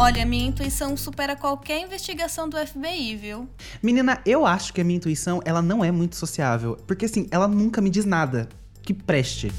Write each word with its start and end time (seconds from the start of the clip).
Olha, 0.00 0.24
minha 0.24 0.46
intuição 0.46 0.96
supera 0.96 1.34
qualquer 1.34 1.80
investigação 1.80 2.48
do 2.48 2.56
FBI, 2.56 3.16
viu? 3.16 3.48
Menina, 3.82 4.22
eu 4.24 4.46
acho 4.46 4.72
que 4.72 4.80
a 4.80 4.84
minha 4.84 4.96
intuição, 4.96 5.40
ela 5.44 5.60
não 5.60 5.84
é 5.84 5.90
muito 5.90 6.14
sociável. 6.14 6.76
Porque 6.86 7.06
assim, 7.06 7.26
ela 7.32 7.48
nunca 7.48 7.80
me 7.80 7.90
diz 7.90 8.04
nada 8.04 8.48
que 8.80 8.94
preste. 8.94 9.50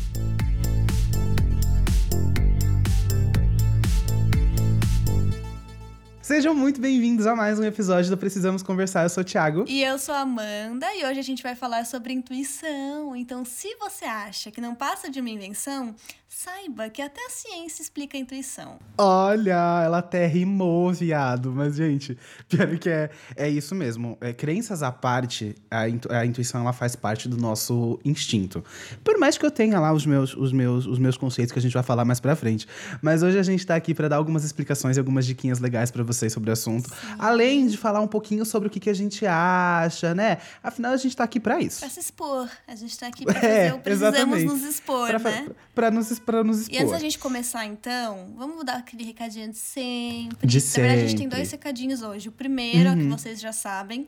Sejam 6.21 6.54
muito 6.54 6.80
bem-vindos 6.80 7.26
a 7.26 7.36
mais 7.36 7.60
um 7.60 7.64
episódio 7.64 8.10
do 8.10 8.16
Precisamos 8.16 8.62
Conversar. 8.62 9.02
Eu 9.02 9.10
sou 9.10 9.24
o 9.24 9.26
Thiago. 9.26 9.66
E 9.68 9.84
eu 9.84 9.98
sou 9.98 10.14
a 10.14 10.20
Amanda, 10.20 10.86
e 10.96 11.04
hoje 11.04 11.20
a 11.20 11.24
gente 11.24 11.42
vai 11.42 11.56
falar 11.56 11.86
sobre 11.88 12.14
intuição. 12.14 13.16
Então, 13.16 13.44
se 13.44 13.76
você 13.78 14.06
acha 14.06 14.52
que 14.52 14.62
não 14.62 14.76
passa 14.76 15.10
de 15.10 15.20
uma 15.20 15.30
invenção, 15.32 15.96
saiba 16.44 16.90
que 16.90 17.02
até 17.02 17.20
a 17.26 17.30
ciência 17.30 17.82
explica 17.82 18.18
a 18.18 18.20
intuição. 18.20 18.80
Olha, 18.98 19.82
ela 19.84 19.98
até 19.98 20.26
rimou, 20.26 20.94
viado. 20.94 21.52
Mas, 21.52 21.76
gente, 21.76 22.18
pior 22.48 22.77
que 22.77 22.90
é, 22.90 23.09
é 23.36 23.50
isso 23.50 23.76
mesmo. 23.76 24.18
É, 24.22 24.32
crenças 24.32 24.82
à 24.82 24.90
parte, 24.90 25.54
a, 25.70 25.90
intu 25.90 26.10
a 26.10 26.26
intuição 26.26 26.62
ela 26.62 26.72
faz 26.72 26.96
parte 26.96 27.27
do 27.27 27.36
nosso 27.36 27.99
instinto. 28.05 28.63
Por 29.04 29.18
mais 29.18 29.38
que 29.38 29.46
eu 29.46 29.52
tenha 29.52 29.82
lá 29.82 29.91
os 29.91 30.05
meus, 30.05 30.34
os 30.34 30.54
meus, 30.54 30.86
os 30.86 30.98
meus 30.98 31.18
conceitos 31.18 31.52
que 31.52 31.60
a 31.60 31.62
gente 31.62 31.73
vai 31.73 31.84
falar 31.84 32.05
mais 32.05 32.22
pra 32.22 32.38
frente. 32.38 32.66
Mas 33.02 33.21
hoje 33.21 33.38
a 33.38 33.44
gente 33.44 33.66
tá 33.66 33.76
aqui 33.76 33.94
para 33.94 34.08
dar 34.08 34.16
algumas 34.16 34.46
explicações 34.46 34.96
e 34.96 34.99
algumas 34.99 35.26
diquinhas 35.26 35.60
legais 35.60 35.91
para 35.91 36.04
vocês 36.04 36.32
sobre 36.32 36.52
o 36.52 36.54
assunto. 36.54 36.90
Sim. 36.90 37.16
Além 37.20 37.68
de 37.68 37.76
falar 37.76 37.99
um 37.99 38.08
pouquinho 38.08 38.46
sobre 38.46 38.70
o 38.70 38.71
que, 38.71 38.80
que 38.80 38.90
a 38.90 38.96
gente 38.96 39.26
acha, 39.26 40.16
né? 40.16 40.38
Afinal, 40.63 40.94
a 40.94 40.98
gente 40.98 41.18
tá 41.18 41.26
aqui 41.26 41.38
para 41.38 41.60
isso. 41.60 41.82
Pra 41.82 41.90
se 41.90 41.99
expor. 41.99 42.48
A 42.66 42.76
gente 42.76 42.98
tá 42.98 43.08
aqui 43.08 43.26
pra 43.27 43.34
fazer 43.34 43.48
é, 43.48 43.74
o 43.74 43.80
Precisamos 43.80 44.18
exatamente. 44.18 44.46
nos 44.46 44.63
expor, 44.63 45.08
pra, 45.08 45.20
né? 45.20 45.44
Pra, 45.44 45.55
pra 45.76 45.91
nos 45.91 46.10
para 46.30 46.44
nos 46.44 46.62
expor. 46.62 46.76
E 46.76 46.78
antes 46.78 46.92
da 46.92 47.00
gente 47.00 47.18
começar, 47.18 47.66
então, 47.66 48.34
vamos 48.38 48.64
dar 48.64 48.78
aquele 48.78 49.04
recadinho 49.04 49.50
de 49.50 49.58
sempre. 49.58 50.48
De 50.48 50.62
sempre. 50.62 50.82
Na 50.82 50.88
verdade, 50.88 51.05
a 51.05 51.10
gente 51.10 51.18
tem 51.18 51.30
dois 51.30 51.52
recadinhos 51.52 52.02
hoje. 52.04 52.30
O 52.30 52.32
primeiro, 52.32 52.91
uhum. 52.91 52.98
que 52.98 53.05
vocês 53.08 53.40
já 53.40 53.52
sabem. 53.52 54.08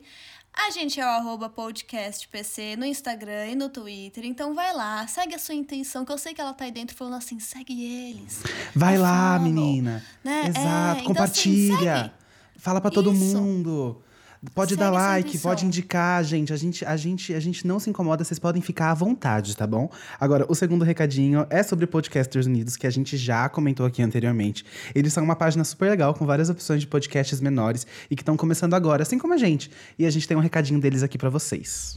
A 0.54 0.70
gente 0.70 1.00
é 1.00 1.04
o 1.04 1.08
arroba 1.08 1.48
podcastpc 1.48 2.76
no 2.76 2.84
Instagram 2.84 3.46
e 3.46 3.54
no 3.54 3.70
Twitter. 3.70 4.24
Então 4.24 4.54
vai 4.54 4.72
lá, 4.74 5.06
segue 5.06 5.34
a 5.34 5.38
sua 5.38 5.54
intenção, 5.54 6.04
que 6.04 6.12
eu 6.12 6.18
sei 6.18 6.34
que 6.34 6.42
ela 6.42 6.52
tá 6.52 6.66
aí 6.66 6.70
dentro 6.70 6.94
falando 6.94 7.14
assim, 7.14 7.40
segue 7.40 7.82
eles. 7.82 8.42
Vai 8.74 8.98
lá, 8.98 9.38
menina. 9.38 10.04
Né? 10.22 10.48
Exato, 10.48 10.58
é, 10.58 10.92
então, 10.92 11.04
compartilha. 11.06 11.94
Assim, 11.94 12.10
Fala 12.56 12.80
para 12.80 12.90
todo 12.90 13.12
mundo. 13.12 14.02
Pode 14.54 14.70
Segue 14.70 14.80
dar 14.80 14.90
like, 14.90 15.38
pode 15.38 15.64
indicar, 15.64 16.22
gente. 16.24 16.52
A 16.52 16.56
gente, 16.56 16.84
a 16.84 16.96
gente. 16.96 17.32
a 17.32 17.38
gente 17.38 17.64
não 17.64 17.78
se 17.78 17.88
incomoda, 17.88 18.24
vocês 18.24 18.40
podem 18.40 18.60
ficar 18.60 18.90
à 18.90 18.94
vontade, 18.94 19.56
tá 19.56 19.68
bom? 19.68 19.88
Agora, 20.18 20.44
o 20.48 20.54
segundo 20.54 20.84
recadinho 20.84 21.46
é 21.48 21.62
sobre 21.62 21.86
Podcasters 21.86 22.46
Unidos, 22.46 22.76
que 22.76 22.84
a 22.84 22.90
gente 22.90 23.16
já 23.16 23.48
comentou 23.48 23.86
aqui 23.86 24.02
anteriormente. 24.02 24.64
Eles 24.94 25.12
são 25.12 25.22
uma 25.22 25.36
página 25.36 25.62
super 25.62 25.88
legal, 25.88 26.12
com 26.12 26.26
várias 26.26 26.50
opções 26.50 26.80
de 26.80 26.88
podcasts 26.88 27.40
menores 27.40 27.86
e 28.10 28.16
que 28.16 28.22
estão 28.22 28.36
começando 28.36 28.74
agora, 28.74 29.02
assim 29.02 29.16
como 29.16 29.32
a 29.32 29.36
gente. 29.36 29.70
E 29.96 30.04
a 30.04 30.10
gente 30.10 30.26
tem 30.26 30.36
um 30.36 30.40
recadinho 30.40 30.80
deles 30.80 31.04
aqui 31.04 31.16
para 31.16 31.30
vocês. 31.30 31.96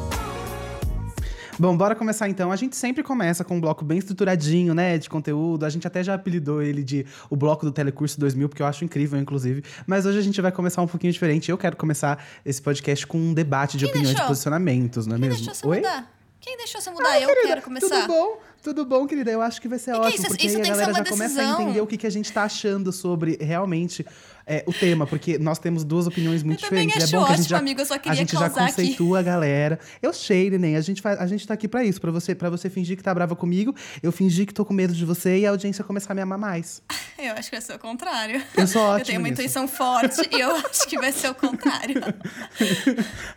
Bom, 1.61 1.77
bora 1.77 1.93
começar 1.93 2.27
então. 2.27 2.51
A 2.51 2.55
gente 2.55 2.75
sempre 2.75 3.03
começa 3.03 3.43
com 3.43 3.57
um 3.57 3.61
bloco 3.61 3.85
bem 3.85 3.99
estruturadinho, 3.99 4.73
né, 4.73 4.97
de 4.97 5.07
conteúdo. 5.07 5.63
A 5.63 5.69
gente 5.69 5.85
até 5.85 6.03
já 6.03 6.15
apelidou 6.15 6.59
ele 6.59 6.83
de 6.83 7.05
o 7.29 7.35
bloco 7.35 7.63
do 7.63 7.71
Telecurso 7.71 8.19
2000, 8.19 8.49
porque 8.49 8.63
eu 8.63 8.65
acho 8.65 8.83
incrível, 8.83 9.19
inclusive. 9.19 9.63
Mas 9.85 10.07
hoje 10.07 10.17
a 10.17 10.23
gente 10.23 10.41
vai 10.41 10.51
começar 10.51 10.81
um 10.81 10.87
pouquinho 10.87 11.13
diferente. 11.13 11.51
Eu 11.51 11.59
quero 11.59 11.77
começar 11.77 12.25
esse 12.43 12.59
podcast 12.59 13.05
com 13.05 13.19
um 13.19 13.31
debate 13.31 13.77
de 13.77 13.85
Quem 13.85 13.93
opiniões 13.93 14.17
e 14.17 14.25
posicionamentos, 14.25 15.05
não 15.05 15.17
é 15.17 15.19
Quem 15.19 15.29
mesmo? 15.29 15.45
Deixou 15.45 15.53
você 15.53 15.67
Oi? 15.67 15.77
Mudar? 15.77 16.11
Quem 16.39 16.57
deixou 16.57 16.81
você 16.81 16.89
mudar? 16.89 17.09
Ah, 17.09 17.21
eu 17.21 17.27
querida, 17.27 17.47
quero 17.47 17.61
começar. 17.61 18.01
Tudo 18.01 18.07
bom? 18.07 18.39
Tudo 18.61 18.85
bom, 18.85 19.07
querida? 19.07 19.31
Eu 19.31 19.41
acho 19.41 19.59
que 19.59 19.67
vai 19.67 19.79
ser 19.79 19.91
e 19.91 19.93
ótimo, 19.95 20.09
isso, 20.09 20.27
porque 20.27 20.45
isso 20.45 20.57
aí 20.57 20.63
a 20.63 20.67
galera 20.67 20.93
já 20.93 21.01
decisão. 21.01 21.27
começa 21.27 21.41
a 21.41 21.61
entender 21.61 21.81
o 21.81 21.87
que, 21.87 21.97
que 21.97 22.07
a 22.07 22.09
gente 22.09 22.31
tá 22.31 22.43
achando 22.43 22.91
sobre 22.91 23.37
realmente 23.41 24.05
é, 24.45 24.63
o 24.67 24.73
tema, 24.73 25.07
porque 25.07 25.37
nós 25.37 25.59
temos 25.59 25.83
duas 25.83 26.07
opiniões 26.07 26.43
muito 26.43 26.59
eu 26.59 26.63
diferentes. 26.63 27.09
Também 27.09 27.19
é 27.19 27.21
bom 27.21 27.25
que 27.25 27.33
a 27.33 27.35
gente 27.37 27.49
já, 27.49 27.57
amigo, 27.57 27.81
eu 27.81 27.85
só 27.85 27.97
queria 27.97 28.11
a 28.11 28.15
gente 28.15 28.33
já 28.33 28.49
conceitua 28.49 29.19
aqui. 29.19 29.29
a 29.29 29.31
galera. 29.31 29.79
Eu 30.01 30.13
sei, 30.13 30.49
neném, 30.49 30.75
a 30.75 30.81
gente, 30.81 31.01
faz, 31.01 31.19
a 31.19 31.25
gente 31.25 31.47
tá 31.47 31.53
aqui 31.53 31.67
pra 31.67 31.83
isso, 31.83 31.99
pra 32.01 32.11
você, 32.11 32.35
pra 32.35 32.49
você 32.49 32.69
fingir 32.69 32.97
que 32.97 33.03
tá 33.03 33.13
brava 33.13 33.35
comigo, 33.35 33.73
eu 34.03 34.11
fingir 34.11 34.45
que 34.45 34.53
tô 34.53 34.65
com 34.65 34.73
medo 34.73 34.93
de 34.93 35.05
você 35.05 35.39
e 35.39 35.45
a 35.45 35.51
audiência 35.51 35.83
começar 35.83 36.13
a 36.13 36.15
me 36.15 36.21
amar 36.21 36.37
mais. 36.37 36.81
Eu 37.21 37.33
acho 37.33 37.51
que 37.51 37.55
vai 37.55 37.61
ser 37.61 37.75
o 37.75 37.79
contrário. 37.79 38.41
Eu 38.57 38.65
sou 38.65 38.81
ótimo. 38.81 38.97
Eu 39.01 39.05
tenho 39.05 39.19
uma 39.19 39.29
nisso. 39.29 39.41
intuição 39.41 39.67
forte 39.67 40.27
e 40.31 40.39
eu 40.39 40.55
acho 40.65 40.87
que 40.87 40.97
vai 40.97 41.11
ser 41.11 41.29
o 41.29 41.35
contrário. 41.35 42.01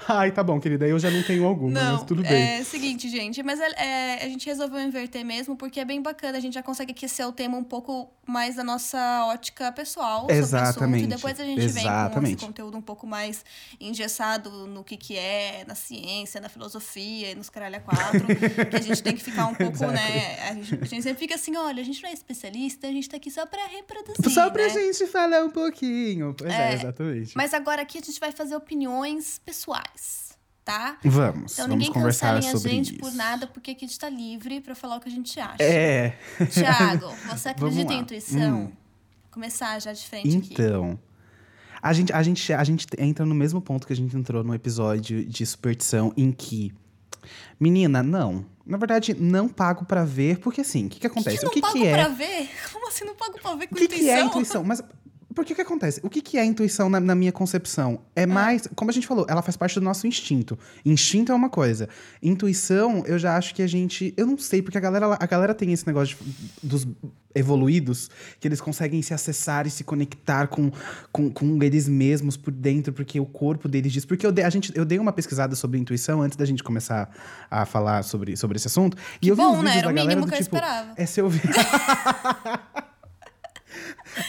Ai, 0.09 0.33
tá 0.33 0.43
bom, 0.43 0.59
querida. 0.59 0.89
Eu 0.89 0.99
já 0.99 1.11
não 1.11 1.23
tenho 1.23 1.45
alguma, 1.45 1.71
não, 1.71 1.93
mas 1.97 2.03
tudo 2.05 2.23
bem. 2.23 2.33
É 2.33 2.65
seguinte, 2.65 3.11
gente, 3.11 3.43
mas 3.43 3.61
é, 3.61 3.67
é, 3.77 4.25
a 4.25 4.29
gente 4.29 4.47
resolveu 4.47 4.81
inverter 4.81 5.14
mesmo, 5.23 5.57
porque 5.57 5.79
é 5.79 5.85
bem 5.85 6.03
bacana. 6.03 6.39
A 6.39 6.41
gente 6.41 6.55
já 6.55 6.63
consegue 6.63 6.93
aquecer 6.93 7.27
o 7.27 7.33
tema 7.33 7.57
um 7.57 7.63
pouco 7.63 8.11
mais 8.27 8.57
da 8.57 8.65
nossa 8.65 9.27
ótica 9.27 9.71
pessoal. 9.71 10.27
Exatamente. 10.31 10.73
Sobre 10.73 10.85
o 10.85 10.95
assunto, 10.95 11.05
e 11.05 11.07
depois 11.07 11.41
a 11.41 11.45
gente 11.45 11.63
Exatamente. 11.63 12.15
vem 12.15 12.23
com 12.23 12.27
esse 12.27 12.47
conteúdo 12.47 12.79
um 12.79 12.83
pouco 12.83 13.07
mais 13.07 13.45
engessado 13.81 14.67
no 14.67 14.83
que, 14.83 14.97
que 14.97 15.17
é, 15.17 15.65
na 15.67 15.75
ciência, 15.75 16.41
na 16.41 16.49
filosofia 16.49 17.31
e 17.31 17.35
nos 17.35 17.51
caralho 17.51 17.77
a 17.77 17.81
quatro. 17.81 18.25
que 18.71 18.77
a 18.77 18.81
gente 18.81 19.03
tem 19.03 19.15
que 19.15 19.23
ficar 19.23 19.47
um 19.47 19.55
pouco, 19.55 19.79
né? 19.87 20.49
A 20.49 20.55
gente, 20.55 20.75
a 20.75 20.85
gente, 20.85 21.03
sempre 21.03 21.19
fica 21.19 21.35
assim: 21.35 21.57
olha, 21.57 21.81
a 21.81 21.85
gente 21.85 22.03
não 22.03 22.11
é 22.11 22.13
especialista, 22.13 22.87
a 22.87 22.93
gente 22.93 23.09
tá 23.09 23.17
aqui 23.17 23.31
só 23.31 23.45
pra 23.47 23.67
reproduzir. 23.67 24.31
Só 24.31 24.51
pra 24.51 24.65
né? 24.65 24.71
gente 24.71 25.07
falar 25.07 25.45
um 25.45 25.51
pouquinho. 25.51 26.35
Pois 26.37 26.53
é, 26.53 26.73
é, 26.73 26.75
exatamente. 26.75 27.37
Mas 27.37 27.53
agora 27.53 27.83
aqui 27.83 27.99
a 27.99 28.01
gente 28.01 28.19
vai 28.19 28.33
fazer 28.33 28.57
opiniões 28.57 29.39
pessoais 29.45 30.24
tá? 30.65 30.99
Vamos. 31.05 31.53
Então 31.53 31.69
vamos 31.69 31.87
ninguém 31.87 32.03
cancele 32.03 32.39
a 32.39 32.41
gente 32.41 32.93
isso. 32.93 32.99
por 32.99 33.13
nada, 33.13 33.47
porque 33.47 33.73
aqui 33.73 33.85
a 33.85 33.89
gente 33.89 33.99
tá 33.99 34.09
livre 34.09 34.61
para 34.61 34.75
falar 34.75 34.97
o 34.97 35.01
que 35.01 35.09
a 35.09 35.13
gente 35.13 35.39
acha. 35.39 35.63
É. 35.63 36.17
Tiago, 36.51 37.13
você 37.31 37.51
acredita 37.51 37.93
em 37.93 38.01
intuição? 38.01 38.63
Hum. 38.65 38.73
Começar 39.31 39.79
já 39.81 39.93
de 39.93 40.07
frente 40.07 40.29
então, 40.29 40.93
aqui. 40.93 40.99
A 41.83 41.93
gente, 41.93 42.13
a, 42.13 42.23
gente, 42.23 42.53
a 42.53 42.65
gente 42.65 42.87
entra 42.97 43.27
no 43.27 43.35
mesmo 43.35 43.61
ponto 43.61 43.87
que 43.87 43.93
a 43.93 43.97
gente 43.97 44.17
entrou 44.17 44.43
no 44.43 44.55
episódio 44.55 45.25
de 45.25 45.45
superstição, 45.45 46.13
em 46.17 46.33
que. 46.33 46.73
Menina, 47.61 48.03
não. 48.03 48.47
Na 48.65 48.79
verdade, 48.79 49.13
não 49.13 49.49
pago 49.49 49.85
para 49.85 50.05
ver, 50.05 50.39
porque 50.39 50.63
assim, 50.63 50.87
o 50.87 50.89
que, 50.89 51.01
que 51.01 51.07
acontece? 51.07 51.37
Que 51.37 51.43
que 51.43 51.47
o 51.47 51.51
que, 51.51 51.61
pago 51.61 51.75
que 51.75 51.87
é. 51.87 51.93
pra 51.93 52.09
ver? 52.09 52.49
Como 52.73 52.89
assim 52.89 53.05
não 53.05 53.15
pago 53.15 53.39
pra 53.39 53.55
ver 53.55 53.67
com 53.67 53.75
O 53.75 53.79
que, 53.79 53.85
intuição? 53.85 54.07
que 54.07 54.11
é 54.11 54.25
intuição? 54.25 54.65
Mas 54.65 54.83
porque 55.35 55.53
o 55.53 55.57
que 55.57 55.63
acontece? 55.63 56.01
O 56.03 56.09
que, 56.09 56.21
que 56.21 56.39
é 56.39 56.45
intuição 56.45 56.89
na, 56.89 57.01
na 57.01 57.15
minha 57.15 57.33
concepção? 57.33 58.01
É 58.15 58.23
ah. 58.23 58.27
mais, 58.27 58.69
como 58.75 58.91
a 58.91 58.95
gente 58.95 59.07
falou, 59.07 59.27
ela 59.29 59.43
faz 59.43 59.57
parte 59.57 59.75
do 59.75 59.85
nosso 59.85 60.07
instinto. 60.07 60.59
Instinto 60.85 61.33
é 61.33 61.35
uma 61.35 61.51
coisa. 61.51 61.89
Intuição, 62.23 63.03
eu 63.07 63.19
já 63.19 63.37
acho 63.37 63.55
que 63.55 63.63
a 63.63 63.67
gente. 63.67 64.15
Eu 64.17 64.27
não 64.27 64.39
sei, 64.39 64.63
porque 64.63 64.79
a 64.79 64.81
galera, 64.81 65.17
a 65.19 65.27
galera 65.27 65.55
tem 65.55 65.73
esse 65.73 65.87
negócio 65.87 66.17
de, 66.21 66.35
dos 66.63 66.87
evoluídos, 67.35 68.09
que 68.39 68.47
eles 68.47 68.61
conseguem 68.61 69.03
se 69.03 69.13
acessar 69.13 69.67
e 69.67 69.71
se 69.71 69.83
conectar 69.83 70.47
com, 70.47 70.71
com, 71.11 71.31
com 71.31 71.63
eles 71.63 71.89
mesmos 71.89 72.37
por 72.37 72.53
dentro, 72.53 72.93
porque 72.93 73.19
o 73.19 73.27
corpo 73.27 73.69
deles 73.69 73.93
diz. 73.93 74.05
Porque 74.05 74.25
eu 74.25 74.31
dei, 74.31 74.45
a 74.45 74.51
gente, 74.51 74.73
eu 74.75 74.85
dei 74.85 74.99
uma 74.99 75.13
pesquisada 75.13 75.57
sobre 75.57 75.79
intuição 75.79 76.23
antes 76.23 76.37
da 76.37 76.45
gente 76.45 76.63
começar 76.63 77.11
a 77.51 77.67
falar 77.67 78.05
sobre, 78.05 78.37
sobre 78.37 78.57
esse 78.57 78.69
assunto. 78.69 78.97
E 79.21 79.29
eu 79.29 79.35
vi 79.35 79.43
Bom, 79.43 79.59
uns 79.59 79.65
né? 79.65 79.79
Era 79.79 79.89
da 79.89 79.91
o 79.91 79.95
galera 79.95 80.09
mínimo 80.09 80.27
do 80.27 80.33
que 80.33 80.39
eu 80.39 80.45
tipo. 80.45 80.57
esperava. 80.57 80.93
É 80.97 81.07
se 81.07 81.21
eu 81.21 81.29
ver. 81.29 81.43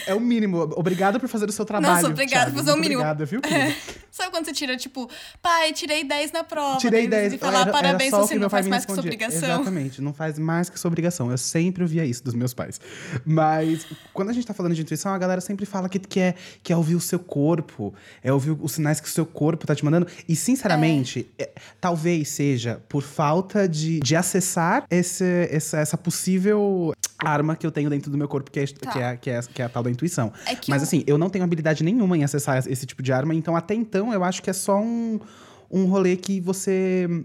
É 0.06 0.14
o 0.14 0.20
mínimo. 0.20 0.58
Obrigada 0.76 1.18
por 1.18 1.28
fazer 1.28 1.48
o 1.48 1.52
seu 1.52 1.64
trabalho. 1.64 1.94
Nossa, 1.94 2.08
obrigada 2.08 2.50
por 2.50 2.58
fazer 2.58 2.72
o 2.72 2.76
mínimo. 2.76 3.00
Obrigada, 3.00 3.24
viu? 3.24 3.40
É. 3.44 3.74
Sabe 4.10 4.30
quando 4.30 4.46
você 4.46 4.52
tira, 4.52 4.76
tipo, 4.78 5.10
pai, 5.42 5.74
tirei 5.74 6.02
10 6.02 6.32
na 6.32 6.42
prova. 6.42 6.78
Tirei 6.78 7.06
10. 7.06 7.34
E 7.34 7.38
falar 7.38 7.62
era, 7.62 7.72
parabéns, 7.72 8.12
era 8.12 8.22
você 8.22 8.38
não 8.38 8.48
faz 8.48 8.66
mais 8.66 8.86
que 8.86 8.92
sua 8.92 9.02
obrigação. 9.02 9.38
Exatamente, 9.38 10.00
não 10.00 10.14
faz 10.14 10.38
mais 10.38 10.70
que 10.70 10.80
sua 10.80 10.88
obrigação. 10.88 11.30
Eu 11.30 11.36
sempre 11.36 11.82
ouvia 11.82 12.02
isso 12.04 12.24
dos 12.24 12.32
meus 12.32 12.54
pais. 12.54 12.80
Mas 13.26 13.86
quando 14.14 14.30
a 14.30 14.32
gente 14.32 14.46
tá 14.46 14.54
falando 14.54 14.74
de 14.74 14.80
intuição, 14.80 15.12
a 15.12 15.18
galera 15.18 15.42
sempre 15.42 15.66
fala 15.66 15.86
que 15.86 15.98
quer, 15.98 16.34
que 16.62 16.72
é 16.72 16.76
ouvir 16.76 16.94
o 16.94 17.00
seu 17.00 17.18
corpo, 17.18 17.94
é 18.22 18.32
ouvir 18.32 18.56
os 18.58 18.72
sinais 18.72 19.00
que 19.00 19.08
o 19.08 19.10
seu 19.10 19.26
corpo 19.26 19.66
tá 19.66 19.74
te 19.74 19.84
mandando. 19.84 20.06
E, 20.26 20.34
sinceramente, 20.34 21.28
é. 21.38 21.42
É, 21.42 21.50
talvez 21.78 22.28
seja 22.28 22.80
por 22.88 23.02
falta 23.02 23.68
de, 23.68 24.00
de 24.00 24.16
acessar 24.16 24.86
esse, 24.90 25.48
essa, 25.50 25.78
essa 25.78 25.98
possível 25.98 26.94
arma 27.18 27.56
que 27.56 27.66
eu 27.66 27.70
tenho 27.70 27.88
dentro 27.88 28.10
do 28.10 28.18
meu 28.18 28.28
corpo, 28.28 28.50
que 28.50 28.60
é, 28.60 28.66
tá. 28.66 28.90
que 28.90 28.98
é, 28.98 29.16
que 29.16 29.30
é, 29.30 29.40
que 29.42 29.62
é 29.62 29.64
a 29.64 29.68
tal 29.68 29.82
da 29.82 29.90
intuição. 29.90 30.32
É 30.46 30.56
Mas 30.68 30.82
eu... 30.82 30.86
assim, 30.86 31.04
eu 31.06 31.18
não 31.18 31.30
tenho 31.30 31.44
habilidade 31.44 31.82
nenhuma 31.82 32.16
em 32.16 32.24
acessar 32.24 32.58
esse 32.66 32.86
tipo 32.86 33.02
de 33.02 33.12
arma, 33.12 33.34
então 33.34 33.56
até 33.56 33.74
então 33.74 34.12
eu 34.12 34.22
acho 34.22 34.42
que 34.42 34.50
é 34.50 34.52
só 34.52 34.78
um, 34.78 35.20
um 35.70 35.86
rolê 35.86 36.16
que 36.16 36.40
você. 36.40 37.24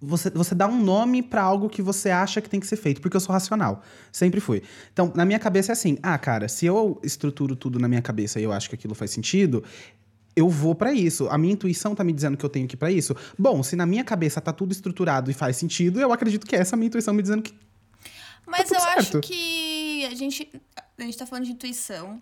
Você, 0.00 0.28
você 0.28 0.54
dá 0.54 0.66
um 0.66 0.82
nome 0.82 1.22
para 1.22 1.40
algo 1.40 1.66
que 1.66 1.80
você 1.80 2.10
acha 2.10 2.38
que 2.42 2.50
tem 2.50 2.60
que 2.60 2.66
ser 2.66 2.76
feito, 2.76 3.00
porque 3.00 3.16
eu 3.16 3.20
sou 3.20 3.32
racional. 3.32 3.82
Sempre 4.12 4.38
fui. 4.38 4.62
Então, 4.92 5.10
na 5.14 5.24
minha 5.24 5.38
cabeça 5.38 5.72
é 5.72 5.74
assim: 5.74 5.96
ah, 6.02 6.18
cara, 6.18 6.46
se 6.46 6.66
eu 6.66 7.00
estruturo 7.02 7.56
tudo 7.56 7.78
na 7.78 7.88
minha 7.88 8.02
cabeça 8.02 8.38
e 8.38 8.42
eu 8.42 8.52
acho 8.52 8.68
que 8.68 8.74
aquilo 8.74 8.94
faz 8.94 9.12
sentido, 9.12 9.64
eu 10.36 10.48
vou 10.48 10.74
pra 10.74 10.92
isso. 10.92 11.26
A 11.30 11.38
minha 11.38 11.54
intuição 11.54 11.94
tá 11.94 12.04
me 12.04 12.12
dizendo 12.12 12.36
que 12.36 12.44
eu 12.44 12.50
tenho 12.50 12.68
que 12.68 12.74
ir 12.74 12.76
pra 12.76 12.90
isso. 12.90 13.16
Bom, 13.38 13.62
se 13.62 13.76
na 13.76 13.86
minha 13.86 14.04
cabeça 14.04 14.42
tá 14.42 14.52
tudo 14.52 14.72
estruturado 14.72 15.30
e 15.30 15.34
faz 15.34 15.56
sentido, 15.56 15.98
eu 15.98 16.12
acredito 16.12 16.46
que 16.46 16.54
essa 16.54 16.74
é 16.74 16.76
a 16.76 16.78
minha 16.78 16.88
intuição 16.88 17.14
me 17.14 17.22
dizendo 17.22 17.42
que 17.42 17.54
Mas 18.46 18.68
tudo 18.68 18.76
eu 18.78 18.84
acho 18.84 19.12
certo. 19.12 19.20
que 19.26 20.04
a 20.06 20.14
gente, 20.14 20.50
a 20.98 21.02
gente 21.02 21.16
tá 21.16 21.26
falando 21.26 21.44
de 21.46 21.52
intuição. 21.52 22.20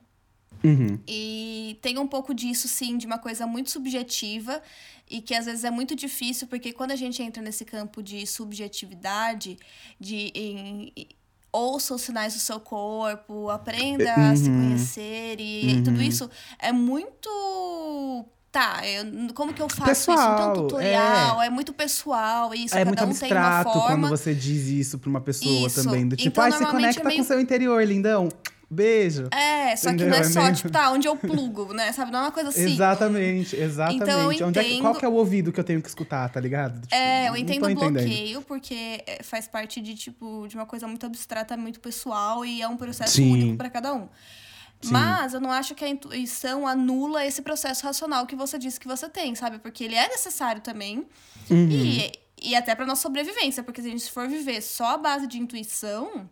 Uhum. 0.65 0.99
E 1.09 1.77
tem 1.83 1.99
um 1.99 2.07
pouco 2.07 2.33
disso, 2.33 2.69
sim, 2.69 2.97
de 2.97 3.05
uma 3.07 3.19
coisa 3.19 3.47
muito 3.47 3.71
subjetiva 3.71 4.63
e 5.11 5.21
que 5.21 5.35
às 5.35 5.47
vezes 5.47 5.65
é 5.65 5.71
muito 5.71 5.97
difícil, 5.97 6.47
porque 6.47 6.73
quando 6.73 6.93
a 6.93 6.97
gente 6.97 7.21
entra 7.21 7.43
nesse 7.43 7.65
campo 7.65 8.01
de 8.03 8.25
subjetividade, 8.27 9.59
de 9.99 10.31
em- 10.35 10.93
ouça 11.53 11.95
os 11.95 12.03
sinais 12.03 12.35
do 12.35 12.39
seu 12.41 12.61
corpo, 12.61 13.51
aprenda 13.51 14.15
a 14.15 14.37
se 14.37 14.49
Uhum. 14.49 14.69
conhecer 14.69 15.41
e 15.41 15.83
tudo 15.83 16.01
isso 16.01 16.31
é 16.61 16.71
muito. 16.71 17.29
Tá, 18.53 18.83
eu- 18.87 19.33
como 19.35 19.55
que 19.55 19.63
eu 19.63 19.69
faço 19.71 19.91
isso? 19.93 20.07
Pessoal, 20.13 20.51
um 20.51 20.53
tutorial, 20.53 21.41
é. 21.41 21.49
muito 21.49 21.73
pessoal, 21.73 22.53
isso, 22.55 22.75
é 22.75 22.85
cada 22.85 22.85
muito 22.85 23.03
um 23.05 23.19
tem 23.19 23.33
uma 23.33 23.49
abstrato 23.49 23.79
forma. 23.79 24.09
quando 24.09 24.09
você 24.11 24.35
diz 24.35 24.67
isso 24.69 24.99
pra 24.99 25.09
uma 25.09 25.23
pessoa 25.23 25.67
Isso. 25.67 25.83
também. 25.83 26.07
Do 26.07 26.15
tipo, 26.17 26.29
Então, 26.29 26.45
ai, 26.45 26.53
se 26.53 26.61
normalmente 26.61 26.85
conecta 26.97 27.01
é 27.01 27.05
meio- 27.09 27.19
com 27.23 27.27
seu 27.27 27.41
interior, 27.41 27.83
lindão. 27.83 28.29
Beijo. 28.71 29.29
É, 29.33 29.75
só 29.77 29.91
que 29.95 30.05
não 30.05 30.15
é 30.17 30.21
É 30.21 30.25
só, 30.25 30.43
meio- 30.43 30.55
tipo, 30.55 30.71
tá, 30.71 30.91
onde 30.91 31.07
eu 31.09 31.15
plugo, 31.17 31.73
né? 31.73 31.93
Sabe? 31.93 32.11
Não 32.13 32.19
é 32.19 32.23
uma 32.25 32.33
coisa 32.33 32.51
assim. 32.51 32.73
Exatamente, 32.75 33.57
exatamente. 33.57 34.03
Então, 34.03 34.21
eu 34.21 34.29
Onde 34.49 34.59
é 34.59 34.63
qual 34.63 34.73
entendo- 34.93 34.99
que 34.99 35.05
é 35.05 35.09
o 35.09 35.13
ouvido 35.15 35.51
que 35.51 35.59
eu 35.61 35.65
tenho 35.65 35.81
que 35.81 35.89
escutar, 35.89 36.29
tá 36.31 36.39
ligado? 36.41 36.81
Tipo, 36.81 36.95
É, 36.95 37.29
eu 37.31 37.37
entendo 37.37 37.67
o 37.67 37.75
bloqueio, 37.75 38.43
porque 38.43 39.03
é, 39.07 39.23
faz 39.23 39.47
parte 39.49 39.81
de, 39.81 39.95
tipo, 39.95 40.47
de 40.47 40.57
uma 40.57 40.67
coisa 40.67 40.87
muito 40.87 41.05
abstrata, 41.07 41.57
muito 41.57 41.81
pessoal, 41.81 42.45
e 42.45 42.61
é 42.63 42.69
um 42.69 42.77
processo 42.77 43.15
Sim. 43.15 43.33
único 43.33 43.57
para 43.57 43.71
cada 43.71 43.95
um. 43.95 44.09
Sim. 44.83 44.93
Mas 44.93 45.33
eu 45.33 45.41
não 45.41 45.51
acho 45.51 45.75
que 45.75 45.85
a 45.85 45.89
intuição 45.89 46.67
anula 46.67 47.25
esse 47.25 47.41
processo 47.41 47.85
racional 47.85 48.27
que 48.27 48.35
você 48.35 48.59
disse 48.59 48.81
que 48.81 48.89
você 48.89 49.09
tem, 49.09 49.35
sabe? 49.35 49.59
Porque 49.59 49.85
ele 49.85 49.95
é 49.95 50.09
necessário 50.09 50.61
também. 50.61 51.07
Uhum. 51.49 51.69
E, 51.71 52.13
e 52.43 52.57
até 52.57 52.75
pra 52.75 52.85
nossa 52.85 53.03
sobrevivência, 53.03 53.63
porque 53.63 53.81
se 53.81 53.89
a 53.89 53.91
gente 53.91 54.11
for 54.11 54.29
viver 54.29 54.61
só 54.61 54.95
à 54.95 54.99
base 54.99 55.27
de 55.29 55.39
intuição, 55.39 56.29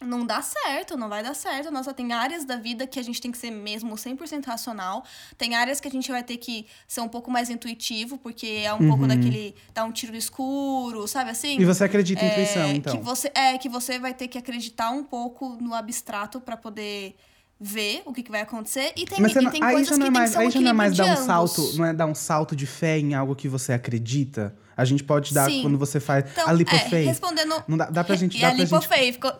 não 0.00 0.26
dá 0.26 0.42
certo, 0.42 0.96
não 0.96 1.08
vai 1.08 1.22
dar 1.22 1.34
certo. 1.34 1.70
Nossa, 1.70 1.92
tem 1.92 2.12
áreas 2.12 2.44
da 2.44 2.56
vida 2.56 2.86
que 2.86 2.98
a 2.98 3.02
gente 3.02 3.20
tem 3.20 3.30
que 3.30 3.38
ser 3.38 3.50
mesmo 3.50 3.94
100% 3.94 4.44
racional. 4.46 5.04
Tem 5.36 5.54
áreas 5.54 5.80
que 5.80 5.88
a 5.88 5.90
gente 5.90 6.10
vai 6.10 6.22
ter 6.22 6.36
que 6.36 6.66
ser 6.86 7.00
um 7.00 7.08
pouco 7.08 7.30
mais 7.30 7.50
intuitivo, 7.50 8.18
porque 8.18 8.62
é 8.64 8.72
um 8.72 8.88
pouco 8.88 9.06
daquele 9.06 9.54
dar 9.72 9.84
um 9.84 9.92
tiro 9.92 10.12
no 10.12 10.18
escuro, 10.18 11.06
sabe 11.06 11.30
assim? 11.30 11.56
Uhum. 11.56 11.62
E 11.62 11.64
você 11.64 11.84
acredita 11.84 12.24
em 12.24 12.28
É, 12.28 12.32
intuição, 12.32 12.72
então? 12.72 12.96
Que 12.96 13.02
você, 13.02 13.30
é, 13.34 13.58
que 13.58 13.68
você 13.68 13.98
vai 13.98 14.14
ter 14.14 14.28
que 14.28 14.38
acreditar 14.38 14.90
um 14.90 15.04
pouco 15.04 15.56
no 15.60 15.74
abstrato 15.74 16.40
pra 16.40 16.56
poder 16.56 17.16
ver 17.62 18.02
o 18.04 18.12
que, 18.12 18.22
que 18.24 18.30
vai 18.30 18.40
acontecer. 18.42 18.92
E 18.96 19.06
tem, 19.06 19.20
Mas 19.20 19.32
e 19.32 19.40
não- 19.40 19.50
tem 19.50 19.60
coisas 19.60 19.88
já 19.88 19.96
não 19.96 20.02
que 20.02 20.08
é 20.08 20.10
mais, 20.10 20.30
que 20.32 20.36
um 20.36 20.40
aí 20.40 20.50
já 20.50 20.60
não 20.60 20.70
é 20.70 20.72
mais 20.72 20.96
dar 20.96 21.04
um 21.12 21.24
salto, 21.24 21.72
não 21.76 21.84
é 21.86 21.92
dar 21.94 22.06
um 22.06 22.14
salto 22.14 22.56
de 22.56 22.66
fé 22.66 22.98
em 22.98 23.14
algo 23.14 23.36
que 23.36 23.46
você 23.48 23.72
acredita. 23.72 24.54
A 24.76 24.84
gente 24.84 25.04
pode 25.04 25.32
dar 25.34 25.48
Sim. 25.50 25.62
quando 25.62 25.76
você 25.78 26.00
faz 26.00 26.24
Então, 26.30 26.46
a 26.48 26.52
é, 26.74 26.76
of 26.76 26.90
faith. 26.90 27.06
respondendo... 27.06 27.62
Não 27.68 27.76
dá, 27.76 27.86
dá 27.90 28.02
pra 28.04 28.14
gente, 28.16 28.38
E 28.38 28.44
a 28.44 28.48
leap 28.48 28.58
gente 28.60 28.68
ficou- 29.12 29.32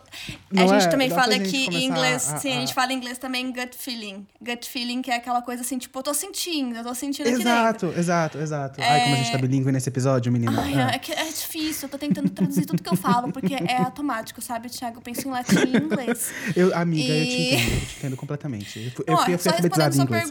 Não 0.51 0.63
a 0.63 0.67
gente 0.67 0.87
é? 0.87 0.89
também 0.89 1.09
fala 1.09 1.31
gente 1.33 1.47
aqui 1.47 1.75
em 1.75 1.85
inglês, 1.85 2.29
a- 2.31 2.37
sim, 2.37 2.51
a 2.53 2.57
a- 2.57 2.59
gente 2.59 2.73
fala 2.73 2.93
em 2.93 2.97
inglês 2.97 3.17
também 3.17 3.51
gut 3.51 3.75
feeling. 3.77 4.25
Gut 4.41 4.69
feeling 4.69 5.01
que 5.01 5.09
é 5.11 5.15
aquela 5.15 5.41
coisa 5.41 5.61
assim, 5.61 5.77
tipo, 5.77 5.97
eu 5.99 6.03
tô 6.03 6.13
sentindo, 6.13 6.75
eu 6.77 6.83
tô 6.83 6.93
sentindo. 6.93 7.27
Exato, 7.27 7.93
exato, 7.97 8.37
exato. 8.37 8.81
Ai, 8.81 9.01
como 9.03 9.15
a 9.15 9.17
gente 9.17 9.31
tá 9.31 9.37
bilíngue 9.37 9.71
nesse 9.71 9.89
episódio, 9.89 10.31
menina. 10.31 10.61
Ai, 10.61 10.73
Ah. 10.75 10.91
é, 10.93 10.99
que 10.99 11.11
é 11.11 11.23
difícil, 11.25 11.87
eu 11.87 11.89
tô 11.89 11.97
tentando 11.97 12.29
traduzir 12.29 12.65
tudo 12.65 12.81
que 12.83 12.89
eu 12.89 12.97
falo, 12.97 13.31
porque 13.31 13.55
é 13.55 13.77
automático, 13.77 14.41
sabe, 14.41 14.69
Thiago? 14.69 14.97
Eu 14.97 15.01
penso 15.01 15.27
em 15.27 15.31
latim 15.31 15.55
e 15.55 15.77
em 15.77 15.83
inglês. 15.83 16.31
Eu, 16.55 16.75
amiga, 16.75 17.11
eu 17.13 17.25
te 17.25 17.31
E- 17.31 17.53
entendo, 17.55 17.73
eu 17.73 17.79
te 17.87 17.95
entendo 17.97 18.17
completamente. 18.17 18.79
Eu, 18.85 18.91
fui- 18.91 19.05
eu 19.07 19.13
Ó, 19.15 19.17
fui, 19.25 19.33
eu 19.33 19.39
fui 19.39 19.51
só 19.51 19.57
respondendo 19.57 19.89
em 19.89 19.95
sua 19.95 20.03
inglês. 20.03 20.29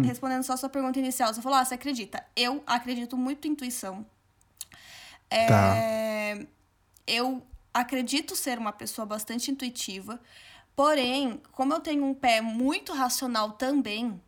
Hum. 0.00 0.02
Respondendo 0.02 0.42
só 0.42 0.54
a 0.54 0.56
sua 0.56 0.68
pergunta 0.68 0.98
inicial, 0.98 1.32
você 1.32 1.42
falou, 1.42 1.58
ah, 1.58 1.64
você 1.64 1.74
acredita? 1.74 2.24
Eu 2.34 2.62
acredito 2.66 3.16
muito 3.16 3.46
em 3.46 3.52
intuição. 3.52 4.04
É, 5.30 5.46
Tá. 5.46 6.46
Eu 7.06 7.42
acredito 7.72 8.36
ser 8.36 8.58
uma 8.58 8.72
pessoa 8.72 9.04
bastante 9.04 9.50
intuitiva, 9.50 10.20
porém, 10.76 11.40
como 11.52 11.72
eu 11.72 11.80
tenho 11.80 12.04
um 12.04 12.14
pé 12.14 12.40
muito 12.40 12.92
racional 12.92 13.52
também, 13.52 14.20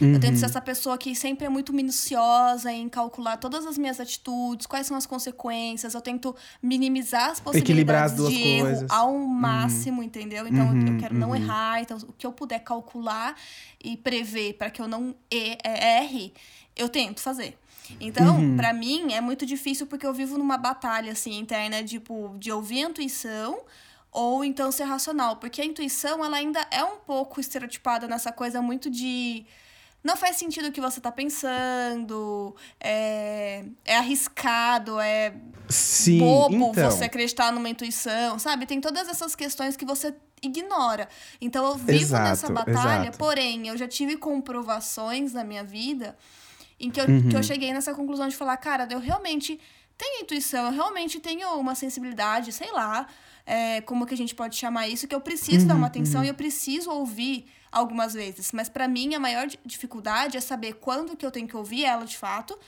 eu 0.00 0.06
Uhum. 0.08 0.20
tento 0.20 0.36
ser 0.38 0.44
essa 0.46 0.60
pessoa 0.60 0.98
que 0.98 1.14
sempre 1.14 1.46
é 1.46 1.48
muito 1.48 1.72
minuciosa 1.72 2.72
em 2.72 2.88
calcular 2.88 3.36
todas 3.38 3.66
as 3.66 3.78
minhas 3.78 3.98
atitudes, 3.98 4.66
quais 4.66 4.86
são 4.86 4.96
as 4.96 5.06
consequências. 5.06 5.94
Eu 5.94 6.00
tento 6.00 6.34
minimizar 6.62 7.30
as 7.30 7.40
possibilidades 7.40 8.12
as 8.12 8.16
duas 8.18 8.32
de 8.32 8.40
erro 8.42 8.66
coisas. 8.66 8.90
ao 8.90 9.16
máximo, 9.18 10.02
entendeu? 10.02 10.46
Então 10.46 10.66
eu- 10.74 10.80
eu 10.86 10.92
Uhum, 10.92 10.98
quero 10.98 11.14
não 11.14 11.28
uhum. 11.30 11.36
errar. 11.36 11.80
Então, 11.80 11.96
o 11.98 12.12
que 12.12 12.26
eu 12.26 12.32
puder 12.32 12.58
calcular 12.60 13.34
e 13.82 13.96
prever 13.96 14.54
para 14.54 14.70
que 14.70 14.80
eu 14.82 14.88
não 14.88 15.14
é, 15.30 15.98
erre, 16.02 16.32
eu 16.76 16.88
tento 16.88 17.20
fazer. 17.20 17.56
Então, 18.00 18.36
Uhum. 18.38 18.56
pra 18.56 18.72
mim, 18.72 19.12
é 19.12 19.20
muito 19.20 19.46
difícil 19.46 19.86
porque 19.86 20.04
eu 20.06 20.12
vivo 20.12 20.36
numa 20.36 20.58
batalha, 20.58 21.12
assim, 21.12 21.38
interna, 21.38 21.82
tipo, 21.84 22.34
de 22.38 22.50
ouvir 22.50 22.84
a 22.84 22.88
intuição 22.90 23.60
ou 24.10 24.44
então 24.44 24.72
ser 24.72 24.84
racional. 24.84 25.36
Porque 25.36 25.60
a 25.62 25.64
intuição, 25.64 26.24
ela 26.24 26.36
ainda 26.36 26.66
é 26.70 26.82
um 26.82 26.96
pouco 26.96 27.38
estereotipada 27.40 28.06
nessa 28.08 28.32
coisa 28.32 28.60
muito 28.60 28.90
de... 28.90 29.46
Não 30.06 30.16
faz 30.16 30.36
sentido 30.36 30.68
o 30.68 30.72
que 30.72 30.80
você 30.80 31.00
tá 31.00 31.10
pensando, 31.10 32.54
é, 32.78 33.64
é 33.84 33.96
arriscado, 33.96 35.00
é 35.00 35.34
Sim, 35.68 36.20
bobo 36.20 36.54
então. 36.70 36.88
você 36.90 37.04
acreditar 37.04 37.50
numa 37.52 37.68
intuição, 37.68 38.38
sabe? 38.38 38.66
Tem 38.66 38.80
todas 38.80 39.08
essas 39.08 39.34
questões 39.34 39.76
que 39.76 39.84
você 39.84 40.14
ignora. 40.40 41.08
Então 41.40 41.64
eu 41.66 41.74
vivo 41.74 42.02
Exato, 42.04 42.22
nessa 42.22 42.48
batalha, 42.50 43.08
exato. 43.08 43.18
porém, 43.18 43.66
eu 43.66 43.76
já 43.76 43.88
tive 43.88 44.16
comprovações 44.16 45.32
na 45.32 45.42
minha 45.42 45.64
vida 45.64 46.16
em 46.78 46.88
que 46.88 47.00
eu, 47.00 47.06
Uhum. 47.06 47.28
que 47.28 47.36
eu 47.36 47.42
cheguei 47.42 47.72
nessa 47.72 47.92
conclusão 47.92 48.28
de 48.28 48.36
falar, 48.36 48.56
cara, 48.58 48.86
eu 48.90 49.00
realmente 49.00 49.58
tenho 49.98 50.22
intuição, 50.22 50.66
eu 50.66 50.72
realmente 50.72 51.18
tenho 51.18 51.48
uma 51.58 51.74
sensibilidade, 51.74 52.52
sei 52.52 52.70
lá, 52.70 53.08
é, 53.44 53.80
como 53.80 54.06
que 54.06 54.14
a 54.14 54.16
gente 54.16 54.34
pode 54.36 54.54
chamar 54.54 54.86
isso, 54.86 55.08
que 55.08 55.14
eu 55.14 55.20
preciso 55.20 55.66
dar 55.66 55.72
Uhum, 55.74 55.80
uma 55.80 55.86
atenção 55.88 56.22
e 56.22 56.28
eu 56.28 56.34
preciso 56.34 56.90
ouvir 56.90 57.46
algumas 57.76 58.14
vezes. 58.14 58.52
Mas 58.52 58.68
pra 58.68 58.88
mim, 58.88 59.14
a 59.14 59.20
maior 59.20 59.46
di- 59.46 59.58
dificuldade 59.64 60.36
é 60.36 60.40
saber 60.40 60.74
quando 60.74 61.16
que 61.16 61.24
eu 61.26 61.30
tenho 61.30 61.46
que 61.48 61.56
ouvir 61.56 61.84
ela 61.84 62.04
de 62.04 62.16
fato, 62.16 62.58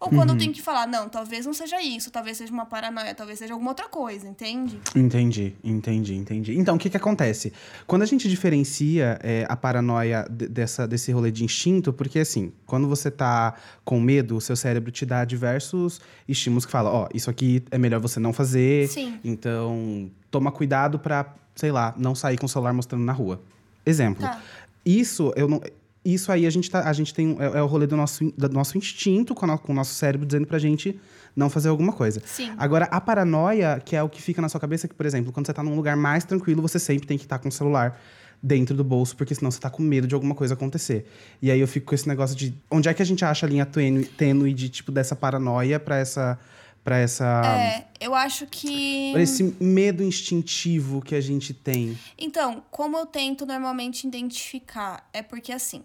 ou 0.00 0.08
quando 0.10 0.30
Uhum. 0.30 0.34
eu 0.34 0.38
tenho 0.40 0.52
que 0.52 0.60
falar, 0.60 0.86
não, 0.86 1.08
talvez 1.08 1.46
não 1.46 1.54
seja 1.54 1.80
isso, 1.80 2.10
talvez 2.10 2.36
seja 2.36 2.52
uma 2.52 2.66
paranoia, 2.66 3.14
talvez 3.14 3.38
seja 3.38 3.54
alguma 3.54 3.70
outra 3.70 3.88
coisa, 3.88 4.26
entende? 4.28 4.78
Entendi, 4.94 5.54
entendi, 5.64 6.14
entendi. 6.14 6.58
Então, 6.58 6.74
o 6.74 6.78
que 6.78 6.90
que 6.90 6.96
acontece? 6.96 7.52
Quando 7.86 8.02
a 8.02 8.06
gente 8.06 8.28
diferencia 8.28 9.18
é, 9.22 9.46
a 9.48 9.56
paranoia 9.56 10.26
de- 10.28 10.48
dessa, 10.48 10.86
desse 10.86 11.10
rolê 11.12 11.30
de 11.30 11.44
instinto, 11.44 11.90
porque 11.92 12.18
assim, 12.18 12.52
quando 12.66 12.86
você 12.88 13.10
tá 13.10 13.54
com 13.84 13.98
medo, 14.00 14.36
o 14.36 14.40
seu 14.40 14.56
cérebro 14.56 14.90
te 14.90 15.06
dá 15.06 15.24
diversos 15.24 16.00
estímulos 16.28 16.66
que 16.66 16.72
falam, 16.72 16.92
ó, 16.92 17.08
isso 17.14 17.30
aqui 17.30 17.62
é 17.70 17.78
melhor 17.78 18.00
você 18.00 18.20
não 18.20 18.32
fazer. 18.32 18.88
Sim. 18.88 19.18
Então, 19.24 20.10
toma 20.30 20.50
cuidado 20.52 20.98
pra, 20.98 21.32
sei 21.54 21.70
lá, 21.72 21.94
não 21.96 22.14
sair 22.14 22.36
com 22.36 22.44
o 22.46 22.48
celular 22.48 22.74
mostrando 22.74 23.04
na 23.04 23.12
rua. 23.12 23.40
Exemplo. 23.86 24.22
Tá. 24.22 24.40
Isso, 24.84 25.32
eu 25.36 25.48
não. 25.48 25.60
Isso 26.04 26.30
aí 26.30 26.46
a 26.46 26.50
gente, 26.50 26.70
tá, 26.70 26.88
a 26.88 26.92
gente 26.92 27.14
tem. 27.14 27.36
É, 27.40 27.58
é 27.58 27.62
o 27.62 27.66
rolê 27.66 27.86
do 27.86 27.96
nosso, 27.96 28.30
do 28.36 28.48
nosso 28.50 28.76
instinto 28.76 29.34
com, 29.34 29.46
no- 29.46 29.58
com 29.58 29.72
o 29.72 29.74
nosso 29.74 29.94
cérebro 29.94 30.26
dizendo 30.26 30.46
pra 30.46 30.58
gente 30.58 31.00
não 31.34 31.48
fazer 31.48 31.68
alguma 31.70 31.92
coisa. 31.92 32.20
Sim. 32.26 32.52
Agora, 32.58 32.84
a 32.86 33.00
paranoia, 33.00 33.80
que 33.82 33.96
é 33.96 34.02
o 34.02 34.08
que 34.08 34.20
fica 34.20 34.42
na 34.42 34.48
sua 34.48 34.60
cabeça, 34.60 34.86
que, 34.86 34.94
por 34.94 35.06
exemplo, 35.06 35.32
quando 35.32 35.46
você 35.46 35.52
tá 35.54 35.62
num 35.62 35.74
lugar 35.74 35.96
mais 35.96 36.24
tranquilo, 36.24 36.60
você 36.60 36.78
sempre 36.78 37.06
tem 37.06 37.16
que 37.16 37.24
estar 37.24 37.38
com 37.38 37.48
o 37.48 37.52
celular 37.52 37.98
dentro 38.42 38.76
do 38.76 38.84
bolso, 38.84 39.16
porque 39.16 39.34
senão 39.34 39.50
você 39.50 39.58
tá 39.58 39.70
com 39.70 39.82
medo 39.82 40.06
de 40.06 40.14
alguma 40.14 40.34
coisa 40.34 40.52
acontecer. 40.52 41.06
E 41.40 41.50
aí 41.50 41.58
eu 41.58 41.66
fico 41.66 41.86
com 41.86 41.94
esse 41.94 42.06
negócio 42.06 42.36
de. 42.36 42.54
Onde 42.70 42.86
é 42.88 42.92
que 42.94 43.00
a 43.00 43.06
gente 43.06 43.24
acha 43.24 43.46
a 43.46 43.48
linha 43.48 43.64
tênue, 43.64 44.04
tênue 44.04 44.52
de, 44.52 44.68
tipo, 44.68 44.92
dessa 44.92 45.16
paranoia 45.16 45.80
pra 45.80 45.96
essa. 45.96 46.38
Pra 46.84 46.98
essa. 46.98 47.24
É, 47.46 47.86
eu 47.98 48.14
acho 48.14 48.46
que. 48.46 49.10
Pra 49.12 49.22
esse 49.22 49.42
medo 49.58 50.02
instintivo 50.02 51.00
que 51.00 51.14
a 51.14 51.20
gente 51.20 51.54
tem. 51.54 51.98
Então, 52.18 52.62
como 52.70 52.96
eu 52.98 53.06
tento 53.06 53.46
normalmente 53.46 54.06
identificar? 54.06 55.08
É 55.12 55.22
porque 55.22 55.50
assim. 55.50 55.82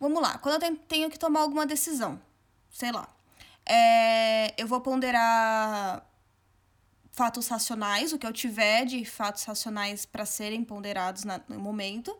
Vamos 0.00 0.20
lá, 0.20 0.36
quando 0.38 0.54
eu 0.54 0.60
ten- 0.60 0.74
tenho 0.88 1.08
que 1.08 1.16
tomar 1.16 1.42
alguma 1.42 1.64
decisão, 1.64 2.20
sei 2.68 2.90
lá, 2.90 3.06
é, 3.64 4.52
eu 4.60 4.66
vou 4.66 4.80
ponderar 4.80 6.04
fatos 7.12 7.46
racionais, 7.48 8.12
o 8.12 8.18
que 8.18 8.26
eu 8.26 8.32
tiver 8.32 8.86
de 8.86 9.04
fatos 9.04 9.44
racionais 9.44 10.06
para 10.06 10.24
serem 10.24 10.64
ponderados 10.64 11.24
na- 11.24 11.40
no 11.46 11.58
momento, 11.60 12.16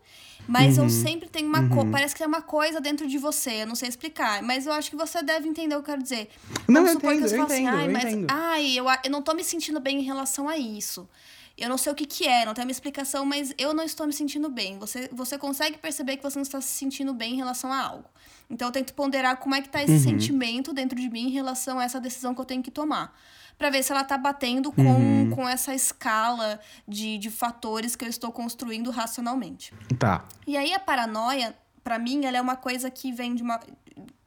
mas 0.46 0.76
Uhum. 0.76 0.84
eu 0.84 0.90
sempre 0.90 1.28
tenho 1.30 1.48
uma 1.48 1.66
coisa, 1.68 1.90
parece 1.90 2.14
que 2.14 2.18
tem 2.18 2.26
uma 2.28 2.42
coisa 2.42 2.78
dentro 2.80 3.08
de 3.08 3.16
você, 3.16 3.62
eu 3.62 3.66
não 3.66 3.74
sei 3.74 3.88
explicar, 3.88 4.42
mas 4.42 4.66
eu 4.66 4.72
acho 4.72 4.90
que 4.90 4.96
você 4.96 5.22
deve 5.22 5.48
entender 5.48 5.74
o 5.76 5.78
que 5.82 5.90
eu 5.90 5.94
quero 5.94 6.02
dizer. 6.02 6.28
Não, 6.68 6.82
Vamos 6.82 6.90
eu 6.90 6.92
supor 6.94 7.10
que 7.12 7.16
entendo, 7.16 7.28
você 7.28 7.34
eu 7.34 7.40
fala 7.40 7.52
assim, 7.54 7.62
entendo, 7.66 7.76
ai, 7.78 7.86
eu 7.86 7.90
mas 7.92 8.04
entendo. 8.04 8.26
ai, 8.30 8.72
eu, 8.78 8.84
eu 9.04 9.10
não 9.10 9.22
tô 9.22 9.32
me 9.34 9.42
sentindo 9.42 9.80
bem 9.80 9.98
em 10.00 10.02
relação 10.02 10.46
a 10.48 10.58
isso. 10.58 11.08
Eu 11.56 11.68
não 11.68 11.78
sei 11.78 11.92
o 11.92 11.94
que 11.94 12.06
que 12.06 12.26
é, 12.26 12.44
não 12.46 12.54
tem 12.54 12.64
uma 12.64 12.70
explicação, 12.70 13.24
mas 13.26 13.54
eu 13.58 13.72
não 13.74 13.84
estou 13.84 14.06
me 14.06 14.12
sentindo 14.12 14.48
bem. 14.48 14.78
Você, 14.78 15.08
você 15.12 15.36
consegue 15.38 15.76
perceber 15.78 16.16
que 16.16 16.22
você 16.22 16.36
não 16.38 16.42
está 16.42 16.60
se 16.60 16.68
sentindo 16.68 17.12
bem 17.14 17.34
em 17.34 17.36
relação 17.36 17.70
a 17.72 17.78
algo. 17.80 18.08
Então 18.50 18.68
eu 18.68 18.72
tento 18.72 18.92
ponderar 18.94 19.36
como 19.36 19.54
é 19.54 19.60
que 19.62 19.68
tá 19.68 19.82
esse 19.82 19.92
Uhum. 19.92 20.00
sentimento 20.00 20.72
dentro 20.72 20.98
de 20.98 21.08
mim 21.10 21.28
em 21.28 21.30
relação 21.30 21.78
a 21.78 21.84
essa 21.84 22.00
decisão 22.00 22.34
que 22.34 22.40
eu 22.40 22.44
tenho 22.44 22.62
que 22.62 22.70
tomar. 22.70 23.14
Pra 23.58 23.70
ver 23.70 23.82
se 23.82 23.92
ela 23.92 24.02
tá 24.04 24.18
batendo 24.18 24.72
com, 24.72 24.82
Uhum. 24.82 25.30
com 25.30 25.48
essa 25.48 25.74
escala 25.74 26.58
de, 26.86 27.16
de 27.18 27.30
fatores 27.30 27.94
que 27.94 28.04
eu 28.04 28.08
estou 28.08 28.32
construindo 28.32 28.90
racionalmente. 28.90 29.72
Tá. 29.98 30.24
E 30.46 30.56
aí 30.56 30.72
a 30.74 30.80
paranoia, 30.80 31.54
Pra 31.84 31.98
mim, 31.98 32.24
ela 32.24 32.36
é 32.36 32.40
uma 32.40 32.54
coisa 32.54 32.88
que 32.88 33.10
vem 33.10 33.34
de 33.34 33.42
uma. 33.42 33.58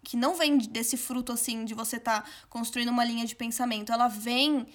Que 0.04 0.18
não 0.18 0.36
vem 0.36 0.58
desse 0.58 0.98
fruto, 0.98 1.32
assim, 1.32 1.64
de 1.64 1.74
você 1.74 1.98
tá 1.98 2.22
construindo 2.50 2.90
uma 2.90 3.06
linha 3.06 3.26
de 3.26 3.34
pensamento. 3.34 3.94
Ela 3.94 4.10
vem 4.10 4.68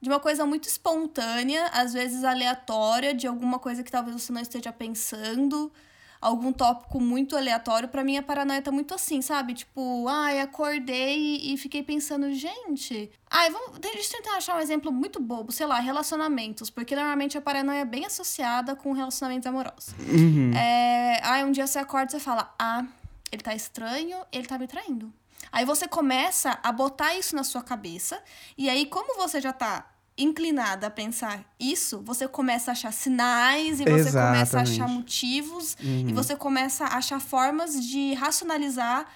de 0.00 0.08
uma 0.08 0.20
coisa 0.20 0.46
muito 0.46 0.68
espontânea, 0.68 1.66
às 1.72 1.92
vezes 1.92 2.22
aleatória, 2.22 3.12
de 3.12 3.26
alguma 3.26 3.58
coisa 3.58 3.82
que 3.82 3.90
talvez 3.90 4.14
você 4.22 4.32
não 4.32 4.40
esteja 4.40 4.72
pensando 4.72 5.72
algum 6.20 6.52
tópico 6.52 7.00
muito 7.00 7.36
aleatório, 7.36 7.88
para 7.88 8.04
mim 8.04 8.16
a 8.16 8.22
paranoia 8.22 8.60
tá 8.60 8.70
muito 8.70 8.94
assim, 8.94 9.22
sabe? 9.22 9.54
Tipo, 9.54 10.06
ai, 10.08 10.40
acordei 10.40 11.40
e 11.42 11.56
fiquei 11.56 11.82
pensando, 11.82 12.32
gente. 12.34 13.10
Ai, 13.30 13.50
vamos. 13.50 13.78
Deixa 13.78 14.16
eu 14.16 14.22
tentar 14.22 14.36
achar 14.36 14.56
um 14.56 14.60
exemplo 14.60 14.92
muito 14.92 15.20
bobo, 15.20 15.50
sei 15.50 15.66
lá, 15.66 15.80
relacionamentos. 15.80 16.68
Porque 16.68 16.94
normalmente 16.94 17.38
a 17.38 17.40
paranoia 17.40 17.80
é 17.80 17.84
bem 17.84 18.04
associada 18.04 18.76
com 18.76 18.92
relacionamentos 18.92 19.46
amorosos. 19.46 19.94
Uhum. 19.98 20.52
É, 20.54 21.20
ai, 21.22 21.44
um 21.44 21.52
dia 21.52 21.66
você 21.66 21.78
acorda 21.78 22.08
e 22.08 22.10
você 22.12 22.20
fala, 22.20 22.54
ah, 22.58 22.84
ele 23.32 23.42
tá 23.42 23.54
estranho, 23.54 24.18
ele 24.30 24.46
tá 24.46 24.58
me 24.58 24.66
traindo. 24.66 25.12
Aí 25.52 25.64
você 25.64 25.88
começa 25.88 26.58
a 26.62 26.70
botar 26.70 27.14
isso 27.14 27.34
na 27.34 27.42
sua 27.42 27.62
cabeça, 27.62 28.22
e 28.56 28.68
aí, 28.68 28.86
como 28.86 29.16
você 29.16 29.40
já 29.40 29.52
tá 29.52 29.89
inclinada 30.22 30.86
a 30.86 30.90
pensar 30.90 31.44
isso, 31.58 32.00
você 32.04 32.28
começa 32.28 32.70
a 32.70 32.72
achar 32.72 32.92
sinais 32.92 33.80
e 33.80 33.84
você 33.84 34.10
começa 34.12 34.58
a 34.58 34.62
achar 34.62 34.72
Exatamente. 34.72 34.80
motivos 34.96 35.76
Uhum. 35.82 36.08
e 36.08 36.12
você 36.12 36.36
começa 36.36 36.84
a 36.84 36.96
achar 36.98 37.20
formas 37.20 37.80
de 37.84 38.14
racionalizar 38.14 39.06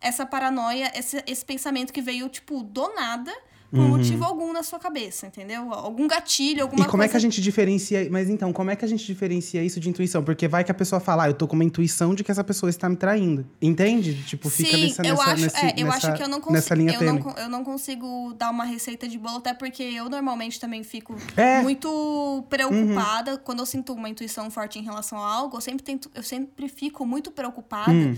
essa 0.00 0.24
paranoia, 0.24 0.90
esse, 0.94 1.22
esse 1.26 1.44
pensamento 1.44 1.92
que 1.92 2.00
veio, 2.00 2.28
tipo, 2.28 2.62
do 2.62 2.94
nada, 2.94 3.32
por 3.70 3.80
motivo 3.88 4.24
algum 4.24 4.52
na 4.52 4.62
sua 4.62 4.78
cabeça, 4.78 5.26
entendeu? 5.28 5.72
Algum 5.72 6.08
gatilho, 6.08 6.62
alguma 6.62 6.80
Uhum. 6.80 6.86
E 6.86 6.90
como 6.90 7.00
coisa. 7.02 7.04
é 7.04 7.08
que 7.12 7.16
a 7.16 7.20
gente 7.20 7.40
diferencia. 7.40 8.08
Mas 8.10 8.28
então, 8.28 8.52
como 8.52 8.70
é 8.70 8.76
que 8.76 8.84
a 8.84 8.88
gente 8.88 9.06
diferencia 9.06 9.62
isso 9.62 9.78
de 9.78 9.88
intuição? 9.88 10.22
Porque 10.24 10.48
vai 10.48 10.64
que 10.64 10.70
a 10.70 10.74
pessoa 10.74 11.00
fala, 11.00 11.24
ah, 11.24 11.28
eu 11.30 11.34
tô 11.34 11.46
com 11.46 11.54
uma 11.54 11.64
intuição 11.64 12.14
de 12.14 12.24
que 12.24 12.30
essa 12.32 12.42
pessoa 12.42 12.68
está 12.68 12.88
me 12.88 12.96
traindo. 12.96 13.46
Entende? 13.62 14.22
Tipo, 14.24 14.50
fica 14.50 14.76
Sim, 14.76 14.82
nessa, 14.88 15.02
eu 15.06 15.14
nessa, 15.16 15.30
acho, 15.30 15.42
nesse, 15.42 15.56
é, 15.56 15.74
eu 15.76 15.86
nessa, 15.86 16.08
acho 16.08 16.16
que 16.16 16.22
eu 16.22 16.28
não 16.28 16.38
nessa 16.50 16.74
consigo. 16.74 16.74
linha 16.74 16.92
Eu 16.94 17.02
não, 17.14 17.22
tênue. 17.22 17.34
eu 17.44 17.48
não 17.48 17.64
consigo 17.64 18.34
dar 18.36 18.50
uma 18.50 18.64
receita 18.64 19.06
de 19.08 19.16
bolo, 19.18 19.36
até 19.38 19.54
porque 19.54 19.82
eu 19.82 20.08
normalmente 20.10 20.58
também 20.58 20.82
fico 20.82 21.14
É. 21.36 21.58
Uhum. 21.58 21.62
muito 21.62 22.44
preocupada. 22.50 23.38
Quando 23.38 23.60
eu 23.60 23.66
sinto 23.66 23.92
uma 23.92 24.08
intuição 24.08 24.50
forte 24.50 24.78
em 24.78 24.82
relação 24.82 25.18
a 25.18 25.32
algo, 25.32 25.56
eu 25.56 25.60
sempre 25.60 25.82
tento, 25.84 26.10
eu 26.14 26.22
sempre 26.22 26.68
fico 26.68 27.06
muito 27.06 27.30
preocupada. 27.30 27.90
Hum. 27.92 28.16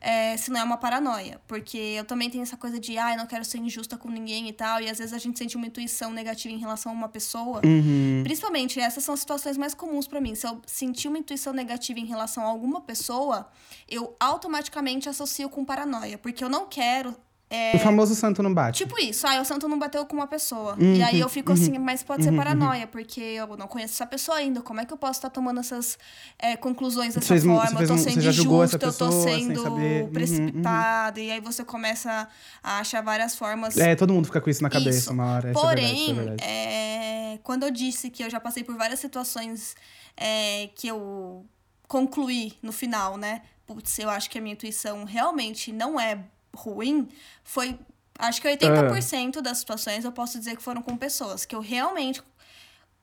É, 0.00 0.36
se 0.36 0.50
não 0.50 0.60
é 0.60 0.64
uma 0.64 0.76
paranoia. 0.76 1.40
Porque 1.46 1.76
eu 1.76 2.04
também 2.04 2.30
tenho 2.30 2.42
essa 2.42 2.56
coisa 2.56 2.80
de, 2.80 2.96
ah, 2.98 3.12
eu 3.12 3.18
não 3.18 3.26
quero 3.26 3.44
ser 3.44 3.58
injusta 3.58 3.96
com 3.98 4.08
ninguém 4.08 4.48
e 4.48 4.52
tal. 4.52 4.80
E 4.80 4.88
às 4.88 4.98
vezes 4.98 5.12
a 5.12 5.18
gente 5.18 5.38
sente 5.38 5.56
uma 5.56 5.66
intuição 5.66 6.10
negativa 6.10 6.54
em 6.54 6.58
relação 6.58 6.92
a 6.92 6.94
uma 6.94 7.08
pessoa. 7.08 7.60
Uhum. 7.64 8.22
Principalmente, 8.24 8.80
essas 8.80 9.04
são 9.04 9.14
as 9.14 9.20
situações 9.20 9.56
mais 9.56 9.74
comuns 9.74 10.08
pra 10.08 10.20
mim. 10.20 10.34
Se 10.34 10.46
eu 10.46 10.60
sentir 10.66 11.08
uma 11.08 11.18
intuição 11.18 11.52
negativa 11.52 12.00
em 12.00 12.06
relação 12.06 12.44
a 12.44 12.46
alguma 12.46 12.80
pessoa, 12.80 13.48
eu 13.88 14.16
automaticamente 14.18 15.08
associo 15.08 15.48
com 15.48 15.64
paranoia. 15.64 16.16
Porque 16.16 16.42
eu 16.42 16.48
não 16.48 16.66
quero. 16.66 17.14
É, 17.52 17.74
O 17.74 17.80
famoso 17.80 18.14
santo 18.14 18.44
não 18.44 18.54
bate. 18.54 18.78
Tipo 18.78 18.96
isso, 19.00 19.26
ah, 19.26 19.40
o 19.40 19.44
santo 19.44 19.66
não 19.66 19.76
bateu 19.76 20.06
com 20.06 20.14
uma 20.14 20.28
pessoa. 20.28 20.76
Uhum, 20.78 20.94
e 20.94 21.02
aí 21.02 21.18
eu 21.18 21.28
fico 21.28 21.52
assim, 21.52 21.76
mas 21.78 22.00
pode 22.00 22.22
ser 22.22 22.32
paranoia, 22.32 22.86
porque 22.86 23.20
eu 23.20 23.56
não 23.56 23.66
conheço 23.66 23.94
essa 23.94 24.06
pessoa 24.06 24.38
ainda. 24.38 24.62
Como 24.62 24.80
é 24.80 24.84
que 24.84 24.92
eu 24.92 24.96
posso 24.96 25.18
estar 25.18 25.30
tomando 25.30 25.58
essas 25.58 25.98
é, 26.38 26.56
conclusões 26.56 27.14
dessa 27.16 27.40
forma? 27.40 27.80
Eu 27.80 27.88
tô 27.88 27.98
sendo 27.98 28.24
injusta, 28.24 28.86
eu 28.86 28.92
tô 28.92 29.10
sendo. 29.10 29.64
Uhum, 29.64 30.08
precipitada. 30.12 31.18
E 31.20 31.32
aí 31.32 31.40
você 31.40 31.64
começa 31.64 32.28
a 32.62 32.78
achar 32.78 33.02
várias 33.02 33.34
formas. 33.34 33.76
É, 33.76 33.96
todo 33.96 34.14
mundo 34.14 34.26
fica 34.26 34.40
com 34.40 34.48
isso 34.48 34.62
na 34.62 34.70
cabeça 34.70 34.98
Isso. 34.98 35.12
uma 35.12 35.34
hora. 35.34 35.50
Essa 35.50 35.58
é 35.58 35.62
Porém, 35.62 36.14
verdade, 36.14 36.20
é 36.20 36.24
verdade. 36.24 36.42
é, 36.44 37.38
quando 37.42 37.64
eu 37.64 37.70
disse 37.72 38.10
que 38.10 38.22
eu 38.22 38.30
já 38.30 38.38
passei 38.38 38.62
por 38.62 38.76
várias 38.76 39.00
situações 39.00 39.74
é, 40.16 40.68
que 40.76 40.86
eu 40.86 41.44
concluí 41.88 42.52
no 42.62 42.72
final, 42.72 43.16
né? 43.16 43.42
Putz, 43.66 43.98
eu 43.98 44.08
acho 44.08 44.30
que 44.30 44.38
a 44.38 44.40
minha 44.40 44.52
intuição 44.52 45.04
realmente 45.04 45.72
não 45.72 45.98
é 46.00 46.18
ruim, 46.54 47.08
foi. 47.44 47.78
Acho 48.18 48.40
que 48.42 48.48
80% 48.48 49.38
Ah. 49.38 49.42
das 49.42 49.58
situações 49.58 50.04
eu 50.04 50.12
posso 50.12 50.38
dizer 50.38 50.56
que 50.56 50.62
foram 50.62 50.82
com 50.82 50.96
pessoas. 50.96 51.44
Que 51.46 51.54
eu 51.54 51.60
realmente 51.60 52.22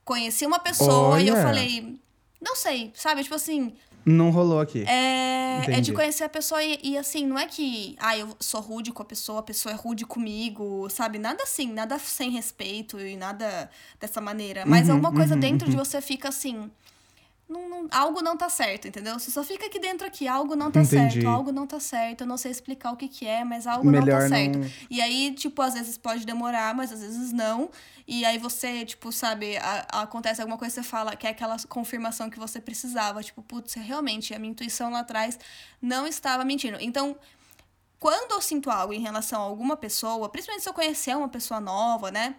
conheci 0.04 0.46
uma 0.46 0.58
pessoa 0.58 1.20
e 1.20 1.28
eu 1.28 1.34
Olha. 1.34 1.42
falei. 1.42 1.98
Não 2.40 2.54
sei, 2.54 2.92
sabe? 2.94 3.22
Tipo 3.24 3.34
assim, 3.34 3.72
Não 4.06 4.30
rolou 4.30 4.60
aqui. 4.60 4.84
é, 4.86 5.64
é 5.76 5.80
de 5.80 5.92
conhecer 5.92 6.22
a 6.22 6.28
pessoa 6.28 6.62
e, 6.62 6.78
e, 6.84 6.96
assim, 6.96 7.26
não 7.26 7.36
é 7.36 7.46
que, 7.46 7.96
ah, 7.98 8.16
eu 8.16 8.34
sou 8.38 8.60
rude 8.60 8.92
com 8.92 9.02
a 9.02 9.04
pessoa, 9.04 9.40
a 9.40 9.42
pessoa 9.42 9.72
é 9.72 9.76
rude 9.76 10.06
comigo, 10.06 10.88
sabe? 10.88 11.18
Nada 11.18 11.42
assim, 11.42 11.66
nada 11.72 11.98
sem 11.98 12.30
respeito 12.30 13.00
e 13.00 13.16
nada 13.16 13.68
dessa 13.98 14.20
maneira. 14.20 14.64
Mas 14.64 14.86
Uhum, 14.86 14.94
alguma 14.94 15.12
coisa 15.12 15.34
uhum, 15.34 15.40
dentro 15.40 15.68
de 15.68 15.76
você 15.76 16.00
fica 16.00 16.28
assim. 16.28 16.70
Não- 17.48 17.68
não- 17.68 17.88
algo 17.90 18.20
não 18.20 18.36
tá 18.36 18.48
certo, 18.48 18.86
entendeu? 18.88 19.18
Você 19.18 19.30
só 19.30 19.42
fica 19.42 19.66
aqui 19.66 19.78
dentro 19.78 20.06
aqui, 20.06 20.28
algo 20.28 20.54
não 20.54 20.70
tá 20.70 20.82
Entendi. 20.82 21.12
certo, 21.14 21.28
algo 21.28 21.50
não 21.50 21.66
tá 21.66 21.80
certo, 21.80 22.20
eu 22.22 22.26
não 22.26 22.36
sei 22.36 22.50
explicar 22.50 22.92
o 22.92 22.96
que 22.96 23.08
que 23.08 23.26
é, 23.26 23.42
mas 23.44 23.66
algo 23.66 23.84
não 23.90 23.92
Melhor 24.00 24.22
tá 24.22 24.28
certo. 24.28 24.58
não- 24.58 24.70
E 24.90 25.00
aí, 25.00 25.32
tipo, 25.34 25.62
às 25.62 25.74
vezes 25.74 25.96
pode 25.96 26.26
demorar, 26.26 26.74
mas 26.74 26.92
às 26.92 27.00
vezes 27.00 27.32
não. 27.32 27.70
E 28.06 28.24
aí 28.24 28.38
você, 28.38 28.84
tipo, 28.84 29.10
sabe, 29.12 29.56
a- 29.56 29.86
acontece 30.02 30.40
alguma 30.40 30.58
coisa, 30.58 30.74
você 30.74 30.82
fala 30.82 31.16
que 31.16 31.26
é 31.26 31.30
aquela 31.30 31.56
confirmação 31.68 32.28
que 32.30 32.38
você 32.38 32.60
precisava. 32.60 33.22
Tipo, 33.22 33.42
putz, 33.42 33.74
realmente, 33.74 34.34
a 34.34 34.38
minha 34.38 34.50
intuição 34.50 34.90
lá 34.90 35.00
atrás 35.00 35.38
não 35.80 36.06
estava 36.06 36.44
mentindo. 36.44 36.76
Então, 36.80 37.16
quando 37.98 38.32
eu 38.32 38.40
sinto 38.40 38.70
algo 38.70 38.92
em 38.92 39.00
relação 39.00 39.40
a 39.40 39.44
alguma 39.44 39.76
pessoa, 39.76 40.28
principalmente 40.28 40.62
se 40.62 40.68
eu 40.68 40.74
conhecer 40.74 41.16
uma 41.16 41.28
pessoa 41.28 41.60
nova, 41.60 42.10
né? 42.10 42.36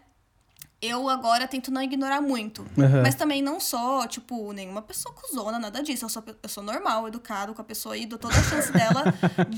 Eu 0.81 1.09
agora 1.09 1.47
tento 1.47 1.71
não 1.71 1.81
ignorar 1.81 2.21
muito. 2.21 2.65
Aham. 2.77 3.01
Mas 3.03 3.15
também 3.15 3.41
não 3.41 3.59
sou, 3.59 4.07
tipo, 4.07 4.53
nenhuma 4.53 4.81
pessoa 4.81 5.13
cuzona, 5.13 5.59
nada 5.59 5.83
disso. 5.83 6.05
Eu 6.05 6.09
sou, 6.09 6.23
eu 6.41 6.49
sou 6.49 6.63
normal, 6.63 7.07
educado 7.07 7.53
com 7.53 7.61
a 7.61 7.65
pessoa 7.65 7.97
e 7.97 8.05
dou 8.05 8.17
toda 8.17 8.33
a 8.35 8.43
chance 8.43 8.71
dela 8.71 9.03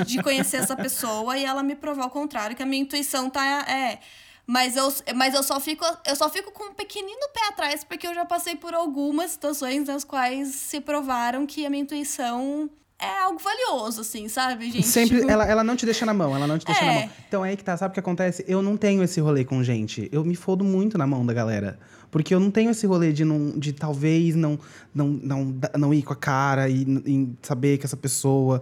de 0.05 0.21
conhecer 0.23 0.57
essa 0.57 0.75
pessoa 0.75 1.37
e 1.37 1.45
ela 1.45 1.61
me 1.61 1.75
provar 1.75 2.07
o 2.07 2.09
contrário, 2.09 2.55
que 2.55 2.63
a 2.63 2.65
minha 2.65 2.81
intuição 2.81 3.29
tá. 3.29 3.65
É. 3.69 3.99
Mas 4.47 4.75
eu, 4.75 4.91
mas 5.15 5.35
eu 5.35 5.43
só 5.43 5.59
fico 5.59 5.85
eu 6.05 6.15
só 6.15 6.27
fico 6.27 6.51
com 6.51 6.71
um 6.71 6.73
pequenino 6.73 7.29
pé 7.31 7.47
atrás 7.49 7.83
porque 7.83 8.07
eu 8.07 8.13
já 8.13 8.25
passei 8.25 8.55
por 8.55 8.73
algumas 8.73 9.31
situações 9.31 9.87
nas 9.87 10.03
quais 10.03 10.55
se 10.55 10.81
provaram 10.81 11.45
que 11.45 11.65
a 11.65 11.69
minha 11.69 11.83
intuição 11.83 12.69
é 13.01 13.19
algo 13.23 13.39
valioso, 13.39 14.01
assim, 14.01 14.27
sabe, 14.27 14.71
gente? 14.71 14.85
Sempre, 14.87 15.17
Tipo, 15.19 15.31
ela, 15.31 15.45
ela 15.45 15.63
não 15.63 15.75
te 15.75 15.85
deixa 15.85 16.05
na 16.05 16.13
mão, 16.13 16.35
ela 16.35 16.45
não 16.47 16.57
te 16.57 16.65
deixa 16.65 16.85
na 16.85 16.91
É. 16.91 16.99
mão. 17.01 17.09
Então 17.27 17.43
é 17.45 17.49
aí 17.49 17.57
que 17.57 17.63
tá, 17.63 17.75
sabe 17.75 17.91
o 17.91 17.93
que 17.93 17.99
acontece? 17.99 18.45
Eu 18.47 18.61
não 18.61 18.77
tenho 18.77 19.01
esse 19.03 19.19
rolê 19.19 19.43
com 19.43 19.63
gente. 19.63 20.07
Eu 20.11 20.23
me 20.23 20.35
fodo 20.35 20.63
muito 20.63 20.97
na 20.97 21.07
mão 21.07 21.25
da 21.25 21.33
galera. 21.33 21.79
Porque 22.11 22.35
eu 22.35 22.39
não 22.39 22.51
tenho 22.51 22.69
esse 22.71 22.85
rolê 22.85 23.13
de, 23.13 23.23
não, 23.23 23.51
de 23.57 23.71
talvez 23.71 24.35
não, 24.35 24.59
não, 24.93 25.07
não, 25.07 25.55
não 25.77 25.93
ir 25.93 26.03
com 26.03 26.11
a 26.11 26.15
cara 26.15 26.67
e, 26.69 26.83
e 27.05 27.29
saber 27.41 27.77
que 27.77 27.85
essa 27.85 27.95
pessoa 27.95 28.61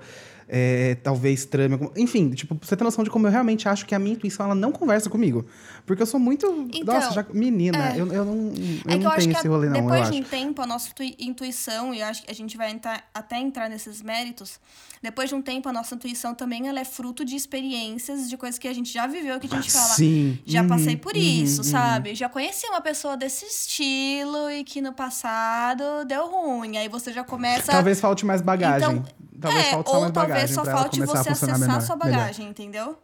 é, 0.51 0.95
talvez 1.03 1.45
trame. 1.45 1.77
Enfim, 1.95 2.31
tipo, 2.31 2.57
você 2.59 2.75
ter 2.75 2.83
noção 2.83 3.03
de 3.03 3.09
como 3.09 3.27
eu 3.27 3.31
realmente 3.31 3.69
acho 3.69 3.85
que 3.85 3.93
a 3.93 3.99
minha 3.99 4.15
intuição 4.15 4.47
ela 4.47 4.55
não 4.55 4.71
conversa 4.71 5.09
comigo. 5.09 5.45
Porque 5.85 6.01
eu 6.01 6.07
sou 6.07 6.19
muito. 6.19 6.67
Então, 6.73 6.95
nossa, 6.95 7.11
já, 7.13 7.25
menina, 7.31 7.93
é. 7.93 8.01
eu, 8.01 8.11
eu 8.11 8.25
não, 8.25 8.33
eu 8.35 8.51
É 8.87 8.97
que 8.97 9.03
não 9.03 9.11
eu 9.11 9.17
tenho 9.17 9.31
esse 9.31 9.47
a- 9.47 9.49
rolê, 9.49 9.69
não, 9.69 9.75
eu 9.75 9.81
depois 9.83 10.01
de 10.09 10.17
acho. 10.17 10.19
um 10.19 10.23
tempo, 10.23 10.61
a 10.61 10.65
nossa 10.65 10.89
intui- 10.89 11.15
intuição, 11.19 11.93
e 11.93 12.01
eu 12.01 12.07
acho 12.07 12.23
que 12.23 12.31
a 12.31 12.33
gente 12.35 12.57
vai 12.57 12.71
entrar, 12.71 13.03
até 13.13 13.39
entrar 13.39 13.69
nesses 13.69 14.01
méritos, 14.01 14.59
depois 15.01 15.29
de 15.29 15.35
um 15.35 15.41
tempo, 15.41 15.69
a 15.69 15.73
nossa 15.73 15.95
intuição 15.95 16.33
também 16.35 16.67
ela 16.67 16.79
é 16.79 16.83
fruto 16.85 17.23
de 17.23 17.35
experiências, 17.35 18.29
de 18.29 18.35
coisas 18.35 18.57
que 18.59 18.67
a 18.67 18.73
gente 18.73 18.91
já 18.91 19.07
viveu, 19.07 19.39
que 19.39 19.47
a 19.47 19.55
gente 19.55 19.71
fala. 19.71 19.93
Sim. 19.93 20.39
Já 20.45 20.61
uhum, 20.61 20.67
passei 20.67 20.97
por 20.97 21.15
uhum, 21.15 21.21
isso, 21.21 21.61
uhum. 21.61 21.63
sabe? 21.63 22.15
Já 22.15 22.27
conheci 22.27 22.65
uma 22.67 22.81
pessoa 22.81 23.15
desse 23.15 23.45
estilo 23.45 24.49
e 24.51 24.63
que 24.63 24.81
no 24.81 24.91
passado 24.93 25.83
deu 26.05 26.27
ruim. 26.29 26.77
Aí 26.77 26.89
você 26.89 27.13
já 27.13 27.23
começa. 27.23 27.71
Talvez 27.71 27.99
falte 28.01 28.25
mais 28.25 28.41
bagagem. 28.41 28.89
Então, 28.89 29.05
talvez 29.39 29.67
é, 29.67 29.71
falte 29.71 29.89
só 29.89 29.99
mais 29.99 30.11
talvez 30.47 30.55
só 30.55 30.65
falte 30.65 30.99
você 31.01 31.29
acessar 31.29 31.59
melhor- 31.59 31.81
sua 31.81 31.95
melhor. 31.95 32.11
bagagem, 32.17 32.47
entendeu? 32.47 32.97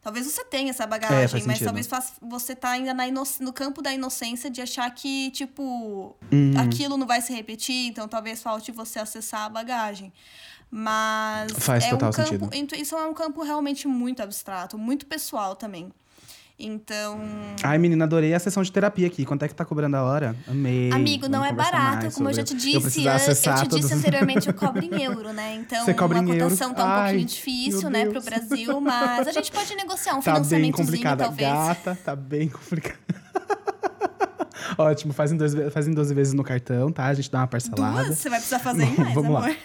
Talvez 0.00 0.26
você 0.26 0.44
tenha 0.44 0.70
essa 0.70 0.82
É, 0.82 0.86
bagagem, 0.86 1.28
faz 1.28 1.46
mas 1.46 1.58
sentido. 1.58 1.64
talvez 1.66 1.88
você 2.20 2.56
tá 2.56 2.70
ainda 2.70 2.92
na 2.92 3.06
ino- 3.06 3.22
no 3.38 3.52
campo 3.52 3.80
da 3.80 3.92
inocência 3.92 4.50
de 4.50 4.60
achar 4.60 4.90
que, 4.90 5.30
tipo, 5.30 6.16
Uhum. 6.32 6.54
aquilo 6.58 6.96
não 6.96 7.06
vai 7.06 7.20
se 7.22 7.32
repetir, 7.32 7.86
então 7.86 8.08
talvez 8.08 8.42
falte 8.42 8.72
você 8.72 8.98
acessar 8.98 9.42
a 9.42 9.48
bagagem. 9.48 10.12
Mas 10.74 11.52
Faz 11.52 11.84
é 11.84 11.90
total 11.90 12.08
um 12.08 12.12
campo, 12.12 12.28
sentido. 12.30 12.54
intuição 12.56 12.98
é 12.98 13.06
um 13.06 13.14
campo 13.14 13.42
realmente 13.42 13.86
muito 13.86 14.22
abstrato, 14.22 14.76
muito 14.78 15.06
pessoal 15.06 15.54
também. 15.54 15.92
Então, 16.64 17.20
Ai, 17.62 17.76
menina, 17.76 18.04
adorei 18.04 18.32
a 18.34 18.38
sessão 18.38 18.62
de 18.62 18.70
terapia 18.70 19.06
aqui. 19.06 19.24
Quanto 19.24 19.44
é 19.44 19.48
que 19.48 19.54
tá 19.54 19.64
cobrando 19.64 19.96
a 19.96 20.02
hora? 20.04 20.36
Amei. 20.46 20.92
Amigo, 20.92 21.28
não 21.28 21.40
Vamos 21.40 21.52
é 21.52 21.52
barato, 21.52 22.10
como 22.12 22.28
eu 22.30 22.34
já 22.34 22.44
te 22.44 22.52
Eu 22.52 22.58
disse. 22.80 23.08
acessar 23.08 23.64
eu 23.64 23.68
te 23.68 23.80
disse 23.80 23.92
anteriormente, 23.94 24.46
eu 24.48 24.54
cobro 24.54 24.84
em 24.84 25.02
euro, 25.02 25.32
né? 25.32 25.56
Então, 25.56 25.84
a 25.84 26.24
em 26.24 26.28
euro? 26.30 26.44
cotação 26.44 26.72
tá 26.72 26.84
um 26.84 26.88
Ai, 26.88 27.02
pouquinho 27.10 27.26
difícil, 27.26 27.90
né, 27.90 28.06
pro. 28.06 28.22
Brasil, 28.22 28.80
mas 28.80 29.26
a 29.26 29.32
gente 29.32 29.50
pode 29.50 29.74
negociar 29.74 30.14
um 30.14 30.20
Tá 30.20 30.32
bem 30.32 30.44
financiamentozinho, 30.44 30.86
complicada. 30.86 31.24
talvez. 31.24 31.50
Gata, 31.50 31.98
tá 32.04 32.14
bem 32.16 32.48
complicada. 32.48 32.98
Ótimo, 34.78 35.12
faz 35.12 35.32
em, 35.32 35.36
dois, 35.36 35.52
ve- 35.52 35.70
faz 35.70 35.86
em 35.88 35.92
12 35.92 36.14
vezes 36.14 36.32
no 36.32 36.42
cartão, 36.44 36.90
tá? 36.90 37.06
A 37.06 37.14
gente 37.14 37.30
dá 37.30 37.38
uma 37.40 37.46
parcelada. 37.46 38.04
Duas? 38.04 38.18
Você 38.18 38.30
vai 38.30 38.38
precisar 38.38 38.58
fazer 38.60 38.84
em 38.84 38.96
mais, 38.96 39.14
Vamos 39.14 39.32
lá. 39.32 39.40
amor. 39.46 39.56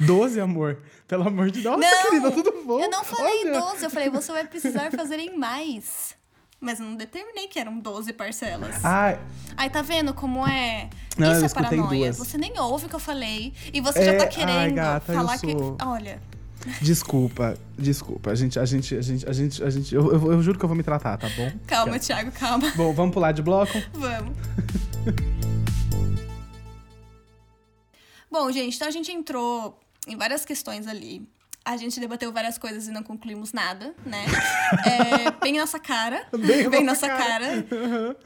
12, 0.00 0.40
amor. 0.40 0.78
Pelo 1.06 1.26
amor 1.26 1.50
de 1.50 1.60
Deus. 1.62 1.78
Nossa, 1.78 1.94
Não, 1.94 2.02
querida, 2.04 2.30
tudo 2.30 2.52
bom? 2.64 2.80
Eu 2.80 2.90
não 2.90 3.04
falei 3.04 3.42
Olha. 3.46 3.60
12, 3.60 3.84
eu 3.84 3.90
falei, 3.90 4.08
você 4.10 4.32
vai 4.32 4.46
precisar 4.46 4.90
fazer 4.92 5.18
em 5.18 5.36
mais. 5.36 6.14
Mas 6.60 6.80
eu 6.80 6.86
não 6.86 6.96
determinei 6.96 7.46
que 7.46 7.58
eram 7.58 7.78
12 7.78 8.12
parcelas. 8.14 8.84
Ai, 8.84 9.18
Aí 9.56 9.70
tá 9.70 9.80
vendo 9.80 10.12
como 10.12 10.46
é? 10.46 10.90
Não, 11.16 11.32
Isso 11.32 11.44
é 11.44 11.48
paranoia. 11.48 12.12
duas. 12.12 12.18
Você 12.18 12.36
nem 12.36 12.58
ouve 12.58 12.86
o 12.86 12.88
que 12.88 12.94
eu 12.96 13.00
falei. 13.00 13.52
E 13.72 13.80
você 13.80 14.04
já 14.04 14.12
É, 14.12 14.16
tá 14.16 14.24
ai, 14.24 14.30
querendo 14.30 14.74
gata, 14.74 15.12
eu 15.12 15.16
falar 15.16 15.38
sou. 15.38 15.76
que. 15.76 15.84
Olha. 15.84 16.20
Desculpa, 16.82 17.56
desculpa. 17.78 18.30
A 18.32 18.34
gente, 18.34 18.58
a 18.58 18.64
gente, 18.64 18.96
a 18.96 19.00
gente, 19.00 19.28
a 19.28 19.32
gente, 19.32 19.62
a 19.62 19.70
gente. 19.70 19.94
Eu, 19.94 20.12
eu, 20.12 20.32
eu 20.32 20.42
juro 20.42 20.58
que 20.58 20.64
eu 20.64 20.68
vou 20.68 20.76
me 20.76 20.82
tratar, 20.82 21.16
tá 21.16 21.28
bom? 21.36 21.52
Calma, 21.66 21.96
Thiago, 21.98 22.32
calma. 22.32 22.72
Bom, 22.74 22.92
vamos 22.92 23.14
pular 23.14 23.30
de 23.30 23.40
bloco? 23.42 23.72
Vamos. 23.92 24.36
Bom, 28.30 28.50
gente, 28.52 28.74
então 28.76 28.88
a 28.88 28.90
gente 28.90 29.10
entrou 29.10 29.78
em 30.06 30.16
várias 30.16 30.44
questões 30.44 30.86
ali. 30.86 31.26
A 31.68 31.76
gente 31.76 32.00
debateu 32.00 32.32
várias 32.32 32.56
coisas 32.56 32.88
e 32.88 32.90
não 32.90 33.02
concluímos 33.02 33.52
nada, 33.52 33.94
né? 34.06 34.24
É, 34.86 35.30
bem 35.42 35.58
nossa 35.58 35.78
cara. 35.78 36.26
Bem 36.32 36.68
Bem, 36.68 36.84
nossa 36.84 37.08
nossa 37.08 37.22
cara. 37.22 37.66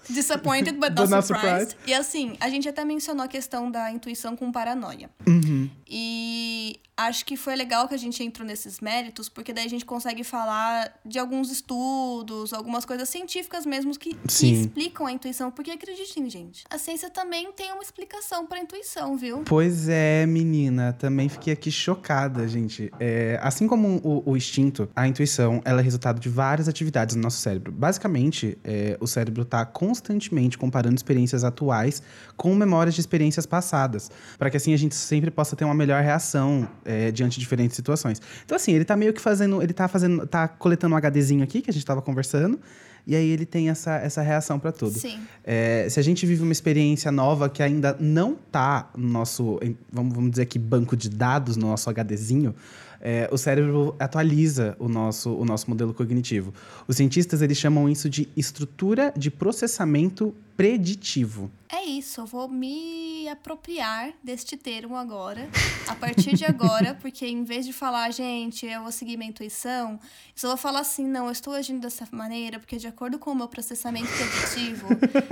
Disappointed, 0.08 0.78
but 0.78 0.90
not 0.90 1.08
surprised. 1.08 1.26
surprised. 1.26 1.76
E 1.86 1.94
assim, 1.94 2.36
a 2.38 2.48
gente 2.48 2.68
até 2.68 2.84
mencionou 2.84 3.24
a 3.24 3.28
questão 3.28 3.70
da 3.70 3.90
intuição 3.90 4.36
com 4.36 4.52
paranoia. 4.52 5.10
Uhum. 5.26 5.68
E 5.88 6.80
acho 6.96 7.24
que 7.24 7.36
foi 7.36 7.56
legal 7.56 7.88
que 7.88 7.94
a 7.94 7.98
gente 7.98 8.22
entrou 8.22 8.46
nesses 8.46 8.80
méritos, 8.80 9.28
porque 9.28 9.52
daí 9.52 9.66
a 9.66 9.68
gente 9.68 9.84
consegue 9.84 10.24
falar 10.24 10.92
de 11.04 11.18
alguns 11.18 11.50
estudos, 11.50 12.52
algumas 12.52 12.84
coisas 12.84 13.08
científicas 13.08 13.64
mesmo 13.66 13.96
que, 13.98 14.14
que 14.14 14.52
explicam 14.52 15.06
a 15.06 15.12
intuição. 15.12 15.50
Porque 15.50 15.70
acreditem, 15.70 16.28
gente, 16.28 16.64
a 16.70 16.78
ciência 16.78 17.10
também 17.10 17.52
tem 17.52 17.72
uma 17.72 17.82
explicação 17.82 18.46
pra 18.46 18.58
intuição, 18.58 19.16
viu? 19.16 19.42
Pois 19.44 19.88
é, 19.88 20.26
menina. 20.26 20.92
Também 20.92 21.28
fiquei 21.28 21.52
aqui 21.52 21.70
chocada, 21.70 22.46
gente. 22.46 22.92
É, 23.00 23.31
assim 23.40 23.66
como 23.66 24.00
o, 24.02 24.30
o 24.30 24.36
instinto, 24.36 24.88
a 24.94 25.06
intuição, 25.06 25.60
ela 25.64 25.80
é 25.80 25.84
resultado 25.84 26.20
de 26.20 26.28
várias 26.28 26.68
atividades 26.68 27.14
no 27.16 27.22
nosso 27.22 27.38
cérebro. 27.38 27.72
Basicamente, 27.72 28.58
é, 28.64 28.96
o 29.00 29.06
cérebro 29.06 29.42
está 29.42 29.64
constantemente 29.64 30.58
comparando 30.58 30.96
experiências 30.96 31.44
atuais 31.44 32.02
com 32.36 32.54
memórias 32.54 32.94
de 32.94 33.00
experiências 33.00 33.46
passadas, 33.46 34.10
para 34.38 34.50
que 34.50 34.56
assim 34.56 34.74
a 34.74 34.76
gente 34.76 34.94
sempre 34.94 35.30
possa 35.30 35.56
ter 35.56 35.64
uma 35.64 35.74
melhor 35.74 36.02
reação 36.02 36.68
é, 36.84 37.10
diante 37.10 37.34
de 37.34 37.40
diferentes 37.40 37.76
situações. 37.76 38.20
Então, 38.44 38.56
assim, 38.56 38.72
ele 38.72 38.84
tá 38.84 38.96
meio 38.96 39.12
que 39.12 39.20
fazendo, 39.20 39.62
ele 39.62 39.72
tá 39.72 39.88
fazendo, 39.88 40.26
tá 40.26 40.48
coletando 40.48 40.94
um 40.94 40.98
HDzinho 40.98 41.42
aqui 41.42 41.60
que 41.60 41.70
a 41.70 41.72
gente 41.72 41.84
tava 41.84 42.02
conversando. 42.02 42.58
E 43.06 43.16
aí 43.16 43.30
ele 43.30 43.44
tem 43.44 43.68
essa, 43.68 43.96
essa 43.96 44.22
reação 44.22 44.58
para 44.58 44.70
tudo. 44.70 44.98
Sim. 44.98 45.20
É, 45.42 45.88
se 45.90 45.98
a 45.98 46.02
gente 46.02 46.24
vive 46.24 46.42
uma 46.42 46.52
experiência 46.52 47.10
nova 47.10 47.48
que 47.48 47.62
ainda 47.62 47.96
não 47.98 48.34
tá 48.34 48.90
no 48.96 49.08
nosso, 49.08 49.58
vamos, 49.90 50.14
vamos 50.14 50.30
dizer 50.30 50.42
aqui, 50.42 50.58
banco 50.58 50.96
de 50.96 51.10
dados, 51.10 51.56
no 51.56 51.68
nosso 51.68 51.90
HDzinho, 51.90 52.54
é, 53.02 53.28
o 53.32 53.36
cérebro 53.36 53.96
atualiza 53.98 54.76
o 54.78 54.88
nosso, 54.88 55.34
o 55.34 55.44
nosso 55.44 55.68
modelo 55.68 55.92
cognitivo. 55.92 56.54
Os 56.86 56.96
cientistas 56.96 57.42
eles 57.42 57.58
chamam 57.58 57.88
isso 57.88 58.08
de 58.08 58.28
estrutura 58.36 59.12
de 59.16 59.30
processamento 59.30 60.32
preditivo. 60.56 61.50
É 61.74 61.84
isso, 61.86 62.20
eu 62.20 62.26
vou 62.26 62.48
me 62.48 63.26
apropriar 63.30 64.10
deste 64.22 64.58
termo 64.58 64.94
agora, 64.94 65.48
a 65.88 65.94
partir 65.94 66.34
de 66.36 66.44
agora, 66.44 66.94
porque 67.00 67.26
em 67.26 67.44
vez 67.44 67.64
de 67.64 67.72
falar, 67.72 68.10
gente, 68.10 68.66
eu 68.66 68.82
vou 68.82 68.92
seguir 68.92 69.16
minha 69.16 69.30
intuição, 69.30 69.92
eu 69.92 69.98
só 70.36 70.48
vou 70.48 70.56
falar 70.58 70.80
assim, 70.80 71.06
não, 71.06 71.26
eu 71.26 71.32
estou 71.32 71.54
agindo 71.54 71.80
dessa 71.80 72.06
maneira, 72.12 72.58
porque 72.58 72.76
de 72.76 72.86
acordo 72.86 73.18
com 73.18 73.30
o 73.30 73.34
meu 73.34 73.48
processamento 73.48 74.06
preditivo, 74.12 74.86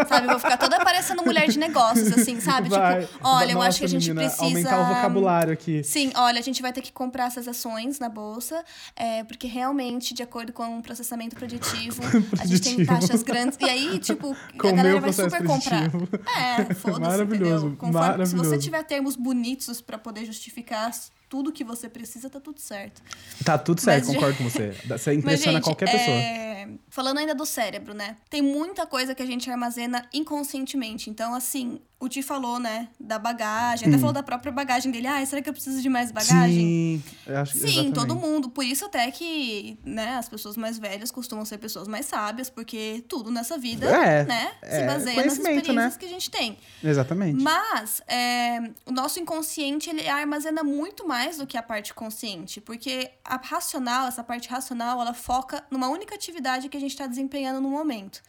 sabe, 0.09 0.27
eu 0.27 0.31
vou 0.31 0.39
ficar 0.39 0.57
toda 0.57 0.79
parecendo 0.83 1.23
mulher 1.23 1.47
de 1.47 1.59
negócios, 1.59 2.11
assim, 2.11 2.41
sabe? 2.41 2.71
Vai. 2.71 3.05
Tipo, 3.05 3.19
olha, 3.23 3.53
eu 3.53 3.57
Nossa, 3.57 3.69
acho 3.69 3.79
que 3.81 3.85
a 3.85 3.89
gente 3.89 4.09
menina, 4.09 4.21
precisa. 4.23 4.45
Aumentar 4.45 4.81
o 4.81 4.95
vocabulário 4.95 5.53
aqui. 5.53 5.85
Sim, 5.85 6.11
olha, 6.17 6.39
a 6.39 6.43
gente 6.43 6.63
vai 6.63 6.73
ter 6.73 6.81
que 6.81 6.91
comprar 6.91 7.27
essas 7.27 7.47
ações 7.47 7.99
na 7.99 8.09
bolsa, 8.09 8.65
é, 8.97 9.25
porque 9.25 9.47
realmente, 9.47 10.15
de 10.15 10.23
acordo 10.23 10.55
com 10.55 10.79
o 10.79 10.83
processamento 10.83 11.37
preditivo, 11.37 12.01
a 12.41 12.47
gente 12.47 12.63
tem 12.63 12.77
Preditivo. 12.77 12.87
taxas 12.87 13.23
grandes. 13.23 13.59
E 13.61 13.65
aí, 13.65 13.99
tipo, 13.99 14.35
Com 14.59 14.69
a 14.69 14.73
galera 14.73 15.01
vai 15.03 15.13
super 15.13 15.45
comprar. 15.45 15.91
É, 16.37 16.73
foda-se, 16.75 17.01
Maravilhoso, 17.01 17.67
entendeu? 17.67 17.77
Conforme, 17.79 18.27
Se 18.27 18.35
maravilhoso. 18.35 18.37
você 18.51 18.59
tiver 18.59 18.83
termos 18.85 19.17
bonitos 19.17 19.81
pra 19.81 19.99
poder 19.99 20.25
justificar 20.25 20.91
tudo 21.31 21.53
que 21.53 21.63
você 21.63 21.89
precisa, 21.89 22.29
tá 22.29 22.41
tudo 22.41 22.61
certo. 22.61 23.01
Tá 23.45 23.57
tudo 23.57 23.81
certo, 23.81 24.09
Mas, 24.09 24.15
concordo 24.17 24.37
com 24.37 24.45
você. 24.51 24.73
Você 24.91 25.11
Mas, 25.11 25.19
impressiona 25.19 25.59
gente, 25.59 25.65
qualquer 25.65 25.89
pessoa. 25.89 26.17
é, 26.17 26.69
falando 26.89 27.19
ainda 27.19 27.35
do 27.37 27.47
cérebro, 27.47 27.95
né? 27.95 28.17
Tem 28.29 28.43
muita 28.43 28.85
coisa 28.85 29.15
que 29.15 29.23
a 29.23 29.27
gente 29.27 29.49
armazena 29.49 30.05
inconscientemente. 30.13 31.09
Então, 31.09 31.33
assim, 31.33 31.81
o 32.01 32.09
Ti 32.09 32.23
falou, 32.23 32.59
né, 32.59 32.89
da 32.99 33.19
bagagem. 33.19 33.87
Até 33.89 33.99
falou 33.99 34.13
da 34.13 34.23
própria 34.23 34.51
bagagem 34.51 34.91
dele. 34.91 35.07
Ah, 35.07 35.25
será 35.25 35.41
que 35.43 35.49
eu 35.49 35.53
preciso 35.53 35.81
de 35.83 35.89
mais 35.89 36.11
bagagem? 36.11 36.59
Sim, 36.59 37.03
eu 37.27 37.37
acho, 37.39 37.53
Sim, 37.59 37.67
exatamente. 37.67 37.93
todo 37.95 38.15
mundo. 38.17 38.49
Por 38.49 38.65
isso 38.65 38.87
até 38.87 39.09
que, 39.11 39.79
né, 39.85 40.17
as 40.17 40.29
pessoas 40.29 40.57
mais 40.57 40.79
velhas 40.79 41.11
costumam 41.11 41.45
ser 41.45 41.59
pessoas 41.59 41.87
mais 41.87 42.07
sábias, 42.07 42.49
porque 42.49 43.05
tudo 43.07 43.31
nessa 43.31 43.59
vida, 43.59 43.87
É, 43.87 44.25
né, 44.25 44.51
se 44.63 44.77
é 44.77 44.87
baseia 44.87 45.17
nas 45.17 45.25
conhecimento, 45.37 45.59
experiências 45.61 45.93
né? 45.93 45.99
que 46.01 46.07
a 46.07 46.09
gente 46.09 46.31
tem. 46.31 46.57
Exatamente. 46.83 47.41
Mas 47.43 48.01
é, 48.09 48.59
o 48.87 48.91
nosso 48.93 49.21
inconsciente 49.21 49.91
ele 49.91 50.09
armazena 50.09 50.65
muito 50.65 51.07
mais 51.07 51.20
do 51.37 51.47
que 51.47 51.57
a 51.57 51.63
parte 51.63 51.93
consciente, 51.95 52.61
porque 52.61 53.11
a 53.25 53.37
racional, 53.37 54.07
essa 54.09 54.23
parte 54.25 54.49
racional, 54.49 55.01
ela 55.01 55.15
foca 55.15 55.65
numa 55.71 55.89
única 55.89 56.15
atividade 56.15 56.69
que 56.69 56.77
a 56.77 56.81
gente 56.81 56.93
está 56.93 57.07
desempenhando 57.07 57.61
no 57.61 57.69
momento. 57.69 58.23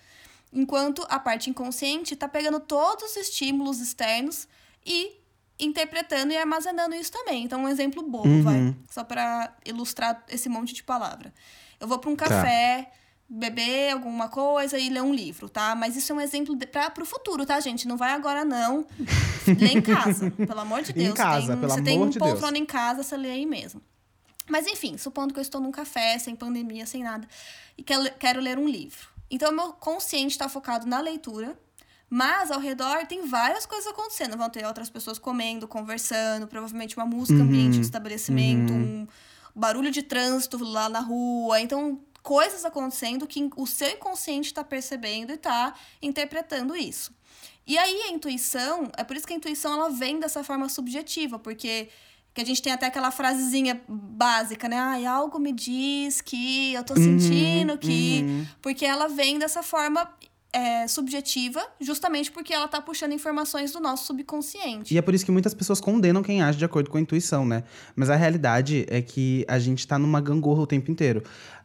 Enquanto 0.53 1.05
a 1.09 1.17
parte 1.19 1.49
inconsciente 1.49 2.13
está 2.13 2.27
pegando 2.27 2.59
todos 2.59 3.03
os 3.11 3.15
estímulos 3.17 3.79
externos 3.79 4.47
e 4.85 5.19
interpretando 5.59 6.33
e 6.33 6.37
armazenando 6.37 6.95
isso 6.95 7.11
também. 7.11 7.43
Então, 7.43 7.61
um 7.63 7.69
exemplo 7.69 8.01
bobo, 8.03 8.27
Uhum. 8.27 8.43
vai. 8.43 8.75
Só 8.89 9.03
para 9.03 9.55
ilustrar 9.65 10.23
esse 10.27 10.49
monte 10.49 10.73
de 10.73 10.83
palavra. 10.83 11.33
Eu 11.79 11.87
vou 11.87 11.99
para 11.99 12.09
um 12.09 12.15
Tá. 12.15 12.25
Beber 13.33 13.91
alguma 13.93 14.27
coisa 14.27 14.77
e 14.77 14.89
ler 14.89 15.01
um 15.01 15.13
livro, 15.13 15.47
tá? 15.47 15.73
Mas 15.73 15.95
isso 15.95 16.11
é 16.11 16.15
um 16.15 16.19
exemplo 16.19 16.57
pra, 16.67 16.89
pro 16.89 17.05
futuro, 17.05 17.45
tá, 17.45 17.57
gente? 17.61 17.87
Não 17.87 17.95
vai 17.95 18.11
agora, 18.11 18.43
não. 18.43 18.85
Lê 19.47 19.69
em 19.69 19.81
casa, 19.81 20.29
pelo 20.45 20.59
amor 20.59 20.81
de 20.81 20.91
Em 20.91 20.95
Deus. 20.95 21.13
casa, 21.13 21.47
tem, 21.53 21.57
pelo 21.61 21.71
você 21.71 21.81
tem 21.81 21.95
amor 21.95 22.07
um 22.07 22.09
de 22.09 22.19
Deus. 22.19 22.29
poltrona 22.31 22.57
em 22.57 22.65
casa, 22.65 23.03
você 23.03 23.15
lê 23.15 23.31
aí 23.31 23.45
mesmo. 23.45 23.81
Mas 24.49 24.67
enfim, 24.67 24.97
supondo 24.97 25.33
que 25.33 25.39
eu 25.39 25.41
estou 25.41 25.61
num 25.61 25.71
café, 25.71 26.19
sem 26.19 26.35
pandemia, 26.35 26.85
sem 26.85 27.03
nada, 27.03 27.25
e 27.77 27.83
quero, 27.83 28.11
quero 28.19 28.41
ler 28.41 28.57
um 28.59 28.67
livro. 28.67 29.07
Então, 29.29 29.49
meu 29.53 29.71
consciente 29.71 30.31
está 30.31 30.49
focado 30.49 30.85
na 30.85 30.99
leitura, 30.99 31.57
mas 32.09 32.51
ao 32.51 32.59
redor 32.59 33.07
tem 33.07 33.25
várias 33.25 33.65
coisas 33.65 33.87
acontecendo. 33.87 34.35
Vão 34.35 34.49
ter 34.49 34.65
outras 34.65 34.89
pessoas 34.89 35.17
comendo, 35.17 35.69
conversando, 35.69 36.47
provavelmente 36.47 36.97
uma 36.97 37.05
música 37.05 37.39
Uhum, 37.39 37.45
ambiente 37.45 37.77
do 37.77 37.81
estabelecimento, 37.83 38.73
um 38.73 39.07
barulho 39.55 39.89
de 39.89 40.03
trânsito 40.03 40.61
lá 40.61 40.89
na 40.89 40.99
rua. 40.99 41.61
Então, 41.61 41.97
coisas 42.21 42.65
acontecendo 42.65 43.27
que 43.27 43.49
o 43.55 43.65
seu 43.65 43.89
inconsciente 43.89 44.47
está 44.47 44.63
percebendo 44.63 45.31
e 45.31 45.35
está 45.35 45.73
interpretando 46.01 46.75
isso. 46.75 47.11
E 47.65 47.77
aí 47.77 48.01
a 48.03 48.11
intuição, 48.11 48.89
é 48.97 49.03
por 49.03 49.15
isso 49.15 49.25
que 49.25 49.33
a 49.33 49.35
intuição 49.35 49.73
ela 49.73 49.89
vem 49.89 50.19
dessa 50.19 50.43
forma 50.43 50.67
subjetiva, 50.67 51.39
porque 51.39 51.89
que 52.33 52.41
a 52.41 52.45
gente 52.45 52.61
tem 52.61 52.71
até 52.71 52.85
aquela 52.85 53.11
frasezinha 53.11 53.81
básica, 53.87 54.69
né? 54.69 54.77
Ai, 54.77 55.05
algo 55.05 55.37
me 55.37 55.51
diz 55.51 56.21
que 56.21 56.73
eu 56.73 56.83
tô 56.83 56.95
sentindo 56.95 57.77
que. 57.77 58.23
uhum. 58.23 58.47
Porque 58.61 58.85
ela 58.85 59.07
vem 59.07 59.37
dessa 59.37 59.61
forma 59.61 60.09
é, 60.53 60.87
subjetiva, 60.87 61.65
justamente 61.79 62.31
porque 62.31 62.53
ela 62.53 62.67
tá 62.67 62.81
puxando 62.81 63.13
informações 63.13 63.71
do 63.71 63.79
nosso 63.79 64.05
subconsciente. 64.05 64.93
E 64.93 64.97
é 64.97 65.01
por 65.01 65.13
isso 65.13 65.25
que 65.25 65.31
muitas 65.31 65.53
pessoas 65.53 65.79
condenam 65.79 66.21
quem 66.21 66.41
age 66.41 66.57
de 66.57 66.65
acordo 66.65 66.89
com 66.89 66.97
a 66.97 67.01
intuição, 67.01 67.45
né? 67.45 67.63
Mas 67.95 68.09
a 68.09 68.15
realidade 68.15 68.85
é 68.89 69.01
que 69.01 69.45
a 69.47 69.59
gente 69.59 69.87
tá 69.87 69.97
numa 69.97 70.19
gangorra 70.19 70.61
o 70.61 70.67
tempo 70.67 70.91
inteiro. 70.91 71.23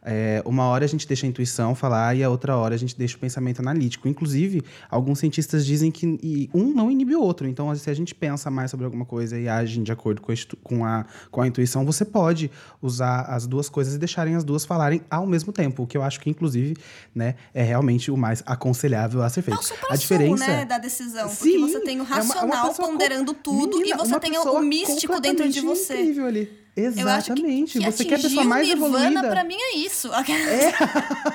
É, 0.09 0.41
uma 0.45 0.63
hora 0.67 0.85
a 0.85 0.87
gente 0.87 1.05
deixa 1.05 1.25
a 1.25 1.29
intuição 1.29 1.75
falar 1.75 2.15
e 2.15 2.23
a 2.23 2.29
outra 2.29 2.55
hora 2.55 2.73
a 2.73 2.77
gente 2.77 2.97
deixa 2.97 3.17
o 3.17 3.19
pensamento 3.19 3.59
analítico. 3.59 4.07
Inclusive, 4.07 4.63
alguns 4.89 5.19
cientistas 5.19 5.65
dizem 5.65 5.91
que 5.91 6.49
um 6.53 6.73
não 6.73 6.89
inibe 6.89 7.13
o 7.13 7.21
outro. 7.21 7.45
Então, 7.45 7.75
se 7.75 7.89
a 7.89 7.93
gente 7.93 8.15
pensa 8.15 8.49
mais 8.49 8.71
sobre 8.71 8.85
alguma 8.85 9.03
coisa 9.05 9.37
e 9.37 9.49
age 9.49 9.81
de 9.81 9.91
acordo 9.91 10.21
com 10.21 10.31
a, 10.31 10.35
com 10.63 10.85
a, 10.85 11.05
com 11.29 11.41
a 11.41 11.47
intuição, 11.47 11.83
você 11.85 12.05
pode 12.05 12.49
usar 12.81 13.23
as 13.23 13.45
duas 13.45 13.67
coisas 13.67 13.95
e 13.95 13.97
deixarem 13.97 14.35
as 14.35 14.45
duas 14.45 14.63
falarem 14.63 15.01
ao 15.09 15.27
mesmo 15.27 15.51
tempo. 15.51 15.83
O 15.83 15.87
que 15.87 15.97
eu 15.97 16.03
acho 16.03 16.21
que, 16.21 16.29
inclusive, 16.29 16.77
né, 17.13 17.35
é 17.53 17.61
realmente 17.63 18.09
o 18.09 18.15
mais 18.15 18.41
aconselhável 18.45 19.21
a 19.21 19.29
ser 19.29 19.41
É 19.41 19.43
feito. 19.43 19.59
o 19.59 19.63
supra 19.63 19.87
a 19.93 19.95
diferença 19.97 20.47
né, 20.47 20.63
da 20.65 20.77
decisão. 20.77 21.27
Porque 21.27 21.43
Sim, 21.51 21.59
você 21.59 21.81
tem 21.81 21.99
o 21.99 22.03
é 22.03 22.05
uma- 22.05 22.15
uma 22.15 22.23
racional 22.23 22.67
pessoa 22.69 22.87
com- 22.87 22.93
ponderando 22.93 23.33
tudo 23.33 23.77
Menina, 23.79 23.95
e 23.95 23.97
você 23.99 24.13
uma 24.13 24.19
tem 24.21 24.37
o 24.37 24.59
místico 24.61 25.19
dentro 25.19 25.49
de 25.49 25.59
você. 25.59 25.95
incrível 26.01 26.25
ali. 26.27 26.66
Acho 26.79 26.93
que, 26.95 27.01
Exatamente. 27.01 27.79
que 27.79 27.85
você 27.91 28.05
quer 28.05 28.15
a 28.15 28.19
pessoa 28.21 28.43
mais 28.43 28.67
Nirvana 28.67 28.97
evoluída. 28.99 29.29
pra 29.29 29.43
mim 29.43 29.57
é 29.59 29.75
isso. 29.77 30.09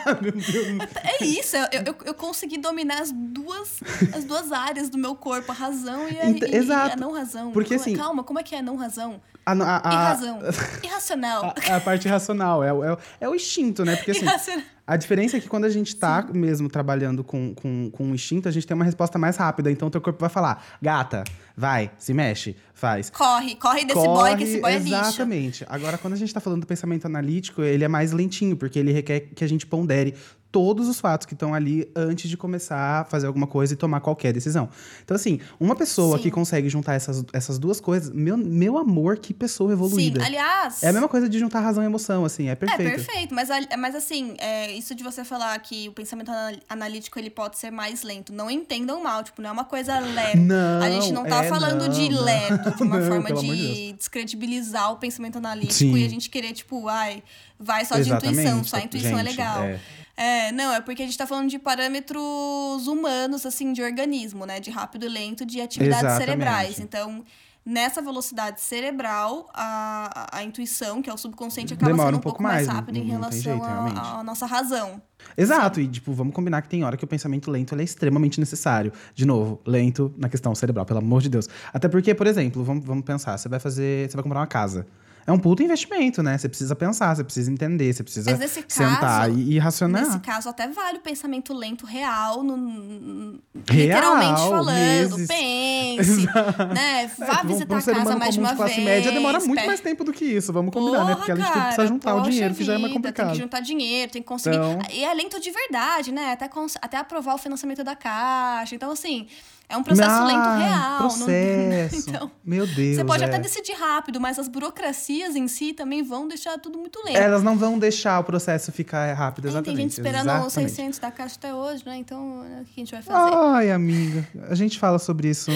É 1.03 1.25
isso. 1.25 1.57
Eu, 1.57 1.83
eu, 1.87 1.95
eu 2.07 2.15
consegui 2.15 2.59
dominar 2.59 3.01
as 3.01 3.11
duas, 3.13 3.81
as 4.15 4.25
duas 4.25 4.53
áreas 4.53 4.89
do 4.89 4.99
meu 4.99 5.15
corpo, 5.15 5.51
a 5.51 5.55
razão 5.55 6.09
e 6.09 6.19
a, 6.21 6.29
Ent- 6.29 6.43
e- 6.43 6.47
e 6.47 6.57
exato. 6.57 6.95
a 6.95 6.97
não 6.97 7.13
razão. 7.13 7.53
Porque, 7.53 7.71
Como 7.77 7.81
é- 7.81 7.83
assim- 7.83 7.97
Calma, 7.97 8.25
como 8.25 8.39
é 8.39 8.43
que 8.43 8.55
é 8.55 8.59
a 8.59 8.63
não 8.63 8.77
razão? 8.77 9.21
A, 9.45 9.53
a, 9.53 9.89
a, 9.89 9.93
Irrazão. 9.93 10.39
Irracional. 10.85 11.55
a, 11.69 11.77
a 11.77 11.81
parte 11.81 12.07
racional, 12.09 12.63
é, 12.63 12.73
o- 12.73 12.85
é, 12.85 12.97
é 13.23 13.29
o 13.29 13.35
instinto, 13.35 13.85
né? 13.85 13.97
Porque 13.97 14.13
assim, 14.13 14.23
Irracional. 14.23 14.63
A 14.87 14.97
diferença 14.97 15.37
é 15.37 15.41
que 15.41 15.49
quando 15.49 15.65
a 15.65 15.71
gente 15.71 15.95
tá 15.95 16.27
mesmo 16.35 16.69
trabalhando 16.69 17.23
com, 17.23 17.55
com, 17.55 17.91
com 17.91 18.11
o 18.11 18.15
instinto, 18.15 18.49
a 18.49 18.53
gente 18.53 18.67
tem 18.67 18.75
uma 18.75 18.85
resposta 18.85 19.17
mais 19.19 19.37
rápida. 19.37 19.71
Então 19.71 19.89
o 19.89 19.91
teu 19.91 20.01
corpo 20.01 20.19
vai 20.19 20.29
falar, 20.29 20.65
gata, 20.83 21.23
vai, 21.57 21.91
se 21.99 22.13
mexe, 22.13 22.57
faz. 22.75 23.09
Corre, 23.09 23.55
corre 23.55 23.85
desse 23.85 23.95
Corre, 23.95 24.31
boy, 24.31 24.37
que 24.37 24.45
esse 24.45 24.61
boy 24.61 24.73
é 24.73 24.79
lixo. 24.79 24.95
Exatamente. 24.95 25.65
Agora, 25.69 25.97
quando 25.97 26.15
a 26.15 26.17
gente 26.17 26.35
tá 26.35 26.41
falando 26.41 26.63
do 26.63 26.67
pensamento 26.67 27.07
analítico, 27.07 27.63
ele 27.63 27.85
é 27.85 27.89
mais 27.89 28.13
lentinho, 28.13 28.57
porque 28.57 28.79
ele 28.79 28.93
requer 28.93 29.21
que 29.21 29.45
a 29.45 29.49
gente 29.49 29.67
pondere 29.67 30.15
todos 30.53 30.87
os 30.87 31.01
fatos 31.01 31.27
que 31.27 31.33
estão 31.33 31.55
ali 31.55 31.91
antes 31.97 32.29
de 32.29 32.37
começar 32.37 33.01
a 33.01 33.05
fazer 33.07 33.27
alguma 33.27 33.47
coisa 33.47 33.73
e 33.73 33.77
tomar 33.77 34.01
qualquer 34.01 34.33
decisão. 34.35 34.69
Então, 35.03 35.15
assim, 35.15 35.41
uma 35.59 35.75
pessoa 35.75 36.19
Sim. 36.19 36.23
que 36.25 36.31
consegue 36.31 36.69
juntar 36.69 36.93
essas, 36.95 37.25
essas 37.33 37.59
duas 37.59 37.81
coisas, 37.81 38.11
meu, 38.11 38.37
meu 38.37 38.77
amor, 38.77 39.17
que 39.17 39.33
pessoa 39.33 39.73
evoluída. 39.73 40.21
Sim, 40.21 40.27
aliás. 40.27 40.83
É 40.83 40.89
a 40.89 40.93
mesma 40.93 41.09
coisa 41.09 41.27
de 41.29 41.39
juntar 41.39 41.61
razão 41.61 41.83
e 41.83 41.87
emoção, 41.87 42.25
assim, 42.25 42.49
é 42.49 42.55
perfeito. 42.55 42.83
É 42.83 42.95
perfeito, 42.95 43.35
mas, 43.35 43.49
mas 43.79 43.95
assim, 43.95 44.35
é, 44.39 44.71
isso 44.73 44.95
de 44.95 45.03
você 45.03 45.25
falar 45.25 45.59
que 45.61 45.89
o 45.89 45.93
pensamento 45.93 46.31
anal- 46.31 46.61
analítico 46.69 47.19
ele 47.19 47.31
pode 47.31 47.59
ser 47.59 47.71
mais 47.71 48.03
lento, 48.03 48.33
não 48.33 48.51
entendam 48.51 49.03
mal, 49.03 49.23
tipo, 49.25 49.41
não 49.41 49.49
é 49.49 49.53
uma 49.53 49.65
coisa 49.65 49.99
lerda. 49.99 50.39
Não, 50.39 50.83
a 50.83 50.91
gente 50.91 51.13
não 51.13 51.25
tá 51.25 51.45
é, 51.45 51.49
falando 51.49 51.89
de 51.89 52.11
não, 52.11 52.17
não. 52.19 52.25
lerdo, 52.25 52.77
de 52.77 52.83
uma 52.83 52.99
Não, 53.01 53.07
forma 53.09 53.33
de 53.33 53.43
de 53.43 53.93
descredibilizar 53.93 54.93
o 54.93 54.97
pensamento 54.97 55.39
analítico 55.39 55.75
Sim. 55.79 55.97
e 55.97 56.05
a 56.05 56.09
gente 56.09 56.29
querer, 56.29 56.53
tipo, 56.53 56.89
ai, 56.89 57.23
vai 57.59 57.85
só 57.85 57.95
de 57.95 58.03
Exatamente, 58.03 58.41
intuição, 58.41 58.65
só 58.65 58.77
a 58.77 58.81
intuição 58.83 59.19
é 59.19 59.25
gente, 59.25 59.31
legal. 59.31 59.63
é. 59.63 59.81
É, 60.23 60.53
não, 60.53 60.73
é 60.73 60.81
porque 60.81 61.03
a 61.03 61.05
gente 61.05 61.19
tá 61.19 61.27
falando 61.27 61.51
de 61.51 61.59
parâmetros 61.59 62.87
humanos, 62.87 63.45
assim, 63.45 63.73
de 63.73 63.83
organismo, 63.83 64.47
né? 64.47 64.61
De 64.61 64.71
rápido 64.71 65.05
e 65.05 65.09
lento, 65.09 65.45
de 65.45 65.61
atividades 65.61 66.05
Exatamente. 66.05 66.25
cerebrais. 66.25 66.79
Então, 66.79 67.25
nessa 67.67 68.01
velocidade 68.01 68.61
cerebral, 68.61 69.51
a, 69.53 70.39
a, 70.39 70.45
intuição, 70.45 71.03
que 71.03 71.11
é 71.11 71.13
o 71.13 71.17
subconsciente, 71.17 71.75
acaba 71.75 71.91
Demora 71.91 72.11
sendo 72.11 72.19
um 72.19 72.21
pouco 72.21 72.39
pouco 72.39 72.43
mais 72.45 72.69
mais, 72.69 72.79
rápido 72.79 72.99
em 72.99 73.05
relação 73.05 73.65
à- 73.65 74.23
nossa 74.23 74.47
razão. 74.47 75.03
Exato, 75.37 75.81
e 75.81 75.89
tipo, 75.89 76.13
vamos 76.13 76.33
combinar 76.33 76.63
que 76.63 76.69
tem 76.69 76.85
hora 76.85 76.97
que 76.97 77.05
o 77.05 77.09
pensamento 77.09 77.51
lento 77.51 77.75
é 77.75 77.83
extremamente 77.83 78.39
necessário. 78.39 78.93
De 79.17 79.27
novo, 79.27 79.61
lento 79.67 80.15
na 80.17 80.29
questão 80.29 80.55
cerebral, 80.55 80.87
pelo 80.87 81.01
amor 81.01 81.21
de 81.21 81.31
Deus. 81.31 81.49
Até 81.73 81.89
porque, 81.89 82.15
por 82.15 82.29
exemplo, 82.29 82.63
vamos, 82.63 82.85
vamos 82.85 83.05
pensar, 83.05 83.37
você 83.37 83.49
vai 83.49 83.59
fazer. 83.59 84.09
Você 84.09 84.17
vai 84.17 84.23
comprar 84.23 84.39
uma 84.39 84.47
casa. 84.47 84.87
É 85.27 85.31
um 85.33 85.39
puto 85.39 85.63
investimento, 85.63 86.23
né? 86.23 86.37
Você 86.37 86.49
precisa 86.49 86.75
pensar, 86.75 87.15
você 87.15 87.23
precisa 87.23 87.51
entender, 87.51 87.93
você 87.93 88.03
precisa 88.03 88.37
sentar 88.69 88.99
caso- 89.29 89.39
e, 89.39 89.55
e 89.55 89.59
racionar. 89.59 90.05
Nesse 90.05 90.19
caso, 90.19 90.49
até 90.49 90.67
vale 90.69 90.99
o 90.99 91.01
pensamento 91.01 91.55
lento 91.55 91.87
real, 91.87 92.43
no, 92.43 93.39
Real, 93.69 93.79
literalmente 93.79 94.41
falando. 94.41 94.75
meses. 94.75 95.29
Pense, 95.29 96.27
né? 96.75 97.11
Vá 97.19 97.25
É, 97.25 97.29
pra 97.29 97.43
um- 97.45 97.49
visitar 97.49 97.79
a 97.79 97.83
casa 97.83 98.17
mais 98.17 98.35
de 98.35 98.41
uma 98.41 98.51
de 98.51 98.57
classe 98.57 98.75
vez. 98.75 98.85
média 98.85 99.13
demora 99.13 99.39
muito 99.41 99.65
mais 99.65 99.81
tempo 99.81 100.03
do 100.05 100.13
que 100.13 100.25
isso, 100.25 100.53
vamos 100.53 100.73
combinar, 100.73 101.05
né? 101.05 101.15
Porque 101.15 101.33
a 101.33 101.37
gente 101.37 101.47
Porra, 101.47 101.61
precisa 101.67 101.87
juntar 101.87 102.15
o 102.17 102.23
dinheiro, 102.23 102.55
que 102.55 102.65
já 102.65 102.73
é 102.75 102.79
mais 102.79 102.93
vida, 102.93 102.95
Tem 102.95 103.03
complicado. 103.13 103.33
que 103.33 103.39
juntar 103.43 103.61
dinheiro, 103.61 104.13
tem 104.13 104.23
que 104.23 104.29
conseguir. 104.29 104.57
Então- 104.57 104.79
E 104.93 105.05
é 105.05 105.15
lento 105.15 105.41
de 105.41 105.51
verdade, 105.51 106.13
né? 106.13 106.33
Até, 106.33 106.51
até 106.81 106.97
aprovar 106.97 107.35
o 107.35 107.39
financiamento 107.39 107.85
da 107.85 107.95
caixa. 107.95 108.75
Então, 108.75 108.91
assim, 108.91 109.27
é 109.73 109.77
um 109.77 109.83
processo 109.83 110.11
Ah, 110.11 110.25
lento 110.25 110.59
real. 110.59 111.03
não- 111.03 111.09
Processo. 111.09 112.03
Então, 112.13 112.31
Meu 112.45 112.67
Deus. 112.67 112.97
você 112.97 113.05
pode 113.05 113.25
é. 113.25 113.27
até 113.27 113.39
decidir 113.39 113.73
rápido, 113.73 114.21
mas 114.21 114.39
as 114.39 114.49
burocracias 114.49 115.35
em 115.35 115.49
si 115.49 115.73
também 115.73 116.03
vão 116.03 116.29
deixar 116.29 116.59
tudo 116.59 116.79
muito 116.79 117.03
lento. 117.05 117.17
Elas 117.17 117.43
não 117.43 117.57
vão 117.57 117.79
deixar 117.79 118.21
o 118.21 118.25
processo 118.25 118.71
ficar 118.71 119.13
rápido, 119.15 119.49
exatamente. 119.49 119.77
Tem 119.77 119.77
gente 119.85 119.93
esperando 119.93 120.29
os 120.29 120.47
exatamente. 120.47 120.73
600 120.73 120.99
da 120.99 121.11
caixa 121.11 121.37
até 121.37 121.55
hoje, 121.55 121.83
né? 121.87 121.97
Então, 121.97 122.41
o 122.41 122.65
que 122.65 122.81
a 122.81 122.85
gente 122.85 122.93
vai 122.93 123.03
fazer? 123.03 123.35
Ai, 123.35 123.71
amiga. 123.71 124.29
A 124.49 124.55
gente 124.55 124.79
fala 124.79 124.99
sobre 124.99 125.29
isso 125.29 125.51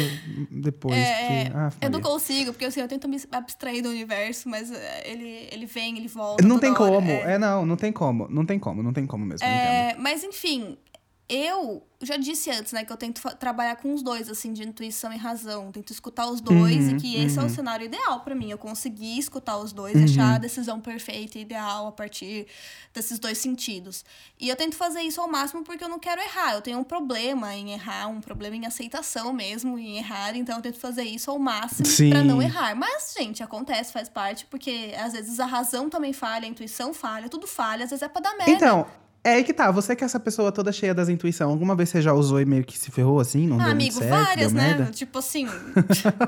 depois. 0.50 0.96
É, 0.96 1.44
porque... 1.44 1.57
ah, 1.57 1.72
eu 1.81 1.90
não 1.90 2.00
consigo, 2.00 2.52
porque 2.52 2.64
assim, 2.64 2.81
eu 2.81 2.88
tento 2.88 3.07
me 3.09 3.20
abstrair 3.33 3.83
do 3.83 3.90
universo, 3.90 4.48
mas 4.48 4.70
é, 4.70 5.02
ele, 5.11 5.48
ele 5.52 5.66
vem, 5.66 5.98
ele 5.98 6.09
volta. 6.09 6.46
Não 6.46 6.59
tem 6.59 6.72
como. 6.72 7.11
é. 7.11 7.35
É. 7.35 7.38
não, 7.38 7.66
não 7.66 7.76
tem 7.76 7.92
como. 7.92 8.26
Não 8.31 8.46
tem 8.46 8.59
como, 8.59 8.83
não 8.83 8.92
tem 8.92 9.07
como 9.07 9.24
mesmo. 9.26 9.46
É, 9.46 9.94
mas 9.98 10.24
enfim, 10.24 10.76
eu 11.29 11.83
já 12.03 12.17
disse 12.17 12.51
antes, 12.51 12.73
né, 12.73 12.85
que 12.85 12.93
eu 12.93 12.97
tento 12.97 13.21
trabalhar 13.37 13.77
com 13.77 13.93
os 13.95 14.03
dois, 14.03 14.29
assim, 14.29 14.53
de 14.53 14.62
intuição 14.62 15.12
e 15.12 15.17
razão. 15.17 15.73
Tento 15.73 15.93
escutar 15.93 16.27
os 16.29 16.41
dois 16.41 16.85
Uhum, 16.85 16.91
e 16.91 17.01
que 17.01 17.17
esse 17.17 17.39
é 17.39 17.41
o 17.41 17.45
uhum. 17.47 17.49
cenário 17.51 17.87
ideal 17.87 18.21
pra 18.21 18.35
mim. 18.35 18.51
Eu 18.51 18.59
conseguir 18.59 19.19
escutar 19.19 19.57
os 19.57 19.73
dois, 19.73 19.95
Uhum. 19.97 20.05
achar 20.05 20.35
a 20.35 20.39
decisão 20.39 20.79
perfeita 20.79 21.39
e 21.39 21.41
ideal 21.41 21.87
a 21.89 21.93
partir 21.93 22.47
desses 22.93 23.19
dois 23.19 23.39
sentidos. 23.39 24.05
E 24.39 24.49
eu 24.49 24.55
tento 24.57 24.77
fazer 24.77 25.01
isso 25.01 25.21
ao 25.21 25.27
máximo 25.27 25.65
porque 25.65 25.83
eu 25.83 25.89
não 25.89 25.99
quero 25.99 26.21
errar. 26.21 26.53
Eu 26.55 26.61
tenho 26.61 26.79
um 26.79 26.85
problema 26.85 27.55
em 27.55 27.73
errar, 27.73 28.09
um 28.09 28.21
problema 28.21 28.55
em 28.55 28.67
aceitação 28.67 29.33
mesmo, 29.33 29.79
em 29.79 29.97
errar. 29.97 30.37
Então 30.37 30.57
eu 30.57 30.62
tento 30.62 30.79
fazer 30.79 31.03
isso 31.05 31.31
ao 31.31 31.39
máximo 31.39 31.89
pra 32.11 32.23
não 32.23 32.41
errar. 32.43 32.77
Mas, 32.77 33.15
gente, 33.19 33.43
acontece, 33.43 33.91
faz 33.93 34.09
parte, 34.09 34.47
porque 34.47 34.95
às 34.99 35.15
vezes 35.15 35.41
a 35.41 35.47
razão 35.47 35.89
também 35.89 36.12
falha, 36.12 36.45
a 36.45 36.49
intuição 36.49 36.93
falha, 36.93 37.29
tudo 37.29 37.47
falha, 37.47 37.85
às 37.85 37.91
vezes 37.91 38.03
é 38.03 38.09
pra 38.09 38.21
dar 38.21 38.37
merda. 38.37 38.53
Então, 38.53 38.87
é 39.29 39.35
aí 39.35 39.45
que 39.45 39.53
tá. 39.53 39.71
Você 39.71 39.95
que 39.97 40.05
é 40.05 40.07
essa 40.07 40.21
pessoa 40.21 40.53
toda 40.53 40.71
cheia 40.73 40.95
das 40.95 41.09
intuições, 41.09 41.51
alguma 41.51 41.75
vez 41.75 41.89
você 41.89 42.01
já 42.01 42.12
usou 42.12 42.41
e 42.41 42.45
meio 42.45 42.65
que 42.65 42.79
se 42.79 42.91
ferrou 42.91 43.19
assim? 43.21 43.47
Não 43.47 43.61
Ah, 43.61 43.65
deu 43.65 43.73
amigo, 43.73 43.95
certo, 43.99 44.11
várias, 44.11 44.53
deu 44.53 44.62
né? 44.62 44.69
merda? 44.77 44.93
Tipo 44.93 45.19
assim. 45.19 45.47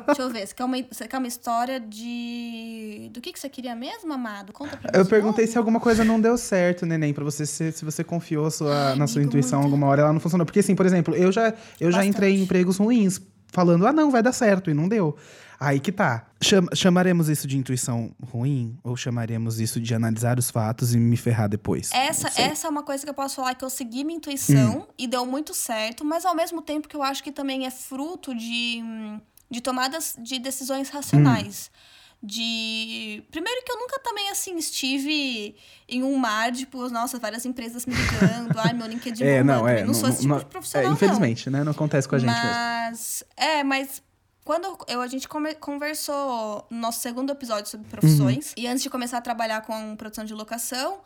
deixa 0.06 0.22
eu 0.22 0.30
ver. 0.30 0.46
Você 0.46 0.54
quer, 0.54 0.64
uma, 0.64 0.76
você 0.90 1.06
quer 1.08 1.18
uma 1.18 1.26
história 1.28 1.80
de. 1.80 3.10
Do 3.12 3.20
que, 3.20 3.32
que 3.32 3.38
você 3.40 3.48
queria 3.48 3.74
mesmo, 3.74 4.12
amado? 4.12 4.52
Conta 4.52 4.76
pra 4.76 4.90
mim. 4.92 4.98
Eu 4.98 5.06
perguntei 5.06 5.44
novo. 5.44 5.52
se 5.52 5.58
alguma 5.58 5.80
coisa 5.80 6.04
não 6.04 6.20
deu 6.20 6.36
certo, 6.36 6.84
neném, 6.86 7.12
pra 7.14 7.24
você 7.24 7.46
se, 7.46 7.72
se 7.72 7.84
você 7.84 8.02
confiou 8.04 8.50
sua- 8.50 8.94
na 8.96 9.06
sua 9.06 9.20
amigo, 9.20 9.30
intuição 9.30 9.60
muito. 9.60 9.72
alguma 9.72 9.86
hora 9.88 10.02
ela 10.02 10.12
não 10.12 10.20
funcionou. 10.20 10.44
Porque 10.44 10.60
assim, 10.60 10.74
por 10.74 10.86
exemplo, 10.86 11.14
eu 11.14 11.30
já, 11.32 11.52
eu 11.80 11.90
já 11.92 12.04
entrei 12.04 12.36
em 12.36 12.42
empregos 12.42 12.76
ruins 12.78 13.20
falando, 13.50 13.86
ah, 13.86 13.92
não, 13.92 14.10
vai 14.10 14.22
dar 14.22 14.32
certo, 14.32 14.70
e 14.70 14.74
não 14.74 14.88
deu. 14.88 15.16
Aí 15.60 15.80
que 15.80 15.90
tá. 15.90 16.26
Cham- 16.40 16.68
chamaremos 16.74 17.28
isso 17.28 17.46
de 17.48 17.56
intuição 17.58 18.14
ruim? 18.30 18.78
Ou 18.84 18.96
chamaremos 18.96 19.58
isso 19.58 19.80
de 19.80 19.92
analisar 19.94 20.38
os 20.38 20.50
fatos 20.50 20.94
e 20.94 20.98
me 20.98 21.16
ferrar 21.16 21.48
depois? 21.48 21.90
Essa, 21.92 22.28
Não. 22.28 22.46
Hum. 22.46 22.50
essa 22.50 22.66
é 22.66 22.70
uma 22.70 22.82
coisa 22.84 23.02
que 23.04 23.10
eu 23.10 23.14
posso 23.14 23.36
falar 23.36 23.54
que 23.56 23.64
eu 23.64 23.70
segui 23.70 24.04
minha 24.04 24.16
intuição 24.18 24.86
e 24.96 25.06
deu 25.08 25.26
muito 25.26 25.52
certo, 25.54 26.04
mas 26.04 26.24
ao 26.24 26.34
mesmo 26.34 26.62
tempo 26.62 26.86
que 26.88 26.94
eu 26.94 27.02
acho 27.02 27.22
que 27.24 27.32
também 27.32 27.66
é 27.66 27.70
fruto 27.70 28.34
de, 28.36 28.80
hum, 28.84 29.20
de 29.50 29.60
tomadas 29.60 30.14
de 30.22 30.38
decisões 30.38 30.90
racionais. 30.90 31.70
Hum. 31.74 31.98
De. 32.20 33.22
Primeiro 33.30 33.62
que 33.64 33.70
eu 33.70 33.78
nunca 33.78 33.98
também, 34.00 34.28
assim, 34.30 34.56
estive 34.56 35.54
em 35.88 36.02
um 36.02 36.16
mar, 36.16 36.50
tipo, 36.50 36.88
nossa, 36.88 37.16
várias 37.18 37.46
empresas 37.46 37.86
me 37.86 37.94
ligando, 37.94 38.58
ai, 38.58 38.72
meu 38.72 38.86
LinkedIn 38.88 39.22
É, 39.24 39.40
bombando. 39.40 39.60
não, 39.60 39.68
é. 39.68 39.82
Eu 39.82 39.86
não 39.86 39.94
sou 39.94 40.08
esse 40.08 40.22
tipo 40.22 40.36
de 40.38 40.44
profissional, 40.46 40.84
é, 40.84 40.88
não. 40.88 40.94
infelizmente, 40.94 41.48
né? 41.48 41.62
Não 41.62 41.70
acontece 41.72 42.08
com 42.08 42.16
a 42.16 42.18
gente 42.18 42.30
mesmo. 42.32 42.48
Mas, 42.50 43.22
é, 43.36 43.62
mas 43.62 44.02
quando 44.48 44.78
eu, 44.88 45.02
a 45.02 45.06
gente 45.06 45.28
conversou 45.60 46.66
no 46.70 46.78
nosso 46.78 47.00
segundo 47.00 47.30
episódio 47.30 47.70
sobre 47.70 47.86
profissões, 47.86 48.54
e 48.56 48.66
antes 48.66 48.82
de 48.82 48.88
começar 48.88 49.18
a 49.18 49.20
trabalhar 49.20 49.60
com 49.60 49.94
produção 49.94 50.24
de 50.24 50.32
locação, 50.32 51.00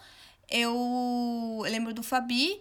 eu, 0.49 0.73
eu 1.65 1.71
lembro 1.73 1.93
do 1.93 2.05
Fabi, 2.05 2.61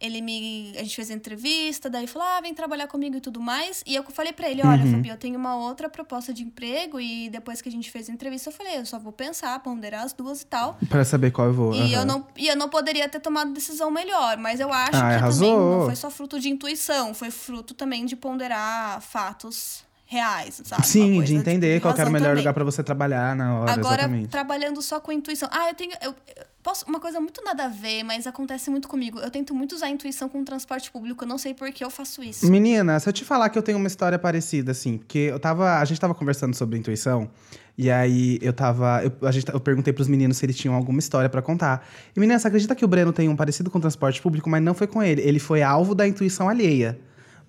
ele 0.00 0.22
me. 0.22 0.72
A 0.76 0.82
gente 0.84 0.94
fez 0.94 1.10
a 1.10 1.14
entrevista, 1.14 1.90
daí 1.90 2.06
falou: 2.06 2.26
ah, 2.28 2.40
vem 2.40 2.54
trabalhar 2.54 2.86
comigo 2.86 3.16
e 3.16 3.20
tudo 3.20 3.40
mais. 3.40 3.82
E 3.84 3.94
eu 3.94 4.04
falei 4.04 4.32
pra 4.32 4.48
ele: 4.48 4.62
olha, 4.64 4.84
Uhum. 4.84 4.92
Fabi, 4.92 5.08
eu 5.08 5.16
tenho 5.16 5.36
uma 5.36 5.56
outra 5.56 5.88
proposta 5.90 6.32
de 6.32 6.44
emprego, 6.44 7.00
e 7.00 7.28
depois 7.28 7.60
que 7.60 7.68
a 7.68 7.72
gente 7.72 7.90
fez 7.90 8.08
a 8.08 8.12
entrevista, 8.12 8.50
eu 8.50 8.52
falei: 8.54 8.78
eu 8.78 8.86
só 8.86 9.00
vou 9.00 9.12
pensar, 9.12 9.58
ponderar 9.64 10.04
as 10.04 10.12
duas 10.12 10.42
e 10.42 10.46
tal. 10.46 10.78
Pra 10.88 11.04
saber 11.04 11.32
qual 11.32 11.48
eu 11.48 11.54
vou. 11.54 11.74
E, 11.74 11.92
eu 11.92 11.98
aham. 11.98 12.04
não, 12.06 12.26
e 12.36 12.46
eu 12.46 12.54
não 12.56 12.68
poderia 12.68 13.08
ter 13.08 13.18
tomado 13.20 13.52
decisão 13.52 13.90
melhor, 13.90 14.36
mas 14.38 14.60
eu 14.60 14.72
acho 14.72 14.96
Ah, 14.96 15.10
que 15.10 15.14
arrasou. 15.16 15.48
também 15.48 15.70
não 15.78 15.84
foi 15.86 15.96
só 15.96 16.08
fruto 16.08 16.38
de 16.38 16.48
intuição, 16.48 17.12
foi 17.14 17.30
fruto 17.32 17.74
também 17.74 18.06
de 18.06 18.14
ponderar 18.14 19.00
fatos 19.02 19.82
reais, 20.10 20.60
sabe? 20.64 20.84
Sim, 20.84 21.22
de 21.22 21.36
entender 21.36 21.80
qual 21.80 21.94
que 21.94 22.00
era 22.00 22.10
o 22.10 22.12
melhor 22.12 22.30
também. 22.30 22.40
lugar 22.40 22.52
pra 22.52 22.64
você 22.64 22.82
trabalhar 22.82 23.36
na 23.36 23.60
hora, 23.60 23.72
Agora, 23.72 24.02
exatamente. 24.02 24.28
trabalhando 24.28 24.82
só 24.82 24.98
com 24.98 25.12
intuição. 25.12 25.48
Ah, 25.52 25.68
eu 25.68 25.74
tenho. 25.74 25.92
Eu, 26.02 26.10
eu 26.36 26.44
posso, 26.64 26.84
uma 26.88 26.98
coisa 26.98 27.20
muito 27.20 27.40
nada 27.44 27.66
a 27.66 27.68
ver, 27.68 28.02
mas 28.02 28.26
acontece 28.26 28.70
muito 28.70 28.88
comigo. 28.88 29.20
Eu 29.20 29.30
tento 29.30 29.54
muito 29.54 29.72
usar 29.72 29.86
a 29.86 29.90
intuição 29.90 30.28
com 30.28 30.40
o 30.40 30.44
transporte 30.44 30.90
público. 30.90 31.22
Eu 31.22 31.28
não 31.28 31.38
sei 31.38 31.54
por 31.54 31.70
que 31.70 31.84
eu 31.84 31.90
faço 31.90 32.24
isso. 32.24 32.50
Menina, 32.50 32.98
se 32.98 33.08
eu 33.08 33.12
te 33.12 33.24
falar 33.24 33.50
que 33.50 33.56
eu 33.56 33.62
tenho 33.62 33.78
uma 33.78 33.86
história 33.86 34.18
parecida, 34.18 34.72
assim, 34.72 34.98
porque 34.98 35.18
eu 35.18 35.38
tava. 35.38 35.78
A 35.78 35.84
gente 35.84 36.00
tava 36.00 36.12
conversando 36.12 36.56
sobre 36.56 36.76
intuição, 36.76 37.30
e 37.78 37.88
aí 37.88 38.36
eu 38.42 38.52
tava. 38.52 39.04
Eu, 39.04 39.28
a 39.28 39.30
gente, 39.30 39.48
eu 39.52 39.60
perguntei 39.60 39.92
pros 39.92 40.08
meninos 40.08 40.38
se 40.38 40.44
eles 40.44 40.56
tinham 40.56 40.74
alguma 40.74 40.98
história 40.98 41.30
pra 41.30 41.40
contar. 41.40 41.86
E, 42.16 42.18
menina, 42.18 42.36
você 42.36 42.48
acredita 42.48 42.74
que 42.74 42.84
o 42.84 42.88
Breno 42.88 43.12
tem 43.12 43.28
um 43.28 43.36
parecido 43.36 43.70
com 43.70 43.78
o 43.78 43.80
transporte 43.80 44.20
público, 44.20 44.50
mas 44.50 44.60
não 44.60 44.74
foi 44.74 44.88
com 44.88 45.00
ele. 45.00 45.22
Ele 45.22 45.38
foi 45.38 45.62
alvo 45.62 45.94
da 45.94 46.04
intuição 46.04 46.48
alheia. 46.48 46.98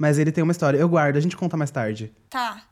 Mas 0.01 0.17
ele 0.17 0.31
tem 0.31 0.43
uma 0.43 0.51
história. 0.51 0.79
Eu 0.79 0.89
guardo, 0.89 1.17
a 1.17 1.19
gente 1.19 1.37
conta 1.37 1.55
mais 1.55 1.69
tarde. 1.69 2.11
Tá. 2.27 2.63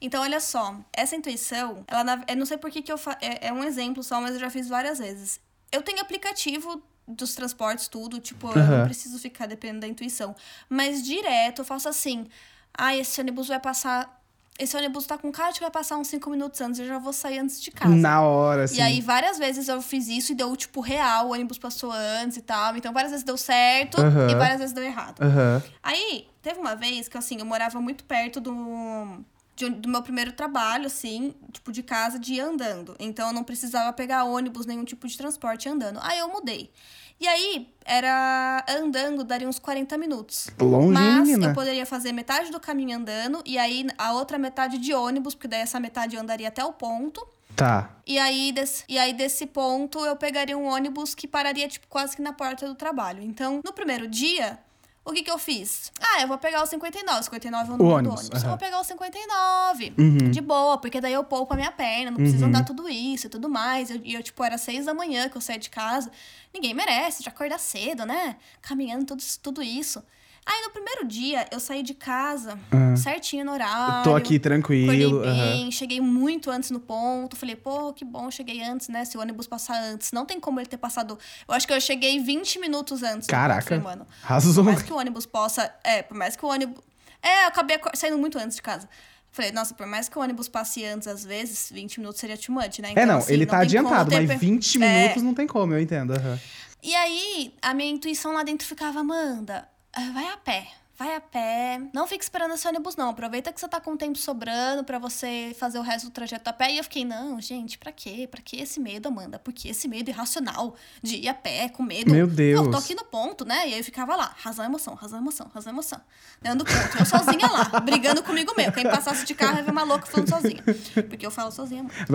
Então, 0.00 0.22
olha 0.22 0.38
só. 0.38 0.78
Essa 0.92 1.16
intuição, 1.16 1.84
ela 1.88 2.22
eu 2.28 2.36
não 2.36 2.46
sei 2.46 2.56
por 2.56 2.70
que, 2.70 2.80
que 2.80 2.92
eu 2.92 2.96
fa... 2.96 3.18
é, 3.20 3.48
é 3.48 3.52
um 3.52 3.64
exemplo 3.64 4.04
só, 4.04 4.20
mas 4.20 4.34
eu 4.34 4.38
já 4.38 4.48
fiz 4.48 4.68
várias 4.68 5.00
vezes. 5.00 5.40
Eu 5.72 5.82
tenho 5.82 6.00
aplicativo 6.00 6.80
dos 7.08 7.34
transportes, 7.34 7.88
tudo, 7.88 8.20
tipo, 8.20 8.46
eu 8.46 8.62
Aham. 8.62 8.78
não 8.78 8.84
preciso 8.84 9.18
ficar 9.18 9.46
dependendo 9.46 9.80
da 9.80 9.88
intuição. 9.88 10.36
Mas 10.68 11.02
direto 11.02 11.62
eu 11.62 11.64
faço 11.64 11.88
assim: 11.88 12.28
ah, 12.72 12.96
esse 12.96 13.20
ônibus 13.20 13.48
vai 13.48 13.58
passar. 13.58 14.15
Esse 14.58 14.74
ônibus 14.76 15.04
tá 15.06 15.18
com 15.18 15.30
cara 15.30 15.50
de 15.50 15.56
que 15.58 15.64
vai 15.64 15.70
passar 15.70 15.98
uns 15.98 16.08
5 16.08 16.30
minutos 16.30 16.60
antes, 16.62 16.80
eu 16.80 16.86
já 16.86 16.98
vou 16.98 17.12
sair 17.12 17.38
antes 17.38 17.60
de 17.60 17.70
casa. 17.70 17.94
Na 17.94 18.22
hora, 18.22 18.64
assim. 18.64 18.76
E 18.76 18.80
aí, 18.80 19.00
várias 19.02 19.38
vezes 19.38 19.68
eu 19.68 19.82
fiz 19.82 20.08
isso 20.08 20.32
e 20.32 20.34
deu, 20.34 20.56
tipo, 20.56 20.80
real, 20.80 21.26
o 21.28 21.32
ônibus 21.32 21.58
passou 21.58 21.92
antes 21.92 22.38
e 22.38 22.42
tal. 22.42 22.74
Então, 22.76 22.90
várias 22.92 23.10
vezes 23.12 23.24
deu 23.24 23.36
certo 23.36 24.00
Aham. 24.00 24.30
e 24.30 24.34
várias 24.34 24.58
vezes 24.58 24.72
deu 24.74 24.82
errado. 24.82 25.20
Aham. 25.22 25.62
Aí, 25.82 26.26
teve 26.40 26.58
uma 26.58 26.74
vez 26.74 27.06
que, 27.06 27.18
assim, 27.18 27.36
eu 27.38 27.44
morava 27.44 27.78
muito 27.82 28.02
perto 28.04 28.40
do, 28.40 29.18
de- 29.54 29.68
do 29.68 29.88
meu 29.90 30.02
primeiro 30.02 30.32
trabalho, 30.32 30.86
assim, 30.86 31.34
tipo, 31.52 31.70
de 31.70 31.82
casa, 31.82 32.18
de 32.18 32.34
ir 32.34 32.40
andando. 32.40 32.96
Então, 32.98 33.28
eu 33.28 33.34
não 33.34 33.44
precisava 33.44 33.92
pegar 33.92 34.24
ônibus, 34.24 34.64
nenhum 34.64 34.84
tipo 34.84 35.06
de 35.06 35.18
transporte 35.18 35.68
andando. 35.68 35.98
Aí, 36.02 36.18
eu 36.18 36.28
mudei. 36.28 36.70
E 37.18 37.26
aí, 37.26 37.68
era 37.84 38.64
andando, 38.68 39.24
daria 39.24 39.48
uns 39.48 39.58
40 39.58 39.96
minutos. 39.96 40.48
Longe, 40.60 40.92
Mas 40.92 41.28
menina? 41.28 41.46
eu 41.46 41.54
poderia 41.54 41.86
fazer 41.86 42.12
metade 42.12 42.50
do 42.50 42.60
caminho 42.60 42.98
andando 42.98 43.42
e 43.46 43.56
aí 43.56 43.86
a 43.96 44.12
outra 44.12 44.36
metade 44.38 44.78
de 44.78 44.92
ônibus, 44.92 45.34
porque 45.34 45.48
daí 45.48 45.60
essa 45.60 45.80
metade 45.80 46.16
eu 46.16 46.22
andaria 46.22 46.48
até 46.48 46.64
o 46.64 46.72
ponto. 46.72 47.26
Tá. 47.54 47.90
E 48.06 48.18
aí, 48.18 48.52
desse, 48.52 48.84
e 48.86 48.98
aí, 48.98 49.14
desse 49.14 49.46
ponto, 49.46 49.98
eu 50.04 50.14
pegaria 50.14 50.58
um 50.58 50.66
ônibus 50.66 51.14
que 51.14 51.26
pararia, 51.26 51.66
tipo, 51.66 51.86
quase 51.88 52.14
que 52.14 52.20
na 52.20 52.34
porta 52.34 52.66
do 52.66 52.74
trabalho. 52.74 53.22
Então, 53.22 53.62
no 53.64 53.72
primeiro 53.72 54.06
dia, 54.06 54.58
o 55.06 55.12
que 55.12 55.22
que 55.22 55.30
eu 55.30 55.38
fiz? 55.38 55.90
Ah, 56.00 56.20
eu 56.20 56.28
vou 56.28 56.36
pegar 56.36 56.62
o 56.62 56.66
59. 56.66 57.22
59 57.22 57.62
é 57.70 57.74
o 57.74 57.76
número 57.78 57.88
do 57.90 57.94
ônibus, 57.96 58.20
ônibus. 58.20 58.42
Eu 58.42 58.48
aham. 58.48 58.48
vou 58.50 58.58
pegar 58.58 58.80
o 58.80 58.84
59. 58.84 59.94
Uhum. 59.96 60.30
De 60.30 60.40
boa, 60.40 60.78
porque 60.78 61.00
daí 61.00 61.12
eu 61.12 61.24
poupo 61.24 61.54
a 61.54 61.56
minha 61.56 61.72
perna, 61.72 62.10
não 62.10 62.18
preciso 62.18 62.44
andar 62.44 62.64
tudo 62.64 62.88
isso 62.88 63.26
e 63.26 63.30
tudo 63.30 63.48
mais. 63.48 63.90
Eu- 63.90 64.00
E 64.04 64.14
eu, 64.14 64.22
tipo, 64.22 64.42
era 64.44 64.58
seis 64.58 64.84
da 64.86 64.92
manhã 64.92 65.28
que 65.28 65.36
eu 65.36 65.40
saí 65.40 65.58
de 65.58 65.70
casa. 65.70 66.10
Ninguém 66.52 66.74
merece 66.74 67.22
de 67.22 67.28
acordar 67.28 67.58
cedo, 67.58 68.04
né? 68.04 68.36
Caminhando 68.60 69.04
tudo, 69.06 69.22
tudo 69.42 69.62
isso. 69.62 70.02
Aí, 70.48 70.62
no 70.62 70.70
primeiro 70.70 71.04
dia, 71.06 71.44
eu 71.50 71.58
saí 71.58 71.82
de 71.82 71.92
casa 71.92 72.56
certinho 72.96 73.44
no 73.44 73.52
horário. 73.52 73.98
Eu 73.98 74.02
tô 74.04 74.14
aqui 74.14 74.38
tranquilo. 74.38 75.20
Bem, 75.22 75.70
cheguei 75.72 76.00
muito 76.00 76.50
antes 76.50 76.70
no 76.70 76.78
ponto. 76.78 77.34
Falei, 77.36 77.56
pô, 77.56 77.92
que 77.92 78.04
bom, 78.04 78.30
cheguei 78.30 78.62
antes, 78.62 78.88
né? 78.88 79.04
Se 79.04 79.18
o 79.18 79.20
ônibus 79.20 79.46
passar 79.48 79.76
antes. 79.82 80.12
Não 80.12 80.24
tem 80.24 80.38
como 80.38 80.60
ele 80.60 80.68
ter 80.68 80.76
passado. 80.76 81.18
Eu 81.48 81.54
acho 81.54 81.66
que 81.66 81.72
eu 81.72 81.80
cheguei 81.80 82.20
20 82.20 82.60
minutos 82.60 83.02
antes. 83.02 83.26
ponto. 83.26 83.30
Caraca. 83.30 84.06
Arrasou. 84.22 84.54
por 84.54 84.64
mais 84.64 84.82
que 84.82 84.92
o 84.92 84.96
ônibus 84.96 85.26
possa. 85.26 85.74
É, 85.82 86.02
por 86.02 86.16
mais 86.16 86.36
que 86.36 86.44
o 86.44 86.48
ônibus. 86.48 86.80
É, 87.20 87.44
eu 87.44 87.48
acabei 87.48 87.78
saindo 87.94 88.16
muito 88.16 88.38
antes 88.38 88.54
de 88.56 88.62
casa. 88.62 88.88
Falei, 89.32 89.50
nossa, 89.50 89.74
por 89.74 89.86
mais 89.86 90.08
que 90.08 90.16
o 90.16 90.22
ônibus 90.22 90.48
passe 90.48 90.84
antes, 90.84 91.08
às 91.08 91.24
vezes, 91.24 91.70
20 91.72 91.98
minutos 91.98 92.20
seria 92.20 92.38
too 92.38 92.54
much, 92.54 92.78
né? 92.78 92.92
É, 92.94 93.04
não, 93.04 93.18
assim, 93.18 93.32
ele 93.34 93.44
tá 93.44 93.58
tem 93.60 93.68
como 93.82 93.88
adiantado, 93.88 94.10
mas 94.14 94.26
per- 94.28 94.38
20 94.38 94.82
É. 94.82 95.02
minutos 95.02 95.22
não 95.24 95.34
tem 95.34 95.46
como, 95.46 95.74
eu 95.74 95.80
entendo. 95.80 96.12
aham. 96.12 96.38
E 96.82 96.94
aí, 96.94 97.52
a 97.60 97.74
minha 97.74 97.90
intuição 97.90 98.32
lá 98.32 98.42
dentro 98.44 98.66
ficava, 98.66 99.00
Amanda, 99.00 99.68
vai 100.12 100.28
a 100.28 100.36
pé. 100.36 100.68
Vai 100.98 101.14
a 101.14 101.20
pé. 101.20 101.78
Não 101.92 102.06
fica 102.06 102.24
esperando 102.24 102.54
esse 102.54 102.66
ônibus, 102.66 102.96
não. 102.96 103.10
Aproveita 103.10 103.52
que 103.52 103.60
você 103.60 103.68
tá 103.68 103.78
com 103.78 103.98
tempo 103.98 104.16
sobrando 104.16 104.82
pra 104.82 104.98
você 104.98 105.54
fazer 105.58 105.78
o 105.78 105.82
resto 105.82 106.06
do 106.06 106.10
trajeto 106.10 106.48
a 106.48 106.54
pé. 106.54 106.72
E 106.72 106.78
eu 106.78 106.84
fiquei, 106.84 107.04
não, 107.04 107.38
gente, 107.38 107.76
pra 107.76 107.92
quê? 107.92 108.26
Pra 108.26 108.40
que 108.40 108.56
esse 108.56 108.80
medo, 108.80 109.08
Amanda? 109.08 109.38
Por 109.38 109.52
que 109.52 109.68
esse 109.68 109.86
medo 109.88 110.08
irracional 110.08 110.74
de 111.02 111.16
ir 111.16 111.28
a 111.28 111.34
pé, 111.34 111.68
com 111.68 111.82
medo? 111.82 112.10
Meu 112.10 112.26
Deus. 112.26 112.64
Eu 112.64 112.70
tô 112.70 112.78
aqui 112.78 112.94
no 112.94 113.04
ponto, 113.04 113.44
né? 113.44 113.68
E 113.68 113.74
aí 113.74 113.78
eu 113.78 113.84
ficava 113.84 114.16
lá, 114.16 114.34
razão, 114.38 114.64
emoção, 114.64 114.94
razão, 114.94 115.18
emoção, 115.18 115.50
razão, 115.52 115.70
emoção. 115.70 116.00
Dando 116.40 116.64
ponto. 116.64 116.98
Eu 116.98 117.04
sozinha 117.04 117.46
lá, 117.46 117.64
brigando 117.80 118.22
comigo 118.22 118.54
mesmo. 118.56 118.72
Quem 118.72 118.84
passasse 118.84 119.26
de 119.26 119.34
carro 119.34 119.58
ia 119.58 119.64
ver 119.64 119.72
uma 119.72 119.84
louca 119.84 120.06
falando 120.06 120.30
sozinha. 120.30 120.64
Porque 121.10 121.26
eu 121.26 121.30
falo 121.30 121.52
sozinha 121.52 121.82
muito. 121.82 122.10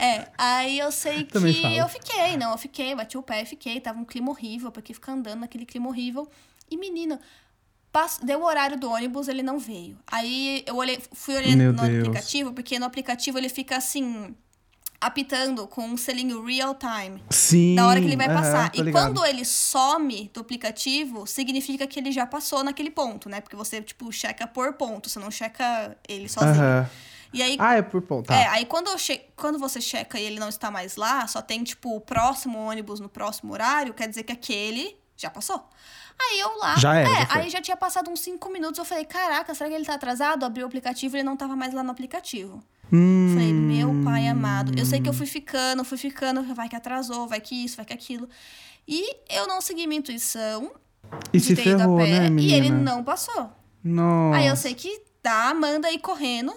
É, 0.00 0.26
aí 0.36 0.76
eu 0.76 0.90
sei 0.90 1.22
que 1.22 1.34
Também 1.34 1.54
falo. 1.62 1.72
eu 1.76 1.88
fiquei, 1.88 2.36
não, 2.36 2.50
eu 2.50 2.58
fiquei, 2.58 2.96
bati 2.96 3.16
o 3.16 3.22
pé 3.22 3.42
e 3.42 3.46
fiquei. 3.46 3.80
Tava 3.80 3.96
um 4.00 4.04
clima 4.04 4.28
horrível, 4.30 4.72
porque 4.72 4.92
ficar 4.92 5.12
andando 5.12 5.38
naquele 5.38 5.64
clima 5.64 5.86
horrível. 5.86 6.28
E 6.70 6.76
menina, 6.76 7.20
pass- 7.92 8.20
deu 8.22 8.40
o 8.40 8.44
horário 8.44 8.78
do 8.78 8.90
ônibus, 8.90 9.28
ele 9.28 9.42
não 9.42 9.58
veio. 9.58 9.98
Aí 10.06 10.62
eu 10.66 10.76
olhei, 10.76 11.00
fui 11.12 11.36
olhando 11.36 11.56
Meu 11.56 11.72
no 11.72 11.82
Deus. 11.82 11.98
aplicativo, 12.08 12.52
porque 12.52 12.78
no 12.78 12.86
aplicativo 12.86 13.38
ele 13.38 13.48
fica 13.48 13.76
assim, 13.76 14.34
apitando 15.00 15.66
com 15.68 15.82
um 15.86 15.96
selinho 15.96 16.44
real 16.44 16.74
time. 16.74 17.22
Sim. 17.30 17.74
Da 17.76 17.86
hora 17.86 18.00
que 18.00 18.06
ele 18.06 18.16
vai 18.16 18.28
passar. 18.28 18.70
E 18.74 18.90
quando 18.90 19.24
ele 19.24 19.44
some 19.44 20.28
do 20.34 20.40
aplicativo, 20.40 21.26
significa 21.26 21.86
que 21.86 21.98
ele 22.00 22.10
já 22.10 22.26
passou 22.26 22.64
naquele 22.64 22.90
ponto, 22.90 23.28
né? 23.28 23.40
Porque 23.40 23.54
você, 23.56 23.80
tipo, 23.80 24.10
checa 24.12 24.46
por 24.46 24.72
ponto, 24.74 25.08
você 25.08 25.18
não 25.18 25.30
checa 25.30 25.96
ele 26.08 26.28
sozinho. 26.28 26.54
Aham. 26.54 26.90
E 27.32 27.42
aí, 27.42 27.56
Ah, 27.60 27.74
é 27.74 27.82
por 27.82 28.00
ponto. 28.00 28.26
Tá. 28.28 28.34
é, 28.34 28.46
aí 28.48 28.64
quando, 28.64 28.88
eu 28.88 28.96
che... 28.96 29.20
quando 29.36 29.58
você 29.58 29.82
checa 29.82 30.18
e 30.18 30.22
ele 30.24 30.40
não 30.40 30.48
está 30.48 30.70
mais 30.70 30.96
lá, 30.96 31.26
só 31.26 31.42
tem, 31.42 31.62
tipo, 31.62 31.94
o 31.94 32.00
próximo 32.00 32.58
ônibus 32.58 33.00
no 33.00 33.08
próximo 33.08 33.52
horário, 33.52 33.92
quer 33.92 34.08
dizer 34.08 34.22
que 34.22 34.32
aquele 34.32 34.96
já 35.18 35.30
passou. 35.30 35.62
Aí 36.20 36.40
eu 36.40 36.56
lá. 36.58 36.76
Já 36.76 36.94
era, 36.94 37.10
É, 37.10 37.26
já 37.26 37.34
aí 37.36 37.50
já 37.50 37.60
tinha 37.60 37.76
passado 37.76 38.10
uns 38.10 38.20
cinco 38.20 38.48
minutos. 38.50 38.78
Eu 38.78 38.84
falei, 38.84 39.04
caraca, 39.04 39.54
será 39.54 39.68
que 39.70 39.76
ele 39.76 39.84
tá 39.84 39.94
atrasado? 39.94 40.44
Abri 40.44 40.62
o 40.62 40.66
aplicativo 40.66 41.16
e 41.16 41.18
ele 41.18 41.24
não 41.24 41.36
tava 41.36 41.54
mais 41.54 41.72
lá 41.74 41.82
no 41.82 41.90
aplicativo. 41.90 42.62
Hum, 42.92 43.30
Falei, 43.34 43.52
meu 43.52 43.90
pai 44.04 44.26
amado. 44.28 44.72
Eu 44.78 44.86
sei 44.86 45.00
que 45.00 45.08
eu 45.08 45.12
fui 45.12 45.26
ficando, 45.26 45.84
fui 45.84 45.98
ficando, 45.98 46.42
vai 46.54 46.68
que 46.68 46.76
atrasou, 46.76 47.26
vai 47.28 47.40
que 47.40 47.54
isso, 47.64 47.76
vai 47.76 47.84
que 47.84 47.92
aquilo. 47.92 48.28
E 48.86 49.16
eu 49.28 49.46
não 49.46 49.60
segui 49.60 49.86
minha 49.86 49.98
intuição 49.98 50.72
e 51.32 51.38
se 51.38 51.52
a 51.52 51.56
ferrou, 51.56 51.98
pé, 51.98 52.06
né, 52.20 52.30
menina? 52.30 52.52
e 52.52 52.54
ele 52.54 52.70
não 52.70 53.04
passou. 53.04 53.50
Nossa. 53.84 54.38
Aí 54.38 54.46
eu 54.46 54.56
sei 54.56 54.74
que 54.74 55.02
tá, 55.22 55.52
manda 55.52 55.88
aí 55.88 55.98
correndo. 55.98 56.52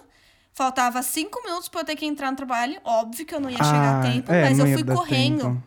Faltava 0.54 1.02
cinco 1.02 1.42
minutos 1.44 1.68
pra 1.70 1.82
eu 1.82 1.86
ter 1.86 1.96
que 1.96 2.06
entrar 2.06 2.30
no 2.32 2.38
trabalho. 2.38 2.80
Óbvio 2.84 3.26
que 3.26 3.34
eu 3.36 3.40
não 3.40 3.50
ia 3.50 3.58
chegar 3.58 3.96
a 3.96 4.00
Ah, 4.00 4.02
tempo, 4.02 4.32
é, 4.32 4.42
mas 4.50 4.60
eu 4.60 4.66
fui 4.68 4.84
correndo. 4.84 5.42
tempo. 5.44 5.64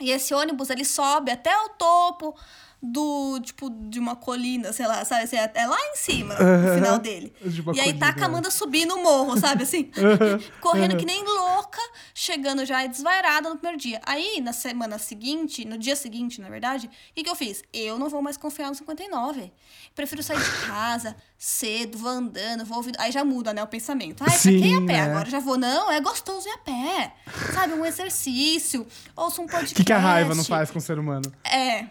E 0.00 0.10
esse 0.10 0.34
ônibus, 0.34 0.70
ele 0.70 0.84
sobe 0.84 1.30
até 1.30 1.56
o 1.56 1.70
topo 1.70 2.36
do, 2.86 3.40
tipo, 3.40 3.68
de 3.70 3.98
uma 3.98 4.14
colina, 4.14 4.72
sei 4.72 4.86
lá, 4.86 5.04
sabe? 5.04 5.24
Assim, 5.24 5.36
é 5.36 5.66
lá 5.66 5.78
em 5.92 5.96
cima, 5.96 6.34
no 6.34 6.74
final 6.74 6.98
dele. 6.98 7.32
De 7.44 7.62
E 7.74 7.80
aí 7.80 7.92
tá 7.94 8.14
a 8.18 8.24
Amanda 8.24 8.50
subindo 8.50 8.94
o 8.94 9.02
morro, 9.02 9.38
sabe 9.38 9.64
assim? 9.64 9.90
Correndo 10.60 10.96
que 10.96 11.04
nem 11.04 11.24
louca, 11.24 11.80
chegando 12.14 12.64
já 12.64 12.86
desvairada 12.86 13.48
no 13.48 13.56
primeiro 13.56 13.78
dia. 13.78 14.00
Aí, 14.04 14.40
na 14.40 14.52
semana 14.52 14.98
seguinte, 14.98 15.64
no 15.64 15.76
dia 15.76 15.96
seguinte, 15.96 16.40
na 16.40 16.48
verdade, 16.48 16.86
o 16.86 17.14
que, 17.14 17.24
que 17.24 17.30
eu 17.30 17.36
fiz? 17.36 17.62
Eu 17.72 17.98
não 17.98 18.08
vou 18.08 18.22
mais 18.22 18.36
confiar 18.36 18.68
no 18.68 18.74
59. 18.74 19.52
Prefiro 19.94 20.22
sair 20.22 20.38
de 20.38 20.66
casa 20.66 21.16
cedo, 21.38 21.98
vou 21.98 22.10
andando, 22.10 22.64
vou 22.64 22.78
ouvindo. 22.78 22.96
Aí 22.98 23.12
já 23.12 23.24
muda, 23.24 23.52
né, 23.52 23.62
o 23.62 23.66
pensamento. 23.66 24.22
Ai, 24.22 24.30
pra 24.30 24.38
que 24.38 24.50
ir 24.50 24.74
a 24.74 24.80
pé? 24.80 24.86
né? 24.86 25.02
Agora 25.02 25.28
já 25.28 25.40
vou. 25.40 25.58
Não, 25.58 25.90
é 25.90 26.00
gostoso 26.00 26.48
ir 26.48 26.52
a 26.52 26.58
pé. 26.58 27.12
Sabe, 27.52 27.74
um 27.74 27.84
exercício. 27.84 28.86
Ouço 29.14 29.42
um 29.42 29.46
podcast. 29.46 29.74
O 29.74 29.76
que, 29.76 29.84
que 29.84 29.92
a 29.92 29.98
raiva 29.98 30.34
não 30.34 30.44
faz 30.44 30.70
com 30.70 30.78
o 30.78 30.82
ser 30.82 30.98
humano? 30.98 31.30
É. 31.44 31.86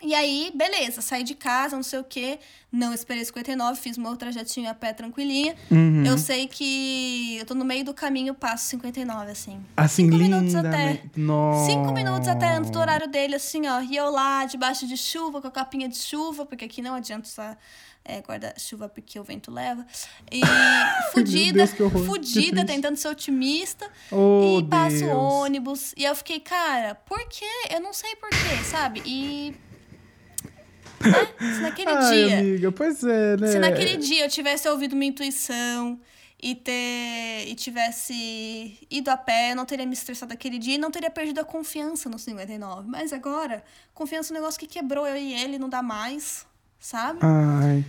E 0.00 0.14
aí, 0.14 0.52
beleza, 0.54 1.00
saí 1.00 1.24
de 1.24 1.34
casa, 1.34 1.74
não 1.74 1.82
sei 1.82 1.98
o 1.98 2.04
quê. 2.04 2.38
Não 2.70 2.94
esperei 2.94 3.24
59, 3.24 3.80
fiz 3.80 3.98
meu 3.98 4.16
trajetinho 4.16 4.70
a 4.70 4.74
pé 4.74 4.92
tranquilinha. 4.92 5.56
Uhum. 5.70 6.04
Eu 6.04 6.16
sei 6.16 6.46
que 6.46 7.36
eu 7.38 7.44
tô 7.46 7.54
no 7.54 7.64
meio 7.64 7.84
do 7.84 7.92
caminho, 7.92 8.32
passo 8.32 8.66
59, 8.66 9.32
assim. 9.32 9.60
Assim, 9.76 10.04
Cinco 10.04 10.16
minutos 10.16 10.54
até. 10.54 11.02
Cinco 11.66 11.92
minutos 11.92 12.28
até 12.28 12.48
antes 12.54 12.70
do 12.70 12.78
horário 12.78 13.08
dele, 13.08 13.34
assim, 13.34 13.66
ó. 13.66 13.80
E 13.80 13.96
eu 13.96 14.10
lá, 14.10 14.44
debaixo 14.44 14.86
de 14.86 14.96
chuva, 14.96 15.40
com 15.40 15.48
a 15.48 15.50
capinha 15.50 15.88
de 15.88 15.96
chuva, 15.96 16.46
porque 16.46 16.66
aqui 16.66 16.80
não 16.80 16.94
adianta 16.94 17.26
usar 17.26 17.58
é, 18.04 18.20
guarda-chuva 18.20 18.88
porque 18.88 19.18
o 19.18 19.24
vento 19.24 19.50
leva. 19.50 19.86
E 20.32 20.40
fudida, 21.12 21.66
Deus, 21.66 22.06
fudida, 22.06 22.64
tentando 22.64 22.96
ser 22.96 23.08
otimista. 23.08 23.90
Oh, 24.10 24.58
e 24.60 24.64
passo 24.64 24.98
Deus. 25.00 25.12
ônibus. 25.12 25.94
E 25.96 26.04
eu 26.04 26.14
fiquei, 26.14 26.40
cara, 26.40 26.94
por 26.94 27.18
quê? 27.28 27.44
Eu 27.70 27.80
não 27.80 27.92
sei 27.92 28.16
por 28.16 28.30
quê, 28.30 28.64
sabe? 28.64 29.02
E. 29.04 29.54
Né? 31.00 31.52
Se 31.54 31.60
naquele 31.60 31.90
Ai, 31.90 32.10
dia. 32.12 32.38
amiga, 32.38 32.72
pois 32.72 33.04
é, 33.04 33.36
né? 33.36 33.46
Se 33.48 33.58
naquele 33.58 33.96
dia 33.96 34.24
eu 34.24 34.28
tivesse 34.28 34.68
ouvido 34.68 34.96
minha 34.96 35.10
intuição 35.10 35.98
e 36.40 36.54
ter 36.54 37.46
e 37.48 37.54
tivesse 37.54 38.78
ido 38.90 39.10
a 39.10 39.16
pé, 39.16 39.52
eu 39.52 39.56
não 39.56 39.64
teria 39.64 39.86
me 39.86 39.92
estressado 39.92 40.32
aquele 40.32 40.58
dia 40.58 40.74
e 40.74 40.78
não 40.78 40.90
teria 40.90 41.10
perdido 41.10 41.40
a 41.40 41.44
confiança 41.44 42.08
no 42.08 42.18
59. 42.18 42.88
Mas 42.88 43.12
agora, 43.12 43.62
confiança 43.94 44.32
no 44.32 44.40
negócio 44.40 44.58
que 44.58 44.66
quebrou 44.66 45.06
eu 45.06 45.16
e 45.16 45.34
ele, 45.34 45.58
não 45.58 45.68
dá 45.68 45.82
mais, 45.82 46.46
sabe? 46.78 47.18
Ai, 47.22 47.84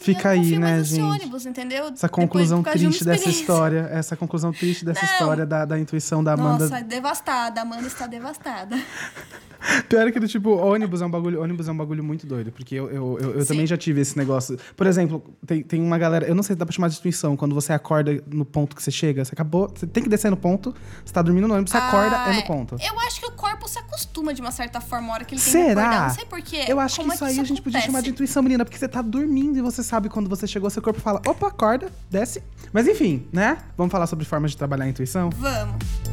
fica 0.00 0.30
aí, 0.30 0.58
né, 0.58 0.82
gente? 0.82 1.00
ônibus, 1.02 1.46
entendeu? 1.46 1.84
Essa 1.84 2.06
Depois, 2.06 2.10
conclusão 2.10 2.58
por 2.58 2.64
causa 2.64 2.78
de 2.78 2.86
triste 2.86 3.04
dessa 3.04 3.28
história. 3.28 3.88
Essa 3.92 4.16
conclusão 4.16 4.52
triste 4.52 4.84
dessa 4.84 5.04
Não. 5.04 5.12
história 5.12 5.46
da, 5.46 5.64
da 5.64 5.78
intuição 5.78 6.24
da 6.24 6.32
Amanda. 6.32 6.68
Nossa, 6.68 6.82
devastada. 6.84 7.60
A 7.60 7.62
Amanda 7.62 7.86
está 7.86 8.06
devastada. 8.06 8.76
Pior 9.90 10.06
é 10.08 10.10
que, 10.10 10.18
tipo, 10.26 10.50
ônibus 10.52 11.02
é 11.02 11.06
um 11.06 11.10
bagulho, 11.10 11.42
ônibus 11.42 11.68
é 11.68 11.72
um 11.72 11.76
bagulho 11.76 12.02
muito 12.02 12.26
doido. 12.26 12.50
Porque 12.50 12.74
eu, 12.74 12.90
eu, 12.90 13.18
eu, 13.20 13.30
eu 13.40 13.46
também 13.46 13.66
já 13.66 13.76
tive 13.76 14.00
esse 14.00 14.16
negócio. 14.16 14.58
Por 14.74 14.86
exemplo, 14.86 15.22
tem, 15.46 15.62
tem 15.62 15.82
uma 15.82 15.98
galera. 15.98 16.26
Eu 16.26 16.34
não 16.34 16.42
sei 16.42 16.54
se 16.54 16.58
dá 16.58 16.64
pra 16.64 16.74
chamar 16.74 16.88
de 16.88 16.96
intuição. 16.98 17.36
Quando 17.36 17.54
você 17.54 17.72
acorda 17.72 18.22
no 18.26 18.44
ponto 18.46 18.74
que 18.74 18.82
você 18.82 18.90
chega, 18.90 19.22
você 19.22 19.34
acabou. 19.34 19.70
Você 19.74 19.86
tem 19.86 20.02
que 20.02 20.08
descer 20.08 20.30
no 20.30 20.36
ponto, 20.36 20.74
você 21.04 21.12
tá 21.12 21.20
dormindo 21.20 21.46
no 21.46 21.52
ônibus, 21.54 21.72
você 21.72 21.76
acorda, 21.76 22.16
é 22.16 22.32
no 22.32 22.40
Ah, 22.40 22.46
ponto. 22.46 22.76
Eu 22.80 22.98
acho 23.00 23.20
que 23.20 23.26
o 23.26 23.32
corpo 23.32 23.68
se 23.68 23.78
acostuma 23.78 24.32
de 24.32 24.40
uma 24.40 24.50
certa 24.50 24.80
forma 24.80 25.08
a 25.08 25.12
hora 25.14 25.24
que 25.26 25.34
ele 25.34 25.42
tem 25.42 25.52
Será? 25.52 25.64
que 25.74 25.80
acordar. 25.80 26.08
Não 26.08 26.14
sei 26.14 26.24
porquê. 26.24 26.64
Eu 26.66 26.80
acho 26.80 26.94
que 26.96 27.00
Como 27.02 27.12
é 27.12 27.14
isso 27.14 27.24
aí 27.26 27.38
a 27.38 27.44
gente 27.44 27.60
podia 27.62 27.80
chamar 27.82 28.00
de 28.00 28.10
intuição, 28.10 28.42
menina, 28.42 28.64
porque 28.64 28.78
você 28.78 28.88
tá 28.88 29.02
dormindo 29.02 29.58
e 29.58 29.60
você 29.60 29.82
sabe 29.90 30.08
quando 30.08 30.28
você 30.28 30.46
chegou, 30.46 30.70
seu 30.70 30.80
corpo 30.80 31.00
fala, 31.00 31.20
opa, 31.26 31.48
acorda, 31.48 31.90
desce. 32.08 32.42
Mas 32.72 32.86
enfim, 32.86 33.26
né? 33.32 33.58
Vamos 33.76 33.90
falar 33.90 34.06
sobre 34.06 34.24
formas 34.24 34.52
de 34.52 34.56
trabalhar 34.56 34.84
a 34.84 34.88
intuição? 34.88 35.30
Vamos. 35.30 36.09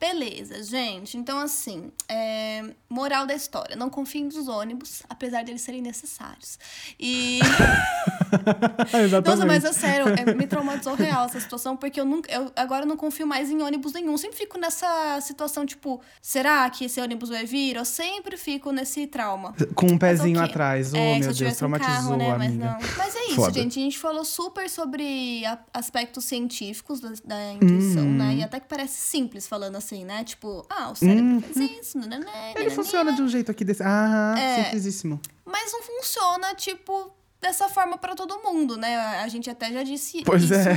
Beleza, 0.00 0.62
gente. 0.62 1.16
Então, 1.16 1.38
assim, 1.38 1.90
é, 2.08 2.62
moral 2.88 3.26
da 3.26 3.34
história. 3.34 3.74
Não 3.76 3.90
confiem 3.90 4.24
nos 4.24 4.46
ônibus, 4.48 5.02
apesar 5.08 5.42
deles 5.44 5.62
serem 5.62 5.82
necessários. 5.82 6.58
E. 7.00 7.40
Exatamente. 8.92 9.28
Nossa, 9.28 9.46
mas 9.46 9.64
é 9.64 9.72
sério, 9.72 10.06
é, 10.08 10.34
me 10.34 10.46
traumatizou 10.46 10.94
real 10.94 11.24
essa 11.26 11.40
situação, 11.40 11.76
porque 11.76 12.00
eu 12.00 12.04
nunca. 12.04 12.30
Eu 12.32 12.52
agora 12.56 12.84
não 12.86 12.96
confio 12.96 13.26
mais 13.26 13.50
em 13.50 13.60
ônibus 13.62 13.92
nenhum. 13.92 14.16
Sempre 14.16 14.36
fico 14.36 14.58
nessa 14.58 15.20
situação, 15.20 15.64
tipo, 15.66 16.00
será 16.20 16.68
que 16.70 16.84
esse 16.84 17.00
ônibus 17.00 17.28
vai 17.30 17.44
vir? 17.44 17.76
Eu 17.76 17.84
sempre 17.84 18.36
fico 18.36 18.70
nesse 18.72 19.06
trauma. 19.06 19.54
Com 19.74 19.86
um 19.86 19.98
pezinho 19.98 20.40
atrás. 20.42 20.92
Oh, 20.92 20.96
É, 20.96 21.00
que 21.00 21.14
se 21.14 21.20
meu 21.20 21.20
eu 21.20 21.20
Deus, 21.26 21.36
tivesse 21.38 21.56
um 21.56 21.58
traumatizou, 21.58 21.94
carro, 21.94 22.16
né? 22.16 22.36
Mas 22.38 22.54
não. 22.54 22.78
Mas 22.96 23.16
é 23.16 23.24
isso, 23.26 23.34
Foda. 23.36 23.52
gente. 23.60 23.78
A 23.78 23.82
gente 23.82 23.98
falou 23.98 24.24
super 24.24 24.68
sobre 24.70 25.44
a- 25.44 25.58
aspectos 25.74 26.24
científicos 26.24 27.00
da, 27.00 27.10
da 27.24 27.52
intuição, 27.54 28.02
Uhum. 28.04 28.16
né? 28.16 28.34
E 28.36 28.42
até 28.44 28.60
que 28.60 28.66
parece 28.68 28.98
simples 28.98 29.46
falando 29.48 29.76
assim, 29.76 29.87
né? 30.04 30.24
Tipo, 30.24 30.64
ah, 30.70 30.90
o 30.90 30.94
cérebro 30.94 31.40
faz 31.40 31.56
isso, 31.56 31.98
nananã, 31.98 32.26
Uhum. 32.26 32.32
Ele 32.32 32.54
nananã. 32.54 32.70
funciona 32.70 33.12
de 33.12 33.22
um 33.22 33.28
jeito 33.28 33.50
aqui 33.50 33.64
desse. 33.64 33.82
Ah, 33.82 34.34
É. 34.38 34.64
simplesíssimo. 34.64 35.20
Mas 35.44 35.72
não 35.72 35.82
funciona, 35.82 36.54
tipo, 36.54 37.10
dessa 37.40 37.68
forma 37.68 37.96
para 37.96 38.14
todo 38.14 38.38
mundo, 38.42 38.76
né? 38.76 38.96
A 39.22 39.28
gente 39.28 39.48
até 39.48 39.72
já 39.72 39.82
disse 39.82 40.22
Pois 40.24 40.42
isso 40.42 40.54
é. 40.54 40.76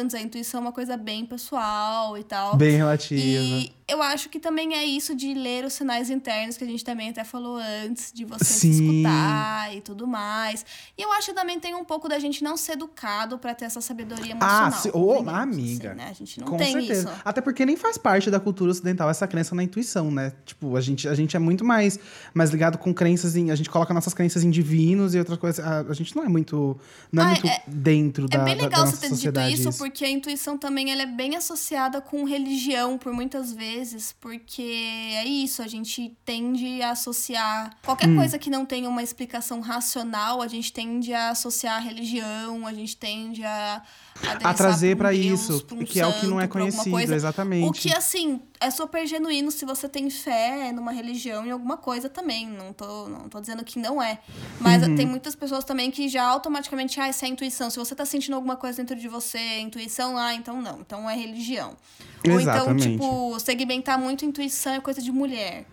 antes. 0.00 0.14
A 0.14 0.20
intuição 0.20 0.58
é 0.58 0.62
uma 0.62 0.72
coisa 0.72 0.96
bem 0.96 1.24
pessoal 1.26 2.16
e 2.18 2.22
tal. 2.24 2.56
Bem 2.56 2.76
relativa. 2.76 3.20
E 3.20 3.72
eu 3.88 4.02
acho 4.02 4.28
que 4.28 4.40
também 4.40 4.74
é 4.74 4.84
isso 4.84 5.14
de 5.14 5.32
ler 5.32 5.64
os 5.64 5.72
sinais 5.74 6.10
internos, 6.10 6.56
que 6.56 6.64
a 6.64 6.66
gente 6.66 6.84
também 6.84 7.10
até 7.10 7.22
falou 7.22 7.56
antes, 7.84 8.12
de 8.12 8.24
você 8.24 8.44
se 8.44 8.72
Sim. 8.72 9.02
escutar 9.02 9.74
e 9.76 9.80
tudo 9.80 10.06
mais. 10.06 10.64
E 10.98 11.02
eu 11.02 11.12
acho 11.12 11.28
que 11.28 11.34
também 11.34 11.60
tem 11.60 11.74
um 11.74 11.84
pouco 11.84 12.08
da 12.08 12.18
gente 12.18 12.42
não 12.42 12.56
ser 12.56 12.72
educado 12.72 13.38
para 13.38 13.54
ter 13.54 13.64
essa 13.66 13.80
sabedoria 13.80 14.36
Ah, 14.40 14.68
emocional. 14.68 14.72
se- 14.72 14.88
ô, 14.88 14.92
convenhamos, 15.18 15.54
amiga. 15.56 15.88
assim, 15.90 15.98
né? 15.98 16.08
A 16.10 16.12
gente 16.12 16.40
não 16.40 16.48
Com 16.48 16.56
tem 16.56 16.72
certeza. 16.72 17.10
isso. 17.10 17.20
Até 17.24 17.40
porque 17.40 17.64
nem 17.64 17.76
faz 17.76 17.96
parte 17.96 18.30
da 18.30 18.40
cultura 18.40 18.72
ocidental 18.72 19.08
essa 19.08 19.26
crença 19.28 19.54
na 19.54 19.62
intuição, 19.62 20.10
né? 20.10 20.32
Tipo, 20.44 20.76
a 20.76 20.80
gente, 20.80 21.08
a 21.08 21.14
gente 21.14 21.36
é 21.36 21.38
muito 21.38 21.64
mais, 21.64 21.98
mais 22.34 22.50
ligado 22.50 22.78
com 22.78 22.92
crenças 22.92 23.36
em. 23.36 23.50
A 23.50 23.54
gente 23.54 23.70
coloca 23.70 23.94
nossas 23.94 24.14
crenças 24.14 24.42
em 24.42 24.50
divinos 24.50 25.14
e 25.14 25.18
outras 25.18 25.38
coisas. 25.38 25.64
A, 25.64 25.80
a 25.82 25.94
gente 25.94 26.16
não 26.16 26.24
é 26.24 26.28
muito. 26.28 26.76
Não 27.12 27.22
é 27.22 27.26
Ah, 27.26 27.28
muito 27.30 27.46
é- 27.46 27.62
dentro 27.68 28.26
da, 28.28 28.38
É 28.38 28.44
bem 28.44 28.54
da- 28.56 28.62
da 28.62 28.64
legal 28.68 28.80
nossa 28.80 28.96
você 28.96 29.00
ter 29.02 29.06
dito 29.08 29.14
sociedade. 29.16 29.52
isso, 29.54 29.72
porque 29.78 30.04
a 30.04 30.10
intuição 30.10 30.58
também 30.58 30.90
ela 30.90 31.02
é 31.02 31.06
bem 31.06 31.36
associada 31.36 32.00
com 32.00 32.24
religião 32.24 32.98
por 32.98 33.12
muitas 33.12 33.52
vezes, 33.52 33.75
porque 34.20 34.62
é 34.62 35.24
isso, 35.24 35.62
a 35.62 35.66
gente 35.66 36.16
tende 36.24 36.82
a 36.82 36.90
associar 36.90 37.76
qualquer 37.84 38.08
Hum. 38.08 38.16
coisa 38.16 38.38
que 38.38 38.50
não 38.50 38.64
tenha 38.64 38.88
uma 38.88 39.02
explicação 39.02 39.60
racional, 39.60 40.40
a 40.42 40.48
gente 40.48 40.72
tende 40.72 41.12
a 41.12 41.30
associar 41.30 41.76
a 41.76 41.80
religião, 41.80 42.66
a 42.66 42.72
gente 42.72 42.96
tende 42.96 43.44
a 43.44 43.82
A 44.42 44.54
trazer 44.54 44.96
um 44.96 44.98
Deus, 44.98 45.40
isso, 45.40 45.64
pra 45.64 45.76
um 45.76 45.84
que 45.84 46.00
é 46.00 46.06
o 46.06 46.12
que 46.12 46.26
não 46.26 46.38
é 46.40 46.44
santo, 46.44 46.52
conhecido, 46.52 47.14
exatamente. 47.14 47.68
O 47.68 47.72
que, 47.72 47.92
assim, 47.92 48.40
é 48.60 48.70
super 48.70 49.06
genuíno 49.06 49.50
se 49.50 49.64
você 49.64 49.88
tem 49.88 50.08
fé 50.10 50.72
numa 50.72 50.92
religião 50.92 51.46
em 51.46 51.50
alguma 51.50 51.76
coisa 51.76 52.08
também. 52.08 52.46
Não 52.46 52.72
tô, 52.72 53.08
não 53.08 53.28
tô 53.28 53.40
dizendo 53.40 53.64
que 53.64 53.78
não 53.78 54.02
é. 54.02 54.18
Mas 54.60 54.82
Uhum. 54.82 54.94
tem 54.96 55.06
muitas 55.06 55.34
pessoas 55.34 55.64
também 55.64 55.90
que 55.90 56.08
já 56.08 56.24
automaticamente, 56.24 57.00
ah, 57.00 57.08
isso 57.08 57.24
é 57.24 57.28
intuição. 57.28 57.68
Se 57.70 57.78
você 57.78 57.94
tá 57.94 58.04
sentindo 58.04 58.34
alguma 58.34 58.56
coisa 58.56 58.78
dentro 58.78 58.96
de 58.96 59.08
você, 59.08 59.38
é 59.38 59.60
intuição, 59.60 60.16
ah, 60.16 60.34
então 60.34 60.60
não. 60.60 60.80
Então 60.80 61.08
é 61.08 61.14
religião. 61.14 61.76
Ou 62.26 62.40
então, 62.40 62.40
Exatamente. 62.40 62.92
tipo, 62.92 63.38
segmentar 63.38 63.98
muito 63.98 64.24
intuição 64.24 64.72
é 64.74 64.80
coisa 64.80 65.00
de 65.02 65.12
mulher. 65.12 65.66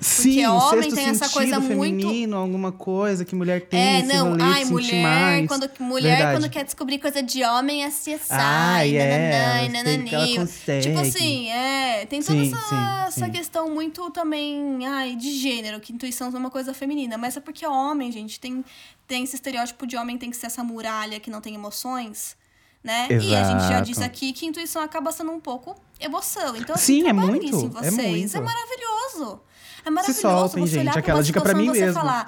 Sim, 0.00 0.46
o 0.46 0.54
homem 0.54 0.82
sexto 0.82 0.94
tem 0.94 1.06
essa 1.06 1.24
sentido 1.26 1.32
coisa 1.34 1.60
muito- 1.60 2.00
feminino, 2.06 2.36
alguma 2.36 2.70
coisa 2.70 3.24
que 3.24 3.34
mulher 3.34 3.62
tem, 3.62 3.80
É, 3.80 4.02
não, 4.02 4.36
ai, 4.40 4.64
mulher, 4.64 5.02
mais. 5.02 5.48
quando, 5.48 5.70
mulher 5.80 6.16
Verdade. 6.16 6.38
quando 6.40 6.50
quer 6.52 6.64
descobrir 6.64 6.98
coisa 6.98 7.22
de 7.22 7.42
homem 7.44 7.84
é 7.84 7.88
CSI, 7.90 8.18
Ai, 8.30 8.96
é, 8.96 9.68
nananã, 9.68 10.36
consegue. 10.36 10.82
Tipo 10.88 11.00
assim, 11.00 11.48
é, 11.50 12.06
tem 12.06 12.22
toda 12.22 12.38
Sim, 12.44 12.52
essa, 12.54 12.68
sim, 12.68 12.76
essa 13.08 13.24
sim. 13.26 13.30
questão 13.32 13.70
muito 13.70 14.10
também, 14.10 14.86
ai, 14.86 15.16
de 15.16 15.32
gênero, 15.38 15.80
que 15.80 15.92
intuição 15.92 16.28
é 16.32 16.36
uma 16.38 16.50
coisa 16.50 16.72
feminina, 16.72 17.16
mas 17.18 17.36
é 17.36 17.40
porque 17.40 17.66
homem, 17.66 18.12
gente, 18.12 18.38
tem, 18.38 18.64
tem 19.06 19.24
esse 19.24 19.34
estereótipo 19.36 19.86
de 19.86 19.96
homem 19.96 20.16
tem 20.18 20.30
que 20.30 20.36
ser 20.36 20.46
essa 20.46 20.62
muralha 20.62 21.18
que 21.18 21.30
não 21.30 21.40
tem 21.40 21.54
emoções, 21.54 22.36
né? 22.82 23.06
E 23.10 23.34
a 23.34 23.44
gente 23.44 23.60
já 23.60 23.66
Exato. 23.72 23.82
disse 23.84 24.02
aqui 24.02 24.32
que 24.32 24.46
intuição 24.46 24.80
acaba 24.82 25.12
sendo 25.12 25.30
um 25.32 25.40
pouco 25.40 25.74
emoção. 26.00 26.56
Então, 26.56 26.74
Sim, 26.76 27.00
assim, 27.00 27.00
é 27.00 27.04
trabalhem 27.12 27.30
muito, 27.30 27.44
isso 27.46 27.64
em 27.66 27.66
é 27.66 27.90
vocês. 27.90 28.34
É, 28.34 28.40
muito. 28.40 28.52
maravilhoso. 28.54 29.40
É 29.84 29.90
maravilhoso 29.90 30.20
soltem, 30.20 30.66
você 30.66 30.72
gente, 30.74 30.82
olhar 30.82 30.98
aquela 30.98 31.22
dica 31.22 31.40
pra 31.40 31.50
situação 31.50 31.72
mim 31.74 31.80
mesmo. 31.80 31.94
falar... 31.94 32.26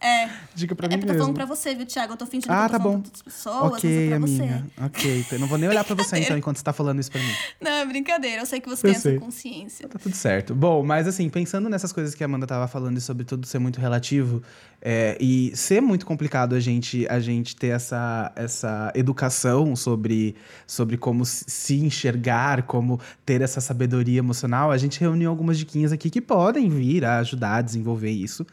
É, 0.00 0.28
Dica 0.54 0.74
pra 0.74 0.86
é 0.86 0.90
mim 0.90 0.98
porque 0.98 1.12
eu 1.12 1.16
tô 1.16 1.20
falando 1.22 1.34
pra 1.34 1.46
você, 1.46 1.74
viu, 1.74 1.86
Thiago? 1.86 2.12
Eu 2.12 2.16
tô 2.18 2.26
fingindo 2.26 2.52
Ah, 2.52 2.66
que 2.66 2.72
tá 2.72 2.76
eu 2.76 2.78
tô 2.78 2.82
falando 2.82 2.96
bom. 2.96 3.00
pra 3.00 3.08
outras 3.08 3.22
pessoas, 3.22 3.56
mas 3.72 3.72
é 3.72 3.76
Ok, 3.86 4.06
pra 4.08 4.16
amiga. 4.16 4.64
você. 4.76 4.84
Ok, 4.84 5.26
eu 5.32 5.38
não 5.38 5.46
vou 5.46 5.56
nem 5.58 5.68
olhar 5.70 5.82
pra 5.84 5.94
você 5.94 6.18
então 6.34 6.36
enquanto 6.36 6.58
você 6.58 6.62
tá 6.64 6.72
falando 6.74 7.00
isso 7.00 7.10
pra 7.10 7.22
mim. 7.22 7.32
Não, 7.58 7.70
é 7.70 7.86
brincadeira. 7.86 8.42
Eu 8.42 8.46
sei 8.46 8.60
que 8.60 8.68
você 8.68 8.86
Eu 8.86 8.92
tem 8.92 9.00
sei. 9.00 9.12
essa 9.16 9.24
consciência. 9.24 9.88
Tá 9.88 9.98
tudo 9.98 10.14
certo. 10.14 10.54
Bom, 10.54 10.84
mas 10.84 11.08
assim, 11.08 11.26
pensando 11.30 11.70
nessas 11.70 11.90
coisas 11.90 12.14
que 12.14 12.22
a 12.22 12.26
Amanda 12.26 12.46
tava 12.46 12.68
falando 12.68 12.98
e 12.98 13.00
sobre 13.00 13.24
tudo 13.24 13.46
ser 13.46 13.58
muito 13.58 13.80
relativo, 13.80 14.42
é, 14.82 15.16
e 15.18 15.56
ser 15.56 15.80
muito 15.80 16.04
complicado 16.04 16.54
a 16.54 16.60
gente, 16.60 17.06
a 17.08 17.18
gente 17.18 17.56
ter 17.56 17.68
essa, 17.68 18.30
essa 18.36 18.92
educação 18.94 19.74
sobre, 19.74 20.36
sobre 20.66 20.98
como 20.98 21.24
se- 21.24 21.44
se 21.48 21.76
enxergar, 21.76 22.64
como 22.64 23.00
ter 23.24 23.40
essa 23.40 23.58
sabedoria 23.60 24.18
emocional, 24.18 24.70
a 24.70 24.76
gente 24.76 25.00
reuniu 25.00 25.30
algumas 25.30 25.56
diquinhas 25.56 25.92
aqui 25.92 26.10
que 26.10 26.20
podem 26.20 26.68
vir 26.68 27.06
a 27.06 27.20
ajudar 27.20 27.56
a 27.56 27.62
desenvolver 27.62 28.10
isso. 28.10 28.46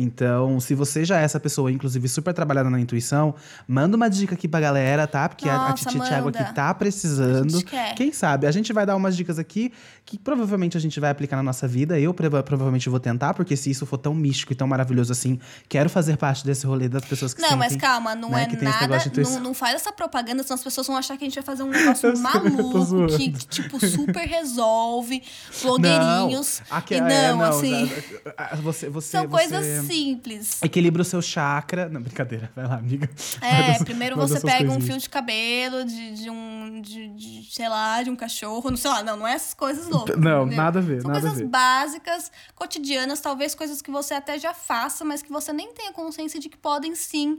Então, 0.00 0.60
se 0.60 0.74
você 0.74 1.04
já 1.04 1.20
é 1.20 1.24
essa 1.24 1.40
pessoa, 1.40 1.72
inclusive 1.72 2.08
super 2.08 2.32
trabalhada 2.32 2.70
na 2.70 2.78
intuição, 2.78 3.34
manda 3.66 3.96
uma 3.96 4.08
dica 4.08 4.34
aqui 4.34 4.46
pra 4.46 4.60
galera, 4.60 5.06
tá? 5.06 5.28
Porque 5.28 5.48
a, 5.48 5.54
a 5.54 5.68
Nossa, 5.70 5.74
Titi 5.90 5.98
Thiago 6.00 6.28
aqui 6.28 6.54
tá 6.54 6.70
A 6.70 6.74
precisando. 6.74 7.62
Quem 7.96 8.12
sabe? 8.12 8.46
A 8.46 8.50
gente 8.52 8.72
vai 8.72 8.86
dar 8.86 8.94
umas 8.96 9.16
dicas 9.16 9.38
aqui 9.38 9.72
que 10.04 10.16
provavelmente 10.18 10.76
a 10.76 10.80
gente 10.80 10.98
vai 11.00 11.10
aplicar 11.10 11.36
na 11.36 11.42
nossa 11.42 11.66
vida. 11.66 11.98
Eu 11.98 12.14
prova- 12.14 12.42
provavelmente 12.42 12.88
vou 12.88 13.00
tentar, 13.00 13.34
porque 13.34 13.56
se 13.56 13.70
isso 13.70 13.84
for 13.84 13.98
tão 13.98 14.14
místico 14.14 14.52
e 14.52 14.56
tão 14.56 14.66
maravilhoso 14.68 15.12
assim, 15.12 15.38
quero 15.68 15.90
fazer 15.90 16.16
parte 16.16 16.44
desse 16.46 16.64
rolê 16.66 16.88
das 16.88 17.04
pessoas 17.04 17.34
que 17.34 17.42
Não, 17.42 17.56
mas 17.56 17.72
sentem, 17.72 17.88
calma, 17.88 18.14
não 18.14 18.30
né, 18.30 18.44
é 18.50 18.64
nada. 18.64 18.98
Não, 19.34 19.40
não 19.40 19.54
faz 19.54 19.74
essa 19.74 19.92
propaganda, 19.92 20.42
senão 20.42 20.54
as 20.54 20.62
pessoas 20.64 20.86
vão 20.86 20.96
achar 20.96 21.16
que 21.16 21.24
a 21.24 21.26
gente 21.28 21.34
vai 21.34 21.44
fazer 21.44 21.62
um 21.64 21.70
negócio 21.70 22.16
maluco 22.22 23.06
que, 23.16 23.32
que, 23.32 23.46
tipo, 23.48 23.84
super 23.84 24.26
resolve. 24.26 25.22
Blogueirinhos. 25.62 26.62
Não, 26.70 26.76
aqui, 26.76 26.94
e 26.94 26.96
é, 26.98 27.30
não, 27.32 27.42
assim. 27.42 27.90
a- 28.36 28.54
a- 28.54 28.56
Você, 28.56 28.88
você, 28.88 29.10
São 29.10 29.22
você 29.22 29.28
coisas 29.28 29.66
simples. 29.88 30.62
Equilibra 30.62 31.02
o 31.02 31.04
seu 31.04 31.20
chakra. 31.20 31.88
Não, 31.88 32.00
brincadeira. 32.00 32.50
Vai 32.54 32.66
lá, 32.66 32.76
amiga. 32.76 33.08
É, 33.40 33.72
das- 33.72 33.82
primeiro 33.82 34.16
você 34.16 34.40
pega 34.40 34.64
um 34.64 34.74
coisinhas. 34.74 34.84
fio 34.84 34.98
de 34.98 35.08
cabelo 35.08 35.84
de, 35.84 36.14
de 36.22 36.30
um, 36.30 36.80
de, 36.80 37.08
de, 37.08 37.54
sei 37.54 37.68
lá, 37.68 38.02
de 38.02 38.10
um 38.10 38.16
cachorro, 38.16 38.70
não 38.70 38.76
sei 38.76 38.90
lá, 38.90 39.02
não, 39.02 39.16
não 39.16 39.26
é 39.26 39.32
essas 39.32 39.54
coisas 39.54 39.86
loucas. 39.88 40.16
Não, 40.16 40.42
entendeu? 40.42 40.56
nada 40.56 40.78
a 40.78 40.82
ver, 40.82 41.00
São 41.02 41.08
nada 41.10 41.18
a 41.18 41.22
coisas 41.22 41.38
ver. 41.40 41.48
básicas, 41.48 42.32
cotidianas, 42.54 43.20
talvez 43.20 43.54
coisas 43.54 43.82
que 43.82 43.90
você 43.90 44.14
até 44.14 44.38
já 44.38 44.54
faça, 44.54 45.04
mas 45.04 45.22
que 45.22 45.30
você 45.30 45.52
nem 45.52 45.72
tenha 45.72 45.92
consciência 45.92 46.38
de 46.40 46.48
que 46.48 46.56
podem 46.56 46.94
sim 46.94 47.38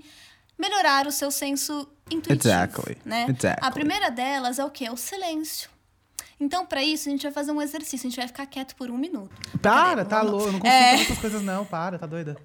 melhorar 0.58 1.08
o 1.08 1.12
seu 1.12 1.32
senso 1.32 1.88
intuitivo. 2.12 2.50
Exactly, 2.50 2.98
Né? 3.06 3.26
exactly. 3.30 3.66
A 3.68 3.72
primeira 3.72 4.10
delas 4.12 4.60
é 4.60 4.66
o 4.66 4.70
quê? 4.70 4.86
É 4.86 4.92
o 4.92 4.98
silêncio. 4.98 5.70
Então, 6.40 6.66
pra 6.66 6.82
isso, 6.84 7.10
a 7.10 7.12
gente 7.12 7.24
vai 7.24 7.32
fazer 7.32 7.52
um 7.52 7.62
exercício. 7.62 8.08
A 8.08 8.10
gente 8.10 8.18
vai 8.18 8.28
ficar 8.28 8.46
quieto 8.46 8.76
por 8.76 8.90
um 8.90 8.98
minuto. 8.98 9.30
Para, 9.62 10.06
tá 10.06 10.22
louco. 10.22 10.52
Não 10.52 10.60
consigo 10.60 10.68
É. 10.68 10.92
fazer 10.92 11.04
essas 11.04 11.18
coisas, 11.20 11.42
não. 11.42 11.66
Para, 11.66 12.00
tá 12.00 12.06
doida. 12.06 12.38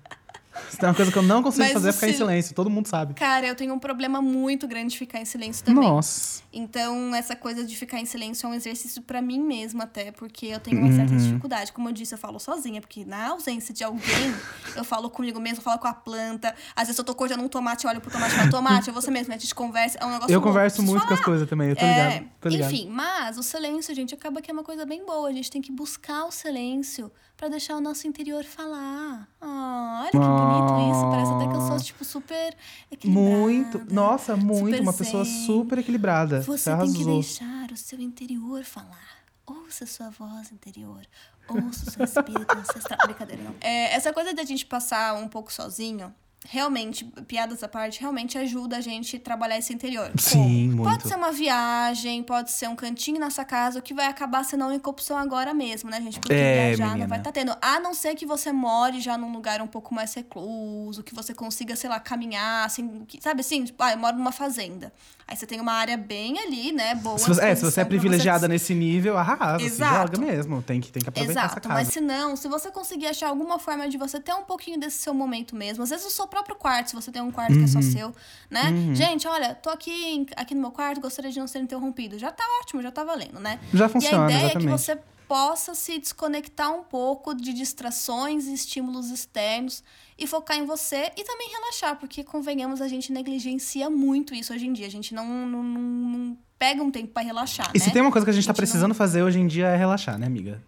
Se 0.70 0.76
tem 0.78 0.88
uma 0.88 0.94
coisa 0.94 1.10
que 1.12 1.18
eu 1.18 1.22
não 1.22 1.42
consigo 1.42 1.64
Mas 1.64 1.72
fazer 1.72 1.88
é 1.88 1.92
ficar 1.92 2.06
em 2.08 2.10
sil- 2.14 2.18
silêncio. 2.26 2.54
Todo 2.54 2.70
mundo 2.70 2.86
sabe. 2.88 3.14
Cara, 3.14 3.46
eu 3.46 3.54
tenho 3.54 3.74
um 3.74 3.78
problema 3.78 4.20
muito 4.22 4.66
grande 4.68 4.92
de 4.92 4.98
ficar 4.98 5.20
em 5.20 5.24
silêncio 5.24 5.64
também. 5.64 5.88
Nossa. 5.88 6.42
Então, 6.52 7.14
essa 7.14 7.34
coisa 7.34 7.64
de 7.64 7.76
ficar 7.76 7.98
em 7.98 8.04
silêncio 8.04 8.46
é 8.46 8.50
um 8.50 8.54
exercício 8.54 9.02
pra 9.02 9.20
mim 9.20 9.40
mesma, 9.40 9.84
até, 9.84 10.12
porque 10.12 10.46
eu 10.46 10.60
tenho 10.60 10.80
uma 10.80 10.92
certa 10.92 11.12
Uhum. 11.12 11.18
dificuldade. 11.18 11.72
Como 11.72 11.88
eu 11.88 11.92
disse, 11.92 12.14
eu 12.14 12.18
falo 12.18 12.38
sozinha, 12.38 12.80
porque 12.80 13.04
na 13.04 13.28
ausência 13.30 13.74
de 13.74 13.82
alguém, 13.84 14.34
eu 14.76 14.84
falo 14.84 15.10
comigo 15.10 15.40
mesma, 15.40 15.58
eu 15.58 15.62
falo 15.64 15.78
com 15.78 15.88
a 15.88 15.94
planta. 15.94 16.54
Às 16.76 16.88
vezes 16.88 16.98
eu 16.98 17.04
tô 17.04 17.14
cortando 17.14 17.42
um 17.42 17.48
tomate, 17.48 17.84
eu 17.84 17.90
olho 17.90 18.00
pro 18.00 18.10
tomate 18.10 18.32
e 18.34 18.36
falo, 18.38 18.50
tomate, 18.50 18.90
é 18.90 18.92
você 18.92 19.10
mesmo, 19.10 19.32
a 19.34 19.36
gente 19.36 19.54
conversa, 19.54 19.98
é 20.00 20.06
um 20.06 20.10
negócio 20.10 20.30
Eu 20.32 20.38
louco, 20.38 20.48
converso 20.48 20.82
muito 20.82 20.98
com 21.06 21.12
as 21.14 21.18
falar. 21.18 21.24
coisas 21.24 21.48
também, 21.48 21.70
eu 21.70 21.76
tô 21.76 21.84
É, 21.84 21.88
ligado. 22.18 22.28
Tô 22.40 22.48
ligado. 22.48 22.72
Enfim, 22.72 22.88
mas 22.88 23.36
o 23.38 23.42
silêncio, 23.42 23.94
gente, 23.94 24.14
acaba 24.14 24.40
que 24.40 24.50
é 24.50 24.54
uma 24.54 24.64
coisa 24.64 24.86
bem 24.86 25.04
boa. 25.04 25.28
A 25.28 25.32
gente 25.32 25.50
tem 25.50 25.60
que 25.60 25.72
buscar 25.72 26.24
o 26.26 26.30
silêncio 26.30 27.10
pra 27.36 27.48
deixar 27.48 27.76
o 27.76 27.80
nosso 27.80 28.06
interior 28.06 28.44
falar. 28.44 29.28
Ah, 29.40 30.00
olha 30.02 30.10
que 30.10 30.18
bonito 30.18 30.90
isso. 30.90 31.10
Parece 31.10 31.32
até 31.32 31.48
que 31.48 31.56
eu 31.56 31.60
sou, 31.60 31.80
tipo, 31.80 32.04
super 32.04 32.56
equilibrada. 32.90 33.36
Muito. 33.38 33.94
Nossa, 33.94 34.36
muito. 34.36 34.82
Uma 34.82 34.92
pessoa 34.92 35.24
super 35.24 35.78
equilibrada. 35.78 36.40
Você 36.42 36.70
Você 36.70 36.76
tem 36.76 36.92
que 36.92 37.04
deixar 37.04 37.70
o 37.72 37.76
seu 37.76 38.00
interior 38.00 38.64
falar. 38.64 39.24
Ouça 39.46 39.86
sua 39.86 40.10
voz 40.10 40.50
interior. 40.52 41.02
Ouça 41.48 41.88
o 41.88 41.90
seu 41.90 42.04
espírito 42.04 42.56
ancestral. 42.56 42.98
Brincadeira, 43.04 43.42
não. 43.42 43.54
É, 43.60 43.94
essa 43.94 44.12
coisa 44.12 44.32
da 44.32 44.44
gente 44.44 44.64
passar 44.64 45.14
um 45.14 45.28
pouco 45.28 45.52
sozinho, 45.52 46.14
realmente, 46.48 47.04
piadas 47.26 47.62
à 47.62 47.68
parte, 47.68 48.00
realmente 48.00 48.36
ajuda 48.38 48.76
a 48.76 48.80
gente 48.80 49.16
a 49.16 49.20
trabalhar 49.20 49.58
esse 49.58 49.72
interior. 49.72 50.12
Sim, 50.18 50.70
Como? 50.70 50.76
muito. 50.76 50.82
Pode 50.90 51.08
ser 51.08 51.16
uma 51.16 51.32
viagem, 51.32 52.22
pode 52.22 52.50
ser 52.50 52.68
um 52.68 52.76
cantinho 52.76 53.18
na 53.18 53.30
sua 53.30 53.44
casa, 53.44 53.78
o 53.78 53.82
que 53.82 53.94
vai 53.94 54.06
acabar 54.06 54.44
sendo 54.44 54.64
a 54.64 54.66
única 54.68 54.88
opção 54.90 55.16
agora 55.16 55.54
mesmo, 55.54 55.90
né, 55.90 56.00
gente? 56.00 56.20
Porque 56.20 56.34
É, 56.34 56.66
viajar 56.68 56.84
menina. 56.88 57.04
não 57.04 57.08
vai 57.08 57.18
estar 57.18 57.32
tendo. 57.32 57.56
A 57.60 57.80
não 57.80 57.94
ser 57.94 58.14
que 58.14 58.26
você 58.26 58.52
more 58.52 59.00
já 59.00 59.16
num 59.16 59.32
lugar 59.32 59.60
um 59.62 59.66
pouco 59.66 59.94
mais 59.94 60.12
recluso, 60.14 61.02
que 61.02 61.14
você 61.14 61.32
consiga, 61.34 61.74
sei 61.76 61.88
lá, 61.88 61.98
caminhar, 61.98 62.66
assim, 62.66 63.06
sabe 63.20 63.40
assim? 63.40 63.64
Tipo, 63.64 63.82
ah, 63.82 63.92
eu 63.92 63.98
moro 63.98 64.16
numa 64.16 64.32
fazenda. 64.32 64.92
Aí 65.26 65.34
você 65.36 65.46
tem 65.46 65.58
uma 65.58 65.72
área 65.72 65.96
bem 65.96 66.38
ali, 66.38 66.70
né, 66.70 66.94
boa. 66.96 67.18
Se 67.18 67.26
você, 67.28 67.42
é, 67.44 67.54
se 67.54 67.62
você 67.64 67.80
é 67.80 67.84
privilegiada 67.84 68.46
nesse 68.46 68.74
nível, 68.74 69.16
arrasa, 69.16 69.64
Exato. 69.64 69.94
se 69.94 70.00
joga 70.16 70.18
mesmo. 70.32 70.62
Tem 70.62 70.80
que, 70.80 70.92
tem 70.92 71.02
que 71.02 71.08
aproveitar 71.08 71.40
essa 71.46 71.46
Exato, 71.54 71.68
casa. 71.68 71.74
mas 71.80 71.88
se 71.88 72.00
não, 72.00 72.36
se 72.36 72.46
você 72.46 72.70
conseguir 72.70 73.06
achar 73.06 73.28
alguma 73.28 73.58
forma 73.58 73.88
de 73.88 73.96
você 73.96 74.20
ter 74.20 74.34
um 74.34 74.42
pouquinho 74.44 74.78
desse 74.78 74.98
seu 74.98 75.14
momento 75.14 75.56
mesmo, 75.56 75.82
às 75.82 75.90
vezes 75.90 76.04
o 76.04 76.10
seu 76.10 76.26
próprio 76.26 76.54
quarto, 76.56 76.90
se 76.90 76.94
você 76.94 77.10
tem 77.10 77.22
um 77.22 77.30
quarto 77.30 77.54
que 77.54 77.64
é 77.64 77.66
só 77.66 77.78
Uhum. 77.78 77.82
seu, 77.92 78.14
né? 78.50 78.64
Gente, 78.94 79.26
olha, 79.26 79.54
tô 79.54 79.70
aqui, 79.70 80.26
aqui 80.36 80.54
no 80.54 80.60
meu 80.60 80.70
quarto, 80.70 81.00
gostaria 81.00 81.30
de 81.30 81.38
não 81.40 81.46
ser 81.46 81.60
interrompido. 81.60 82.18
Já 82.18 82.30
tá 82.30 82.44
ótimo, 82.62 82.82
já 82.82 82.90
tá 82.90 83.02
valendo, 83.02 83.40
né? 83.40 83.58
Já 83.72 83.86
e 83.86 83.88
funciona, 83.88 84.24
a 84.26 84.30
ideia 84.30 84.44
exatamente. 84.44 84.68
é 84.68 84.70
que 84.72 84.78
você 84.78 84.98
possa 85.26 85.74
se 85.74 85.98
desconectar 85.98 86.70
um 86.70 86.82
pouco 86.82 87.34
de 87.34 87.54
distrações 87.54 88.44
e 88.46 88.52
estímulos 88.52 89.10
externos 89.10 89.82
e 90.18 90.26
focar 90.26 90.56
em 90.56 90.64
você 90.64 91.10
e 91.16 91.24
também 91.24 91.48
relaxar, 91.50 91.96
porque 91.96 92.22
convenhamos, 92.22 92.80
a 92.80 92.88
gente 92.88 93.12
negligencia 93.12 93.90
muito 93.90 94.34
isso 94.34 94.52
hoje 94.52 94.66
em 94.66 94.72
dia. 94.72 94.86
A 94.86 94.90
gente 94.90 95.14
não, 95.14 95.26
não, 95.26 95.62
não- 95.62 95.80
não 95.80 96.38
pega 96.58 96.82
um 96.82 96.90
tempo 96.90 97.08
pra 97.12 97.22
relaxar, 97.22 97.70
E 97.74 97.78
né? 97.78 97.84
se 97.84 97.90
tem 97.90 98.00
uma 98.00 98.12
coisa 98.12 98.24
que 98.24 98.30
a 98.30 98.32
gente 98.34 98.44
tá 98.46 98.52
A 98.52 98.54
gente 98.54 98.60
não- 98.60 98.66
precisando 98.66 98.94
fazer 98.94 99.22
hoje 99.22 99.38
em 99.40 99.46
dia 99.46 99.66
é 99.68 99.76
relaxar, 99.76 100.16
né, 100.18 100.26
amiga? 100.26 100.62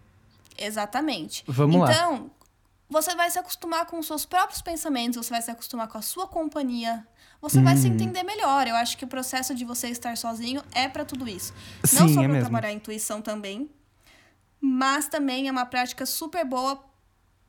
Exatamente. 0.57 1.43
Vamos 1.47 1.79
lá. 1.79 1.91
então, 1.91 2.31
você 2.89 3.15
vai 3.15 3.29
se 3.29 3.37
acostumar 3.39 3.85
com 3.85 3.99
os 3.99 4.07
seus 4.07 4.25
próprios 4.25 4.61
pensamentos, 4.61 5.17
você 5.25 5.29
vai 5.31 5.41
se 5.41 5.51
acostumar 5.51 5.87
com 5.87 5.97
a 5.97 6.01
sua 6.01 6.27
companhia. 6.27 7.05
Você 7.41 7.61
vai 7.61 7.75
Uhum. 7.75 7.81
se 7.81 7.87
entender 7.87 8.23
melhor. 8.23 8.67
Eu 8.67 8.75
acho 8.75 8.97
que 8.97 9.05
o 9.05 9.07
processo 9.07 9.53
de 9.53 9.63
você 9.63 9.89
estar 9.89 10.17
sozinho 10.17 10.61
é 10.73 10.87
pra 10.89 11.05
tudo 11.05 11.27
isso. 11.29 11.53
Sim, 11.83 11.99
Não 11.99 12.07
só 12.07 12.13
é 12.21 12.23
pra 12.23 12.27
mesmo. 12.33 12.41
trabalhar 12.49 12.69
a 12.69 12.73
intuição 12.73 13.21
também, 13.21 13.69
mas 14.59 15.07
também 15.07 15.47
é 15.47 15.51
uma 15.51 15.65
prática 15.65 16.05
super 16.05 16.43
boa 16.43 16.83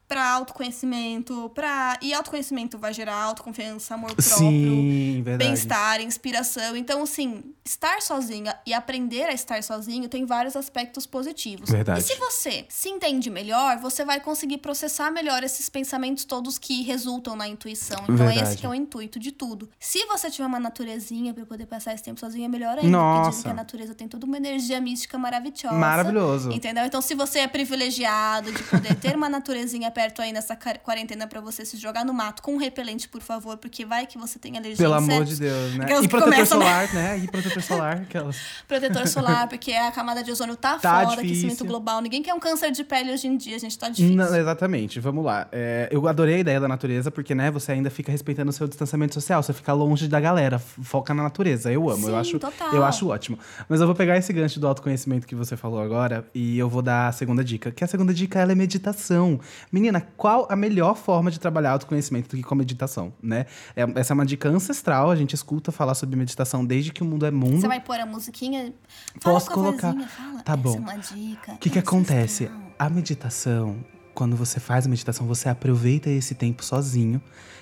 pra 0.09 0.27
autoconhecimento, 0.31 1.51
para 1.55 1.99
e 2.01 2.15
autoconhecimento 2.15 2.79
vai 2.79 2.95
gerar 2.95 3.15
autoconfiança, 3.15 3.95
amor 3.95 4.15
próprio, 4.15 4.39
Sim, 4.39 5.23
verdade. 5.23 5.45
bem-estar, 5.45 6.01
inspiração. 6.01 6.75
Então, 6.75 7.03
assim, 7.03 7.45
estar 7.65 8.01
sozinha 8.01 8.59
e 8.67 8.73
aprender 8.73 9.25
a 9.25 9.33
estar 9.35 9.63
sozinho 9.63 10.09
tem 10.09 10.25
vários 10.25 10.57
aspectos 10.57 11.07
positivos. 11.07 11.69
Verdade. 11.69 12.01
E 12.01 12.03
se 12.03 12.15
você 12.17 12.65
se 12.71 12.89
entende 12.89 13.29
melhor, 13.29 13.77
você 13.77 14.03
vai 14.05 14.19
conseguir 14.19 14.59
processar 14.59 15.11
melhor 15.11 15.43
esses 15.43 15.69
pensamentos 15.69 16.25
todos 16.25 16.57
que 16.57 16.83
resultam 16.83 17.37
na 17.37 17.47
intuição. 17.47 18.01
Então, 18.05 18.17
Verdade. 18.17 18.43
esse 18.43 18.57
que 18.57 18.65
é 18.65 18.69
o 18.69 18.75
intuito 18.75 19.19
de 19.19 19.31
tudo. 19.31 19.69
Se 19.79 20.07
você 20.07 20.31
tiver 20.31 20.47
uma 20.47 20.59
naturezinha 20.59 21.35
pra 21.35 21.45
poder 21.45 21.67
passar 21.67 21.93
esse 21.95 22.03
tempo 22.03 22.19
sozinha, 22.19 22.47
é 22.47 22.49
melhor 22.49 22.79
ainda. 22.79 22.81
Porque 22.81 22.91
Nossa. 22.91 23.31
dizem 23.31 23.43
que 23.45 23.51
a 23.51 23.55
natureza 23.55 23.95
tem 23.95 24.09
toda 24.09 24.25
uma 24.25 24.39
energia 24.39 24.81
mística 24.81 25.19
maravilhosa. 25.19 25.73
Maravilhoso. 25.73 26.51
Entendeu? 26.51 26.87
Então, 26.87 27.03
se 27.03 27.15
você 27.15 27.41
é 27.41 27.47
privilegiado 27.47 28.51
de 28.51 28.63
poder 28.63 28.95
ter 28.95 29.15
uma 29.15 29.29
naturezinha 29.29 29.91
perto 29.99 30.23
aí 30.23 30.33
nessa 30.33 30.57
quarentena 30.85 31.27
pra 31.27 31.41
você 31.41 31.65
se 31.65 31.77
jogar 31.77 32.05
no 32.05 32.15
mato 32.15 32.41
com 32.41 32.55
um 32.55 32.57
repelente, 32.57 33.09
por 33.09 33.21
favor, 33.21 33.57
porque 33.57 33.85
vai 33.85 34.07
que 34.07 34.17
você 34.17 34.39
tem 34.39 34.57
alergia 34.57 34.77
Pelo 34.77 34.95
a 34.95 34.99
amor 34.99 35.25
de 35.25 35.35
Deus, 35.35 35.75
né? 35.75 35.87
Aquelas 35.87 36.05
E 36.05 36.09
protetor 36.09 36.33
começam, 36.35 36.59
né? 36.61 36.65
solar, 36.65 36.95
né? 36.95 37.19
E 37.19 37.27
protetor 37.27 37.63
solar, 37.65 37.97
aquelas. 38.03 38.37
Protetor 38.69 39.09
solar, 39.09 39.49
porque 39.49 39.73
a 39.73 39.91
camada 39.91 40.23
de 40.23 40.31
ozônio 40.31 40.55
tá, 40.55 40.79
Tá 40.79 41.01
foda, 41.01 41.17
difícil. 41.17 41.47
aquecimento 41.49 41.65
global. 41.65 42.01
Ninguém 42.01 42.23
quer 42.23 42.33
um 42.33 42.39
câncer 42.39 42.71
de 42.71 42.85
pele 42.85 43.13
hoje 43.13 43.27
em 43.27 43.37
dia, 43.37 43.59
gente, 43.59 43.77
tá 43.77 43.89
difícil. 43.89 44.15
Não, 44.15 44.37
exatamente, 44.37 45.01
vamos 45.01 45.25
lá. 45.25 45.49
É, 45.51 45.89
eu 45.91 46.07
adorei 46.07 46.37
a 46.37 46.39
ideia 46.39 46.61
da 46.61 46.69
natureza, 46.69 47.11
porque, 47.11 47.35
né, 47.35 47.51
você 47.51 47.73
ainda 47.73 47.91
fica 47.91 48.13
respeitando 48.13 48.51
o 48.51 48.53
seu 48.53 48.69
distanciamento 48.69 49.15
social, 49.15 49.43
você 49.43 49.53
fica 49.53 49.73
longe 49.73 50.07
da 50.07 50.21
galera, 50.21 50.61
foca 50.61 51.13
na 51.13 51.25
natureza. 51.25 51.73
Eu 51.73 51.91
amo, 51.91 52.07
eu 52.07 52.13
Sim, 52.15 52.21
acho, 52.21 52.39
total. 52.39 52.73
eu 52.73 52.85
acho 52.85 53.09
ótimo. 53.09 53.37
Mas 53.69 53.81
eu 53.81 53.87
vou 53.89 53.97
pegar 53.97 54.17
esse 54.17 54.33
gancho 54.33 54.61
do 54.61 54.69
autoconhecimento 54.69 55.27
que 55.27 55.35
você 55.35 55.57
falou 55.57 55.83
agora 55.83 56.25
e 56.33 56.57
eu 56.57 56.69
vou 56.69 56.83
dar 56.83 57.09
a 57.09 57.13
segunda 57.13 57.43
dica, 57.43 57.73
que 57.73 57.83
a 57.83 57.89
segunda 57.89 58.15
dica 58.15 58.39
ela 58.39 58.53
é 58.53 58.55
meditação. 58.55 59.41
Menina, 59.73 59.88
qual 60.17 60.47
a 60.51 60.57
melhor 60.57 60.95
forma 60.95 61.31
de 61.31 61.39
trabalhar 61.41 61.73
autoconhecimento 61.73 62.29
do 62.29 62.37
que 62.37 62.43
com 62.43 62.55
meditação, 62.55 63.13
né? 63.23 63.47
É- 63.75 63.87
essa 64.01 64.13
é 64.13 64.15
uma 64.15 64.27
dica 64.27 64.49
ancestral, 64.49 65.11
a 65.11 65.17
gente 65.17 65.35
escuta 65.35 65.73
falar 65.73 65.95
sobre 65.95 66.17
meditação 66.17 66.65
desde 66.65 66.93
que 66.93 67.03
o 67.03 67.07
mundo 67.07 67.25
é 67.27 67.31
mundo. 67.31 67.61
Você 67.61 67.69
vai 67.69 67.81
pôr 67.81 67.99
a 67.99 68.07
musiquinha? 68.07 68.73
Fala 69.21 69.35
Posso 69.35 69.51
colocar. 69.51 69.89
vozinha, 69.93 70.09
fala. 70.09 70.43
Tá 70.43 70.57
bom. 70.57 70.77
é 70.77 70.79
uma 70.79 70.97
dica. 70.97 71.53
O 71.53 71.59
que, 71.59 71.71
que 71.71 71.79
acontece? 71.79 72.51
A 72.79 72.89
meditação, 72.89 73.77
quando 74.15 74.37
você 74.37 74.61
faz 74.61 74.87
a 74.87 74.89
meditação, 74.89 75.27
você 75.27 75.49
aproveita 75.49 76.09
esse 76.11 76.35
tempo 76.35 76.65
sozinho, 76.65 77.21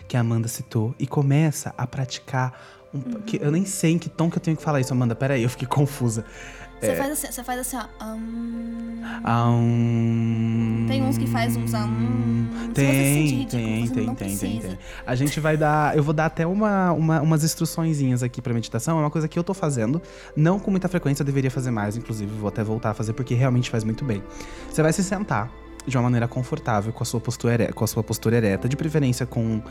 que 0.09 0.17
a 0.17 0.21
Amanda 0.21 0.49
citou, 0.49 0.95
e 0.99 1.07
começa 1.07 1.75
a 1.77 1.87
praticar. 1.87 2.53
Um, 2.95 3.01
que 3.23 3.37
eu 3.43 3.51
nem 3.51 3.65
sei 3.65 3.93
em 3.93 3.99
que 3.99 4.09
tom 4.09 4.31
que 4.31 4.39
eu 4.39 4.43
tenho 4.43 4.57
que 4.57 4.63
falar 4.63 4.81
isso, 4.81 4.93
Amanda. 4.93 5.15
Peraí, 5.15 5.43
eu 5.43 5.51
fiquei 5.51 5.67
confusa. 5.67 6.25
Você 6.81 6.95
faz 6.95 7.11
assim, 7.13 7.27
você 7.33 7.43
faz 7.43 7.61
assim, 7.61 7.77
ó. 7.77 7.85
Ah, 9.25 9.49
um... 9.51 10.85
Tem 10.89 11.03
uns 11.03 11.17
que 11.19 11.27
faz 11.27 11.57
uns. 11.57 11.71
Se 11.71 11.77
se 11.77 12.73
Tem, 12.75 13.27
ridículo 13.27 13.49
tem, 13.51 13.89
tem, 13.89 14.15
tem, 14.15 14.37
tem, 14.37 14.61
tem. 14.61 14.79
A 15.07 15.15
gente 15.15 15.41
vai 15.41 15.57
dar. 15.57 15.97
Eu 15.97 16.03
vou 16.03 16.13
dar 16.13 16.27
até 16.27 16.47
uma, 16.47 16.93
uma- 16.93 17.21
umas 17.23 17.43
instruçõezinhas 17.45 18.23
aqui 18.23 18.43
pra 18.43 18.53
meditação. 18.53 18.99
É 18.99 19.01
uma 19.01 19.11
coisa 19.11 19.27
que 19.27 19.39
eu 19.39 19.45
tô 19.45 19.55
fazendo. 19.55 20.01
Não 20.37 20.59
com 20.59 20.71
muita 20.71 20.89
frequência, 20.89 21.23
eu 21.23 21.27
deveria 21.27 21.51
fazer 21.51 21.71
mais, 21.71 21.97
inclusive. 21.97 22.31
Vou 22.39 22.49
até 22.49 22.63
voltar 22.63 22.91
a 22.91 22.95
fazer, 22.95 23.13
porque 23.15 23.35
realmente 23.35 23.71
faz 23.71 23.83
muito 23.83 24.05
bem. 24.05 24.23
Você 24.71 24.83
vai 24.83 24.93
se 24.93 25.03
sentar 25.03 25.51
de 25.87 25.97
uma 25.97 26.03
maneira 26.05 26.27
confortável, 26.29 26.93
com 26.93 27.03
a 27.03 27.07
sua 27.07 27.21
postura, 27.21 27.55
ere- 27.55 27.73
com 27.73 27.85
a 27.85 27.87
sua 27.87 28.03
postura 28.03 28.37
ereta, 28.37 28.69
de 28.69 28.77
preferência 28.77 29.25
com 29.27 29.63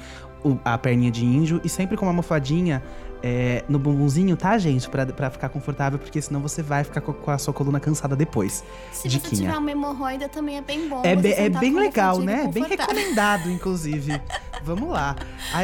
o- 0.44 0.58
a 0.64 0.78
perninha 0.78 1.12
de 1.12 1.26
índio 1.26 1.60
e 1.64 1.70
sempre 1.70 1.98
com 1.98 2.06
uma 2.06 2.12
almofadinha 2.12 2.82
é, 3.28 3.64
no 3.68 3.80
bumbumzinho, 3.80 4.38
tá, 4.38 4.56
gente? 4.56 4.88
Pra, 4.88 5.04
pra 5.04 5.32
ficar 5.32 5.50
confortável, 5.50 5.98
porque 5.98 6.22
senão 6.22 6.40
você 6.42 6.62
vai 6.62 6.84
ficar 6.84 7.02
com, 7.02 7.12
com 7.12 7.32
a 7.32 7.40
sua 7.40 7.52
coluna 7.52 7.80
cansada 7.80 8.16
depois. 8.16 8.64
Se 8.92 9.08
Diquinha. 9.08 9.30
você 9.32 9.36
tiver 9.46 9.58
uma 9.58 9.72
hemorroida, 9.72 10.30
também 10.30 10.58
é 10.58 10.62
bem 10.62 10.88
bom. 10.88 11.02
É, 11.04 11.16
você 11.16 11.22
be- 11.24 11.32
é 11.32 11.36
sentar 11.46 11.60
bem 11.62 11.74
com 11.74 11.80
legal, 11.80 12.20
né? 12.20 12.48
Bem 12.54 12.64
recomendado, 12.66 13.50
inclusive. 13.52 14.22
Vamos 14.64 14.90
lá. 14.90 15.16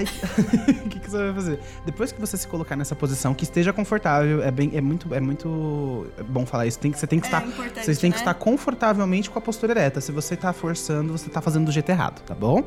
O 0.86 0.90
que, 0.90 1.00
que 1.00 1.10
você 1.12 1.18
vai 1.18 1.34
fazer? 1.34 1.60
Depois 1.86 2.12
que 2.12 2.20
você 2.20 2.36
se 2.38 2.48
colocar 2.48 2.76
nessa 2.76 2.96
posição, 2.96 3.34
que 3.34 3.44
esteja 3.44 3.72
confortável, 3.72 4.42
é 4.44 4.50
bem, 4.50 4.72
é 4.74 4.82
muito, 4.82 5.14
é 5.14 5.20
muito 5.20 6.08
bom 6.28 6.46
falar 6.46 6.66
isso. 6.66 6.80
Tem 6.80 6.92
que, 6.92 6.98
você 6.98 7.06
tem 7.08 7.20
que 7.20 7.28
É 7.28 7.30
estar, 7.30 7.46
vocês 7.84 7.98
têm 8.00 8.10
que 8.12 8.18
né? 8.18 8.22
estar 8.22 8.34
confortavelmente 8.34 9.30
com 9.30 9.38
a 9.38 9.42
postura 9.42 9.74
ereta. 9.74 10.02
Se 10.02 10.12
você 10.12 10.34
tá 10.42 10.54
forçando, 10.54 11.12
você 11.18 11.30
tá 11.30 11.40
fazendo 11.42 11.66
do 11.66 11.72
jeito 11.72 11.90
errado, 11.90 12.22
tá 12.24 12.34
bom? 12.36 12.64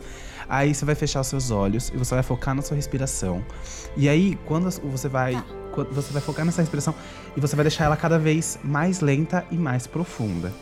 Aí 0.48 0.74
você 0.74 0.84
vai 0.84 0.94
fechar 0.94 1.20
os 1.20 1.26
seus 1.26 1.50
olhos 1.50 1.90
e 1.94 1.96
você 1.96 2.14
vai 2.14 2.22
focar 2.22 2.54
na 2.54 2.62
sua 2.62 2.76
respiração. 2.76 3.42
E 3.96 4.08
aí, 4.08 4.38
quando 4.46 4.70
você 4.70 5.08
vai, 5.08 5.34
Tá. 5.34 5.44
quando 5.72 5.92
você 5.94 6.12
vai 6.12 6.20
focar 6.22 6.44
nessa 6.44 6.60
respiração 6.62 6.94
e 7.36 7.40
você 7.40 7.56
vai 7.56 7.64
deixar 7.64 7.84
ela 7.84 7.96
cada 7.96 8.18
vez 8.18 8.58
mais 8.62 9.00
lenta 9.00 9.44
e 9.50 9.56
mais 9.56 9.86
profunda. 9.86 10.52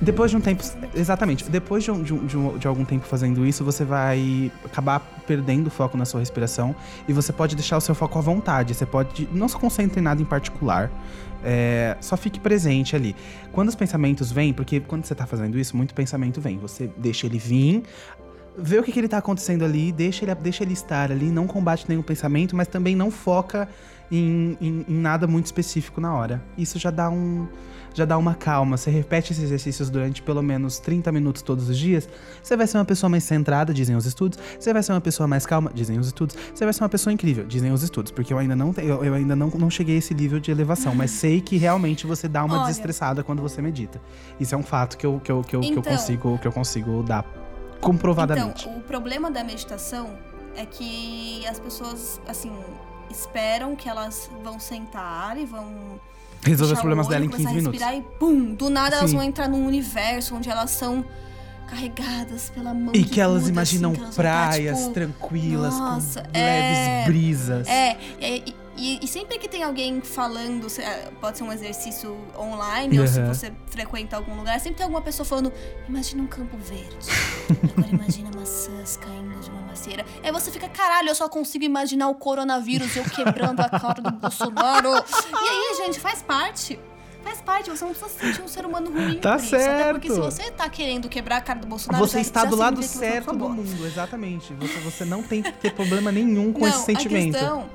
Depois 0.00 0.30
de 0.30 0.36
um 0.36 0.40
tempo. 0.40 0.62
Exatamente. 0.94 1.48
Depois 1.50 1.84
de, 1.84 1.90
um- 1.90 2.02
de 2.02 2.14
um- 2.14 2.26
de 2.26 2.36
um- 2.38 2.56
de 2.58 2.66
algum 2.66 2.84
tempo 2.84 3.04
fazendo 3.06 3.44
isso, 3.44 3.62
você 3.64 3.84
vai 3.84 4.50
acabar 4.64 5.00
perdendo 5.26 5.66
o 5.66 5.70
foco 5.70 5.96
na 5.96 6.04
sua 6.06 6.20
respiração. 6.20 6.74
E 7.06 7.12
você 7.12 7.32
pode 7.32 7.54
deixar 7.54 7.76
o 7.76 7.80
seu 7.80 7.94
foco 7.94 8.18
à 8.18 8.22
vontade. 8.22 8.72
Você 8.74 8.86
pode. 8.86 9.28
Não 9.32 9.46
se 9.48 9.56
concentre 9.56 10.00
em 10.00 10.02
nada 10.02 10.22
em 10.22 10.24
particular. 10.24 10.90
É, 11.44 11.96
só 12.00 12.16
fique 12.16 12.38
presente 12.38 12.94
ali. 12.94 13.16
Quando 13.52 13.68
os 13.68 13.74
pensamentos 13.74 14.30
vêm, 14.30 14.52
porque 14.52 14.80
quando 14.80 15.04
você 15.04 15.14
tá 15.14 15.26
fazendo 15.26 15.58
isso, 15.58 15.76
muito 15.76 15.94
pensamento 15.94 16.40
vem. 16.40 16.58
Você 16.58 16.90
deixa 16.96 17.26
ele 17.26 17.38
vir. 17.38 17.82
Vê 18.58 18.78
o 18.78 18.82
que, 18.82 18.92
que 18.92 18.98
ele 18.98 19.08
tá 19.08 19.18
acontecendo 19.18 19.64
ali, 19.64 19.90
deixa 19.92 20.24
ele, 20.24 20.34
deixa 20.34 20.64
ele 20.64 20.72
estar 20.74 21.10
ali, 21.10 21.26
não 21.30 21.46
combate 21.46 21.86
nenhum 21.88 22.02
pensamento, 22.02 22.54
mas 22.54 22.66
também 22.68 22.94
não 22.94 23.10
foca 23.10 23.68
em, 24.10 24.56
em- 24.60 24.84
em 24.88 24.94
nada 24.94 25.26
muito 25.26 25.46
específico 25.46 26.00
na 26.00 26.12
hora. 26.12 26.42
Isso 26.58 26.78
já 26.78 26.90
dá 26.90 27.08
um. 27.08 27.46
Já 27.94 28.04
dá 28.04 28.16
uma 28.16 28.34
calma. 28.34 28.76
Você 28.76 28.90
repete 28.90 29.32
esses 29.32 29.44
exercícios 29.44 29.90
durante 29.90 30.22
pelo 30.22 30.42
menos 30.42 30.78
30 30.78 31.10
minutos 31.12 31.42
todos 31.42 31.68
os 31.68 31.76
dias. 31.76 32.08
Você 32.42 32.56
vai 32.56 32.66
ser 32.66 32.78
uma 32.78 32.84
pessoa 32.84 33.10
mais 33.10 33.24
centrada, 33.24 33.72
dizem 33.74 33.96
os 33.96 34.06
estudos. 34.06 34.38
Você 34.58 34.72
vai 34.72 34.82
ser 34.82 34.92
uma 34.92 35.00
pessoa 35.00 35.26
mais 35.26 35.44
calma, 35.46 35.70
dizem 35.74 35.98
os 35.98 36.06
estudos. 36.06 36.36
Você 36.54 36.64
vai 36.64 36.72
ser 36.72 36.82
uma 36.82 36.88
pessoa 36.88 37.12
incrível, 37.12 37.44
dizem 37.46 37.72
os 37.72 37.82
estudos. 37.82 38.12
Porque 38.12 38.32
eu 38.32 38.38
ainda 38.38 38.54
não, 38.56 38.72
eu, 38.78 39.04
eu 39.04 39.14
ainda 39.14 39.34
não, 39.34 39.48
não 39.48 39.70
cheguei 39.70 39.96
a 39.96 39.98
esse 39.98 40.14
nível 40.14 40.38
de 40.38 40.50
elevação, 40.50 40.94
mas 40.94 41.10
sei 41.10 41.40
que 41.40 41.56
realmente 41.56 42.06
você 42.06 42.28
dá 42.28 42.44
uma 42.44 42.56
Olha. 42.56 42.66
desestressada 42.66 43.22
quando 43.22 43.42
você 43.42 43.60
medita. 43.60 44.00
Isso 44.38 44.54
é 44.54 44.58
um 44.58 44.62
fato 44.62 44.96
que 44.96 45.04
eu, 45.06 45.20
que 45.22 45.30
eu, 45.32 45.42
que 45.42 45.56
eu, 45.56 45.60
que 45.60 45.66
eu 45.66 45.72
Então. 45.78 45.82
consigo, 45.92 46.38
que 46.38 46.46
eu 46.46 46.52
consigo 46.52 47.02
dar 47.02 47.24
comprovadamente. 47.80 48.66
Então, 48.68 48.78
o 48.78 48.82
problema 48.82 49.30
da 49.30 49.42
meditação 49.42 50.10
é 50.54 50.66
que 50.66 51.46
as 51.46 51.58
pessoas, 51.58 52.20
assim, 52.28 52.52
esperam 53.10 53.74
que 53.74 53.88
elas 53.88 54.30
vão 54.42 54.60
sentar 54.60 55.36
e 55.38 55.44
vão 55.44 55.98
Resolver 56.42 56.74
os 56.74 56.80
problemas 56.80 57.06
olho, 57.06 57.14
dela 57.14 57.24
em 57.24 57.28
começar 57.28 57.50
15 57.50 57.68
a 57.68 57.70
minutos. 57.72 57.80
e 57.80 58.18
pum, 58.18 58.54
do 58.54 58.70
nada 58.70 58.96
elas 58.96 59.10
Sim. 59.10 59.16
vão 59.16 59.24
entrar 59.24 59.48
num 59.48 59.66
universo 59.66 60.34
onde 60.34 60.48
elas 60.48 60.70
são 60.70 61.04
carregadas 61.70 62.50
pela 62.50 62.74
mão 62.74 62.92
E 62.94 63.04
que 63.04 63.20
elas 63.20 63.42
Buda, 63.42 63.52
imaginam 63.52 63.90
assim, 63.90 63.98
que 63.98 64.04
elas 64.04 64.14
praias 64.16 64.78
tipo, 64.80 64.90
tranquilas, 64.92 65.78
nossa, 65.78 66.22
com 66.22 66.38
é. 66.38 67.04
leves 67.04 67.06
brisas. 67.06 67.68
É, 67.68 67.96
e, 68.20 68.54
e- 68.80 69.00
e 69.02 69.08
sempre 69.08 69.38
que 69.38 69.48
tem 69.48 69.62
alguém 69.62 70.00
falando, 70.00 70.66
eh, 70.78 71.10
pode 71.20 71.38
ser 71.38 71.44
um 71.44 71.52
exercício 71.52 72.16
online 72.38 72.98
ou 73.00 73.06
se 73.06 73.20
você 73.22 73.52
frequenta 73.66 74.16
algum 74.16 74.34
lugar, 74.36 74.58
sempre 74.60 74.76
tem 74.78 74.84
alguma 74.84 75.02
pessoa 75.02 75.24
falando: 75.26 75.52
imagina 75.88 76.22
um 76.22 76.26
campo 76.26 76.56
verde. 76.56 76.96
Agora 77.76 77.88
imagina 77.94 78.30
maçãs 78.36 78.96
caindo 78.96 79.38
de 79.40 79.50
uma 79.50 79.62
macieira. 79.62 80.04
Aí 80.22 80.32
você 80.32 80.50
fica, 80.50 80.68
caralho, 80.68 81.08
eu 81.08 81.14
só 81.14 81.28
consigo 81.28 81.64
imaginar 81.64 82.08
o 82.08 82.14
coronavírus 82.14 82.94
eu 82.96 83.04
quebrando 83.04 83.60
a 83.60 83.68
cara 83.68 84.00
do 84.00 84.10
Bolsonaro. 84.12 84.90
E 84.90 85.48
aí, 85.48 85.74
gente, 85.84 86.00
faz 86.00 86.22
parte. 86.22 86.78
Faz 87.22 87.38
parte, 87.42 87.68
você 87.68 87.84
não 87.84 87.92
precisa 87.92 88.10
se 88.10 88.18
sentir 88.18 88.40
um 88.42 88.48
ser 88.48 88.64
humano 88.64 88.90
ruim 88.90 89.18
Tá 89.20 89.36
isso. 89.36 89.54
Até 89.54 89.92
porque 89.92 90.08
se 90.08 90.14
certo. 90.14 90.30
você 90.30 90.50
tá 90.52 90.70
querendo 90.70 91.06
quebrar 91.06 91.36
a 91.36 91.40
cara 91.42 91.58
do 91.60 91.66
Bolsonaro, 91.66 92.02
Você 92.06 92.14
já- 92.16 92.20
está 92.22 92.44
do 92.46 92.56
lado 92.56 92.80
é 92.80 92.82
certo 92.82 93.32
do 93.36 93.46
mundo, 93.50 93.84
exatamente. 93.86 94.54
Você, 94.54 94.78
você 94.80 95.04
não 95.04 95.22
tem 95.22 95.42
que 95.42 95.52
ter 95.52 95.70
problema 95.74 96.10
nenhum 96.10 96.50
com 96.50 96.60
não, 96.60 96.68
esse 96.68 96.82
sentimento. 96.82 97.36
A 97.36 97.40
questão, 97.40 97.70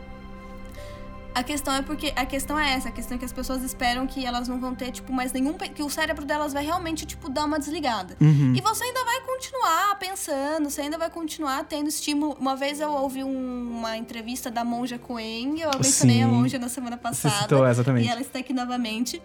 a 1.36 1.44
questão 1.44 1.74
é 1.76 1.82
porque 1.82 2.14
a 2.16 2.26
questão 2.26 2.58
é 2.58 2.74
essa, 2.74 2.90
a 2.90 2.92
questão 2.92 3.16
é 3.16 3.20
que 3.20 3.26
as 3.26 3.34
pessoas 3.34 3.62
esperam 3.62 4.08
que 4.08 4.26
elas 4.26 4.48
não 4.48 4.60
vão 4.60 4.74
ter 4.74 4.90
tipo 4.92 5.12
mais 5.14 5.32
nenhum 5.34 5.54
que 5.54 5.84
o 5.84 5.90
cérebro 5.90 6.26
delas 6.26 6.54
vai 6.54 6.64
realmente 6.66 7.06
tipo 7.06 7.30
dar 7.30 7.44
uma 7.46 7.60
desligada. 7.60 8.16
Uhum. 8.22 8.54
E 8.56 8.62
você 8.62 8.84
ainda 8.86 9.04
vai 9.06 9.22
continuar 9.22 10.00
pensando, 10.00 10.70
você 10.70 10.82
ainda 10.82 10.98
vai 10.98 11.10
continuar 11.10 11.64
tendo 11.66 11.88
estímulo. 11.90 12.38
Uma 12.40 12.56
vez 12.56 12.80
eu 12.80 12.90
ouvi 12.90 13.24
um- 13.24 13.70
uma 13.78 13.98
entrevista 13.98 14.50
da 14.50 14.64
Monja 14.64 14.98
Coen, 14.98 15.60
eu 15.60 15.70
mencionei 15.76 16.22
a. 16.22 16.28
Monja 16.28 16.58
na 16.58 16.70
semana 16.70 16.96
Você 16.96 17.02
passada. 17.04 17.42
citou, 17.42 17.68
exatamente. 17.68 18.08
E 18.08 18.10
ela 18.10 18.22
está 18.22 18.40
aqui 18.40 18.54
novamente. 18.54 19.22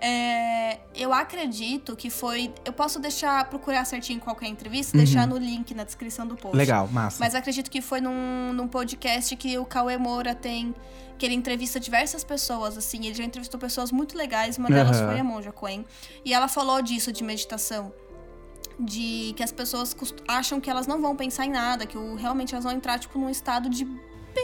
É, 0.00 0.78
eu 0.94 1.12
acredito 1.12 1.96
que 1.96 2.08
foi. 2.10 2.52
Eu 2.64 2.72
posso 2.72 2.98
deixar, 3.00 3.44
procurar 3.50 3.84
certinho 3.84 4.20
qual 4.20 4.36
que 4.36 4.44
a 4.44 4.48
entrevista, 4.48 4.96
deixar 4.96 5.26
no 5.26 5.36
link 5.36 5.74
na 5.74 5.82
descrição 5.84 6.26
do 6.26 6.34
post. 6.34 6.48
Uhum. 6.52 6.56
Legal, 6.56 6.88
massa. 6.88 7.16
Mas 7.18 7.34
acredito 7.34 7.70
que 7.70 7.80
foi 7.82 8.00
num, 8.00 8.52
num 8.52 8.68
podcast 8.68 9.34
que 9.36 9.58
o 9.58 9.64
Cauê 9.64 9.96
Moura 9.96 10.34
tem. 10.34 10.74
Que 11.18 11.26
ele 11.26 11.34
entrevista 11.34 11.80
diversas 11.80 12.22
pessoas, 12.22 12.78
assim. 12.78 13.06
Ele 13.06 13.14
já 13.14 13.24
entrevistou 13.24 13.58
pessoas 13.58 13.90
muito 13.90 14.16
legais, 14.16 14.56
uma 14.56 14.68
delas 14.68 14.98
Aham. 14.98 15.10
foi 15.10 15.18
a 15.20 15.24
Monja 15.24 15.50
Coen. 15.50 15.84
E 16.24 16.32
ela 16.32 16.46
falou 16.46 16.80
disso, 16.80 17.12
de 17.12 17.24
meditação. 17.24 17.92
de 18.80 19.34
que 19.36 19.42
as 19.42 19.50
pessoas 19.50 19.96
acham 20.28 20.60
que 20.60 20.70
elas 20.70 20.86
não 20.86 21.02
vão 21.02 21.16
pensar 21.16 21.44
em 21.44 21.50
nada, 21.50 21.84
que 21.84 21.98
o- 21.98 22.14
realmente 22.14 22.54
elas 22.54 22.62
vão 22.62 22.72
entrar, 22.72 22.96
tipo, 23.00 23.18
num 23.18 23.28
estado 23.28 23.68
de 23.68 23.84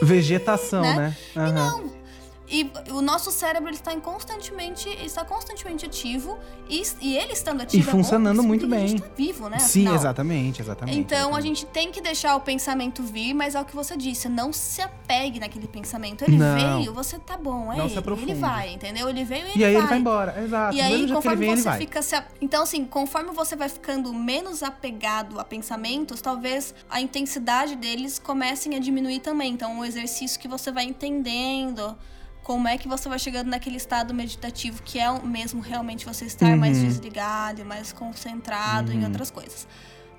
Vegetação, 0.03 0.83
né? 0.83 0.97
né? 0.97 1.17
Aham. 1.41 1.53
não. 1.53 2.04
E 2.47 2.71
o 2.91 3.01
nosso 3.01 3.31
cérebro 3.31 3.69
ele 3.71 3.77
está 3.77 3.93
em 3.95 4.01
constantemente, 4.01 4.89
está 5.03 5.25
constantemente 5.25 5.87
ativo 5.87 6.39
e, 6.69 6.83
e 7.01 7.17
ele 7.17 7.33
estando 7.33 7.63
ativo 7.63 7.83
é 7.89 7.93
bom, 7.93 7.99
funcionando 7.99 8.37
porque 8.37 8.49
muito 8.49 8.67
A 8.67 8.79
gente 8.79 9.01
bem. 9.01 9.09
tá 9.09 9.15
vivo, 9.17 9.49
né? 9.49 9.59
Sim, 9.59 9.81
afinal. 9.81 9.95
exatamente, 9.95 10.61
exatamente. 10.61 10.99
Então 10.99 11.17
a 11.19 11.23
exatamente. 11.39 11.45
gente 11.47 11.67
tem 11.67 11.91
que 11.91 12.01
deixar 12.03 12.37
o 12.37 12.41
pensamento 12.41 13.03
vir, 13.03 13.33
mas 13.33 13.55
é 13.55 13.61
o 13.61 13.65
que 13.65 13.75
você 13.75 13.97
disse, 13.97 14.29
não 14.29 14.53
se 14.53 14.83
apegue 14.83 15.41
naquele 15.41 15.67
pensamento. 15.67 16.23
Ele 16.23 16.37
Não. 16.37 16.79
veio, 16.81 16.93
você 16.93 17.19
tá 17.19 17.37
bom, 17.37 17.73
é 17.73 17.77
Não 17.79 17.87
ele, 17.87 17.99
ele 18.23 18.35
vai, 18.35 18.73
entendeu? 18.75 19.09
Ele 19.09 19.25
veio 19.25 19.47
e 19.47 19.51
ele 19.53 19.59
E 19.61 19.65
aí 19.65 19.73
vai. 19.73 19.81
ele 19.83 19.89
vai 19.89 19.99
embora, 19.99 20.43
exato. 20.45 20.77
E 20.77 20.81
aí, 20.83 21.11
conforme 21.11 21.47
vem, 21.47 21.57
você 21.57 21.73
fica 21.79 22.03
se. 22.03 22.15
a- 22.15 22.27
Então, 22.41 22.63
assim, 22.63 22.85
conforme 22.85 23.31
você 23.33 23.57
vai 23.57 23.69
ficando 23.71 24.13
menos 24.13 24.63
apegado 24.63 25.41
a 25.41 25.45
pensamentos, 25.45 26.21
talvez 26.21 26.75
a 26.91 27.01
intensidade 27.01 27.75
deles 27.77 28.19
comecem 28.19 28.75
a 28.77 28.79
diminuir 28.79 29.21
também. 29.21 29.53
Então, 29.53 29.73
um 29.79 29.85
exercício 29.85 30.39
que 30.39 30.47
você 30.47 30.71
vai 30.71 30.85
entendendo 30.85 31.97
como 32.45 32.69
é 32.69 32.77
que 32.79 32.87
você 32.87 33.09
vai 33.09 33.19
chegando 33.19 33.49
naquele 33.49 33.77
estado 33.79 34.13
meditativo 34.15 34.83
que 34.85 35.01
é 35.01 35.11
mesmo 35.21 35.61
realmente 35.61 36.05
você 36.05 36.27
estar 36.27 36.57
mais 36.57 36.79
Uhum. 36.79 36.85
desligado, 36.89 37.63
e 37.63 37.65
mais 37.65 37.91
concentrado 37.93 38.93
em 38.93 39.03
outras 39.03 39.31
coisas. 39.31 39.67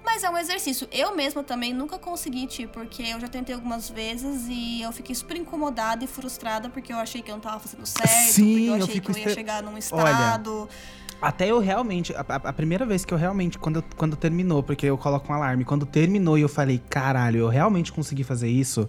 Mas 0.03 0.23
é 0.23 0.29
um 0.29 0.37
exercício. 0.37 0.87
Eu 0.91 1.15
mesma 1.15 1.43
também 1.43 1.73
nunca 1.73 1.97
consegui, 1.97 2.45
tipo, 2.47 2.73
porque 2.73 3.01
eu 3.03 3.19
já 3.19 3.27
tentei 3.27 3.55
algumas 3.55 3.89
vezes 3.89 4.45
e 4.49 4.81
eu 4.81 4.91
fiquei 4.91 5.15
super 5.15 5.37
incomodada 5.37 6.03
e 6.03 6.07
frustrada 6.07 6.67
porque 6.69 6.91
eu 6.91 6.97
achei 6.97 7.21
que 7.21 7.29
eu 7.31 7.35
não 7.35 7.41
tava 7.41 7.59
fazendo 7.59 7.85
certo, 7.85 8.33
Sim, 8.33 8.53
porque 8.53 8.69
eu 8.69 8.75
eu 8.77 8.83
achei 8.83 8.93
fico 8.95 9.05
que 9.07 9.11
eu 9.11 9.15
ia 9.17 9.19
estre- 9.27 9.33
chegar 9.33 9.63
num 9.63 9.69
Olha, 9.71 9.79
estado. 9.79 10.69
Até 11.21 11.47
eu 11.49 11.59
realmente, 11.59 12.13
a, 12.15 12.19
a- 12.27 12.53
primeira 12.53 12.85
vez 12.85 13.03
que 13.05 13.13
eu 13.13 13.17
realmente, 13.17 13.57
quando, 13.57 13.77
eu- 13.77 13.83
quando 13.97 14.15
terminou, 14.15 14.61
porque 14.61 14.85
eu 14.85 14.97
coloco 14.97 15.31
um 15.31 15.35
alarme, 15.35 15.63
quando 15.65 15.85
terminou 15.85 16.37
e 16.37 16.41
eu 16.41 16.49
falei, 16.49 16.79
caralho, 16.89 17.39
eu 17.39 17.47
realmente 17.47 17.91
consegui 17.91 18.23
fazer 18.23 18.49
isso, 18.49 18.87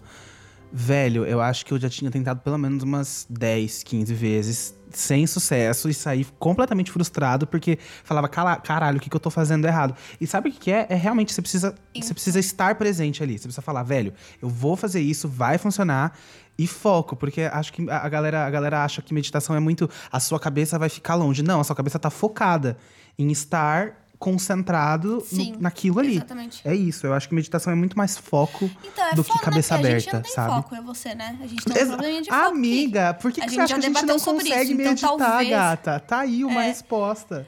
velho, 0.73 1.25
eu 1.25 1.41
acho 1.41 1.65
que 1.65 1.73
eu 1.73 1.79
já 1.79 1.89
tinha 1.89 2.11
tentado 2.11 2.41
pelo 2.41 2.59
menos 2.59 2.83
umas 2.83 3.27
10, 3.31 3.83
15 3.83 4.13
vezes, 4.15 4.75
sem 4.91 5.27
sucesso, 5.27 5.89
e 5.89 5.95
saí 5.95 6.25
completamente 6.39 6.91
frustrado, 6.91 7.47
porque 7.47 7.79
falava, 8.05 8.29
"Cala- 8.29 8.57
caralho, 8.57 8.99
o 8.99 9.01
que, 9.01 9.11
que 9.11 9.17
eu 9.17 9.21
tô 9.21 9.31
fazendo 9.31 9.67
errado? 9.67 9.95
E 10.21 10.27
sabe 10.27 10.49
o 10.49 10.53
que, 10.53 10.59
que 10.59 10.71
é? 10.71 10.87
É 10.89 10.95
realmente, 10.95 11.33
você 11.33 11.43
precisa, 11.43 11.75
você 11.95 12.15
precisa 12.15 12.39
estar 12.39 12.75
presente 12.77 13.23
ali, 13.23 13.35
você 13.39 13.45
precisa 13.45 13.63
falar, 13.63 13.83
velho, 13.83 14.13
eu 14.41 14.49
vou 14.49 14.77
fazer 14.77 15.01
isso, 15.01 15.29
vai 15.29 15.59
funcionar. 15.59 16.17
E 16.59 16.67
foco, 16.67 17.15
porque 17.17 17.43
acho 17.43 17.71
que 17.71 17.89
a 17.91 18.07
a 18.07 18.09
galera, 18.09 18.47
a 18.47 18.51
galera 18.51 18.83
acha 18.83 19.03
que 19.03 19.13
meditação 19.13 19.55
é 19.55 19.61
muito. 19.61 19.91
A 20.11 20.19
sua 20.19 20.41
cabeça 20.41 20.79
vai 20.79 20.89
ficar 20.89 21.15
longe. 21.15 21.43
Não, 21.43 21.61
a 21.61 21.65
sua 21.65 21.77
cabeça 21.77 21.99
tá 21.99 22.09
focada 22.09 22.79
em 23.19 23.31
estar 23.31 24.06
concentrado 24.19 25.15
no- 25.17 25.21
Sim, 25.21 25.55
naquilo 25.61 25.99
ali. 26.01 26.17
exatamente. 26.17 26.61
É 26.67 26.75
isso. 26.75 27.07
Eu 27.07 27.15
acho 27.15 27.29
que 27.29 27.35
meditação 27.35 27.73
é 27.73 27.77
muito 27.77 27.97
mais 27.97 28.17
foco 28.17 28.71
Então, 28.85 29.05
é 29.07 29.15
do 29.15 29.23
que 29.25 29.39
cabeça? 29.39 29.75
Porque 29.77 29.87
A 29.89 29.99
gente 29.99 30.09
aberta, 30.09 30.17
não 30.17 30.23
tem 30.23 30.33
sabe? 30.33 30.55
foco, 30.55 30.75
é 30.75 30.81
você, 30.81 31.15
né? 31.15 31.39
A 31.43 31.47
gente 31.47 31.65
tem 31.65 31.85
um 31.85 31.89
probleminha 31.89 32.23
de 32.23 32.31
foco. 32.31 32.41
Amiga, 32.47 33.15
por 33.15 33.33
que, 33.33 33.41
que 33.41 33.51
você 33.51 33.61
acha 33.61 33.75
que 33.75 33.81
a 33.81 33.83
gente 33.89 34.03
não 34.07 34.19
consegue 34.19 34.63
isso, 34.63 34.73
então 34.73 34.85
meditar, 34.91 35.17
talvez- 35.17 35.51
gata? 35.51 36.01
Tá 36.01 36.21
aí 36.21 36.45
uma 36.45 36.63
É. 36.65 36.67
resposta. 36.69 37.47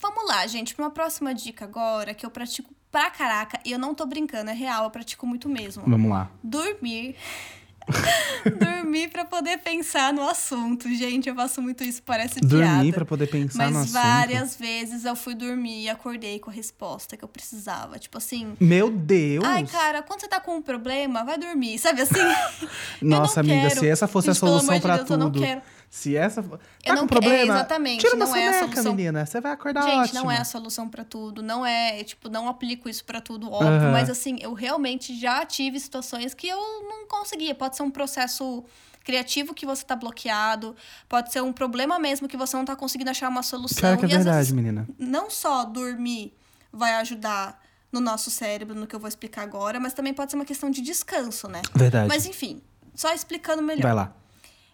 Vamos 0.00 0.26
lá, 0.28 0.46
gente, 0.46 0.74
pra 0.74 0.84
uma 0.84 0.90
próxima 0.90 1.34
dica 1.34 1.64
agora, 1.64 2.14
que 2.14 2.24
eu 2.24 2.30
pratico 2.30 2.72
pra 2.90 3.10
caraca, 3.10 3.58
e 3.64 3.72
eu 3.72 3.78
não 3.78 3.94
tô 3.94 4.06
brincando, 4.06 4.50
é 4.50 4.54
real, 4.54 4.84
eu 4.84 4.90
pratico 4.90 5.26
muito 5.26 5.48
mesmo. 5.48 5.82
Vamos 5.86 6.10
lá. 6.10 6.30
Dormir. 6.42 7.16
Dormir 8.58 9.08
pra 9.08 9.24
poder 9.24 9.58
pensar 9.58 10.12
no 10.12 10.26
assunto. 10.28 10.88
Gente, 10.94 11.28
eu 11.28 11.34
faço 11.34 11.60
muito 11.60 11.82
isso, 11.84 12.02
parece 12.02 12.40
Dormir 12.40 12.66
piada. 12.80 12.92
pra 12.92 13.04
poder 13.04 13.26
pensar 13.26 13.64
Mas 13.64 13.72
no 13.72 13.78
assunto. 13.80 13.92
várias 13.92 14.56
vezes 14.56 15.04
eu 15.04 15.14
fui 15.16 15.34
dormir 15.34 15.82
e 15.84 15.88
acordei 15.88 16.38
com 16.38 16.50
a 16.50 16.52
resposta 16.52 17.16
que 17.16 17.24
eu 17.24 17.28
precisava. 17.28 17.98
Tipo 17.98 18.18
assim, 18.18 18.54
Meu 18.60 18.90
Deus! 18.90 19.44
ai, 19.44 19.64
cara, 19.66 20.02
quando 20.02 20.20
você 20.20 20.28
tá 20.28 20.40
com 20.40 20.56
um 20.56 20.62
problema, 20.62 21.24
vai 21.24 21.38
dormir. 21.38 21.78
Sabe 21.78 22.02
assim? 22.02 22.14
Nossa, 23.02 23.40
amiga, 23.40 23.68
quero. 23.68 23.80
se 23.80 23.88
essa 23.88 24.06
fosse 24.08 24.30
a 24.30 24.32
Gente, 24.32 24.40
pelo 24.40 24.52
amor 24.52 24.60
solução 24.60 24.76
de 24.76 24.82
pra 24.82 24.96
Deus, 24.96 25.10
eu 25.10 25.16
não 25.18 25.30
tudo. 25.30 25.42
quero. 25.44 25.62
Se 25.90 26.14
essa. 26.16 26.42
Tá 26.42 26.58
Eu 26.84 26.94
não 26.94 27.06
com 27.06 27.08
que- 27.08 27.14
é, 27.14 27.20
problema? 27.20 27.54
exatamente, 27.54 28.00
Tira 28.00 28.14
uma 28.16 28.26
não 28.26 28.36
é 28.36 28.48
a 28.48 28.52
soneca, 28.52 28.68
solução. 28.74 28.94
menina. 28.94 29.24
Você 29.26 29.40
vai 29.40 29.52
acordar 29.52 29.82
Gente, 29.82 30.14
não 30.14 30.30
é 30.30 30.36
a 30.36 30.44
solução 30.44 30.88
pra 30.88 31.02
tudo, 31.02 31.42
não 31.42 31.64
é, 31.64 32.04
tipo, 32.04 32.28
não 32.28 32.46
aplico 32.48 32.88
isso 32.88 33.04
pra 33.04 33.20
tudo, 33.22 33.50
óbvio, 33.50 33.68
Aham. 33.68 33.92
mas 33.92 34.10
assim, 34.10 34.36
eu 34.40 34.52
realmente 34.52 35.18
já 35.18 35.46
tive 35.46 35.80
situações 35.80 36.34
que 36.34 36.46
eu 36.46 36.58
não 36.88 37.06
conseguia. 37.08 37.54
Pode 37.54 37.74
ser 37.76 37.82
um 37.84 37.90
processo 37.90 38.64
criativo 39.02 39.54
que 39.54 39.64
você 39.64 39.82
tá 39.82 39.96
bloqueado, 39.96 40.76
pode 41.08 41.32
ser 41.32 41.42
um 41.42 41.52
problema 41.54 41.98
mesmo 41.98 42.28
que 42.28 42.36
você 42.36 42.54
não 42.54 42.66
tá 42.66 42.76
conseguindo 42.76 43.08
achar 43.10 43.28
uma 43.30 43.42
solução. 43.42 43.80
Cara, 43.80 43.96
que 43.96 44.04
é 44.04 44.08
e 44.08 44.10
verdade, 44.10 44.36
vezes, 44.36 44.52
menina. 44.52 44.86
não 44.98 45.30
só 45.30 45.64
dormir 45.64 46.34
vai 46.70 46.92
ajudar 46.96 47.58
no 47.90 48.00
nosso 48.00 48.30
cérebro, 48.30 48.74
no 48.74 48.86
que 48.86 48.94
eu 48.94 49.00
vou 49.00 49.08
explicar 49.08 49.40
agora, 49.42 49.80
mas 49.80 49.94
também 49.94 50.12
pode 50.12 50.30
ser 50.30 50.36
uma 50.36 50.44
questão 50.44 50.70
de 50.70 50.82
descanso, 50.82 51.48
né? 51.48 51.62
Verdade. 51.74 52.06
Mas 52.08 52.26
enfim, 52.26 52.60
só 52.94 53.10
explicando 53.14 53.62
melhor. 53.62 53.82
Vai 53.84 53.94
lá. 53.94 54.12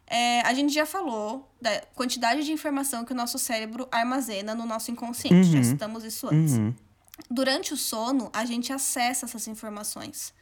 É, 0.07 0.41
a 0.43 0.53
gente 0.53 0.73
já 0.73 0.85
falou 0.85 1.51
da 1.61 1.81
quantidade 1.95 2.45
de 2.45 2.53
informação 2.53 3.05
que 3.05 3.13
o 3.13 3.17
nosso 3.17 3.39
cérebro 3.39 3.89
armazena 3.91 4.55
no 4.55 4.67
nosso 4.67 4.91
inconsciente. 4.91 5.51
Já 5.51 5.59
Uhum. 5.59 5.65
citamos 5.65 6.05
isso 6.05 6.27
antes. 6.29 6.55
Uhum. 6.55 6.75
Durante 7.31 7.73
o 7.73 7.77
sono, 7.77 8.31
a 8.33 8.45
gente 8.45 8.73
acessa 8.73 9.25
essas 9.25 9.47
informações. 9.49 10.35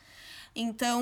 Então, 0.55 1.01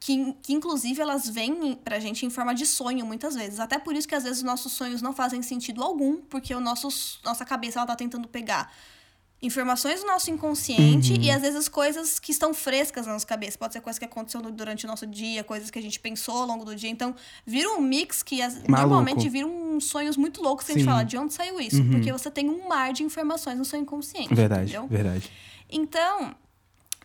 que, 0.00 0.32
que 0.42 0.52
inclusive 0.54 1.00
elas 1.02 1.28
vêm 1.28 1.74
pra 1.74 1.98
gente 1.98 2.24
em 2.24 2.30
forma 2.30 2.54
de 2.54 2.64
sonho 2.64 3.04
muitas 3.04 3.34
vezes. 3.34 3.60
Até 3.60 3.78
por 3.78 3.94
isso 3.94 4.08
que 4.08 4.14
às 4.14 4.22
vezes 4.22 4.38
os 4.38 4.44
nossos 4.44 4.72
sonhos 4.72 5.02
não 5.02 5.12
fazem 5.12 5.42
sentido 5.42 5.82
algum, 5.82 6.16
porque 6.22 6.54
o 6.54 6.60
nosso, 6.60 6.88
nossa 7.24 7.44
cabeça 7.44 7.78
ela 7.80 7.86
tá 7.86 7.96
tentando 7.96 8.26
pegar 8.28 8.72
informações 9.40 10.00
do 10.00 10.06
nosso 10.06 10.30
inconsciente 10.30 11.12
Uhum. 11.12 11.22
e 11.22 11.30
às 11.30 11.40
vezes 11.40 11.68
coisas 11.68 12.18
que 12.18 12.32
estão 12.32 12.52
frescas 12.52 13.06
na 13.06 13.12
nossa 13.12 13.26
cabeça. 13.26 13.56
Pode 13.56 13.72
ser 13.72 13.80
coisa 13.80 13.98
que 13.98 14.04
aconteceu 14.04 14.40
durante 14.42 14.84
o 14.84 14.88
nosso 14.88 15.06
dia, 15.06 15.44
coisas 15.44 15.70
que 15.70 15.78
a 15.78 15.82
gente 15.82 16.00
pensou 16.00 16.38
ao 16.38 16.46
longo 16.46 16.64
do 16.64 16.74
dia. 16.74 16.90
Então, 16.90 17.14
vira 17.46 17.70
um 17.70 17.80
mix 17.80 18.22
que 18.22 18.42
as- 18.42 18.62
normalmente 18.64 19.28
viram 19.28 19.48
uns 19.76 19.84
sonhos 19.84 20.16
muito 20.16 20.42
loucos 20.42 20.66
que 20.66 20.72
a 20.72 20.74
gente 20.74 20.84
fala, 20.84 21.04
de 21.04 21.16
onde 21.16 21.32
saiu 21.34 21.60
isso? 21.60 21.80
Uhum. 21.80 21.90
Porque 21.92 22.10
você 22.12 22.30
tem 22.30 22.48
um 22.50 22.66
mar 22.68 22.92
de 22.92 23.02
informações 23.04 23.56
no 23.56 23.64
seu 23.64 23.78
inconsciente. 23.78 24.34
Verdade, 24.34 24.72
entendeu? 24.72 24.88
verdade. 24.88 25.30
Então, 25.70 26.34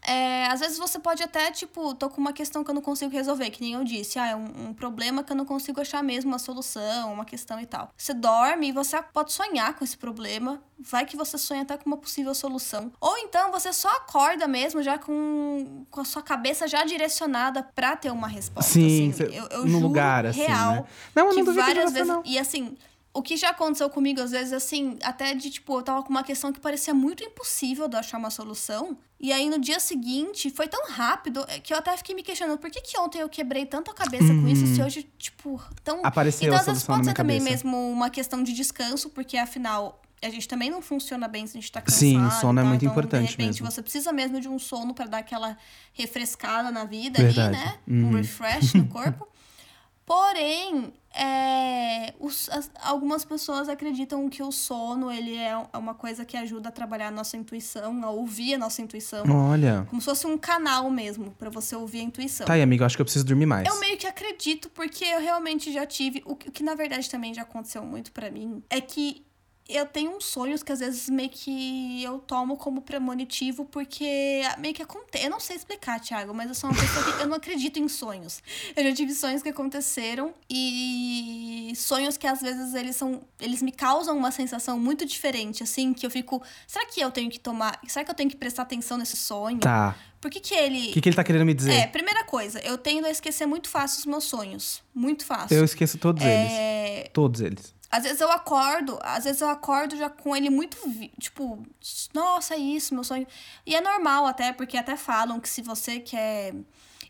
é, 0.05 0.47
às 0.47 0.59
vezes 0.59 0.77
você 0.77 0.99
pode 0.99 1.21
até, 1.23 1.51
tipo, 1.51 1.93
tô 1.95 2.09
com 2.09 2.19
uma 2.21 2.33
questão 2.33 2.63
que 2.63 2.69
eu 2.69 2.75
não 2.75 2.81
consigo 2.81 3.11
resolver, 3.11 3.49
que 3.49 3.61
nem 3.61 3.73
eu 3.73 3.83
disse, 3.83 4.19
ah, 4.19 4.27
é 4.27 4.35
um, 4.35 4.69
um 4.69 4.73
problema 4.73 5.23
que 5.23 5.31
eu 5.31 5.35
não 5.35 5.45
consigo 5.45 5.79
achar 5.81 6.03
mesmo 6.03 6.31
uma 6.31 6.39
solução, 6.39 7.13
uma 7.13 7.25
questão 7.25 7.59
e 7.59 7.65
tal. 7.65 7.89
Você 7.97 8.13
dorme 8.13 8.69
e 8.69 8.71
você 8.71 9.01
pode 9.13 9.31
sonhar 9.31 9.73
com 9.75 9.83
esse 9.83 9.97
problema, 9.97 10.61
vai 10.79 11.05
que 11.05 11.15
você 11.15 11.37
sonha 11.37 11.61
até 11.61 11.77
com 11.77 11.89
uma 11.89 11.97
possível 11.97 12.33
solução. 12.35 12.91
Ou 12.99 13.17
então 13.19 13.51
você 13.51 13.71
só 13.71 13.89
acorda 13.97 14.47
mesmo, 14.47 14.81
já 14.83 14.97
com, 14.97 15.85
com 15.89 16.01
a 16.01 16.05
sua 16.05 16.21
cabeça 16.21 16.67
já 16.67 16.83
direcionada 16.83 17.63
pra 17.75 17.95
ter 17.95 18.11
uma 18.11 18.27
resposta. 18.27 18.71
Sim, 18.71 19.09
assim. 19.09 19.13
cê- 19.13 19.37
eu, 19.37 19.47
eu 19.49 19.61
no 19.63 19.69
juro 19.69 19.83
lugar, 19.87 20.25
assim, 20.25 20.39
real 20.41 20.71
né? 20.73 20.85
Não, 21.15 21.27
eu 21.29 21.33
não 21.35 21.43
duvido 21.45 21.65
várias 21.65 21.85
você, 21.85 21.93
vezes. 21.93 22.07
não. 22.07 22.21
E 22.25 22.37
assim, 22.37 22.75
o 23.13 23.21
que 23.21 23.37
já 23.37 23.49
aconteceu 23.49 23.87
comigo, 23.89 24.19
às 24.19 24.31
vezes, 24.31 24.51
assim, 24.51 24.97
até 25.03 25.35
de 25.35 25.51
tipo, 25.51 25.77
eu 25.77 25.83
tava 25.83 26.01
com 26.01 26.09
uma 26.09 26.23
questão 26.23 26.51
que 26.51 26.59
parecia 26.59 26.95
muito 26.95 27.23
impossível 27.23 27.87
de 27.87 27.95
eu 27.95 27.99
achar 27.99 28.17
uma 28.17 28.31
solução. 28.31 28.97
E 29.19 29.31
aí 29.31 29.47
no 29.49 29.59
dia 29.59 29.79
seguinte 29.79 30.49
foi 30.49 30.67
tão 30.67 30.89
rápido 30.89 31.45
é, 31.47 31.59
que 31.59 31.71
eu 31.73 31.77
até 31.77 31.95
fiquei 31.95 32.15
me 32.15 32.23
questionando 32.23 32.57
por 32.57 32.71
que, 32.71 32.81
que 32.81 32.97
ontem 32.99 33.19
eu 33.19 33.29
quebrei 33.29 33.65
tanto 33.65 33.91
a 33.91 33.93
cabeça 33.93 34.27
com 34.27 34.47
isso, 34.47 34.65
se 34.65 34.81
hoje, 34.81 35.07
tipo, 35.17 35.61
tão. 35.83 36.01
Apareceu 36.03 36.47
então, 36.47 36.59
às 36.59 36.65
vezes 36.65 36.83
pode 36.83 37.05
ser 37.05 37.13
também 37.13 37.37
cabeça. 37.37 37.63
mesmo 37.65 37.91
uma 37.91 38.09
questão 38.09 38.41
de 38.41 38.51
descanso, 38.51 39.09
porque 39.09 39.37
afinal. 39.37 39.99
A 40.21 40.29
gente 40.29 40.47
também 40.47 40.69
não 40.69 40.81
funciona 40.81 41.27
bem 41.27 41.45
se 41.45 41.57
a 41.57 41.59
gente 41.59 41.69
tá 41.69 41.81
cansado. 41.81 41.99
Sim, 41.99 42.25
o 42.25 42.31
sono 42.31 42.57
é 42.57 42.63
tá? 42.63 42.69
muito 42.69 42.85
então, 42.85 42.93
importante 42.93 43.25
De 43.25 43.31
repente, 43.31 43.61
mesmo. 43.61 43.69
você 43.69 43.81
precisa 43.81 44.13
mesmo 44.13 44.39
de 44.39 44.47
um 44.47 44.57
sono 44.57 44.93
pra 44.93 45.05
dar 45.05 45.17
aquela 45.17 45.57
refrescada 45.91 46.71
na 46.71 46.85
vida 46.85 47.21
Verdade. 47.21 47.57
ali, 47.57 47.65
né? 47.65 47.75
Uhum. 47.85 48.07
Um 48.07 48.11
refresh 48.13 48.73
no 48.73 48.87
corpo. 48.87 49.27
Porém, 50.05 50.93
é, 51.13 52.13
os- 52.19 52.49
as- 52.49 52.71
algumas 52.81 53.23
pessoas 53.23 53.69
acreditam 53.69 54.27
que 54.29 54.41
o 54.43 54.51
sono 54.51 55.11
ele 55.11 55.35
é 55.37 55.53
é 55.73 55.77
uma 55.77 55.93
coisa 55.93 56.25
que 56.25 56.35
ajuda 56.35 56.69
a 56.69 56.71
trabalhar 56.71 57.07
a 57.07 57.11
nossa 57.11 57.37
intuição, 57.37 58.03
a 58.03 58.09
ouvir 58.09 58.55
a 58.55 58.57
nossa 58.57 58.81
intuição. 58.81 59.23
Olha. 59.49 59.85
Como 59.89 60.01
se 60.01 60.05
fosse 60.05 60.25
um 60.25 60.37
canal 60.37 60.89
mesmo, 60.89 61.31
pra 61.37 61.49
você 61.49 61.75
ouvir 61.75 61.99
a 61.99 62.03
intuição. 62.03 62.45
Tá 62.47 62.53
aí, 62.53 62.61
amiga, 62.61 62.83
eu 62.83 62.85
acho 62.85 62.95
que 62.95 63.01
eu 63.01 63.05
preciso 63.05 63.25
dormir 63.25 63.45
mais. 63.45 63.67
Eu 63.67 63.79
meio 63.79 63.97
que 63.97 64.07
acredito, 64.07 64.69
porque 64.71 65.05
eu 65.05 65.19
realmente 65.21 65.71
já 65.71 65.85
tive. 65.85 66.23
O 66.25 66.35
que, 66.35 66.49
o 66.49 66.51
que 66.51 66.63
na 66.63 66.75
verdade 66.75 67.09
também 67.09 67.33
já 67.33 67.43
aconteceu 67.43 67.83
muito 67.83 68.11
pra 68.11 68.31
mim 68.31 68.63
é 68.69 68.81
que 68.81 69.23
eu 69.67 69.85
tenho 69.85 70.15
uns 70.15 70.25
sonhos 70.25 70.61
que 70.61 70.71
às 70.71 70.79
vezes 70.79 71.09
meio 71.09 71.29
que 71.29 72.03
eu 72.03 72.19
tomo 72.19 72.57
como 72.57 72.81
premonitivo, 72.81 73.63
porque 73.65 74.41
meio 74.59 74.73
que 74.73 74.81
acontece. 74.81 75.25
Eu 75.25 75.29
não 75.29 75.39
sei 75.39 75.55
explicar, 75.55 75.99
Thiago, 75.99 76.33
mas 76.33 76.49
eu 76.49 76.55
sou 76.55 76.69
uma 76.69 76.79
pessoa 76.79 77.03
que 77.05 77.21
eu 77.23 77.27
não 77.27 77.37
acredito 77.37 77.79
em 77.79 77.87
sonhos. 77.87 78.41
Eu 78.75 78.83
já 78.83 78.93
tive 78.93 79.13
sonhos 79.13 79.41
que 79.41 79.49
aconteceram 79.49 80.33
e 80.49 81.73
sonhos 81.75 82.17
que 82.17 82.27
às 82.27 82.41
vezes 82.41 82.73
eles 82.73 82.95
são. 82.95 83.21
Eles 83.39 83.61
me 83.61 83.71
causam 83.71 84.17
uma 84.17 84.31
sensação 84.31 84.77
muito 84.77 85.05
diferente, 85.05 85.63
assim, 85.63 85.93
que 85.93 86.05
eu 86.05 86.11
fico. 86.11 86.41
Será 86.67 86.85
que 86.85 86.99
eu 86.99 87.09
tenho 87.09 87.29
que 87.29 87.39
tomar. 87.39 87.79
Será 87.87 88.03
que 88.03 88.11
eu 88.11 88.15
tenho 88.15 88.29
que 88.29 88.37
prestar 88.37 88.63
atenção 88.63 88.97
nesse 88.97 89.15
sonho? 89.15 89.59
Tá. 89.59 89.95
Por 90.19 90.31
que, 90.31 90.39
que 90.39 90.53
ele. 90.53 90.89
O 90.89 90.93
que, 90.93 91.01
que 91.01 91.09
ele 91.09 91.15
tá 91.15 91.23
querendo 91.23 91.45
me 91.45 91.53
dizer? 91.53 91.73
É, 91.73 91.87
primeira 91.87 92.23
coisa, 92.23 92.59
eu 92.59 92.77
tendo 92.77 93.05
a 93.07 93.09
esquecer 93.09 93.45
muito 93.45 93.69
fácil 93.69 93.99
os 93.99 94.05
meus 94.05 94.23
sonhos. 94.25 94.81
Muito 94.93 95.25
fácil. 95.25 95.57
Eu 95.57 95.65
esqueço 95.65 95.97
todos 95.97 96.23
eles. 96.23 96.51
É, 96.51 97.09
Todos 97.13 97.41
eles. 97.41 97.73
Às 97.95 98.03
vezes 98.05 98.21
eu 98.21 98.31
acordo, 98.31 98.97
às 99.03 99.23
vezes 99.23 99.39
eu 99.41 99.47
acordo 99.49 99.95
já 99.95 100.09
com 100.09 100.35
ele 100.35 100.49
muito, 100.49 100.75
tipo, 101.19 101.63
nossa, 102.11 102.55
é 102.55 102.57
isso, 102.57 102.95
meu 102.95 103.03
sonho. 103.03 103.27
E 103.67 103.75
é 103.75 103.81
normal 103.81 104.25
até, 104.25 104.51
porque 104.51 104.75
até 104.77 104.97
falam 104.97 105.39
que 105.39 105.47
se 105.47 105.61
você 105.61 105.99
quer 105.99 106.55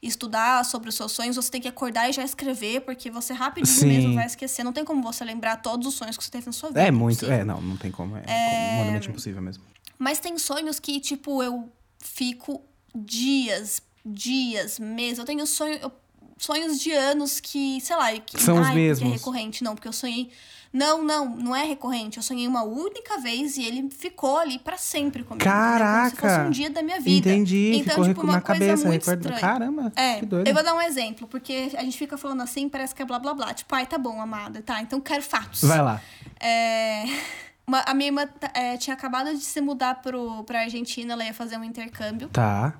estudar 0.01 0.65
sobre 0.65 0.89
os 0.89 0.95
seus 0.95 1.13
sonhos, 1.13 1.37
você 1.37 1.49
tem 1.49 1.61
que 1.61 1.69
acordar 1.69 2.09
e 2.09 2.11
já 2.11 2.21
escrever, 2.21 2.81
porque 2.81 3.09
você 3.09 3.31
rapidinho 3.31 3.73
Sim. 3.77 3.87
mesmo 3.87 4.13
vai 4.13 4.25
esquecer. 4.25 4.61
Não 4.65 4.73
tem 4.73 4.83
como 4.83 5.01
você 5.01 5.23
lembrar 5.23 5.61
todos 5.61 5.87
os 5.87 5.93
sonhos 5.93 6.17
que 6.17 6.23
você 6.25 6.29
teve 6.31 6.47
na 6.47 6.51
sua 6.51 6.67
vida. 6.67 6.81
É 6.81 6.91
muito. 6.91 7.19
impossível. 7.23 7.35
É, 7.39 7.45
não, 7.45 7.61
não 7.61 7.77
tem 7.77 7.89
como. 7.89 8.17
É, 8.17 8.73
humanamente 8.75 9.07
impossível 9.09 9.41
mesmo. 9.41 9.63
Mas 9.97 10.19
tem 10.19 10.37
sonhos 10.37 10.81
que, 10.81 10.99
tipo, 10.99 11.41
eu 11.41 11.71
fico 11.97 12.61
dias, 12.93 13.81
dias, 14.05 14.79
meses. 14.79 15.19
Eu 15.19 15.23
tenho 15.25 15.47
sonho, 15.47 15.75
eu- 15.81 15.91
sonhos 16.37 16.77
de 16.79 16.91
anos 16.91 17.39
que, 17.39 17.79
sei 17.79 17.95
lá, 17.95 18.11
que, 18.19 18.37
São 18.41 18.55
os 18.55 18.61
ai, 18.67 18.73
porque 18.73 18.79
mesmos. 18.81 19.09
é 19.09 19.13
recorrente. 19.13 19.63
Não, 19.63 19.75
porque 19.75 19.87
eu 19.87 19.93
sonhei. 19.93 20.29
Não, 20.73 21.03
não, 21.03 21.29
não 21.35 21.55
é 21.55 21.63
recorrente. 21.63 22.17
Eu 22.17 22.23
sonhei 22.23 22.47
uma 22.47 22.63
única 22.63 23.19
vez 23.19 23.57
e 23.57 23.63
ele 23.63 23.91
ficou 23.91 24.39
ali 24.39 24.57
pra 24.57 24.75
sempre 24.75 25.23
comigo. 25.23 25.35
entendeu? 25.45 25.53
Como 25.61 25.69
se 25.69 25.77
Caraca! 25.77 26.29
fosse 26.29 26.47
um 26.47 26.49
dia 26.49 26.69
da 26.71 26.81
minha 26.81 26.99
vida. 26.99 27.29
Entendi. 27.29 27.73
Então, 27.75 27.89
ficou 27.93 28.07
tipo, 28.07 28.21
uma 28.23 28.33
na 28.33 28.41
coisa 28.41 28.59
cabeça. 28.59 28.87
muito 28.87 29.01
recorda- 29.05 29.29
estranha. 29.35 29.39
Caramba, 29.39 29.93
É, 29.95 30.19
que 30.19 30.25
doido. 30.25 30.47
eu 30.47 30.53
vou 30.55 30.63
dar 30.63 30.73
um 30.73 30.81
exemplo, 30.81 31.27
porque 31.27 31.69
a 31.77 31.83
gente 31.83 31.95
fica 31.95 32.17
falando 32.17 32.41
assim, 32.41 32.67
parece 32.67 32.95
que 32.95 33.03
é 33.03 33.05
blá 33.05 33.19
blá 33.19 33.35
blá. 33.35 33.53
Tipo, 33.53 33.75
ai, 33.75 33.85
tá 33.85 33.99
bom, 33.99 34.19
amada, 34.19 34.63
tá, 34.63 34.81
então 34.81 34.99
quero 34.99 35.21
fatos. 35.21 35.61
Vai 35.63 35.79
lá. 35.79 36.01
É, 36.39 37.03
uma- 37.67 37.81
a 37.85 37.93
minha 37.93 38.07
irmã 38.07 38.25
tá- 38.25 38.51
é, 38.55 38.75
tinha 38.75 38.95
acabado 38.95 39.31
de 39.31 39.43
se 39.43 39.61
mudar 39.61 40.01
pro, 40.01 40.43
pra 40.43 40.61
Argentina, 40.61 41.13
ela 41.13 41.23
ia 41.23 41.35
fazer 41.35 41.55
um 41.55 41.63
intercâmbio 41.63 42.29
Tá. 42.29 42.73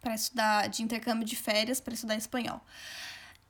para 0.00 0.12
estudar 0.12 0.68
de 0.68 0.82
intercâmbio 0.82 1.24
de 1.24 1.36
férias 1.36 1.80
para 1.80 1.94
estudar 1.94 2.16
espanhol. 2.16 2.60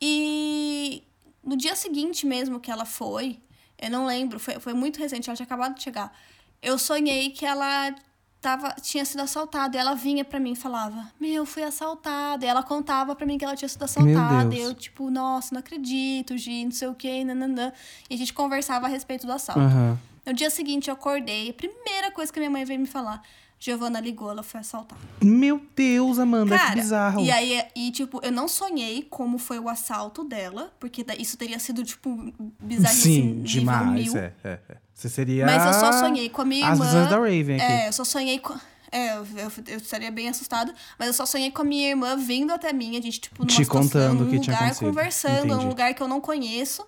E 0.00 1.02
no 1.42 1.56
dia 1.56 1.74
seguinte 1.74 2.26
mesmo 2.26 2.60
que 2.60 2.70
ela 2.70 2.84
foi, 2.84 3.40
eu 3.80 3.90
não 3.90 4.06
lembro, 4.06 4.38
foi, 4.38 4.58
foi 4.58 4.74
muito 4.74 4.98
recente, 4.98 5.28
ela 5.28 5.36
tinha 5.36 5.46
acabado 5.46 5.74
de 5.74 5.82
chegar. 5.82 6.12
Eu 6.60 6.78
sonhei 6.78 7.30
que 7.30 7.46
ela 7.46 7.94
tava, 8.40 8.74
tinha 8.80 9.04
sido 9.04 9.20
assaltada. 9.20 9.76
E 9.76 9.80
ela 9.80 9.94
vinha 9.94 10.24
pra 10.24 10.40
mim 10.40 10.52
e 10.52 10.56
falava: 10.56 11.10
Meu, 11.20 11.44
fui 11.46 11.62
assaltada. 11.62 12.44
E 12.44 12.48
ela 12.48 12.62
contava 12.62 13.14
pra 13.14 13.26
mim 13.26 13.38
que 13.38 13.44
ela 13.44 13.56
tinha 13.56 13.68
sido 13.68 13.84
assaltada. 13.84 14.54
E 14.54 14.60
eu, 14.60 14.74
tipo, 14.74 15.10
nossa, 15.10 15.54
não 15.54 15.60
acredito, 15.60 16.36
Gi, 16.36 16.64
não 16.64 16.72
sei 16.72 16.88
o 16.88 16.94
quê, 16.94 17.24
nananã. 17.24 17.72
E 18.08 18.14
a 18.14 18.18
gente 18.18 18.32
conversava 18.32 18.86
a 18.86 18.88
respeito 18.88 19.26
do 19.26 19.32
assalto. 19.32 19.60
Aham. 19.60 19.98
No 20.26 20.32
dia 20.34 20.50
seguinte 20.50 20.88
eu 20.88 20.94
acordei, 20.94 21.48
a 21.48 21.54
primeira 21.54 22.10
coisa 22.10 22.30
que 22.30 22.38
minha 22.38 22.50
mãe 22.50 22.64
veio 22.64 22.80
me 22.80 22.86
falar: 22.86 23.22
Giovana 23.60 23.98
ligou, 24.00 24.30
ela 24.30 24.42
foi 24.42 24.60
assaltada. 24.60 25.00
Meu 25.20 25.60
Deus, 25.74 26.18
Amanda, 26.18 26.56
Cara, 26.56 26.70
que 26.70 26.80
bizarro. 26.80 27.20
E 27.20 27.30
aí, 27.30 27.60
e 27.74 27.90
tipo, 27.90 28.20
eu 28.22 28.30
não 28.30 28.46
sonhei 28.46 29.02
como 29.10 29.36
foi 29.36 29.58
o 29.58 29.68
assalto 29.68 30.22
dela, 30.22 30.72
porque 30.78 31.04
isso 31.18 31.36
teria 31.36 31.58
sido, 31.58 31.82
tipo, 31.82 32.32
bizarríssimo. 32.60 33.12
Sim, 33.34 33.42
demais. 33.42 34.12
mil. 34.12 34.16
É, 34.16 34.32
é, 34.44 34.58
é. 34.68 34.76
Você 34.94 35.08
seria. 35.08 35.44
Mas 35.46 35.64
eu 35.66 35.72
só 35.74 35.92
sonhei 35.92 36.28
com 36.28 36.42
a 36.42 36.44
minha 36.44 36.66
As 36.68 36.78
irmã. 36.78 36.84
visões 36.86 37.10
da 37.10 37.16
Raven 37.16 37.56
aqui. 37.56 37.72
É, 37.72 37.88
eu 37.88 37.92
só 37.92 38.04
sonhei 38.04 38.38
com. 38.38 38.54
É, 38.90 39.16
eu, 39.16 39.26
eu, 39.36 39.52
eu 39.66 39.76
estaria 39.76 40.10
bem 40.10 40.28
assustado, 40.28 40.72
mas 40.98 41.08
eu 41.08 41.12
só 41.12 41.26
sonhei 41.26 41.50
com 41.50 41.60
a 41.60 41.64
minha 41.64 41.90
irmã 41.90 42.16
vindo 42.16 42.52
até 42.52 42.72
mim, 42.72 42.96
a 42.96 43.02
gente, 43.02 43.20
tipo, 43.20 43.40
numa 43.42 43.48
Te 43.48 43.56
situação, 43.56 43.82
contando 43.82 44.24
num 44.24 44.30
que 44.30 44.40
tinha 44.40 44.54
lugar, 44.56 44.66
acontecido. 44.68 44.88
conversando, 44.88 45.38
Entendi. 45.46 45.54
num 45.54 45.68
lugar 45.68 45.92
que 45.94 46.02
eu 46.02 46.08
não 46.08 46.20
conheço. 46.20 46.86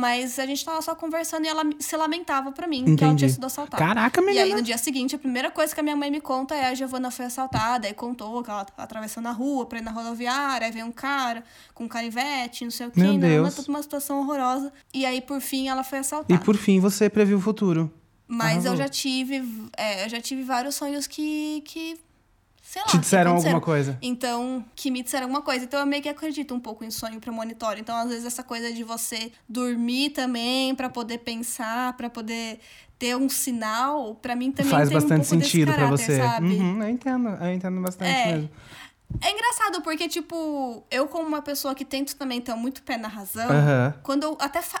Mas 0.00 0.38
a 0.38 0.46
gente 0.46 0.64
tava 0.64 0.80
só 0.80 0.94
conversando 0.94 1.44
e 1.44 1.48
ela 1.48 1.62
se 1.78 1.94
lamentava 1.96 2.52
pra 2.52 2.66
mim 2.66 2.78
que 2.84 3.04
ela 3.04 3.12
Entendi. 3.12 3.16
tinha 3.18 3.28
sido 3.28 3.44
assaltada. 3.44 3.84
Caraca, 3.84 4.20
E 4.22 4.28
aí, 4.30 4.34
menina. 4.38 4.56
no 4.56 4.62
dia 4.62 4.78
seguinte, 4.78 5.14
a 5.14 5.18
primeira 5.18 5.50
coisa 5.50 5.74
que 5.74 5.80
a 5.80 5.82
minha 5.82 5.94
mãe 5.96 6.10
me 6.10 6.20
conta 6.20 6.54
é 6.54 6.66
a 6.68 6.74
Giovana 6.74 7.10
foi 7.10 7.26
assaltada. 7.26 7.86
Aí 7.86 7.92
contou 7.92 8.42
que 8.42 8.50
ela 8.50 8.64
tava 8.64 8.82
atravessando 8.82 9.26
a 9.26 9.32
rua 9.32 9.66
pra 9.66 9.78
ir 9.78 9.82
na 9.82 9.90
rodoviária. 9.90 10.66
Aí 10.66 10.72
veio 10.72 10.86
um 10.86 10.92
cara 10.92 11.44
com 11.74 11.84
um 11.84 11.88
canivete, 11.88 12.64
não 12.64 12.70
sei 12.70 12.86
o 12.86 12.90
quê. 12.90 12.98
Meu 13.00 13.12
não, 13.12 13.18
não, 13.20 13.28
Deus. 13.28 13.54
toda 13.54 13.68
uma 13.68 13.82
situação 13.82 14.20
horrorosa. 14.20 14.72
E 14.94 15.04
aí, 15.04 15.20
por 15.20 15.40
fim, 15.40 15.68
ela 15.68 15.84
foi 15.84 15.98
assaltada. 15.98 16.32
E 16.32 16.38
por 16.44 16.56
fim, 16.56 16.80
você 16.80 17.10
previu 17.10 17.36
o 17.36 17.40
futuro. 17.40 17.92
Mas 18.26 18.64
eu 18.64 18.70
Arrasou. 18.72 18.76
já 18.76 18.88
tive, 18.88 19.42
é, 19.76 20.04
eu 20.04 20.08
já 20.08 20.20
tive 20.20 20.42
vários 20.44 20.76
sonhos 20.76 21.06
que, 21.06 21.62
que 21.66 21.98
sei 22.70 22.82
lá, 22.82 22.86
Te 22.88 22.98
disseram 22.98 23.34
alguma 23.34 23.60
coisa. 23.60 23.98
Então, 24.00 24.64
que 24.76 24.92
me 24.92 25.02
disseram 25.02 25.24
alguma 25.24 25.42
coisa. 25.42 25.64
Então, 25.64 25.80
eu 25.80 25.86
meio 25.86 26.00
que 26.00 26.08
acredito 26.08 26.54
um 26.54 26.60
pouco 26.60 26.84
em 26.84 26.90
sonho 26.90 27.18
premonitório. 27.18 27.80
Então, 27.80 27.96
às 27.96 28.08
vezes, 28.08 28.24
essa 28.24 28.44
coisa 28.44 28.72
de 28.72 28.84
você 28.84 29.32
dormir 29.48 30.10
também 30.10 30.72
pra 30.76 30.88
poder 30.88 31.18
pensar, 31.18 31.94
pra 31.96 32.08
poder 32.08 32.60
ter 32.96 33.16
um 33.16 33.28
sinal, 33.28 34.14
pra 34.14 34.36
mim 34.36 34.52
também 34.52 34.70
Faz 34.70 34.88
tem 34.88 34.96
um 34.96 35.00
bastante 35.00 35.26
pouco 35.26 35.36
desse 35.38 35.50
sentido 35.50 35.74
caráter, 35.74 35.96
você. 35.98 36.18
sabe? 36.18 36.46
Uhum, 36.46 36.82
eu 36.82 36.88
entendo, 36.90 37.28
eu 37.30 37.52
entendo 37.54 37.80
bastante 37.80 38.10
É. 38.12 38.32
mesmo. 38.34 38.50
É 39.20 39.32
engraçado, 39.32 39.82
porque, 39.82 40.06
tipo, 40.06 40.84
eu 40.88 41.08
como 41.08 41.26
uma 41.26 41.42
pessoa 41.42 41.74
que 41.74 41.84
tento 41.84 42.14
também 42.14 42.40
ter 42.40 42.54
muito 42.54 42.84
pé 42.84 42.96
na 42.96 43.08
razão, 43.08 43.50
Aham. 43.50 43.94
quando 44.04 44.22
eu 44.22 44.38
até 44.40 44.62
fa- 44.62 44.80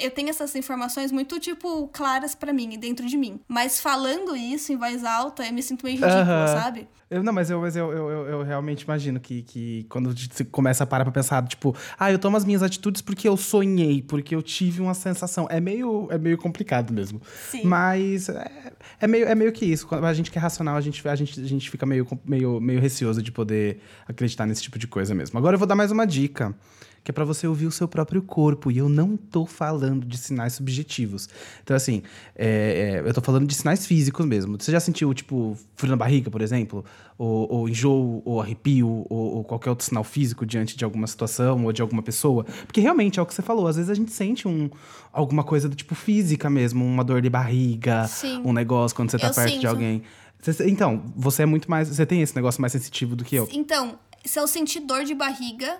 eu 0.00 0.10
tenho 0.10 0.30
essas 0.30 0.54
informações 0.54 1.12
muito, 1.12 1.38
tipo, 1.38 1.88
claras 1.88 2.34
pra 2.34 2.52
mim, 2.52 2.78
dentro 2.78 3.06
de 3.06 3.16
mim. 3.16 3.40
Mas 3.46 3.80
falando 3.80 4.36
isso 4.36 4.72
em 4.72 4.76
voz 4.76 5.04
alta, 5.04 5.44
eu 5.44 5.52
me 5.52 5.62
sinto 5.62 5.84
meio 5.84 5.96
ridícula, 5.96 6.22
Aham. 6.22 6.46
sabe? 6.46 6.88
Eu, 7.10 7.24
não, 7.24 7.32
mas, 7.32 7.50
eu, 7.50 7.60
mas 7.60 7.74
eu, 7.74 7.90
eu, 7.90 8.08
eu, 8.28 8.42
realmente 8.44 8.82
imagino 8.82 9.18
que, 9.18 9.42
que 9.42 9.84
quando 9.88 10.14
você 10.14 10.44
começa 10.44 10.84
a 10.84 10.86
parar 10.86 11.04
pra 11.04 11.12
pensar, 11.12 11.44
tipo, 11.44 11.74
ah, 11.98 12.12
eu 12.12 12.20
tomo 12.20 12.36
as 12.36 12.44
minhas 12.44 12.62
atitudes 12.62 13.02
porque 13.02 13.28
eu 13.28 13.36
sonhei, 13.36 14.00
porque 14.00 14.32
eu 14.32 14.40
tive 14.40 14.80
uma 14.80 14.94
sensação. 14.94 15.48
É 15.50 15.58
meio, 15.60 16.06
é 16.12 16.16
meio 16.16 16.38
complicado 16.38 16.92
mesmo. 16.92 17.20
Sim. 17.50 17.64
Mas 17.64 18.28
é, 18.28 18.72
é 19.00 19.06
meio, 19.08 19.26
é 19.26 19.34
meio 19.34 19.50
que 19.50 19.64
isso. 19.64 19.88
Quando 19.88 20.04
a 20.06 20.14
gente 20.14 20.30
que 20.30 20.38
é 20.38 20.40
racional, 20.40 20.76
a 20.76 20.80
gente, 20.80 21.06
a 21.08 21.16
gente, 21.16 21.40
a 21.40 21.48
gente 21.48 21.68
fica 21.68 21.84
meio, 21.84 22.06
meio, 22.24 22.60
meio 22.60 22.80
receoso 22.80 23.20
de 23.20 23.32
poder 23.32 23.82
acreditar 24.06 24.46
nesse 24.46 24.62
tipo 24.62 24.78
de 24.78 24.86
coisa 24.86 25.12
mesmo. 25.12 25.36
Agora 25.36 25.56
eu 25.56 25.58
vou 25.58 25.66
dar 25.66 25.74
mais 25.74 25.90
uma 25.90 26.06
dica. 26.06 26.54
Que 27.02 27.10
é 27.10 27.14
pra 27.14 27.24
você 27.24 27.46
ouvir 27.46 27.66
o 27.66 27.70
seu 27.70 27.88
próprio 27.88 28.20
corpo. 28.20 28.70
E 28.70 28.76
eu 28.76 28.88
não 28.88 29.16
tô 29.16 29.46
falando 29.46 30.04
de 30.06 30.18
sinais 30.18 30.52
subjetivos. 30.52 31.28
Então, 31.62 31.74
assim, 31.74 32.02
é, 32.36 33.00
é, 33.04 33.08
eu 33.08 33.14
tô 33.14 33.22
falando 33.22 33.46
de 33.46 33.54
sinais 33.54 33.86
físicos 33.86 34.26
mesmo. 34.26 34.56
Você 34.60 34.70
já 34.70 34.78
sentiu, 34.80 35.12
tipo, 35.14 35.56
frio 35.76 35.90
na 35.90 35.96
barriga, 35.96 36.30
por 36.30 36.42
exemplo? 36.42 36.84
Ou, 37.16 37.50
ou 37.50 37.68
enjoo, 37.70 38.20
ou 38.24 38.40
arrepio, 38.40 39.06
ou, 39.08 39.36
ou 39.36 39.44
qualquer 39.44 39.70
outro 39.70 39.84
sinal 39.86 40.04
físico 40.04 40.44
diante 40.44 40.76
de 40.76 40.84
alguma 40.84 41.06
situação 41.06 41.64
ou 41.64 41.72
de 41.72 41.80
alguma 41.80 42.02
pessoa? 42.02 42.44
Porque 42.66 42.80
realmente 42.82 43.18
é 43.18 43.22
o 43.22 43.26
que 43.26 43.32
você 43.32 43.40
falou. 43.42 43.66
Às 43.66 43.76
vezes 43.76 43.90
a 43.90 43.94
gente 43.94 44.12
sente 44.12 44.46
um, 44.46 44.68
alguma 45.10 45.42
coisa 45.42 45.70
do 45.70 45.74
tipo 45.74 45.94
física 45.94 46.50
mesmo, 46.50 46.84
uma 46.84 47.02
dor 47.02 47.22
de 47.22 47.30
barriga, 47.30 48.06
Sim. 48.08 48.42
um 48.44 48.52
negócio 48.52 48.94
quando 48.94 49.10
você 49.10 49.18
tá 49.18 49.28
Eu 49.28 49.34
perto 49.34 49.48
de 49.48 49.54
sinto. 49.56 49.66
alguém. 49.68 50.02
Você- 50.42 50.68
então, 50.68 51.02
você 51.16 51.42
é 51.42 51.46
muito 51.46 51.70
mais. 51.70 51.88
Você 51.88 52.04
tem 52.04 52.20
esse 52.20 52.34
negócio 52.36 52.60
mais 52.60 52.72
sensitivo 52.72 53.16
do 53.16 53.24
que 53.24 53.36
eu. 53.36 53.48
Então, 53.52 53.98
se 54.24 54.38
eu 54.38 54.46
sentir 54.46 54.80
dor 54.80 55.04
de 55.04 55.14
barriga, 55.14 55.78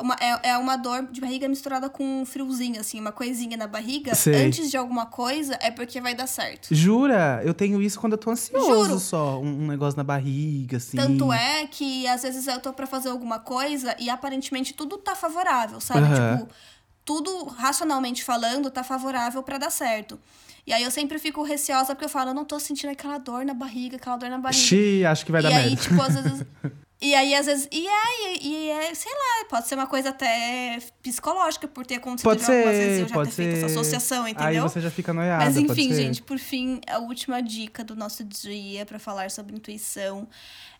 uma- 0.00 0.16
é, 0.20 0.50
é 0.50 0.58
uma 0.58 0.76
dor 0.76 1.06
de 1.10 1.20
barriga 1.20 1.48
misturada 1.48 1.90
com 1.90 2.22
um 2.22 2.24
friozinho, 2.24 2.80
assim, 2.80 2.98
uma 3.00 3.12
coisinha 3.12 3.56
na 3.56 3.66
barriga, 3.66 4.14
Sei. 4.14 4.46
antes 4.46 4.70
de 4.70 4.76
alguma 4.76 5.06
coisa, 5.06 5.58
é 5.60 5.70
porque 5.70 6.00
vai 6.00 6.14
dar 6.14 6.26
certo. 6.26 6.74
Jura? 6.74 7.42
Eu 7.44 7.52
tenho 7.52 7.80
isso 7.82 8.00
quando 8.00 8.12
eu 8.14 8.18
tô 8.18 8.30
ansioso 8.30 8.66
Juro. 8.86 8.98
só. 8.98 9.38
Um, 9.40 9.64
um 9.64 9.66
negócio 9.68 9.96
na 9.96 10.04
barriga, 10.04 10.78
assim. 10.78 10.96
Tanto 10.96 11.32
é 11.32 11.66
que 11.66 12.06
às 12.06 12.22
vezes 12.22 12.46
eu 12.46 12.58
tô 12.60 12.72
pra 12.72 12.86
fazer 12.86 13.10
alguma 13.10 13.38
coisa 13.38 13.94
e 13.98 14.08
aparentemente 14.08 14.72
tudo 14.74 14.96
tá 14.98 15.14
favorável, 15.14 15.80
sabe? 15.80 16.00
Aham. 16.00 16.38
Tipo, 16.38 16.50
tudo 17.04 17.44
racionalmente 17.46 18.22
falando 18.24 18.70
tá 18.70 18.82
favorável 18.84 19.42
pra 19.42 19.58
dar 19.58 19.70
certo. 19.70 20.18
E 20.66 20.72
aí 20.72 20.84
eu 20.84 20.90
sempre 20.92 21.18
fico 21.18 21.42
receosa 21.42 21.94
porque 21.94 22.04
eu 22.04 22.08
falo, 22.08 22.30
eu 22.30 22.34
não 22.34 22.44
tô 22.44 22.58
sentindo 22.60 22.90
aquela 22.90 23.18
dor 23.18 23.44
na 23.44 23.52
barriga, 23.52 23.96
aquela 23.96 24.16
dor 24.16 24.30
na 24.30 24.38
barriga. 24.38 24.62
Xi, 24.62 25.04
acho 25.04 25.26
que 25.26 25.32
vai 25.32 25.40
e 25.40 25.42
dar 25.42 25.48
aí, 25.50 25.70
merda. 25.70 25.76
tipo, 25.82 26.00
às 26.00 26.14
vezes. 26.14 26.46
E 27.02 27.16
aí, 27.16 27.34
às 27.34 27.46
vezes. 27.46 27.68
E 27.72 27.86
é, 27.86 28.36
e, 28.40 28.68
é, 28.70 28.94
sei 28.94 29.12
lá, 29.12 29.44
pode 29.50 29.66
ser 29.66 29.74
uma 29.74 29.88
coisa 29.88 30.10
até 30.10 30.78
psicológica 31.02 31.66
por 31.66 31.84
ter 31.84 31.96
acontecido 31.96 32.22
Pode 32.24 32.42
já 32.42 32.52
algumas 32.52 32.76
vezes 32.76 32.94
ser, 32.96 33.02
eu 33.02 33.08
já 33.08 33.24
ter 33.24 33.30
feito 33.32 33.56
essa 33.56 33.68
ser. 33.68 33.74
associação, 33.74 34.24
Aí 34.24 34.30
entendeu? 34.32 34.62
você 34.62 34.80
já 34.80 34.90
fica 34.90 35.12
noiada, 35.12 35.44
Mas 35.44 35.56
enfim, 35.56 35.88
ser. 35.88 35.96
gente, 35.96 36.22
por 36.22 36.38
fim, 36.38 36.80
a 36.86 36.98
última 37.00 37.42
dica 37.42 37.82
do 37.82 37.96
nosso 37.96 38.22
dia 38.22 38.86
pra 38.86 39.00
falar 39.00 39.32
sobre 39.32 39.56
intuição 39.56 40.28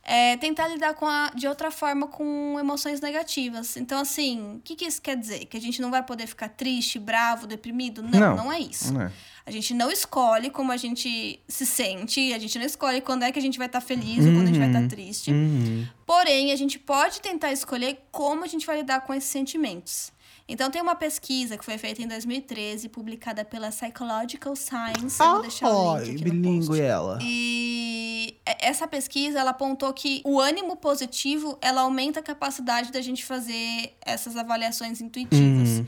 é 0.05 0.37
tentar 0.37 0.67
lidar 0.69 0.95
com 0.95 1.07
a, 1.07 1.31
de 1.35 1.47
outra 1.47 1.71
forma 1.71 2.09
com 2.09 2.57
emoções 2.59 3.01
negativas. 3.01 3.77
Então, 3.77 4.01
assim, 4.01 4.57
o 4.57 4.61
que, 4.61 4.75
que 4.75 4.85
isso 4.85 5.01
quer 5.01 5.17
dizer? 5.17 5.47
Que 5.47 5.57
a 5.57 5.61
gente 5.61 5.81
não 5.81 5.91
vai 5.91 6.03
poder 6.03 6.27
ficar 6.27 6.49
triste, 6.49 6.99
bravo, 6.99 7.47
deprimido? 7.47 8.03
Não, 8.03 8.19
Não. 8.19 8.37
não, 8.37 8.53
é 8.53 8.59
isso. 8.59 8.93
Não 8.93 9.03
é. 9.03 9.13
A 9.45 9.51
gente 9.51 9.75
não 9.75 9.91
escolhe 9.91 10.51
como 10.51 10.71
a 10.71 10.77
gente 10.77 11.41
se 11.49 11.67
sente, 11.67 12.33
a 12.33 12.39
gente 12.39 12.59
não 12.59 12.67
escolhe 12.67 13.01
quando 13.01 13.25
é 13.25 13.33
que 13.33 13.39
a 13.39 13.43
gente 13.43 13.59
vai 13.59 13.67
estar 13.67 13.81
feliz 13.81 14.25
ou 14.25 14.33
quando 14.33 14.43
a 14.43 14.47
gente 14.47 14.59
vai 14.59 14.69
estar 14.69 14.87
triste. 14.89 15.33
Uhum. 15.33 15.87
Porém, 16.07 16.53
a 16.53 16.57
gente 16.57 16.79
pode 16.79 17.21
tentar 17.21 17.53
escolher 17.53 18.07
como 18.13 18.45
a 18.45 18.47
gente 18.47 18.65
vai 18.65 18.77
lidar 18.79 19.01
com 19.01 19.13
esses 19.13 19.29
sentimentos. 19.31 20.13
Então, 20.53 20.71
tem 20.71 20.83
uma 20.83 20.95
pesquisa 20.95 21.57
que 21.57 21.65
foi 21.65 21.79
feita 21.79 22.03
em 22.03 22.07
2013, 22.07 22.91
publicada 22.91 23.43
pela 23.43 23.71
Psychological 23.71 24.55
Science. 24.55 25.19
Eu 25.19 25.31
vou 25.33 25.41
deixar 25.41 25.71
o 25.71 25.99
link 25.99 26.23
aqui 26.23 26.67
post. 26.67 26.81
ela. 26.83 27.19
E 27.23 28.37
essa 28.45 28.87
pesquisa, 28.87 29.41
ela 29.41 29.53
apontou 29.53 29.91
que 29.95 30.21
o 30.27 30.39
ânimo 30.39 30.77
positivo, 30.77 31.57
ela 31.63 31.81
aumenta 31.81 32.21
a 32.21 32.23
capacidade 32.23 32.93
da 32.93 33.01
gente 33.01 33.25
fazer 33.25 33.97
essas 34.03 34.37
avaliações 34.37 35.01
intuitivas. 35.01 35.79
Uhum. 35.79 35.87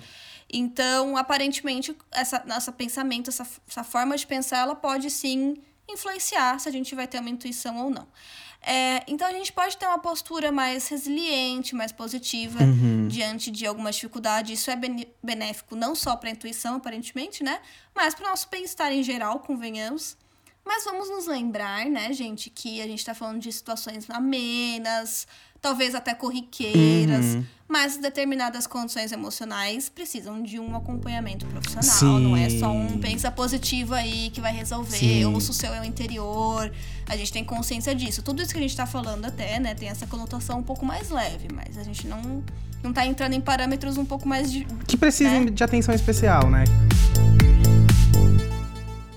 Então, 0.51 1.15
aparentemente, 1.19 1.95
essa 2.11 2.43
nossa 2.47 2.73
pensamento, 2.73 3.29
essa, 3.29 3.47
essa 3.69 3.85
forma 3.85 4.17
de 4.17 4.27
pensar, 4.27 4.61
ela 4.61 4.75
pode 4.75 5.11
sim 5.11 5.59
influenciar 5.87 6.59
se 6.59 6.71
a 6.71 6.73
gente 6.73 6.95
vai 6.95 7.07
ter 7.07 7.21
uma 7.21 7.29
intuição 7.29 7.85
ou 7.85 7.91
não. 7.91 8.07
É, 8.67 9.03
então 9.07 9.27
a 9.27 9.33
gente 9.33 9.53
pode 9.53 9.77
ter 9.77 9.87
uma 9.87 9.99
postura 9.99 10.51
mais 10.51 10.89
resiliente, 10.89 11.75
mais 11.75 11.93
positiva 11.93 12.63
Uhum. 12.63 13.09
diante 13.09 13.51
de 13.51 13.67
alguma 13.67 13.91
dificuldade. 13.91 14.53
Isso 14.55 14.71
é 14.71 14.77
benéfico 15.23 15.77
não 15.77 15.95
só 15.95 16.17
para 16.17 16.29
a 16.31 16.33
intuição, 16.33 16.77
aparentemente, 16.77 17.43
né? 17.45 17.61
Mas 17.95 18.15
para 18.15 18.27
o 18.27 18.31
nosso 18.31 18.49
bem-estar 18.51 18.91
em 18.93 19.03
geral, 19.03 19.41
convenhamos. 19.41 20.17
Mas 20.65 20.85
vamos 20.85 21.11
nos 21.11 21.27
lembrar, 21.27 21.85
né, 21.85 22.11
gente, 22.15 22.49
que 22.49 22.81
a 22.81 22.87
gente 22.87 23.01
está 23.01 23.13
falando 23.15 23.39
de 23.39 23.53
situações 23.53 24.09
amenas, 24.09 25.27
talvez 25.65 25.95
até 25.95 26.13
corriqueiras, 26.13 27.37
Uhum. 27.37 27.45
mas 27.67 27.97
determinadas 27.97 28.67
condições 28.67 29.13
emocionais 29.13 29.89
precisam 29.89 30.43
de 30.43 30.61
um 30.61 30.77
acompanhamento 30.77 31.47
profissional. 31.47 32.21
Não 32.21 32.37
é 32.37 32.51
só 32.51 32.71
um 32.71 32.91
Sim. 32.91 32.99
pensa 32.99 33.31
positivo 33.31 33.95
aí 33.95 34.29
que 34.29 34.43
vai 34.43 34.53
resolver, 34.53 34.99
Sim. 34.99 35.25
ouça 35.25 35.53
o 35.53 35.55
seu 35.55 35.73
eu 35.73 35.83
interior. 35.83 36.71
A 37.09 37.17
gente 37.17 37.33
tem 37.33 37.43
consciência 37.43 37.95
disso. 37.95 38.21
Tudo 38.23 38.43
isso 38.43 38.53
que 38.53 38.59
a 38.59 38.63
gente 38.63 38.77
tá 38.77 38.85
falando 38.85 39.25
até, 39.25 39.59
né, 39.59 39.75
tem 39.75 39.89
essa 39.89 40.07
conotação 40.07 40.59
um 40.59 40.63
pouco 40.63 40.85
mais 40.85 41.09
leve, 41.09 41.49
mas 41.55 41.79
a 41.79 41.83
gente 41.83 42.07
não, 42.07 42.45
não 42.83 42.93
tá 42.93 43.07
entrando 43.07 43.33
em 43.33 43.41
parâmetros 43.41 43.97
um 43.97 44.05
pouco 44.05 44.29
mais 44.29 44.53
de. 44.53 44.67
Que 44.87 44.99
precisem 44.99 45.47
né? 45.47 45.51
de 45.51 45.65
atenção 45.65 45.95
especial, 45.95 46.51
né? 46.51 46.65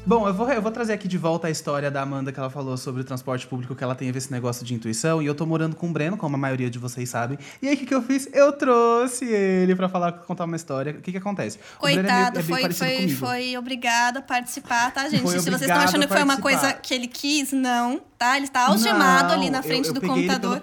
Bom, 0.07 0.25
eu 0.25 0.33
vou, 0.33 0.49
eu 0.49 0.61
vou 0.61 0.71
trazer 0.71 0.93
aqui 0.93 1.05
de 1.05 1.17
volta 1.17 1.47
a 1.47 1.49
história 1.49 1.91
da 1.91 2.01
Amanda 2.01 2.31
que 2.31 2.39
ela 2.39 2.49
falou 2.49 2.77
sobre 2.77 3.01
o 3.01 3.03
transporte 3.03 3.45
público, 3.45 3.75
que 3.75 3.83
ela 3.83 3.93
tem 3.93 4.07
a 4.07 4.11
ver 4.13 4.19
esse 4.19 4.31
negócio 4.31 4.65
de 4.65 4.73
intuição. 4.73 5.21
E 5.21 5.25
eu 5.25 5.35
tô 5.35 5.45
morando 5.45 5.75
com 5.75 5.89
o 5.89 5.91
Breno, 5.91 6.15
como 6.15 6.33
a 6.37 6.39
maioria 6.39 6.69
de 6.69 6.79
vocês 6.79 7.09
sabem. 7.09 7.37
E 7.61 7.67
aí, 7.67 7.75
o 7.75 7.77
que, 7.77 7.85
que 7.85 7.93
eu 7.93 8.01
fiz? 8.01 8.25
Eu 8.31 8.53
trouxe 8.53 9.25
ele 9.25 9.75
pra 9.75 9.89
falar, 9.89 10.13
contar 10.13 10.45
uma 10.45 10.55
história. 10.55 10.93
O 10.93 11.01
que 11.01 11.11
que 11.11 11.17
acontece? 11.17 11.59
O 11.77 11.81
Breno 11.83 11.99
é 11.99 12.03
meio- 12.03 12.15
Coitado, 12.15 12.39
é 12.39 12.43
foi, 12.43 12.71
foi, 12.71 13.09
foi 13.09 13.57
obrigado 13.57 14.17
a 14.17 14.21
participar, 14.21 14.93
tá, 14.93 15.09
gente? 15.09 15.23
Foi 15.23 15.39
Se 15.39 15.49
vocês 15.49 15.61
estão 15.63 15.75
achando 15.77 16.07
que 16.07 16.13
foi 16.13 16.23
uma 16.23 16.37
coisa 16.39 16.71
que 16.71 16.93
ele 16.93 17.07
quis, 17.07 17.51
não, 17.51 17.99
tá? 18.17 18.37
Ele 18.37 18.45
está 18.45 18.67
algemado 18.67 19.33
Não, 19.33 19.41
ali 19.41 19.49
na 19.49 19.59
eu- 19.59 19.63
frente 19.63 19.89
eu 19.89 19.93
do 19.93 19.99
peguei 19.99 20.19
ele 20.19 20.27
computador. 20.29 20.61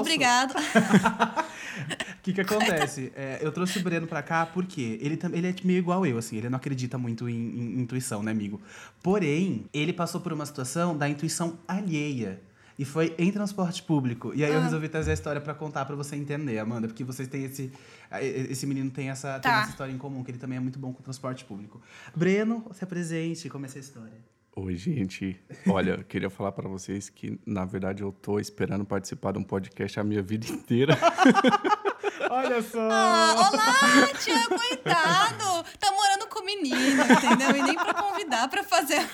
Obrigado. 0.00 0.52
O 0.52 0.56
que 2.26 2.32
que 2.32 2.40
acontece? 2.40 3.12
É, 3.14 3.38
eu 3.42 3.52
trouxe 3.52 3.78
o 3.78 3.82
Breno 3.82 4.06
pra 4.06 4.22
cá 4.22 4.46
porque 4.46 4.98
ele, 5.02 5.18
ele 5.34 5.48
é 5.48 5.54
meio 5.62 5.78
igual 5.78 6.04
eu, 6.06 6.16
assim. 6.16 6.38
Ele 6.38 6.48
não 6.48 6.56
acredita 6.56 6.96
muito 6.96 7.28
em, 7.28 7.34
em 7.34 7.80
intuição, 7.82 8.22
né, 8.22 8.30
amigo? 8.32 8.58
Porém, 9.02 9.66
ele 9.72 9.92
passou 9.92 10.20
por 10.20 10.32
uma 10.32 10.44
situação 10.46 10.96
da 10.96 11.08
intuição 11.08 11.58
alheia. 11.66 12.40
E 12.78 12.84
foi 12.84 13.14
em 13.16 13.32
transporte 13.32 13.82
público. 13.82 14.32
E 14.34 14.44
aí 14.44 14.50
Ah. 14.52 14.56
eu 14.56 14.60
resolvi 14.62 14.88
trazer 14.88 15.12
a 15.12 15.14
história 15.14 15.40
pra 15.40 15.54
contar 15.54 15.86
pra 15.86 15.96
você 15.96 16.14
entender, 16.14 16.58
Amanda. 16.58 16.86
Porque 16.86 17.02
vocês 17.04 17.26
têm 17.26 17.44
esse... 17.44 17.72
Esse 18.20 18.66
menino 18.66 18.90
tem 18.90 19.08
essa, 19.08 19.38
tem 19.40 19.50
Tá. 19.50 19.60
essa 19.62 19.70
história 19.70 19.90
em 19.92 19.96
comum, 19.98 20.22
que 20.22 20.30
ele 20.30 20.38
também 20.38 20.58
é 20.58 20.60
muito 20.60 20.78
bom 20.78 20.92
com 20.92 21.00
o 21.00 21.02
transporte 21.02 21.44
público. 21.44 21.80
Breno, 22.14 22.66
se 22.74 22.84
apresente, 22.84 23.48
como 23.48 23.64
é 23.64 23.68
essa 23.68 23.78
história? 23.78 24.12
Oi, 24.54 24.76
gente. 24.76 25.38
Olha, 25.66 25.92
eu 25.92 26.04
queria 26.04 26.28
falar 26.30 26.52
pra 26.52 26.68
vocês 26.68 27.08
que, 27.08 27.38
na 27.46 27.64
verdade, 27.64 28.02
eu 28.02 28.12
tô 28.12 28.38
esperando 28.38 28.84
participar 28.84 29.32
de 29.32 29.38
um 29.38 29.42
podcast 29.42 29.98
a 29.98 30.04
minha 30.04 30.22
vida 30.22 30.46
inteira. 30.46 30.96
Olha 32.30 32.62
só! 32.62 32.88
Ah, 32.90 33.34
olá, 33.36 34.06
tia, 34.18 34.46
coitado. 34.48 35.64
Tá 35.78 35.90
morando 35.92 36.25
menino, 36.46 37.02
entendeu? 37.02 37.56
E 37.56 37.62
nem 37.62 37.74
pra 37.74 37.92
convidar 37.92 38.48
pra 38.48 38.62
fazer. 38.64 39.04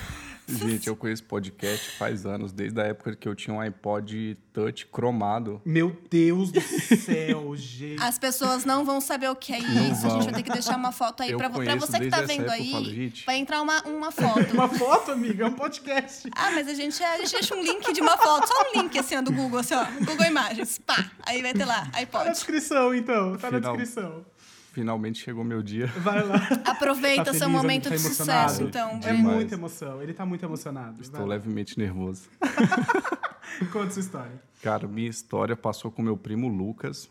gente, 0.45 0.87
eu 0.87 0.95
conheço 0.95 1.23
podcast 1.23 1.91
faz 1.97 2.25
anos, 2.25 2.51
desde 2.51 2.79
a 2.79 2.83
época 2.83 3.15
que 3.15 3.27
eu 3.27 3.33
tinha 3.33 3.53
um 3.55 3.61
iPod 3.61 4.37
Touch 4.51 4.85
cromado. 4.87 5.61
Meu 5.65 5.95
Deus 6.11 6.51
do 6.51 6.59
céu, 6.61 7.55
gente. 7.57 8.01
As 8.03 8.19
pessoas 8.19 8.65
não 8.65 8.83
vão 8.85 8.99
saber 8.99 9.29
o 9.29 9.35
que 9.37 9.53
é 9.53 9.59
Não 9.61 9.91
isso. 9.91 10.05
A 10.05 10.09
gente 10.09 10.17
vão. 10.17 10.21
vai 10.25 10.33
ter 10.33 10.43
que 10.43 10.51
deixar 10.51 10.75
uma 10.77 10.91
foto 10.91 11.23
aí 11.23 11.31
Eu 11.31 11.37
pra, 11.37 11.47
você 11.47 11.97
que 11.99 12.09
tá 12.09 12.21
vendo 12.21 12.49
aí. 12.51 12.71
falo. 12.71 12.85
Vai 13.25 13.37
entrar 13.37 13.61
uma, 13.61 13.81
uma 13.83 14.11
foto. 14.11 14.53
Uma 14.53 14.67
foto, 14.69 15.11
amiga? 15.11 15.45
É 15.45 15.47
um 15.47 15.53
podcast. 15.53 16.29
Ah, 16.35 16.51
mas 16.51 16.67
a 16.67 16.73
gente, 16.73 17.01
a 17.01 17.17
gente 17.19 17.31
deixa 17.31 17.55
um 17.55 17.61
link 17.63 17.91
de 17.93 18.01
uma 18.01 18.17
foto, 18.17 18.45
só 18.47 18.53
um 18.75 18.81
link 18.81 18.99
assim, 18.99 19.15
ó, 19.15 19.21
do 19.21 19.31
Google, 19.31 19.59
assim, 19.59 19.73
ó. 19.75 19.85
Google 20.05 20.25
Imagens. 20.25 20.77
Pá! 20.77 21.09
Aí 21.25 21.41
vai 21.41 21.53
ter 21.53 21.65
lá, 21.65 21.85
Tá 21.85 21.91
na 21.93 21.97
iPod. 21.99 22.29
descrição, 22.31 22.93
então. 22.93 23.37
Tá 23.37 23.49
na 23.49 23.57
Final. 23.59 23.77
descrição. 23.77 24.25
Finalmente 24.73 25.23
chegou 25.23 25.43
meu 25.43 25.61
dia. 25.61 25.85
Vai 25.99 26.21
lá. 26.25 26.35
Aproveita 26.65 27.25
Tá 27.25 27.31
seu 27.31 27.41
feliz, 27.47 27.55
momento 27.55 27.83
tá 27.89 27.95
de 27.95 28.01
sucesso, 28.01 28.63
então. 28.63 28.89
É 29.03 29.13
Demais. 29.13 29.23
muita 29.23 29.53
emoção. 29.55 30.01
Ele 30.01 30.13
tá 30.13 30.25
muito 30.25 30.43
emocionado. 30.43 30.99
Estou 30.99 31.19
Vai 31.19 31.29
lá. 31.29 31.35
levemente 31.35 31.77
nervoso. 31.77 32.23
Conta 33.71 33.91
sua 33.91 33.99
história. 34.01 34.41
Cara, 34.63 34.87
minha 34.87 35.07
história 35.09 35.55
passou 35.55 35.91
com 35.91 36.01
meu 36.01 36.17
primo 36.17 36.47
Lucas 36.47 37.07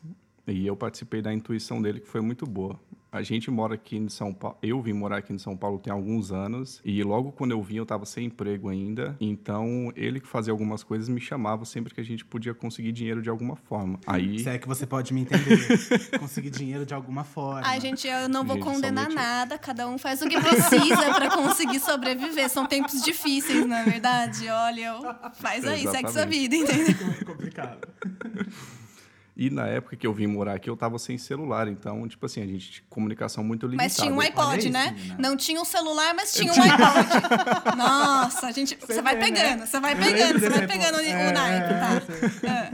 e 0.47 0.67
eu 0.67 0.75
participei 0.77 1.23
da 1.23 1.33
intuição 1.33 1.81
dele, 1.81 2.01
que 2.01 2.09
foi 2.09 2.21
muito 2.21 2.45
boa. 2.45 2.79
A 3.13 3.21
gente 3.23 3.51
mora 3.51 3.75
aqui 3.75 3.95
em 3.99 4.09
São 4.09 4.33
Paulo. 4.33 4.57
Eu 4.63 4.81
vim 4.81 4.95
morar 4.95 5.19
aqui 5.19 5.35
em 5.35 5.39
São 5.39 5.55
Paulo 5.55 5.79
tem 5.79 5.93
alguns 5.93 6.33
anos 6.33 6.81
e 6.83 7.03
logo 7.05 7.31
quando 7.31 7.51
eu 7.51 7.63
vim 7.63 7.77
eu 7.77 7.83
estava 7.83 8.07
sem 8.07 8.25
emprego 8.25 8.71
ainda. 8.71 9.15
Então 9.21 9.93
ele 9.95 10.19
que 10.19 10.27
fazia 10.27 10.51
algumas 10.51 10.83
coisas 10.83 11.11
me 11.11 11.21
chamava 11.21 11.67
sempre 11.67 11.93
que 11.93 12.01
a 12.01 12.05
gente 12.05 12.25
podia 12.25 12.55
conseguir 12.55 12.91
dinheiro 12.91 13.21
de 13.21 13.29
alguma 13.29 13.55
forma. 13.55 14.01
Aí 14.07 14.39
Se 14.39 14.49
é 14.49 14.57
que 14.59 14.67
você 14.67 14.87
pode 14.87 15.13
me 15.13 15.21
entender. 15.21 15.59
Conseguir 16.19 16.49
dinheiro 16.49 16.87
de 16.87 16.95
alguma 16.95 17.23
forma. 17.23 17.61
Ai, 17.63 17.79
gente, 17.81 18.07
eu 18.09 18.31
não 18.31 18.45
vou 18.45 18.57
Gente, 18.57 18.65
condenar 18.65 19.05
somente- 19.05 19.23
nada. 19.23 19.59
Cada 19.59 19.87
um 19.87 19.99
faz 19.99 20.23
o 20.23 20.29
que 20.29 20.41
precisa 20.41 21.13
pra 21.15 21.31
conseguir 21.31 21.81
sobreviver. 21.81 22.49
São 22.49 22.65
tempos 22.67 23.03
difíceis, 23.03 23.67
não 23.67 23.77
é 23.77 23.85
verdade? 23.85 24.49
Olha, 24.49 24.87
eu... 24.87 25.33
faz 25.35 25.67
aí, 25.67 25.87
segue 25.87 26.11
sua 26.11 26.25
vida, 26.25 26.57
entendeu? 26.57 26.95
É 27.21 27.25
complicado. 27.25 27.79
E 29.43 29.51
na 29.51 29.66
época 29.66 29.97
que 29.97 30.07
eu 30.07 30.14
vim 30.14 30.28
morar 30.28 30.55
aqui, 30.55 30.70
eu 30.70 30.76
tava 30.76 31.01
sem 31.01 31.18
celular. 31.18 31.66
Então, 31.66 32.07
tipo 32.07 32.24
assim, 32.24 32.40
a 32.40 32.47
gente 32.47 32.70
tinha 32.70 32.84
comunicação 32.88 33.43
muito 33.43 33.66
limitada. 33.66 33.88
Mas 33.88 33.97
tinha 33.97 34.14
um 34.14 34.20
iPod, 34.20 34.70
né? 34.70 34.93
menina. 34.93 35.16
Não 35.18 35.36
tinha 35.36 35.61
um 35.61 35.64
celular, 35.64 36.14
mas 36.14 36.32
tinha 36.32 36.53
um 36.53 36.62
iPod. 36.62 37.74
Nossa, 37.76 38.47
a 38.47 38.53
gente. 38.53 38.78
Você 38.80 39.03
vai 39.03 39.16
né? 39.16 39.20
pegando, 39.20 39.66
você 39.66 39.80
vai 39.80 39.97
pegando, 39.97 40.38
você 40.38 40.49
vai 40.49 40.64
pegando 40.68 40.97
o, 40.97 41.01
É, 41.01 41.32
naipe, 41.32 41.74
tá? 41.74 42.01
é. 42.49 42.72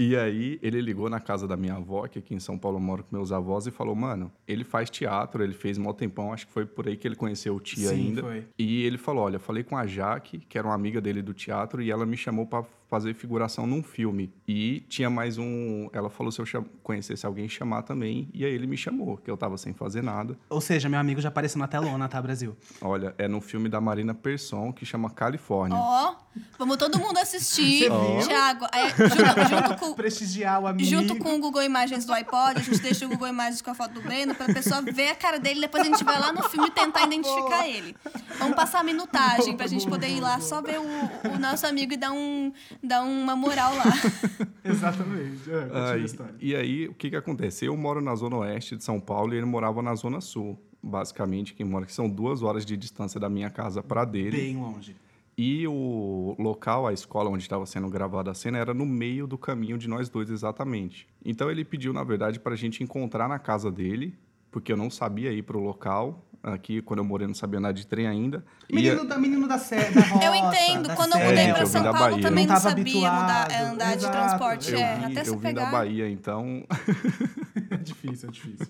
E 0.00 0.16
aí, 0.16 0.60
ele 0.62 0.80
ligou 0.80 1.10
na 1.10 1.18
casa 1.18 1.48
da 1.48 1.56
minha 1.56 1.74
avó, 1.74 2.06
que 2.06 2.20
aqui 2.20 2.32
em 2.32 2.38
São 2.38 2.56
Paulo 2.56 2.76
eu 2.76 2.80
moro 2.80 3.02
com 3.02 3.16
meus 3.16 3.32
avós, 3.32 3.66
e 3.66 3.72
falou: 3.72 3.96
Mano, 3.96 4.30
ele 4.46 4.62
faz 4.62 4.88
teatro, 4.88 5.42
ele 5.42 5.52
fez 5.52 5.76
mó 5.76 5.92
tempão, 5.92 6.32
acho 6.32 6.46
que 6.46 6.52
foi 6.52 6.64
por 6.64 6.86
aí 6.86 6.96
que 6.96 7.08
ele 7.08 7.16
conheceu 7.16 7.56
o 7.56 7.60
tia 7.60 7.88
Sim, 7.88 8.10
ainda. 8.10 8.22
foi. 8.22 8.46
E 8.56 8.84
ele 8.84 8.98
falou: 8.98 9.24
Olha, 9.24 9.40
falei 9.40 9.64
com 9.64 9.76
a 9.76 9.84
Jaque, 9.84 10.38
que 10.48 10.56
era 10.56 10.68
uma 10.68 10.76
amiga 10.76 11.00
dele 11.00 11.22
do 11.22 11.34
teatro, 11.34 11.82
e 11.82 11.90
ela 11.90 12.06
me 12.06 12.16
chamou 12.16 12.46
pra 12.46 12.62
fazer 12.88 13.14
figuração 13.14 13.66
num 13.66 13.82
filme. 13.82 14.32
E 14.46 14.80
tinha 14.88 15.10
mais 15.10 15.36
um. 15.38 15.88
Ela 15.92 16.08
falou 16.08 16.32
se 16.32 16.40
eu 16.40 16.46
cham- 16.46 16.64
conhecesse 16.82 17.26
alguém, 17.26 17.48
chamar 17.48 17.82
também. 17.82 18.28
E 18.32 18.44
aí 18.44 18.52
ele 18.52 18.66
me 18.66 18.76
chamou, 18.76 19.16
que 19.18 19.30
eu 19.30 19.36
tava 19.36 19.58
sem 19.58 19.74
fazer 19.74 20.02
nada. 20.02 20.38
Ou 20.48 20.60
seja, 20.60 20.88
meu 20.88 20.98
amigo 20.98 21.20
já 21.20 21.28
apareceu 21.28 21.58
na 21.58 21.68
telona, 21.68 22.08
tá, 22.08 22.20
Brasil? 22.20 22.56
Olha, 22.80 23.14
é 23.18 23.28
no 23.28 23.40
filme 23.40 23.68
da 23.68 23.80
Marina 23.80 24.14
Persson, 24.14 24.72
que 24.72 24.86
chama 24.86 25.10
Califórnia. 25.10 25.76
Ó, 25.78 26.14
vamos 26.58 26.76
todo 26.78 26.98
mundo 26.98 27.18
assistir. 27.18 27.90
Viu? 27.90 28.26
Tiago, 28.26 28.64
é, 28.72 28.88
junto, 28.90 29.48
junto 29.50 29.76
com. 29.78 29.94
Prestigiar 29.98 30.62
o 30.62 30.66
amigo. 30.66 30.88
Junto 30.88 31.16
com 31.16 31.34
o 31.34 31.38
Google 31.40 31.62
Imagens 31.62 32.04
do 32.06 32.12
iPod, 32.12 32.58
a 32.58 32.62
gente 32.62 32.80
deixa 32.80 33.04
o 33.04 33.08
Google 33.08 33.28
Imagens 33.28 33.60
com 33.60 33.70
a 33.70 33.74
foto 33.74 33.92
do 33.94 34.00
Breno 34.00 34.34
pra 34.34 34.46
pessoa 34.46 34.80
ver 34.80 35.10
a 35.10 35.14
cara 35.14 35.38
dele, 35.38 35.60
depois 35.60 35.82
a 35.82 35.86
gente 35.86 36.02
vai 36.04 36.18
lá 36.18 36.32
no 36.32 36.42
filme 36.44 36.70
tentar 36.70 37.04
identificar 37.04 37.68
ele. 37.68 37.94
Vamos 38.38 38.54
passar 38.56 38.80
a 38.80 38.84
minutagem 38.84 39.56
pra 39.56 39.66
gente 39.66 39.86
poder 39.86 40.08
ir 40.08 40.20
lá 40.20 40.40
só 40.40 40.62
ver 40.62 40.78
o, 40.78 41.34
o 41.34 41.38
nosso 41.38 41.66
amigo 41.66 41.92
e 41.92 41.96
dar, 41.96 42.12
um, 42.12 42.52
dar 42.82 43.02
uma 43.02 43.34
moral 43.36 43.74
lá. 43.76 43.84
Exatamente. 44.64 45.50
É, 45.50 45.60
continua 45.62 45.78
a 45.80 45.92
Aí, 45.92 46.04
história. 46.04 46.34
e 46.40 46.54
aí, 46.56 46.88
o 46.88 46.94
que 46.94 47.10
que 47.10 47.16
acontece? 47.16 47.64
Eu 47.64 47.76
moro 47.76 48.00
na 48.00 48.14
zona 48.14 48.36
oeste 48.36 48.76
de 48.76 48.84
São 48.84 49.00
Paulo 49.00 49.34
e 49.34 49.36
ele 49.36 49.46
morava 49.46 49.82
na 49.82 49.94
zona 49.94 50.20
sul. 50.20 50.58
Basicamente, 50.82 51.54
quem 51.54 51.66
mora 51.66 51.84
aqui 51.84 51.92
são 51.92 52.08
duas 52.08 52.42
horas 52.42 52.64
de 52.64 52.76
distância 52.76 53.18
da 53.18 53.28
minha 53.28 53.50
casa 53.50 53.82
para 53.82 54.04
dele. 54.04 54.36
Bem 54.36 54.56
longe. 54.56 54.94
E 55.36 55.66
o 55.68 56.34
local, 56.38 56.86
a 56.86 56.92
escola 56.92 57.30
onde 57.30 57.42
estava 57.44 57.64
sendo 57.66 57.88
gravada 57.88 58.30
a 58.30 58.34
cena, 58.34 58.58
era 58.58 58.74
no 58.74 58.84
meio 58.84 59.26
do 59.26 59.38
caminho 59.38 59.78
de 59.78 59.88
nós 59.88 60.08
dois 60.08 60.30
exatamente. 60.30 61.06
Então 61.24 61.50
ele 61.50 61.64
pediu, 61.64 61.92
na 61.92 62.02
verdade, 62.02 62.40
para 62.40 62.54
a 62.54 62.56
gente 62.56 62.82
encontrar 62.82 63.28
na 63.28 63.38
casa 63.38 63.70
dele, 63.70 64.16
porque 64.50 64.72
eu 64.72 64.76
não 64.76 64.90
sabia 64.90 65.32
ir 65.32 65.42
para 65.42 65.56
o 65.56 65.60
local. 65.62 66.27
Aqui, 66.42 66.80
quando 66.80 67.00
eu 67.00 67.04
morei, 67.04 67.24
eu 67.24 67.28
não 67.28 67.34
sabia 67.34 67.58
andar 67.58 67.72
de 67.72 67.86
trem 67.86 68.06
ainda. 68.06 68.44
E 68.68 68.74
Menino, 68.76 69.04
da, 69.04 69.18
menino 69.18 69.48
da, 69.48 69.58
sé, 69.58 69.90
da 69.90 70.00
roça, 70.06 70.24
Eu 70.24 70.34
entendo, 70.34 70.88
da 70.88 70.94
quando 70.96 71.12
eu 71.12 71.18
mudei 71.18 71.38
É, 71.44 71.52
pra 71.52 71.62
eu 71.62 71.66
São 71.66 71.82
Paulo 71.82 71.98
Bahia. 71.98 72.22
também 72.22 72.46
Não 72.46 72.54
não 72.54 72.60
sabia 72.60 72.84
mudar, 73.12 73.42
habituado, 73.42 73.72
andar 73.72 73.90
de 73.90 73.96
exato. 73.96 74.16
transporte. 74.16 74.72
eu 74.72 74.78
é, 74.78 74.96
vim, 74.98 75.04
até 75.04 75.20
eu 75.20 75.24
se 75.24 75.36
vim 75.36 75.54
da. 75.54 75.66
Bahia, 75.66 76.08
então 76.08 76.64
É 77.70 77.76
difícil, 77.76 78.28
é 78.28 78.32
difícil. 78.32 78.66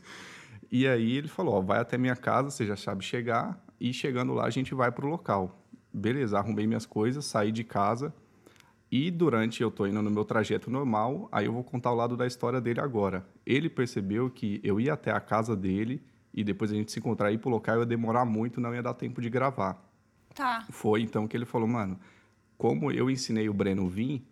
E 0.70 0.86
aí 0.86 1.16
ele 1.16 1.28
falou, 1.28 1.54
ó, 1.54 1.60
vai 1.60 1.78
até 1.78 1.96
minha 1.98 2.16
casa, 2.16 2.50
você 2.50 2.66
já 2.66 2.76
sabe 2.76 3.04
chegar, 3.04 3.58
e 3.80 3.92
chegando 3.92 4.32
lá 4.34 4.44
a 4.46 4.50
gente 4.50 4.74
vai 4.74 4.90
pro 4.90 5.06
local. 5.08 5.62
Beleza, 5.92 6.38
arrumei 6.38 6.66
minhas 6.66 6.84
coisas, 6.86 7.24
saí 7.24 7.50
de 7.52 7.64
casa, 7.64 8.12
e 8.90 9.10
durante 9.10 9.62
eu 9.62 9.70
tô 9.70 9.86
indo 9.86 10.00
no 10.02 10.10
meu 10.10 10.24
trajeto 10.24 10.70
normal, 10.70 11.28
aí 11.30 11.46
eu 11.46 11.52
vou 11.52 11.62
contar 11.64 11.92
o 11.92 11.94
lado 11.94 12.16
da 12.16 12.26
história 12.26 12.60
dele 12.60 12.80
agora. 12.80 13.26
Ele 13.46 13.68
percebeu 13.68 14.30
que 14.30 14.60
eu 14.64 14.80
ia 14.80 14.94
até 14.94 15.10
a 15.10 15.20
casa 15.20 15.54
dele, 15.56 16.02
e 16.33 16.45
depois 16.45 16.70
a 16.70 16.74
gente 16.74 16.93
se 16.93 16.99
encontrar 16.99 17.31
e 17.31 17.35
ir 17.35 17.39
pro 17.39 17.51
local, 17.51 17.76
eu 17.76 17.81
ia 17.81 17.87
demorar 17.87 18.24
muito, 18.24 18.61
não 18.61 18.74
ia 18.74 18.83
dar 18.83 18.95
tempo 18.95 19.20
de 19.20 19.31
gravar. 19.31 19.83
Tá. 20.35 20.66
Foi 20.70 21.03
então 21.03 21.26
que 21.26 21.37
ele 21.37 21.45
falou, 21.45 21.66
mano, 21.66 21.99
como 22.57 22.91
eu 22.93 23.11
ensinei 23.11 23.49
o 23.49 23.55
Breno 23.55 23.89
vir, 23.89 24.24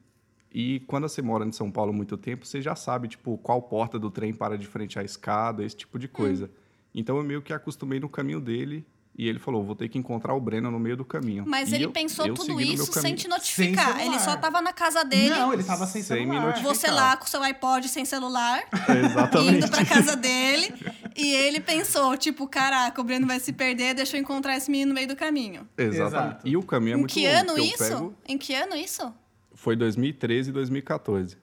e 0.53 0.81
quando 0.81 1.09
você 1.09 1.21
mora 1.21 1.45
em 1.45 1.53
São 1.53 1.71
Paulo 1.71 1.93
muito 1.93 2.17
tempo, 2.17 2.47
você 2.47 2.63
já 2.63 2.75
sabe, 2.75 3.09
tipo, 3.09 3.37
qual 3.39 3.61
porta 3.61 3.99
do 3.99 4.11
trem 4.11 4.33
para 4.33 4.57
de 4.57 4.67
frente 4.67 4.99
à 4.99 5.03
escada, 5.03 5.65
esse 5.65 5.77
tipo 5.77 5.99
de 5.99 6.09
coisa. 6.09 6.51
Então 6.95 7.19
eu 7.19 7.23
meio 7.23 7.43
que 7.43 7.53
acostumei 7.53 8.01
no 8.01 8.09
caminho 8.09 8.41
dele 8.41 8.87
E 9.19 9.27
ele 9.29 9.39
falou, 9.39 9.65
vou 9.65 9.75
ter 9.75 9.89
que 9.89 9.97
encontrar 9.97 10.35
o 10.35 10.41
Breno 10.41 10.71
no 10.71 10.79
meio 10.79 10.95
do 10.95 11.05
caminho. 11.05 11.45
Mas 11.47 11.73
E 11.73 11.77
ele 11.77 11.87
eu- 11.87 11.91
pensou 11.91 12.27
eu 12.27 12.35
tudo 12.35 12.61
isso 12.61 12.85
sem 12.93 12.93
caminho. 13.03 13.17
te 13.17 13.29
notificar. 13.29 13.97
Sem 13.97 14.07
ele 14.09 14.19
só 14.19 14.37
tava 14.37 14.61
na 14.61 14.75
casa 14.75 15.03
dele. 15.05 15.31
Não, 15.31 15.55
ele 15.55 15.65
tava 15.65 15.87
sem 15.87 16.03
Sem 16.03 16.27
me 16.27 16.33
celular. 16.33 16.47
notificar. 16.49 16.75
Você 16.75 16.91
lá 16.91 17.17
com 17.17 17.27
seu 17.27 17.43
iPod 17.43 17.89
sem 17.89 18.05
celular, 18.05 18.63
Exatamente. 19.05 19.57
indo 19.57 19.69
pra 19.71 19.85
casa 19.87 20.15
dele. 20.17 20.75
e 21.17 21.33
ele 21.35 21.61
pensou, 21.61 22.15
tipo, 22.19 22.47
caraca, 22.47 23.01
o 23.01 23.05
Breno 23.05 23.27
vai 23.27 23.41
se 23.41 23.53
perder, 23.55 23.95
deixa 23.95 24.19
eu 24.19 24.21
encontrar 24.21 24.55
esse 24.57 24.71
menino 24.71 24.91
no 24.91 24.95
meio 24.95 25.09
do 25.09 25.17
caminho. 25.17 25.67
Exatamente. 25.79 26.07
Exato. 26.35 26.49
E 26.49 26.57
o 26.57 26.63
caminho 26.63 26.93
é 26.93 26.97
em 26.97 27.01
muito 27.01 27.15
que 27.15 27.27
longo, 27.27 27.39
ano 27.53 27.59
isso? 27.59 27.79
pego- 27.79 28.15
Em 28.29 28.37
que 28.37 28.55
ano 28.55 28.77
isso? 28.77 29.15
Foi 29.55 29.75
2013 29.75 30.51
e 30.51 30.53
2014. 30.53 31.39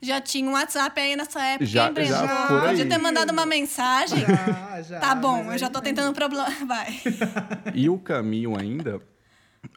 Já 0.00 0.20
tinha 0.20 0.48
um 0.48 0.52
WhatsApp 0.52 1.00
aí 1.00 1.16
nessa 1.16 1.42
época, 1.42 1.66
Já- 1.66 1.88
hein, 1.88 1.92
Breno? 1.94 2.08
já 2.10 2.46
por 2.46 2.60
Podia 2.62 2.86
ter 2.86 2.98
mandado 2.98 3.32
uma 3.32 3.44
mensagem. 3.44 4.20
Já, 4.20 4.82
já, 4.82 5.00
Tá 5.00 5.14
bom, 5.14 5.50
eu 5.52 5.58
já 5.58 5.68
tô 5.68 5.80
tentando 5.80 6.14
problema. 6.14 6.48
Vai. 6.66 7.00
E 7.74 7.88
o 7.90 7.98
caminho 7.98 8.56
ainda 8.56 9.00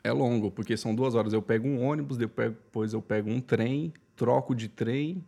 é 0.03 0.11
longo, 0.11 0.51
porque 0.51 0.77
são 0.77 0.93
duas 0.93 1.15
horas. 1.15 1.33
Eu 1.33 1.41
pego 1.41 1.67
um 1.67 1.83
ônibus, 1.83 2.17
depois 2.17 2.93
eu 2.93 3.01
pego 3.01 3.31
um 3.31 3.41
trem, 3.41 3.91
troco 4.15 4.53
de 4.53 4.67
trem 4.67 5.25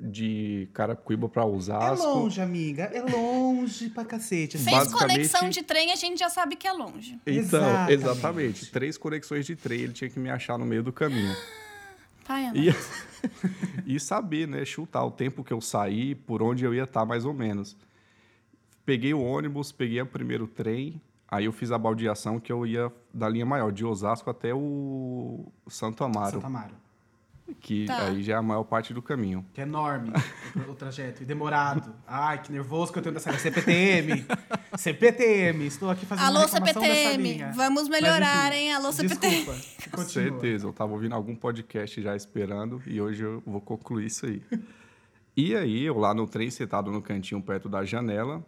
de 0.00 0.68
Carapicuíba 0.74 1.28
para 1.28 1.42
É 1.42 1.46
Osasco. 1.46 2.04
longe, 2.06 2.40
amiga. 2.40 2.84
É 2.92 3.00
longe 3.00 3.88
pra 3.88 4.04
cacete. 4.04 4.56
assim. 4.56 4.64
Fez 4.66 4.76
Basicamente- 4.76 5.10
conexão 5.16 5.48
de 5.48 5.62
trem, 5.62 5.90
a 5.90 5.96
gente 5.96 6.18
já 6.18 6.28
sabe 6.28 6.54
que 6.54 6.68
é 6.68 6.72
longe. 6.72 7.18
Então, 7.26 7.34
Exatamente. 7.34 7.92
exatamente. 7.94 8.66
Três 8.70 8.98
conexões 8.98 9.46
de 9.46 9.56
trem, 9.56 9.80
ele 9.80 9.92
tinha 9.94 10.08
que 10.10 10.20
me 10.20 10.30
achar 10.30 10.56
no 10.58 10.64
meio 10.66 10.82
do 10.82 10.92
caminho. 10.92 11.34
Pai. 12.26 12.52
E, 12.54 12.68
e 13.86 13.98
saber, 13.98 14.46
né, 14.46 14.64
chutar 14.64 15.04
o 15.04 15.10
tempo 15.10 15.44
que 15.44 15.52
eu 15.52 15.60
saí, 15.60 16.14
por 16.14 16.42
onde 16.42 16.64
eu 16.64 16.74
ia 16.74 16.84
estar 16.84 17.04
mais 17.04 17.24
ou 17.24 17.32
menos. 17.32 17.76
Peguei 18.84 19.12
o 19.12 19.22
ônibus, 19.22 19.70
peguei 19.70 20.00
o 20.00 20.06
primeiro 20.06 20.46
trem, 20.46 21.00
aí 21.26 21.44
eu 21.44 21.52
fiz 21.52 21.70
a 21.70 21.78
baldeação 21.78 22.40
que 22.40 22.50
eu 22.50 22.66
ia 22.66 22.92
da 23.12 23.28
linha 23.28 23.44
maior, 23.44 23.70
de 23.70 23.84
Osasco 23.84 24.30
até 24.30 24.54
o 24.54 25.52
Santo 25.68 26.02
Amaro, 26.04 26.32
Santo 26.32 26.46
Amaro. 26.46 26.87
Que 27.60 27.86
Tá. 27.86 28.06
aí 28.06 28.22
já 28.22 28.34
é 28.34 28.36
a 28.36 28.42
maior 28.42 28.64
parte 28.64 28.92
do 28.94 29.00
caminho. 29.02 29.44
Que 29.52 29.60
é 29.60 29.64
enorme 29.64 30.12
o, 30.68 30.74
trajeto. 30.74 31.22
E 31.22 31.26
demorado. 31.26 31.94
Ai, 32.06 32.40
que 32.42 32.52
nervoso 32.52 32.92
que 32.92 32.98
eu 32.98 33.02
tenho 33.02 33.14
dessa 33.14 33.32
CPTM. 33.38 34.24
CPTM. 34.76 35.66
Estou 35.66 35.90
aqui 35.90 36.06
fazendo 36.06 36.24
Alô, 36.26 36.38
uma 36.40 36.44
reclamação 36.46 36.82
dessa 36.82 36.94
CPTM, 36.94 37.22
linha. 37.32 37.52
vamos 37.54 37.88
Mas, 37.88 38.00
melhorar, 38.00 38.48
enfim, 38.52 38.58
hein? 38.64 38.72
Alô, 38.74 38.92
CPTM. 38.92 39.36
Desculpa. 39.44 39.96
Com 39.96 40.02
certeza, 40.04 40.66
eu 40.66 40.70
estava 40.70 40.92
ouvindo 40.92 41.14
algum 41.14 41.34
podcast 41.34 42.00
já 42.02 42.14
esperando 42.14 42.82
e 42.86 43.00
hoje 43.00 43.22
eu 43.24 43.42
vou 43.46 43.60
concluir 43.60 44.06
isso 44.06 44.26
aí. 44.26 44.42
E 45.36 45.54
aí, 45.54 45.84
eu 45.84 45.96
lá 45.98 46.12
no 46.12 46.26
trem, 46.26 46.50
sentado 46.50 46.90
no 46.90 47.00
cantinho 47.00 47.40
perto 47.40 47.68
da 47.68 47.84
janela, 47.84 48.44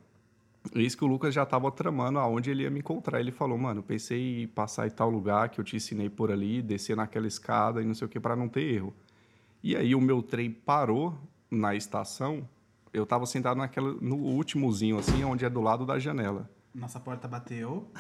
eis 0.75 0.95
que 0.95 1.05
o 1.05 1.07
Lucas 1.07 1.35
já 1.35 1.43
estava 1.43 1.71
tramando 1.71 2.19
aonde 2.19 2.51
ele 2.51 2.63
ia 2.65 2.71
me 2.71 2.81
encontrar. 2.81 3.21
Ele 3.21 3.33
falou, 3.33 3.57
mano, 3.59 3.83
pensei 3.83 4.43
em 4.43 4.47
passar 4.49 4.87
em 4.87 4.91
tal 4.91 5.09
lugar 5.11 5.49
que 5.49 5.61
eu 5.61 5.65
te 5.65 5.77
ensinei 5.77 6.09
por 6.09 6.31
ali, 6.31 6.61
descer 6.63 6.97
naquela 6.97 7.27
escada 7.27 7.81
e 7.83 7.85
não 7.85 7.95
sei 7.95 8.07
o 8.07 8.09
que, 8.09 8.21
para 8.21 8.37
não 8.37 8.49
ter 8.49 8.63
erro. 8.75 8.95
E 9.63 9.77
aí, 9.77 9.95
o 9.95 10.01
meu 10.01 10.23
trem 10.23 10.51
parou 10.51 11.15
na 11.51 11.75
estação, 11.75 12.49
eu 12.93 13.03
estava 13.03 13.27
sentado 13.27 13.59
naquela, 13.59 13.93
no 14.01 14.17
últimozinho, 14.17 14.99
assim, 14.99 15.23
onde 15.25 15.45
é 15.45 15.51
do 15.51 15.61
lado 15.61 15.85
da 15.85 15.99
janela. 15.99 16.49
Nossa 16.75 17.01
porta 17.01 17.27
bateu. 17.27 17.91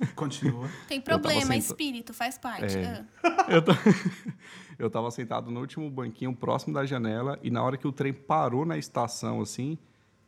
Continua. 0.14 0.68
Tem 0.88 1.00
problema, 1.00 1.40
senta- 1.42 1.56
espírito, 1.56 2.14
faz 2.14 2.38
parte. 2.38 2.76
É. 2.78 3.04
Ah. 3.24 3.46
Eu, 3.50 3.60
ta- 3.62 3.74
eu 4.78 4.88
tava 4.88 5.10
sentado 5.10 5.50
no 5.50 5.58
último 5.60 5.90
banquinho, 5.90 6.34
próximo 6.34 6.72
da 6.72 6.86
janela, 6.86 7.36
e 7.42 7.50
na 7.50 7.62
hora 7.64 7.76
que 7.76 7.86
o 7.88 7.90
trem 7.90 8.12
parou 8.12 8.64
na 8.64 8.78
estação, 8.78 9.40
assim, 9.40 9.76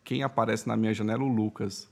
quem 0.04 0.22
aparece 0.22 0.66
na 0.68 0.76
minha 0.76 0.92
janela? 0.94 1.22
O 1.22 1.28
Lucas. 1.28 1.90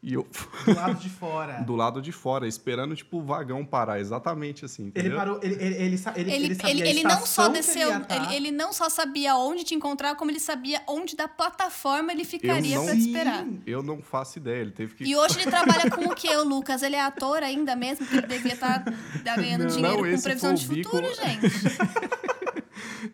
E 0.00 0.14
eu, 0.14 0.28
Do 0.64 0.74
lado 0.76 0.94
de 0.94 1.10
fora. 1.10 1.52
do 1.64 1.74
lado 1.74 2.00
de 2.00 2.12
fora, 2.12 2.46
esperando, 2.46 2.94
tipo, 2.94 3.16
o 3.18 3.22
vagão 3.24 3.64
parar, 3.64 3.98
exatamente 3.98 4.64
assim, 4.64 4.92
Ele 4.94 5.08
entendeu? 5.08 5.18
parou. 5.18 5.40
Ele, 5.42 5.54
ele, 5.56 5.64
ele, 5.64 5.74
ele, 5.74 6.30
Ele, 6.30 6.32
ele 6.44 6.54
sabia 6.54 6.70
ele, 6.70 6.88
ele 6.88 7.02
não 7.02 7.26
só 7.26 7.48
desceu, 7.48 7.90
ele 7.92 8.04
tá. 8.04 8.14
ele, 8.14 8.34
ele 8.36 8.50
não 8.52 8.72
só 8.72 8.88
sabia 8.88 9.34
onde 9.34 9.64
te 9.64 9.74
encontrar, 9.74 10.14
como 10.14 10.30
ele 10.30 10.38
sabia 10.38 10.80
onde 10.86 11.16
da 11.16 11.26
plataforma 11.26 12.12
ele 12.12 12.22
ficaria 12.24 12.76
não- 12.76 12.84
pra 12.84 12.94
te 12.94 13.00
esperar. 13.00 13.44
Eu 13.66 13.82
não 13.82 14.00
faço 14.00 14.38
ideia, 14.38 14.60
ele 14.60 14.70
teve 14.70 14.94
que... 14.94 15.02
E 15.04 15.16
hoje 15.16 15.40
ele 15.40 15.50
trabalha 15.50 15.90
com 15.90 16.04
o 16.04 16.14
que, 16.14 16.28
o 16.28 16.44
Lucas? 16.44 16.80
Ele 16.84 16.94
é 16.94 17.00
ator 17.02 17.42
ainda 17.42 17.74
mesmo, 17.74 18.06
que 18.06 18.18
ele 18.18 18.26
devia 18.28 18.52
estar 18.54 18.84
ganhando 19.24 19.62
Não, 19.64 19.70
dinheiro 19.70 19.98
com 19.98 20.06
esse 20.06 20.22
previsão 20.22 20.54
de 20.54 20.64
futuro, 20.64 21.06
gente. 21.12 21.48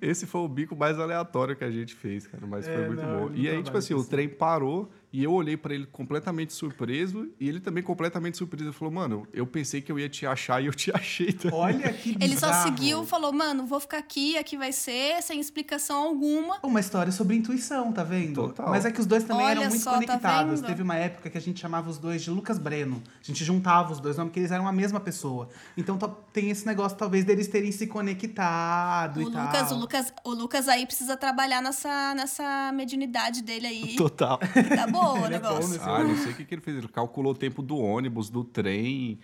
Esse 0.00 0.26
foi 0.26 0.40
o 0.40 0.48
bico 0.48 0.74
mais 0.76 0.98
aleatório 0.98 1.54
que 1.56 1.64
a 1.64 1.70
gente 1.70 1.94
fez, 1.94 2.26
cara, 2.26 2.46
mas 2.46 2.66
É, 2.66 2.74
foi 2.74 2.86
muito 2.86 3.02
não, 3.02 3.28
bom. 3.28 3.34
E 3.34 3.48
aí, 3.48 3.62
tipo 3.62 3.76
assim, 3.76 3.94
o 3.94 4.04
trem 4.04 4.28
parou 4.28 4.90
e 5.16 5.22
eu 5.22 5.32
olhei 5.32 5.56
pra 5.56 5.72
ele 5.72 5.86
completamente 5.86 6.52
surpreso 6.52 7.28
e 7.38 7.48
ele 7.48 7.60
também 7.60 7.84
completamente 7.84 8.36
surpreso. 8.36 8.64
Ele 8.64 8.72
falou, 8.72 8.92
mano, 8.92 9.28
eu 9.32 9.46
pensei 9.46 9.80
que 9.80 9.92
eu 9.92 9.96
ia 9.96 10.08
te 10.08 10.26
achar 10.26 10.60
e 10.60 10.66
eu 10.66 10.74
te 10.74 10.90
achei 10.96 11.32
também. 11.32 11.56
Olha 11.56 11.92
que 11.92 12.16
Ele 12.20 12.36
só 12.36 12.48
bizarro. 12.48 12.64
seguiu, 12.68 13.06
falou, 13.06 13.32
mano, 13.32 13.64
vou 13.64 13.78
ficar 13.78 13.98
aqui, 13.98 14.36
aqui 14.36 14.56
vai 14.56 14.72
ser, 14.72 15.22
sem 15.22 15.38
explicação 15.38 16.02
alguma. 16.02 16.58
Uma 16.64 16.80
história 16.80 17.12
sobre 17.12 17.36
intuição, 17.36 17.92
tá 17.92 18.02
vendo? 18.02 18.34
Total. 18.34 18.68
Mas 18.70 18.84
é 18.84 18.90
que 18.90 18.98
os 19.00 19.06
dois 19.06 19.22
também 19.22 19.46
Olha 19.46 19.52
eram 19.60 19.68
muito 19.68 19.82
só, 19.84 19.92
tá 19.92 19.96
conectados. 19.98 20.60
vendo? 20.60 20.66
Teve 20.66 20.82
uma 20.82 20.96
época 20.96 21.30
que 21.30 21.38
a 21.38 21.40
gente 21.40 21.60
chamava 21.60 21.88
os 21.88 21.96
dois 21.98 22.20
de 22.20 22.30
Lucas 22.30 22.58
Breno. 22.58 23.00
A 23.22 23.24
gente 23.24 23.44
juntava 23.44 23.92
os 23.92 24.00
dois 24.00 24.16
nomes 24.16 24.30
porque 24.30 24.40
eles 24.40 24.50
eram 24.50 24.66
a 24.66 24.72
mesma 24.72 24.98
pessoa. 24.98 25.48
Então 25.76 25.96
tá- 25.96 26.08
tem 26.32 26.50
esse 26.50 26.66
negócio, 26.66 26.98
talvez, 26.98 27.24
deles 27.24 27.46
terem 27.46 27.70
se 27.70 27.86
conectado 27.86 29.18
O 29.18 29.22
e 29.22 29.24
Lucas, 29.26 29.68
tal. 29.68 29.76
o 29.76 29.80
Lucas, 29.80 30.12
o 30.24 30.30
Lucas 30.34 30.68
aí 30.68 30.84
precisa 30.86 31.16
trabalhar 31.16 31.62
nessa, 31.62 32.14
nessa 32.16 32.72
mediunidade 32.72 33.42
dele 33.42 33.66
aí. 33.68 33.94
Total. 33.96 34.38
Tá 34.74 34.86
bom 34.88 35.03
o 35.12 35.26
Ele 35.26 35.34
é 35.34 35.38
bom 35.38 35.48
negócio. 35.68 35.80
Ah, 35.82 36.02
não 36.04 36.16
sei 36.16 36.32
o 36.32 36.34
que, 36.34 36.44
que 36.44 36.54
ele 36.54 36.62
fez. 36.62 36.76
Ele 36.78 36.88
calculou 36.88 37.32
o 37.32 37.36
tempo 37.36 37.62
do 37.62 37.76
ônibus, 37.76 38.30
do 38.30 38.42
trem, 38.44 39.18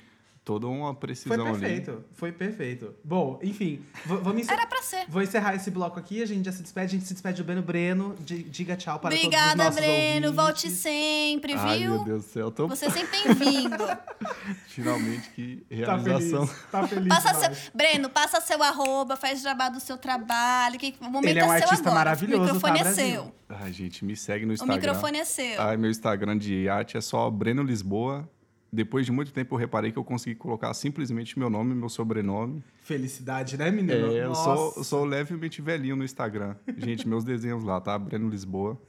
toda 0.51 0.67
uma 0.67 0.89
Foi 0.93 0.97
precisão 1.01 1.47
ali. 1.47 1.61
perfeito, 1.61 2.05
foi 2.13 2.33
perfeito. 2.33 2.95
Bom, 3.05 3.39
enfim, 3.41 3.85
vamos 4.05 4.41
encerrar. 4.43 4.59
Era 4.63 4.67
pra 4.67 4.83
ser. 4.83 5.05
Vou 5.09 5.23
encerrar 5.23 5.55
esse 5.55 5.71
bloco 5.71 5.97
aqui, 6.01 6.21
a 6.21 6.27
gente 6.27 6.45
já 6.45 6.51
se 6.51 6.61
despede, 6.61 6.87
a 6.97 6.99
gente 6.99 7.07
se 7.07 7.13
despede 7.15 7.41
do 7.41 7.45
Breno 7.47 7.63
Breno. 7.63 8.17
Di- 8.19 8.43
Diga 8.43 8.75
tchau 8.77 8.99
para 8.99 9.11
todos 9.11 9.23
os 9.23 9.27
Obrigada, 9.27 9.65
nossos 9.65 9.81
Breno. 9.81 10.27
ouvintes. 10.27 10.35
Volte 10.45 10.71
sempre, 10.71 11.53
Ai, 11.55 11.79
viu? 11.79 11.91
meu 11.93 12.05
Deus 12.05 12.25
do 12.25 12.29
céu. 12.33 12.51
Tô... 12.51 12.67
Você 12.67 12.87
é 12.87 12.91
sempre 12.91 13.17
bem-vindo. 13.35 13.77
Finalmente 14.67 15.31
que 15.31 15.65
Tá 15.85 15.97
realização. 15.97 16.47
feliz, 16.47 16.65
tá 16.71 16.87
feliz 16.89 17.09
Passa 17.09 17.35
seu, 17.35 17.71
Breno, 17.73 18.09
passa 18.11 18.41
seu 18.41 18.61
arroba, 18.63 19.17
faz 19.17 19.41
jabá 19.43 19.69
do 19.69 19.79
seu 19.79 19.97
trabalho. 19.97 20.79
Que, 20.81 20.95
o 21.01 21.05
momento 21.05 21.31
Ele 21.31 21.39
é 21.39 21.45
um 21.45 21.53
é 21.53 21.59
seu 21.59 21.69
artista 21.69 21.89
agora. 21.89 21.95
maravilhoso, 22.07 22.43
O 22.43 22.45
microfone 22.55 22.73
tá, 22.75 22.79
é 22.81 22.83
Brasil? 22.83 23.07
seu. 23.23 23.35
Ai, 23.49 23.73
gente, 23.73 24.05
me 24.05 24.17
segue 24.17 24.45
no 24.45 24.51
O 24.51 24.55
Instagram. 24.55 24.75
microfone 24.77 25.19
é 25.19 25.25
seu. 25.25 25.61
Ai, 25.63 25.77
meu 25.77 25.91
Instagram 25.91 26.37
de 26.39 26.69
arte 26.69 26.97
é 26.97 27.01
só 27.01 27.31
Breno 27.31 27.63
Lisboa. 27.63 28.29
Depois 28.73 29.05
de 29.05 29.11
muito 29.11 29.33
tempo 29.33 29.55
eu 29.55 29.59
reparei 29.59 29.91
que 29.91 29.99
eu 29.99 30.05
consegui 30.05 30.37
colocar 30.37 30.73
simplesmente 30.75 31.39
meu 31.39 31.51
nome 31.51 31.73
e 31.73 31.75
meu 31.75 31.89
sobrenome. 31.89 32.63
Felicidade, 32.83 33.57
né, 33.57 33.71
menino? 33.71 34.13
É, 34.13 34.25
eu 34.25 34.35
sou, 34.35 34.85
sou 34.85 35.05
levemente 35.05 35.61
velhinho 35.61 35.97
no 35.97 36.05
Instagram. 36.05 36.55
Gente, 36.77 37.07
meus 37.09 37.25
desenhos 37.25 37.65
lá, 37.65 37.81
tá? 37.81 37.99
Breno 37.99 38.29
Lisboa. 38.29 38.81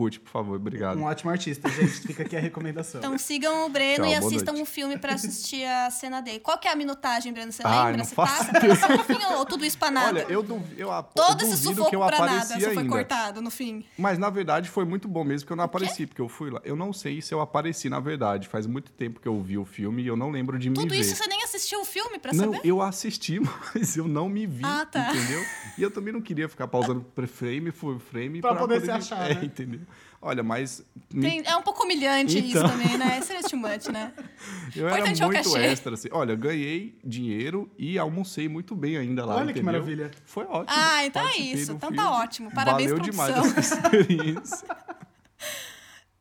Curte, 0.00 0.18
por 0.18 0.30
favor. 0.30 0.56
Obrigado. 0.56 0.98
Um 0.98 1.02
ótimo 1.04 1.30
artista, 1.30 1.68
gente. 1.68 1.90
Fica 2.08 2.22
aqui 2.22 2.34
a 2.34 2.40
recomendação. 2.40 3.00
Então 3.00 3.18
sigam 3.18 3.66
o 3.66 3.68
Breno 3.68 4.04
Tchau, 4.04 4.12
e 4.12 4.14
assistam 4.14 4.52
noite. 4.52 4.62
um 4.62 4.64
filme 4.64 4.96
pra 4.96 5.12
assistir 5.12 5.62
a 5.66 5.90
cena 5.90 6.22
dele. 6.22 6.40
Qual 6.40 6.56
que 6.56 6.66
é 6.66 6.72
a 6.72 6.74
minutagem, 6.74 7.32
Breno? 7.34 7.52
Você 7.52 7.60
Ai, 7.66 7.76
lembra? 7.92 7.96
não 7.98 8.04
Você 8.06 8.14
faço 8.14 8.46
passa? 8.50 8.66
Passa 8.66 8.96
no 8.96 9.04
fim 9.04 9.22
ou 9.36 9.44
tudo 9.44 9.62
isso 9.62 9.76
pra 9.76 9.90
nada? 9.90 10.08
Olha, 10.08 10.26
eu, 10.30 10.42
duv- 10.42 10.72
eu, 10.78 10.90
ap- 10.90 11.12
Todo 11.14 11.42
eu 11.42 11.48
esse 11.48 11.58
sufoco 11.58 11.90
que 11.90 11.96
eu 11.96 12.06
pra 12.06 12.18
nada, 12.24 12.44
você 12.46 12.60
foi 12.60 12.78
ainda. 12.78 12.88
cortado 12.88 13.42
no 13.42 13.50
fim. 13.50 13.84
Mas 13.98 14.16
na 14.18 14.30
verdade 14.30 14.70
foi 14.70 14.86
muito 14.86 15.06
bom 15.06 15.22
mesmo 15.22 15.46
que 15.46 15.52
eu 15.52 15.56
não 15.56 15.64
apareci, 15.64 16.06
porque 16.06 16.22
eu 16.22 16.28
fui 16.30 16.50
lá. 16.50 16.62
Eu 16.64 16.74
não 16.76 16.94
sei 16.94 17.20
se 17.20 17.34
eu 17.34 17.40
apareci 17.42 17.90
na 17.90 18.00
verdade. 18.00 18.48
Faz 18.48 18.66
muito 18.66 18.90
tempo 18.92 19.20
que 19.20 19.28
eu 19.28 19.38
vi 19.42 19.58
o 19.58 19.66
filme 19.66 20.02
e 20.02 20.06
eu 20.06 20.16
não 20.16 20.30
lembro 20.30 20.58
de 20.58 20.70
me 20.70 20.76
Tudo 20.76 20.88
ver. 20.94 21.00
isso 21.00 21.14
você 21.14 21.26
nem 21.26 21.42
assistiu 21.44 21.82
o 21.82 21.84
filme 21.84 22.18
pra 22.18 22.32
Não, 22.32 22.54
saber? 22.54 22.60
eu 22.64 22.80
assisti, 22.80 23.38
mas 23.74 23.96
eu 23.98 24.08
não 24.08 24.30
me 24.30 24.46
vi, 24.46 24.64
Ah, 24.64 24.86
tá. 24.90 25.14
entendeu? 25.14 25.44
E 25.76 25.82
eu 25.82 25.90
também 25.90 26.10
não 26.14 26.22
queria 26.22 26.48
ficar 26.48 26.66
pausando 26.68 27.02
pre- 27.14 27.26
frame 27.26 27.70
por 27.70 28.00
frame 28.00 28.40
Pra 28.40 28.54
poder 28.54 28.80
se 28.80 28.86
me- 28.86 28.92
achar, 28.92 29.28
é, 29.30 29.34
né? 29.34 29.44
entendeu? 29.44 29.80
Olha, 30.22 30.42
mas 30.42 30.84
me- 31.12 31.22
Tem- 31.30 31.42
é 31.46 31.56
um 31.56 31.62
pouco 31.62 31.82
humilhante 31.84 32.38
isso 32.38 32.58
Então. 32.58 32.68
também, 32.68 32.98
né? 32.98 33.20
Seria 33.22 33.42
too 33.42 33.58
much, 33.58 33.86
né? 33.88 34.12
eu 34.76 34.86
era 34.86 34.98
importante 34.98 35.22
é 35.22 35.24
o 35.26 35.28
muito 35.30 35.56
extra. 35.56 35.94
Assim. 35.94 36.08
Olha, 36.12 36.34
ganhei 36.36 36.98
dinheiro 37.02 37.70
e 37.78 37.98
almocei 37.98 38.46
muito 38.46 38.76
bem 38.76 38.98
ainda 38.98 39.24
lá, 39.24 39.36
Olha 39.36 39.44
que 39.46 39.60
entendeu? 39.60 39.64
maravilha. 39.72 40.10
Foi 40.26 40.44
ótimo. 40.44 40.66
Ah, 40.78 41.06
então 41.06 41.26
é 41.26 41.36
isso. 41.38 41.72
Então 41.72 41.90
tá 41.90 42.10
ótimo. 42.12 42.50
Parabéns, 42.52 42.90
Valeu 42.90 43.02
demais 43.04 43.32
produção. 43.32 43.58
essa 43.58 43.74
experiência. 43.74 44.66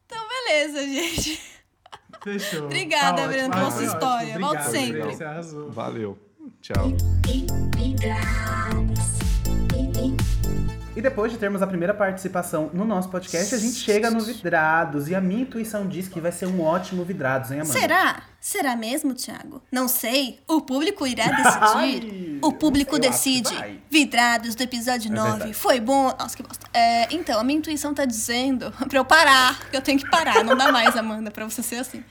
Então, 0.06 0.28
beleza, 0.28 0.82
gente. 0.88 1.40
Fechou. 2.24 2.66
Obrigada, 2.66 3.22
Tá. 3.22 3.28
Breno, 3.28 3.50
pela 3.52 3.70
sua 3.70 3.80
ótimo. 3.82 3.94
história. 3.94 4.40
Volte 4.40 4.64
sempre. 4.72 5.02
Você 5.04 5.24
arrasou. 5.24 5.70
Valeu. 5.72 6.18
Tchau. 6.62 6.94
E 11.00 11.02
depois 11.02 11.32
de 11.32 11.38
termos 11.38 11.62
a 11.62 11.68
primeira 11.68 11.94
participação 11.94 12.70
no 12.74 12.84
nosso 12.84 13.08
podcast, 13.08 13.56
a 13.56 13.58
gente 13.58 13.76
chega 13.76 14.12
no 14.12 14.20
Vidrados. 14.20 15.08
E 15.08 15.16
a 15.16 15.22
minha 15.22 15.44
intuição 15.44 15.88
diz 15.88 16.10
que 16.10 16.20
vai 16.20 16.30
ser 16.30 16.46
um 16.46 16.62
ótimo 16.62 17.06
Vidrados, 17.06 17.52
hein, 17.52 17.62
Amanda? 17.62 17.80
Será? 17.80 18.24
Será 18.38 18.76
mesmo, 18.76 19.14
Thiago? 19.14 19.62
Não 19.72 19.88
sei. 19.88 20.42
O 20.46 20.60
público 20.60 21.08
irá 21.08 21.28
decidir. 21.28 22.04
O 22.42 22.52
público 22.54 22.98
decide. 23.00 23.54
Vidrados 23.90 24.56
do 24.56 24.62
episódio 24.62 25.12
9. 25.12 25.30
verdade. 25.32 25.54
Foi 25.54 25.80
bom. 25.80 26.14
Nossa, 26.18 26.36
que 26.36 26.44
bosta. 26.44 26.66
É, 26.74 27.08
então, 27.14 27.40
a 27.40 27.44
minha 27.44 27.60
intuição 27.60 27.94
tá 27.94 28.06
dizendo 28.06 28.72
pra 28.88 29.00
eu 29.00 29.06
parar. 29.06 29.60
que 29.70 29.76
Eu 29.78 29.82
tenho 29.82 30.00
que 30.00 30.10
parar. 30.10 30.44
Não 30.44 30.56
dá 30.56 30.72
mais, 30.72 30.96
Amanda, 30.96 31.32
pra 31.32 31.46
você 31.46 31.62
ser 31.64 31.78
assim. 31.78 32.04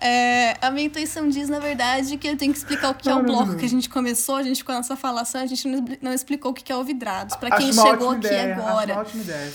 É, 0.00 0.56
a 0.60 0.70
minha 0.70 0.86
intuição 0.86 1.28
diz, 1.28 1.48
na 1.48 1.58
verdade, 1.58 2.16
que 2.16 2.28
eu 2.28 2.36
tenho 2.36 2.52
que 2.52 2.58
explicar 2.58 2.90
o 2.90 2.94
que 2.94 3.08
é 3.08 3.14
o 3.14 3.22
bloco 3.22 3.56
que 3.56 3.64
a 3.64 3.68
gente 3.68 3.88
começou. 3.88 4.36
A 4.36 4.42
gente 4.42 4.58
ficou 4.58 4.74
nessa 4.74 4.96
falação, 4.96 5.42
a 5.42 5.46
gente 5.46 5.68
não, 5.68 5.84
não 6.00 6.12
explicou 6.12 6.52
o 6.52 6.54
que 6.54 6.70
é 6.72 6.76
o 6.76 6.82
Vidrados. 6.82 7.36
Pra 7.36 7.50
quem 7.56 7.68
Acho 7.70 7.80
uma 7.80 7.90
chegou 7.90 8.08
ótima 8.08 8.26
aqui 8.26 8.26
ideia, 8.26 8.54
agora. 8.56 8.74
Acho 8.80 8.92
uma 8.92 9.00
ótima 9.00 9.22
ideia. 9.22 9.52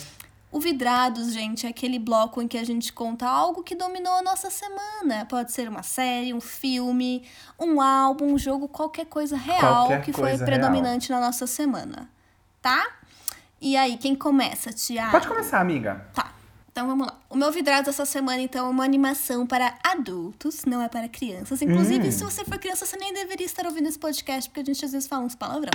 O 0.56 0.60
Vidrados, 0.62 1.34
gente, 1.34 1.68
é 1.68 1.70
aquele 1.70 2.00
bloco 2.00 2.42
em 2.42 2.48
que 2.48 2.58
a 2.58 2.64
gente 2.64 2.94
conta 2.94 3.28
algo 3.28 3.62
que 3.62 3.76
dominou 3.76 4.14
a 4.14 4.22
nossa 4.22 4.50
semana. 4.50 5.26
Pode 5.26 5.52
ser 5.52 5.68
uma 5.68 5.84
série, 5.84 6.34
um 6.34 6.40
filme, 6.40 7.28
um 7.60 7.82
álbum, 7.82 8.28
um 8.34 8.38
jogo, 8.38 8.70
qualquer 8.70 9.06
coisa 9.06 9.36
real 9.36 9.88
Qualquer 9.88 10.02
que 10.02 10.14
foi 10.14 10.30
coisa 10.30 10.46
predominante 10.46 11.12
na 11.12 11.20
nossa 11.20 11.46
semana. 11.46 12.10
Tá? 12.62 12.88
E 13.60 13.76
aí, 13.76 13.98
quem 13.98 14.16
começa, 14.16 14.72
Tiago? 14.72 15.12
Pode 15.12 15.28
começar, 15.28 15.60
amiga. 15.60 16.08
Tá. 16.14 16.32
Então 16.76 16.88
vamos 16.88 17.08
lá. 17.08 17.18
O 17.30 17.38
meu 17.38 17.50
Vidrados 17.54 17.88
essa 17.88 18.06
semana, 18.06 18.42
então, 18.42 18.68
é 18.68 18.70
uma 18.70 18.84
animação 18.84 19.48
para 19.48 19.76
adultos, 19.82 20.66
não 20.66 20.82
é 20.82 20.90
para 20.90 21.08
crianças. 21.08 21.62
Inclusive, 21.62 22.10
Hum. 22.10 22.12
se 22.12 22.22
você 22.22 22.44
for 22.44 22.60
criança, 22.60 22.86
você 22.86 22.98
nem 22.98 23.14
deveria 23.14 23.46
estar 23.46 23.66
ouvindo 23.66 23.88
esse 23.88 23.98
podcast, 23.98 24.50
porque 24.50 24.60
a 24.60 24.74
gente 24.74 24.84
às 24.84 24.92
vezes 24.92 25.08
fala 25.08 25.24
uns 25.24 25.36
palavrão. 25.36 25.72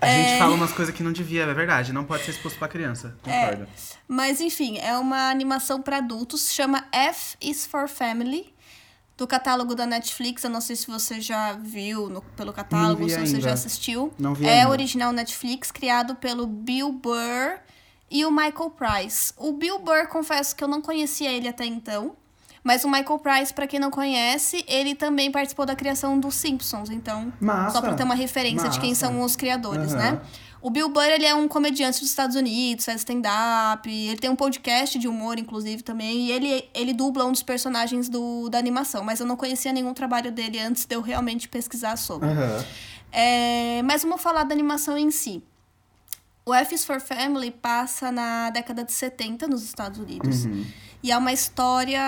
A 0.00 0.06
É. 0.06 0.22
gente 0.28 0.38
fala 0.38 0.54
umas 0.54 0.70
coisas 0.70 0.94
que 0.94 1.02
não 1.02 1.10
devia, 1.10 1.42
é 1.42 1.52
verdade. 1.52 1.92
Não 1.92 2.04
pode 2.04 2.24
ser 2.24 2.30
exposto 2.30 2.56
pra 2.60 2.68
criança. 2.68 3.16
Concordo. 3.24 3.66
Mas 4.06 4.40
enfim, 4.40 4.78
é 4.78 4.96
uma 4.96 5.30
animação 5.30 5.82
para 5.82 5.96
adultos, 5.96 6.52
chama 6.52 6.84
F 6.92 7.36
is 7.40 7.66
for 7.66 7.88
Family, 7.88 8.54
do 9.16 9.26
catálogo 9.26 9.74
da 9.74 9.84
Netflix. 9.84 10.44
Eu 10.44 10.50
não 10.50 10.60
sei 10.60 10.76
se 10.76 10.86
você 10.86 11.20
já 11.20 11.54
viu 11.54 12.08
no- 12.08 12.22
pelo 12.36 12.52
catálogo, 12.52 13.02
se 13.08 13.16
você 13.16 13.20
ainda. 13.34 13.40
já 13.40 13.52
assistiu. 13.52 14.14
Não 14.16 14.32
vi 14.34 14.46
é 14.46 14.60
ainda. 14.60 14.70
original 14.70 15.10
Netflix, 15.10 15.72
criado 15.72 16.14
pelo 16.14 16.46
Bill 16.46 16.92
Burr 16.92 17.58
e 18.10 18.24
o 18.24 18.30
Michael 18.30 18.70
Price. 18.70 19.32
O 19.36 19.52
Bill 19.52 19.78
Burr, 19.78 20.08
confesso 20.08 20.54
que 20.56 20.64
eu 20.64 20.68
não 20.68 20.80
conhecia 20.82 21.30
ele 21.30 21.48
até 21.48 21.64
então. 21.64 22.16
Mas 22.62 22.84
o 22.84 22.90
Michael 22.90 23.18
Price, 23.18 23.54
pra 23.54 23.66
quem 23.66 23.80
não 23.80 23.90
conhece, 23.90 24.62
ele 24.68 24.94
também 24.94 25.30
participou 25.30 25.64
da 25.64 25.74
criação 25.74 26.18
dos 26.20 26.34
Simpsons. 26.34 26.90
Então, 26.90 27.32
Massa. 27.40 27.76
só 27.76 27.80
pra 27.80 27.94
ter 27.94 28.02
uma 28.02 28.14
referência 28.14 28.68
de 28.68 28.78
quem 28.78 28.90
Massa. 28.90 29.06
são 29.06 29.22
os 29.22 29.34
criadores, 29.34 29.94
Aham. 29.94 30.12
né? 30.12 30.20
O 30.60 30.68
Bill 30.68 30.90
Burr, 30.90 31.04
ele 31.06 31.24
é 31.24 31.34
um 31.34 31.48
comediante 31.48 32.00
dos 32.00 32.10
Estados 32.10 32.36
Unidos, 32.36 32.84
faz 32.84 32.98
stand-up, 32.98 33.88
ele 33.90 34.18
tem 34.18 34.28
um 34.28 34.36
podcast 34.36 34.98
de 34.98 35.08
humor, 35.08 35.38
inclusive, 35.38 35.82
também, 35.82 36.26
e 36.26 36.32
ele, 36.32 36.68
ele 36.74 36.92
dubla 36.92 37.24
um 37.24 37.32
dos 37.32 37.42
personagens 37.42 38.10
do, 38.10 38.50
da 38.50 38.58
animação, 38.58 39.02
mas 39.02 39.20
eu 39.20 39.26
não 39.26 39.36
conhecia 39.36 39.72
nenhum 39.72 39.94
trabalho 39.94 40.30
dele 40.30 40.58
antes 40.60 40.84
de 40.84 40.94
eu 40.94 41.00
realmente 41.00 41.48
pesquisar 41.48 41.96
sobre. 41.96 42.28
Aham. 42.28 42.62
É, 43.10 43.80
mas 43.84 44.02
vamos 44.02 44.20
falar 44.20 44.44
da 44.44 44.52
animação 44.54 44.98
em 44.98 45.10
si. 45.10 45.42
O 46.44 46.54
F 46.54 46.74
is 46.74 46.84
for 46.84 47.00
Family 47.00 47.50
passa 47.50 48.10
na 48.10 48.50
década 48.50 48.82
de 48.82 48.92
70 48.92 49.46
nos 49.46 49.62
Estados 49.62 50.00
Unidos. 50.00 50.46
E 51.02 51.10
é 51.10 51.16
uma 51.16 51.32
história. 51.32 52.00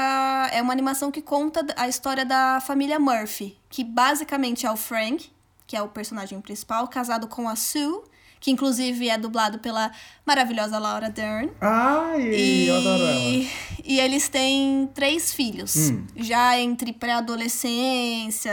É 0.53 0.61
uma 0.61 0.73
animação 0.73 1.11
que 1.11 1.23
conta 1.23 1.65
a 1.77 1.89
história 1.89 2.25
da 2.25 2.61
família 2.61 2.99
Murphy, 2.99 3.57
que 3.69 3.85
basicamente 3.85 4.67
é 4.67 4.71
o 4.71 4.77
Frank, 4.77 5.31
que 5.67 5.77
é 5.77 5.83
o 5.83 5.89
personagem 5.89 6.41
principal, 6.41 6.89
casado 6.89 7.27
com 7.27 7.49
a 7.49 7.57
Sue, 7.57 8.03
que 8.39 8.51
inclusive 8.51 9.09
é 9.09 9.17
dublado 9.17 9.59
pela 9.61 9.91
maravilhosa 10.27 10.79
Laura 10.79 11.09
Dern. 11.09 11.51
Ai, 11.61 12.69
eu 12.69 12.77
adoro 12.77 13.03
ela. 13.03 13.21
E, 13.21 13.49
e 13.85 14.01
eles 14.01 14.29
têm 14.29 14.91
três 14.93 15.33
filhos. 15.33 15.77
Hum. 15.77 16.07
Já 16.17 16.59
entre 16.59 16.93
pré-adolescência, 16.93 18.53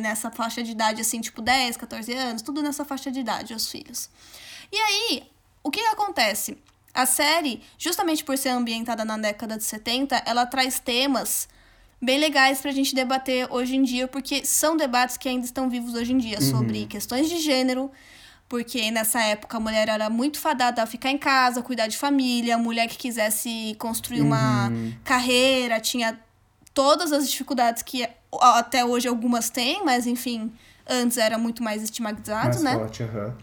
nessa 0.00 0.30
faixa 0.30 0.62
de 0.62 0.72
idade, 0.72 1.02
assim, 1.02 1.20
tipo 1.20 1.42
10, 1.42 1.76
14 1.76 2.12
anos, 2.14 2.42
tudo 2.42 2.62
nessa 2.62 2.84
faixa 2.84 3.10
de 3.10 3.20
idade, 3.20 3.54
os 3.54 3.70
filhos. 3.70 4.08
E 4.76 4.78
aí, 4.78 5.22
o 5.64 5.70
que 5.70 5.80
acontece? 5.80 6.58
A 6.92 7.06
série, 7.06 7.62
justamente 7.78 8.22
por 8.22 8.36
ser 8.36 8.50
ambientada 8.50 9.06
na 9.06 9.16
década 9.16 9.56
de 9.56 9.64
70, 9.64 10.22
ela 10.26 10.44
traz 10.44 10.78
temas 10.78 11.48
bem 12.00 12.18
legais 12.18 12.60
pra 12.60 12.70
gente 12.72 12.94
debater 12.94 13.50
hoje 13.50 13.74
em 13.74 13.82
dia, 13.82 14.06
porque 14.06 14.44
são 14.44 14.76
debates 14.76 15.16
que 15.16 15.30
ainda 15.30 15.46
estão 15.46 15.70
vivos 15.70 15.94
hoje 15.94 16.12
em 16.12 16.18
dia, 16.18 16.42
sobre 16.42 16.84
questões 16.84 17.26
de 17.30 17.38
gênero, 17.38 17.90
porque 18.50 18.90
nessa 18.90 19.22
época 19.22 19.56
a 19.56 19.60
mulher 19.60 19.88
era 19.88 20.10
muito 20.10 20.38
fadada 20.38 20.82
a 20.82 20.86
ficar 20.86 21.10
em 21.10 21.16
casa, 21.16 21.62
cuidar 21.62 21.86
de 21.86 21.96
família, 21.96 22.56
a 22.56 22.58
mulher 22.58 22.86
que 22.86 22.98
quisesse 22.98 23.74
construir 23.78 24.20
uma 24.20 24.70
carreira, 25.04 25.80
tinha 25.80 26.20
todas 26.74 27.12
as 27.12 27.30
dificuldades 27.30 27.82
que 27.82 28.06
até 28.42 28.84
hoje 28.84 29.08
algumas 29.08 29.48
têm, 29.48 29.82
mas 29.86 30.06
enfim, 30.06 30.52
antes 30.86 31.16
era 31.16 31.38
muito 31.38 31.62
mais 31.62 31.82
estigmatizado, 31.82 32.48
Mais 32.48 32.62
né? 32.62 32.74
forte, 32.74 33.02
aham. 33.02 33.34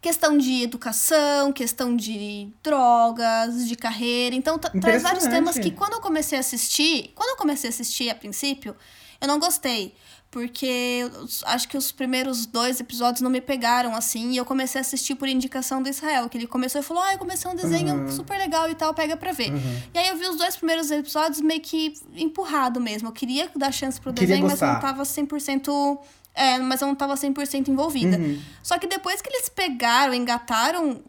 Questão 0.00 0.38
de 0.38 0.62
educação, 0.62 1.52
questão 1.52 1.94
de 1.94 2.48
drogas, 2.62 3.68
de 3.68 3.76
carreira. 3.76 4.34
Então, 4.34 4.58
tra- 4.58 4.70
traz 4.80 5.02
vários 5.02 5.24
temas 5.26 5.58
que 5.58 5.70
quando 5.72 5.92
eu 5.94 6.00
comecei 6.00 6.38
a 6.38 6.40
assistir, 6.40 7.12
quando 7.14 7.30
eu 7.30 7.36
comecei 7.36 7.68
a 7.68 7.72
assistir 7.72 8.08
a 8.08 8.14
princípio, 8.14 8.74
eu 9.20 9.28
não 9.28 9.38
gostei. 9.38 9.94
Porque 10.30 11.10
acho 11.46 11.68
que 11.68 11.76
os 11.76 11.90
primeiros 11.90 12.46
dois 12.46 12.78
episódios 12.78 13.20
não 13.20 13.28
me 13.28 13.40
pegaram 13.40 13.96
assim. 13.96 14.30
E 14.30 14.36
eu 14.36 14.44
comecei 14.44 14.78
a 14.78 14.82
assistir 14.82 15.16
por 15.16 15.26
indicação 15.28 15.82
do 15.82 15.88
Israel. 15.88 16.28
Que 16.28 16.38
ele 16.38 16.46
começou 16.46 16.80
e 16.80 16.84
falou: 16.84 17.02
Ah, 17.02 17.12
eu 17.14 17.18
comecei 17.18 17.50
um 17.50 17.54
desenho 17.56 18.10
super 18.12 18.38
legal 18.38 18.70
e 18.70 18.74
tal, 18.76 18.94
pega 18.94 19.16
pra 19.16 19.32
ver. 19.32 19.50
E 19.92 19.98
aí 19.98 20.06
eu 20.08 20.16
vi 20.16 20.28
os 20.28 20.36
dois 20.36 20.56
primeiros 20.56 20.88
episódios 20.92 21.40
meio 21.40 21.60
que 21.60 21.94
empurrado 22.14 22.80
mesmo. 22.80 23.08
Eu 23.08 23.12
queria 23.12 23.50
dar 23.56 23.72
chance 23.72 24.00
pro 24.00 24.12
Queria 24.12 24.28
desenho, 24.36 24.46
mas 24.48 24.62
eu 24.62 24.66
não 24.68 24.74
gostar. 24.74 24.86
tava 24.86 25.02
100%. 25.02 25.98
É, 26.34 26.58
mas 26.58 26.80
eu 26.80 26.88
não 26.88 26.94
tava 26.94 27.14
100% 27.14 27.68
envolvida. 27.68 28.16
Uhum. 28.16 28.40
Só 28.62 28.78
que 28.78 28.86
depois 28.86 29.20
que 29.20 29.28
eles 29.28 29.48
pegaram, 29.48 30.14
engataram 30.14 31.02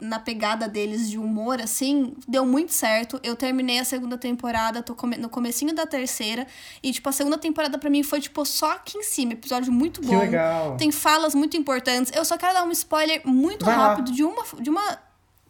na 0.00 0.18
pegada 0.18 0.66
deles 0.66 1.10
de 1.10 1.18
humor, 1.18 1.60
assim, 1.60 2.14
deu 2.26 2.46
muito 2.46 2.72
certo. 2.72 3.20
Eu 3.22 3.36
terminei 3.36 3.78
a 3.80 3.84
segunda 3.84 4.16
temporada, 4.16 4.82
tô 4.82 4.94
come- 4.94 5.18
no 5.18 5.28
comecinho 5.28 5.74
da 5.74 5.84
terceira. 5.86 6.46
E, 6.82 6.90
tipo, 6.90 7.06
a 7.08 7.12
segunda 7.12 7.36
temporada 7.36 7.76
pra 7.76 7.90
mim 7.90 8.02
foi, 8.02 8.18
tipo, 8.20 8.42
só 8.46 8.72
aqui 8.72 8.96
em 8.96 9.02
cima. 9.02 9.34
Episódio 9.34 9.70
muito 9.70 10.00
Que 10.00 10.06
bom. 10.06 10.18
legal. 10.18 10.76
Tem 10.78 10.90
falas 10.90 11.34
muito 11.34 11.54
importantes. 11.56 12.10
Eu 12.14 12.24
só 12.24 12.38
quero 12.38 12.54
dar 12.54 12.64
um 12.64 12.70
spoiler 12.70 13.20
muito 13.26 13.64
Vai 13.66 13.76
lá. 13.76 13.88
rápido 13.88 14.12
de 14.12 14.24
uma... 14.24 14.42
De 14.58 14.70
uma 14.70 14.98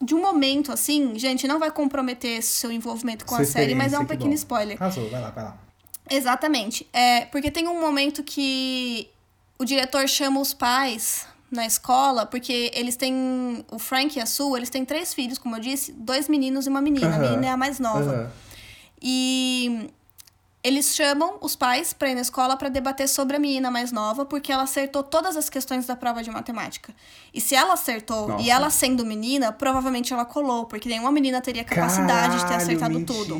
de 0.02 0.14
um 0.14 0.22
momento, 0.22 0.72
assim, 0.72 1.18
gente, 1.18 1.46
não 1.46 1.58
vai 1.58 1.70
comprometer 1.70 2.42
seu 2.42 2.72
envolvimento 2.72 3.26
com 3.26 3.34
Sua 3.34 3.42
a 3.42 3.46
série, 3.46 3.74
mas 3.74 3.92
é 3.92 3.98
um 3.98 4.06
que 4.06 4.16
pequeno 4.16 4.32
spoiler. 4.32 4.78
Arrasou, 4.80 5.06
vai 5.10 5.20
lá, 5.20 5.28
vai 5.28 5.44
lá. 5.44 5.58
Exatamente. 6.10 6.86
É, 6.92 7.24
porque 7.26 7.50
tem 7.50 7.68
um 7.68 7.80
momento 7.80 8.22
que 8.22 9.08
o 9.58 9.64
diretor 9.64 10.08
chama 10.08 10.40
os 10.40 10.52
pais 10.52 11.26
na 11.50 11.66
escola, 11.66 12.26
porque 12.26 12.70
eles 12.74 12.96
têm. 12.96 13.64
O 13.70 13.78
Frank 13.78 14.18
e 14.18 14.22
a 14.22 14.26
Sue, 14.26 14.58
eles 14.58 14.70
têm 14.70 14.84
três 14.84 15.14
filhos, 15.14 15.38
como 15.38 15.56
eu 15.56 15.60
disse, 15.60 15.92
dois 15.92 16.28
meninos 16.28 16.66
e 16.66 16.68
uma 16.68 16.80
menina. 16.80 17.08
A 17.08 17.10
Aham. 17.10 17.20
menina 17.20 17.46
é 17.46 17.50
a 17.50 17.56
mais 17.56 17.78
nova. 17.78 18.10
Aham. 18.10 18.30
E 19.02 19.88
eles 20.62 20.94
chamam 20.94 21.38
os 21.40 21.56
pais 21.56 21.92
pra 21.92 22.10
ir 22.10 22.14
na 22.14 22.20
escola 22.20 22.54
pra 22.56 22.68
debater 22.68 23.08
sobre 23.08 23.36
a 23.36 23.38
menina 23.40 23.70
mais 23.70 23.90
nova, 23.92 24.26
porque 24.26 24.52
ela 24.52 24.64
acertou 24.64 25.02
todas 25.02 25.36
as 25.36 25.48
questões 25.48 25.86
da 25.86 25.96
prova 25.96 26.22
de 26.22 26.30
matemática. 26.30 26.94
E 27.32 27.40
se 27.40 27.54
ela 27.54 27.72
acertou, 27.72 28.28
Nossa. 28.28 28.44
e 28.44 28.50
ela 28.50 28.68
sendo 28.68 29.04
menina, 29.04 29.52
provavelmente 29.52 30.12
ela 30.12 30.24
colou, 30.26 30.66
porque 30.66 30.88
nenhuma 30.88 31.10
menina 31.10 31.40
teria 31.40 31.64
capacidade 31.64 32.34
de 32.34 32.42
ter 32.42 32.48
Caralho, 32.48 32.62
acertado 32.62 33.04
tudo. 33.06 33.36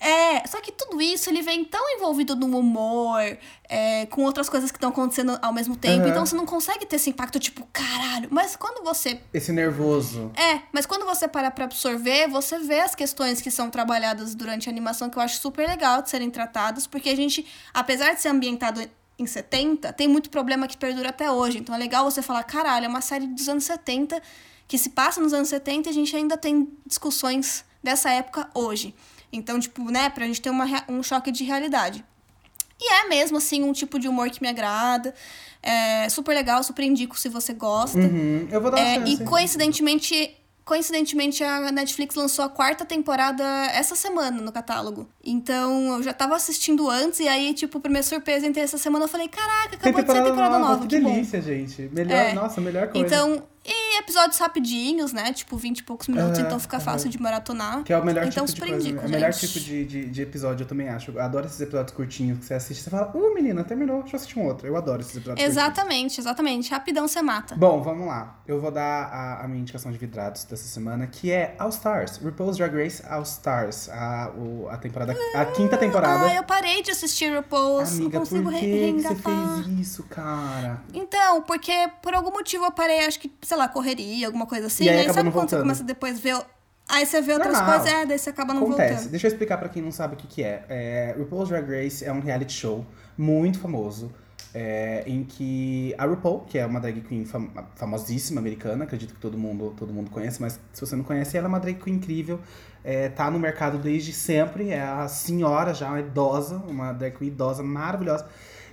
É, 0.00 0.46
só 0.48 0.62
que 0.62 0.72
tudo 0.72 1.00
isso 1.02 1.28
ele 1.28 1.42
vem 1.42 1.62
tão 1.62 1.90
envolvido 1.90 2.34
no 2.34 2.58
humor, 2.58 3.20
é, 3.68 4.06
com 4.06 4.24
outras 4.24 4.48
coisas 4.48 4.70
que 4.70 4.78
estão 4.78 4.88
acontecendo 4.88 5.38
ao 5.42 5.52
mesmo 5.52 5.76
tempo, 5.76 6.04
Aham. 6.04 6.08
então 6.08 6.24
você 6.24 6.34
não 6.34 6.46
consegue 6.46 6.86
ter 6.86 6.96
esse 6.96 7.10
impacto 7.10 7.38
tipo, 7.38 7.68
caralho. 7.70 8.28
Mas 8.30 8.56
quando 8.56 8.82
você. 8.82 9.20
Esse 9.34 9.52
nervoso. 9.52 10.32
É, 10.34 10.62
mas 10.72 10.86
quando 10.86 11.04
você 11.04 11.28
para 11.28 11.50
pra 11.50 11.66
absorver, 11.66 12.28
você 12.28 12.58
vê 12.58 12.80
as 12.80 12.94
questões 12.94 13.42
que 13.42 13.50
são 13.50 13.68
trabalhadas 13.68 14.34
durante 14.34 14.70
a 14.70 14.72
animação, 14.72 15.10
que 15.10 15.18
eu 15.18 15.22
acho 15.22 15.36
super 15.36 15.68
legal 15.68 16.00
de 16.00 16.08
serem 16.08 16.30
tratadas, 16.30 16.86
porque 16.86 17.10
a 17.10 17.16
gente, 17.16 17.46
apesar 17.74 18.14
de 18.14 18.22
ser 18.22 18.28
ambientado 18.28 18.80
em 19.18 19.26
70, 19.26 19.92
tem 19.92 20.08
muito 20.08 20.30
problema 20.30 20.66
que 20.66 20.78
perdura 20.78 21.10
até 21.10 21.30
hoje. 21.30 21.58
Então 21.58 21.74
é 21.74 21.78
legal 21.78 22.10
você 22.10 22.22
falar, 22.22 22.42
caralho, 22.44 22.86
é 22.86 22.88
uma 22.88 23.02
série 23.02 23.26
dos 23.26 23.48
anos 23.50 23.64
70 23.64 24.20
que 24.66 24.78
se 24.78 24.90
passa 24.90 25.20
nos 25.20 25.34
anos 25.34 25.48
70 25.48 25.88
e 25.88 25.90
a 25.90 25.92
gente 25.92 26.16
ainda 26.16 26.38
tem 26.38 26.72
discussões 26.86 27.64
dessa 27.82 28.08
época 28.10 28.48
hoje. 28.54 28.94
Então, 29.32 29.58
tipo, 29.60 29.90
né, 29.90 30.10
pra 30.10 30.26
gente 30.26 30.40
ter 30.40 30.50
uma, 30.50 30.66
um 30.88 31.02
choque 31.02 31.30
de 31.30 31.44
realidade. 31.44 32.04
E 32.80 32.92
é 32.94 33.08
mesmo, 33.08 33.36
assim, 33.36 33.62
um 33.62 33.72
tipo 33.72 33.98
de 33.98 34.08
humor 34.08 34.30
que 34.30 34.40
me 34.40 34.48
agrada. 34.48 35.14
É 35.62 36.08
super 36.08 36.32
legal, 36.34 36.62
super 36.62 36.82
indico 36.82 37.18
se 37.18 37.28
você 37.28 37.52
gosta. 37.52 37.98
Uhum, 37.98 38.48
Eu 38.50 38.60
vou 38.60 38.70
dar 38.70 38.78
uma 38.78 38.86
É, 38.88 38.94
chance. 38.94 39.22
e 39.22 39.24
coincidentemente, 39.26 40.34
coincidentemente, 40.64 41.44
a 41.44 41.70
Netflix 41.70 42.14
lançou 42.14 42.44
a 42.44 42.48
quarta 42.48 42.84
temporada 42.84 43.44
essa 43.72 43.94
semana 43.94 44.40
no 44.40 44.50
catálogo. 44.50 45.06
Então, 45.22 45.96
eu 45.98 46.02
já 46.02 46.14
tava 46.14 46.34
assistindo 46.36 46.88
antes, 46.88 47.20
e 47.20 47.28
aí, 47.28 47.52
tipo, 47.52 47.78
pra 47.80 47.90
minha 47.90 48.02
surpresa, 48.02 48.46
entre 48.46 48.62
essa 48.62 48.78
semana, 48.78 49.04
eu 49.04 49.08
falei, 49.08 49.28
caraca, 49.28 49.76
acabou 49.76 49.78
de 49.78 49.82
sair 49.92 49.92
temporada, 50.06 50.30
temporada 50.30 50.58
nova, 50.58 50.74
nova, 50.76 50.86
que 50.86 50.96
que 50.96 51.02
bom. 51.02 51.12
delícia, 51.12 51.42
gente. 51.42 51.82
Melhor, 51.92 52.16
É. 52.16 52.32
nossa, 52.32 52.60
melhor 52.60 52.88
coisa. 52.88 53.06
Então, 53.06 53.42
E 53.72 53.98
episódios 53.98 54.38
rapidinhos, 54.38 55.12
né? 55.12 55.32
Tipo, 55.32 55.56
20 55.56 55.78
e 55.78 55.82
poucos 55.84 56.08
minutos, 56.08 56.38
Aham, 56.38 56.46
então 56.46 56.58
fica 56.58 56.76
aham. 56.76 56.84
fácil 56.84 57.08
de 57.08 57.20
maratonar. 57.20 57.84
Que 57.84 57.92
é 57.92 57.98
o 57.98 58.04
melhor 58.04 58.26
então, 58.26 58.44
tipo 58.44 58.64
de 58.64 58.72
coisa. 58.72 58.88
indico, 58.88 59.04
é 59.04 59.06
o 59.06 59.10
melhor 59.10 59.32
tipo 59.32 59.60
de, 59.60 59.84
de, 59.84 60.10
de 60.10 60.22
episódio, 60.22 60.64
eu 60.64 60.68
também 60.68 60.88
acho. 60.88 61.12
Eu 61.12 61.20
adoro 61.20 61.46
esses 61.46 61.60
episódios 61.60 61.94
curtinhos 61.94 62.38
que 62.38 62.44
você 62.44 62.54
assiste 62.54 62.80
e 62.80 62.84
você 62.84 62.90
fala, 62.90 63.10
uh, 63.14 63.34
menina, 63.34 63.62
terminou, 63.62 64.00
deixa 64.02 64.16
eu 64.16 64.18
assistir 64.18 64.38
um 64.38 64.46
outro. 64.46 64.66
Eu 64.66 64.76
adoro 64.76 65.00
esses 65.00 65.16
episódios 65.16 65.44
curtinhos. 65.44 65.56
Exatamente, 65.56 66.20
exatamente. 66.20 66.70
Rapidão 66.70 67.06
você 67.06 67.22
mata. 67.22 67.54
Bom, 67.54 67.80
vamos 67.82 68.06
lá. 68.06 68.40
Eu 68.46 68.60
vou 68.60 68.70
dar 68.70 69.04
a, 69.04 69.44
a 69.44 69.48
minha 69.48 69.60
indicação 69.60 69.92
de 69.92 69.98
vidrados 69.98 70.44
dessa 70.44 70.64
semana, 70.64 71.06
que 71.06 71.30
é 71.30 71.54
All 71.58 71.68
Stars. 71.68 72.16
RuPaul's 72.18 72.56
Drag 72.56 72.74
Race 72.74 73.02
All 73.08 73.22
Stars. 73.22 73.88
A, 73.90 74.32
o, 74.36 74.68
a 74.68 74.76
temporada. 74.76 75.14
A 75.34 75.44
quinta 75.46 75.76
temporada. 75.76 76.24
Ah, 76.24 76.34
eu 76.34 76.42
parei 76.44 76.82
de 76.82 76.90
assistir 76.90 77.32
RuPaul's. 77.34 77.92
Amiga, 77.92 78.18
não 78.18 78.20
consigo 78.20 78.42
por 78.42 78.52
que, 78.54 78.92
que 78.92 79.02
você 79.02 79.14
fez 79.14 79.78
isso, 79.80 80.02
cara? 80.04 80.82
Então, 80.92 81.42
porque 81.42 81.72
por 82.02 82.14
algum 82.14 82.30
motivo 82.30 82.64
eu 82.64 82.72
parei, 82.72 83.06
acho 83.06 83.20
que, 83.20 83.32
sei 83.42 83.56
lá, 83.56 83.59
correria, 83.68 84.26
alguma 84.26 84.46
coisa 84.46 84.66
assim. 84.66 84.84
E 84.84 84.88
aí 84.88 84.96
acabou 85.00 85.14
sabe 85.14 85.30
quando 85.30 85.32
você 85.34 85.40
voltando. 85.56 85.60
começa 85.62 85.84
depois 85.84 86.18
a 86.18 86.20
ver. 86.20 86.40
Aí 86.88 87.06
você 87.06 87.20
vê 87.22 87.32
outras 87.34 87.52
Normal. 87.56 87.78
coisas, 87.78 87.92
é, 87.94 88.06
daí 88.06 88.18
você 88.18 88.30
acaba 88.30 88.52
não 88.52 88.62
Acontece. 88.64 88.92
voltando. 88.94 89.10
Deixa 89.10 89.26
eu 89.26 89.30
explicar 89.30 89.58
pra 89.58 89.68
quem 89.68 89.80
não 89.82 89.92
sabe 89.92 90.14
o 90.14 90.16
que, 90.16 90.26
que 90.26 90.42
é. 90.42 90.64
é. 90.68 91.14
RuPaul's 91.16 91.48
Drag 91.48 91.68
Race 91.70 92.04
é 92.04 92.12
um 92.12 92.20
reality 92.20 92.52
show 92.52 92.84
muito 93.16 93.58
famoso. 93.60 94.10
é, 94.52 95.04
em 95.06 95.22
que 95.22 95.94
a 95.96 96.04
RuPaul, 96.04 96.40
que 96.40 96.58
é 96.58 96.66
uma 96.66 96.80
drag 96.80 97.00
queen 97.02 97.24
fam- 97.24 97.48
famosíssima 97.76 98.40
americana, 98.40 98.82
acredito 98.82 99.14
que 99.14 99.20
todo 99.20 99.38
mundo, 99.38 99.72
todo 99.78 99.92
mundo 99.92 100.10
conhece, 100.10 100.40
mas 100.42 100.58
se 100.72 100.80
você 100.84 100.96
não 100.96 101.04
conhece, 101.04 101.36
ela 101.38 101.46
é 101.46 101.48
uma 101.48 101.60
drag 101.60 101.78
queen 101.78 101.94
incrível. 101.96 102.40
É, 102.82 103.08
tá 103.10 103.30
no 103.30 103.38
mercado 103.38 103.78
desde 103.78 104.12
sempre, 104.12 104.70
é 104.70 104.80
a 104.80 105.06
senhora 105.06 105.72
já, 105.72 105.86
uma 105.88 106.00
idosa, 106.00 106.56
uma 106.66 106.92
drag 106.92 107.16
queen 107.16 107.30
idosa 107.30 107.62
maravilhosa. 107.62 108.26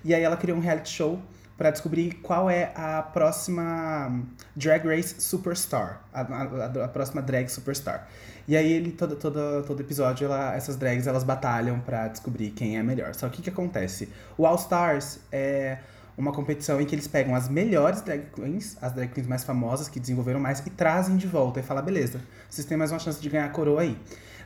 E 0.03 0.15
aí 0.15 0.23
ela 0.23 0.35
criou 0.37 0.57
um 0.57 0.61
reality 0.61 0.89
show 0.89 1.19
pra 1.57 1.71
descobrir 1.71 2.13
qual 2.21 2.49
é 2.49 2.71
a 2.75 3.01
próxima 3.01 4.21
Drag 4.55 4.85
Race 4.87 5.15
Superstar, 5.19 6.01
a, 6.13 6.21
a- 6.21 6.85
a 6.85 6.87
próxima 6.87 7.21
drag 7.21 7.49
superstar. 7.49 8.07
E 8.47 8.55
aí 8.55 8.71
ele 8.71 8.91
todo, 8.91 9.15
todo, 9.15 9.63
todo 9.65 9.81
episódio 9.81 10.25
ela, 10.25 10.55
essas 10.55 10.75
drags 10.77 11.05
elas 11.07 11.23
batalham 11.23 11.79
pra 11.79 12.07
descobrir 12.07 12.51
quem 12.51 12.77
é 12.77 12.83
melhor. 12.83 13.13
Só 13.15 13.27
que 13.27 13.33
o 13.33 13.35
que, 13.37 13.41
que 13.43 13.49
acontece? 13.49 14.07
O 14.37 14.45
All 14.45 14.55
Stars 14.55 15.19
é 15.31 15.79
uma 16.17 16.31
competição 16.31 16.79
em 16.79 16.85
que 16.85 16.95
eles 16.95 17.07
pegam 17.07 17.35
as 17.35 17.49
melhores 17.49 18.01
drag 18.01 18.23
queens, 18.33 18.77
as 18.81 18.93
drag 18.93 19.09
queens 19.11 19.27
mais 19.27 19.43
famosas 19.43 19.89
que 19.89 19.99
desenvolveram 19.99 20.39
mais 20.39 20.59
e 20.65 20.69
trazem 20.69 21.17
de 21.17 21.27
volta 21.27 21.59
e 21.59 21.63
fala 21.63 21.81
beleza, 21.81 22.21
vocês 22.49 22.65
têm 22.65 22.77
mais 22.77 22.91
uma 22.91 22.99
chance 22.99 23.19
de 23.21 23.29
ganhar 23.29 23.45
a 23.45 23.49
coroa 23.49 23.81
aí. 23.81 23.97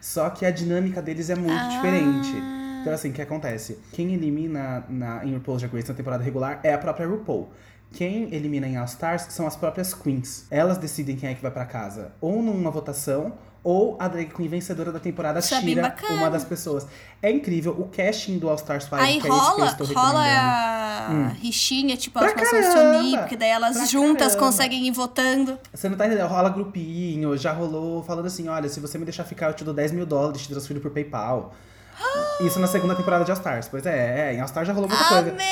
Só 0.02 0.30
que 0.32 0.46
a 0.46 0.52
dinâmica 0.52 1.02
deles 1.02 1.30
é 1.30 1.36
muito 1.36 1.54
Ah. 1.54 1.68
diferente. 1.70 2.34
Então, 2.82 2.94
assim, 2.94 3.10
o 3.10 3.14
que 3.14 3.22
acontece? 3.22 3.80
Quem 3.94 4.14
elimina 4.14 4.84
na, 4.90 5.24
em 5.26 5.34
RuPaul's 5.34 5.62
Drag 5.62 5.74
Race 5.76 5.88
na 5.90 5.96
temporada 5.96 6.24
regular 6.24 6.60
é 6.64 6.74
a 6.74 6.78
própria 6.78 7.08
RuPaul. 7.08 7.50
Quem 7.94 8.34
elimina 8.34 8.68
em 8.68 8.78
All 8.78 8.86
Stars 8.86 9.24
são 9.30 9.46
as 9.46 9.56
próprias 9.56 9.94
queens. 9.94 10.46
Elas 10.50 10.78
decidem 10.78 11.16
quem 11.18 11.30
é 11.30 11.34
que 11.34 11.42
vai 11.42 11.52
pra 11.52 11.66
casa. 11.66 12.14
Ou 12.22 12.42
numa 12.42 12.72
votação, 12.72 13.34
ou 13.64 13.98
a 14.00 14.08
drag 14.08 14.34
queen 14.34 14.48
vencedora 14.48 14.92
da 14.94 15.00
temporada 15.00 15.40
Isso 15.40 15.54
é 15.54 15.60
tira 15.60 15.82
bacana. 15.84 16.14
uma 16.16 16.30
das 16.32 16.46
pessoas. 16.46 16.88
É 17.22 17.30
incrível. 17.30 17.74
O 17.78 17.90
casting 17.90 18.40
do 18.40 18.50
All 18.50 18.56
Stars 18.56 18.86
5, 18.86 18.96
Aí 18.96 19.20
que 19.22 19.28
é 19.28 19.30
isso 19.30 19.40
que 19.40 19.52
eu 19.52 19.56
rola, 19.58 19.66
estou 19.72 19.88
rola 19.88 20.24
recomendando. 20.24 21.26
a 21.26 21.34
rixinha, 21.34 21.98
tipo, 21.98 22.18
Pra 22.18 22.30
elas 22.32 22.50
começam 22.50 22.70
a 22.70 22.72
se 22.72 22.78
unir, 22.80 23.02
caramba! 23.12 23.18
porque 23.24 23.36
daí 23.36 23.50
elas 23.50 23.92
juntas 23.92 24.28
caramba! 24.36 24.40
conseguem 24.52 24.88
ir 24.88 24.92
votando. 24.92 25.60
Você 25.74 25.90
não 25.90 25.98
tá 25.98 26.08
entendendo? 26.08 26.28
Rola 26.30 26.50
grupinho, 26.50 27.38
já 27.38 27.52
rolou 27.52 28.02
falando 28.04 28.26
assim: 28.28 28.48
olha, 28.48 28.70
se 28.70 28.80
você 28.80 28.98
me 28.98 29.04
deixar 29.06 29.26
ficar, 29.26 29.48
eu 29.48 29.54
te 29.54 29.64
dou 29.66 29.74
10 29.74 29.92
mil 29.92 30.06
dólares, 30.06 30.42
te 30.44 30.48
transfiro 30.50 30.80
por 30.80 30.92
PayPal. 30.92 31.54
Isso 32.42 32.60
na 32.60 32.68
segunda 32.68 32.96
temporada 32.96 33.24
de 33.24 33.32
All 33.32 33.38
Stars. 33.38 33.68
Pois 33.68 33.86
é, 33.86 34.30
é, 34.30 34.34
em 34.34 34.40
All 34.40 34.46
Stars 34.46 34.68
já 34.68 34.74
rolou 34.74 34.90
muita 34.90 35.04
coisa. 35.06 35.30
Amei! 35.30 35.48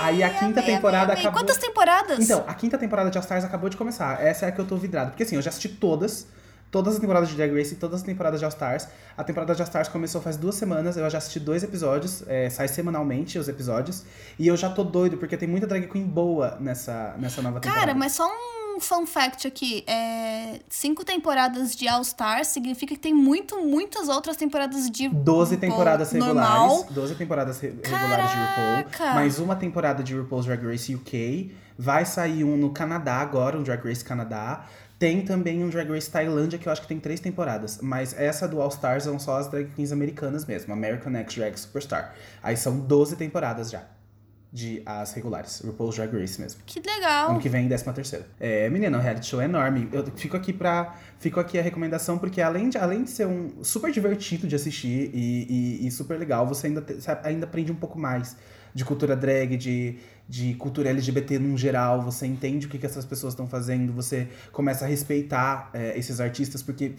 Aí 0.00 0.22
a 0.24 0.30
quinta 0.30 0.60
amei, 0.60 0.74
temporada 0.74 1.04
amei, 1.04 1.14
amei. 1.14 1.22
acabou- 1.26 1.40
Quantas 1.40 1.56
temporadas? 1.58 2.18
Então, 2.18 2.44
a 2.48 2.54
quinta 2.54 2.76
temporada 2.76 3.10
de 3.10 3.16
All 3.18 3.22
Stars 3.22 3.44
acabou 3.44 3.68
de 3.70 3.76
começar. 3.76 4.20
Essa 4.20 4.46
é 4.46 4.48
a 4.48 4.52
que 4.52 4.60
eu 4.60 4.64
tô 4.66 4.76
vidrado. 4.76 5.10
Porque 5.10 5.22
assim, 5.22 5.36
eu 5.36 5.42
já 5.42 5.50
assisti 5.50 5.68
todas. 5.68 6.26
Todas 6.70 6.94
as 6.94 7.00
temporadas 7.00 7.28
de 7.28 7.36
Drag 7.36 7.56
Race 7.56 7.74
e 7.74 7.76
todas 7.76 8.00
as 8.00 8.02
temporadas 8.04 8.40
de 8.40 8.44
All 8.44 8.48
Stars. 8.48 8.88
A 9.16 9.22
temporada 9.22 9.54
de 9.54 9.62
All 9.62 9.64
Stars 9.66 9.86
começou 9.86 10.20
faz 10.20 10.36
duas 10.36 10.56
semanas. 10.56 10.96
Eu 10.96 11.08
já 11.08 11.18
assisti 11.18 11.38
dois 11.38 11.62
episódios. 11.62 12.24
é, 12.26 12.50
sai 12.50 12.66
semanalmente 12.66 13.38
os 13.38 13.46
episódios. 13.46 14.02
E 14.36 14.48
eu 14.48 14.56
já 14.56 14.68
tô 14.68 14.82
doido, 14.82 15.16
porque 15.16 15.36
tem 15.36 15.46
muita 15.48 15.68
drag 15.68 15.86
queen 15.86 16.04
boa 16.04 16.56
nessa, 16.58 17.14
nessa 17.16 17.40
nova 17.40 17.60
temporada. 17.60 17.86
Cara, 17.86 17.94
mas 17.96 18.10
só 18.14 18.26
um 18.26 18.63
fun 18.80 19.06
fact 19.06 19.46
aqui. 19.46 19.84
É, 19.86 20.60
cinco 20.68 21.04
temporadas 21.04 21.74
de 21.74 21.86
All 21.88 22.02
Stars 22.02 22.48
significa 22.48 22.94
que 22.94 23.00
tem 23.00 23.14
muito, 23.14 23.60
muitas 23.64 24.08
outras 24.08 24.36
temporadas 24.36 24.90
de 24.90 25.08
12 25.08 25.54
RuPaul 25.54 25.70
temporadas 25.70 26.12
normal. 26.12 26.66
regulares. 26.68 26.94
12 26.94 27.14
temporadas 27.14 27.60
re- 27.60 27.74
regulares 27.82 28.30
de 28.30 28.36
RuPaul. 28.36 28.84
Caraca! 28.90 29.14
Mais 29.14 29.38
uma 29.38 29.56
temporada 29.56 30.02
de 30.02 30.16
RuPaul's 30.16 30.46
Drag 30.46 30.64
Race 30.66 30.94
UK. 30.94 31.54
Vai 31.78 32.04
sair 32.04 32.44
um 32.44 32.56
no 32.56 32.70
Canadá 32.70 33.16
agora, 33.16 33.58
um 33.58 33.62
Drag 33.62 33.82
Race 33.86 34.04
Canadá. 34.04 34.64
Tem 34.96 35.22
também 35.22 35.62
um 35.64 35.68
Drag 35.68 35.90
Race 35.90 36.08
Tailândia, 36.08 36.56
que 36.58 36.68
eu 36.68 36.72
acho 36.72 36.80
que 36.82 36.86
tem 36.88 37.00
três 37.00 37.18
temporadas. 37.18 37.80
Mas 37.82 38.14
essa 38.18 38.46
do 38.46 38.62
All 38.62 38.68
Stars 38.68 39.02
são 39.04 39.18
só 39.18 39.38
as 39.38 39.48
drag 39.48 39.70
queens 39.74 39.90
americanas 39.90 40.46
mesmo. 40.46 40.72
American 40.72 41.10
Next 41.12 41.38
Drag 41.38 41.58
Superstar. 41.58 42.14
Aí 42.42 42.56
são 42.56 42.78
12 42.78 43.16
temporadas 43.16 43.70
já. 43.70 43.82
De 44.56 44.80
as 44.86 45.12
regulares. 45.14 45.60
RuPaul's 45.66 45.96
Drag 45.96 46.16
Race 46.16 46.40
mesmo. 46.40 46.60
Que 46.64 46.78
legal. 46.78 47.30
Ano 47.30 47.40
que 47.40 47.48
vem, 47.48 47.66
13 47.66 47.92
terceira. 47.92 48.24
É, 48.38 48.70
menina, 48.70 48.96
o 48.96 49.00
reality 49.00 49.26
show 49.26 49.40
é 49.40 49.46
enorme. 49.46 49.88
Eu 49.92 50.06
fico 50.14 50.36
aqui 50.36 50.52
pra. 50.52 50.94
Fico 51.18 51.40
aqui 51.40 51.58
a 51.58 51.62
recomendação, 51.62 52.18
porque 52.18 52.40
além 52.40 52.68
de, 52.68 52.78
além 52.78 53.02
de 53.02 53.10
ser 53.10 53.26
um 53.26 53.64
super 53.64 53.90
divertido 53.90 54.46
de 54.46 54.54
assistir 54.54 55.10
e, 55.12 55.80
e- 55.82 55.86
e 55.88 55.90
super 55.90 56.16
legal, 56.16 56.46
você 56.46 56.68
ainda, 56.68 56.80
te- 56.80 56.98
ainda 57.24 57.46
aprende 57.46 57.72
um 57.72 57.74
pouco 57.74 57.98
mais 57.98 58.36
de 58.72 58.84
cultura 58.84 59.16
drag, 59.16 59.56
de, 59.56 59.98
de 60.28 60.54
cultura 60.54 60.88
LGBT 60.88 61.36
num 61.40 61.58
geral. 61.58 62.00
Você 62.02 62.24
entende 62.24 62.66
o 62.68 62.70
que, 62.70 62.78
que 62.78 62.86
essas 62.86 63.04
pessoas 63.04 63.32
estão 63.32 63.48
fazendo, 63.48 63.92
você 63.92 64.28
começa 64.52 64.84
a 64.84 64.88
respeitar 64.88 65.68
é, 65.74 65.98
esses 65.98 66.20
artistas, 66.20 66.62
porque 66.62 66.92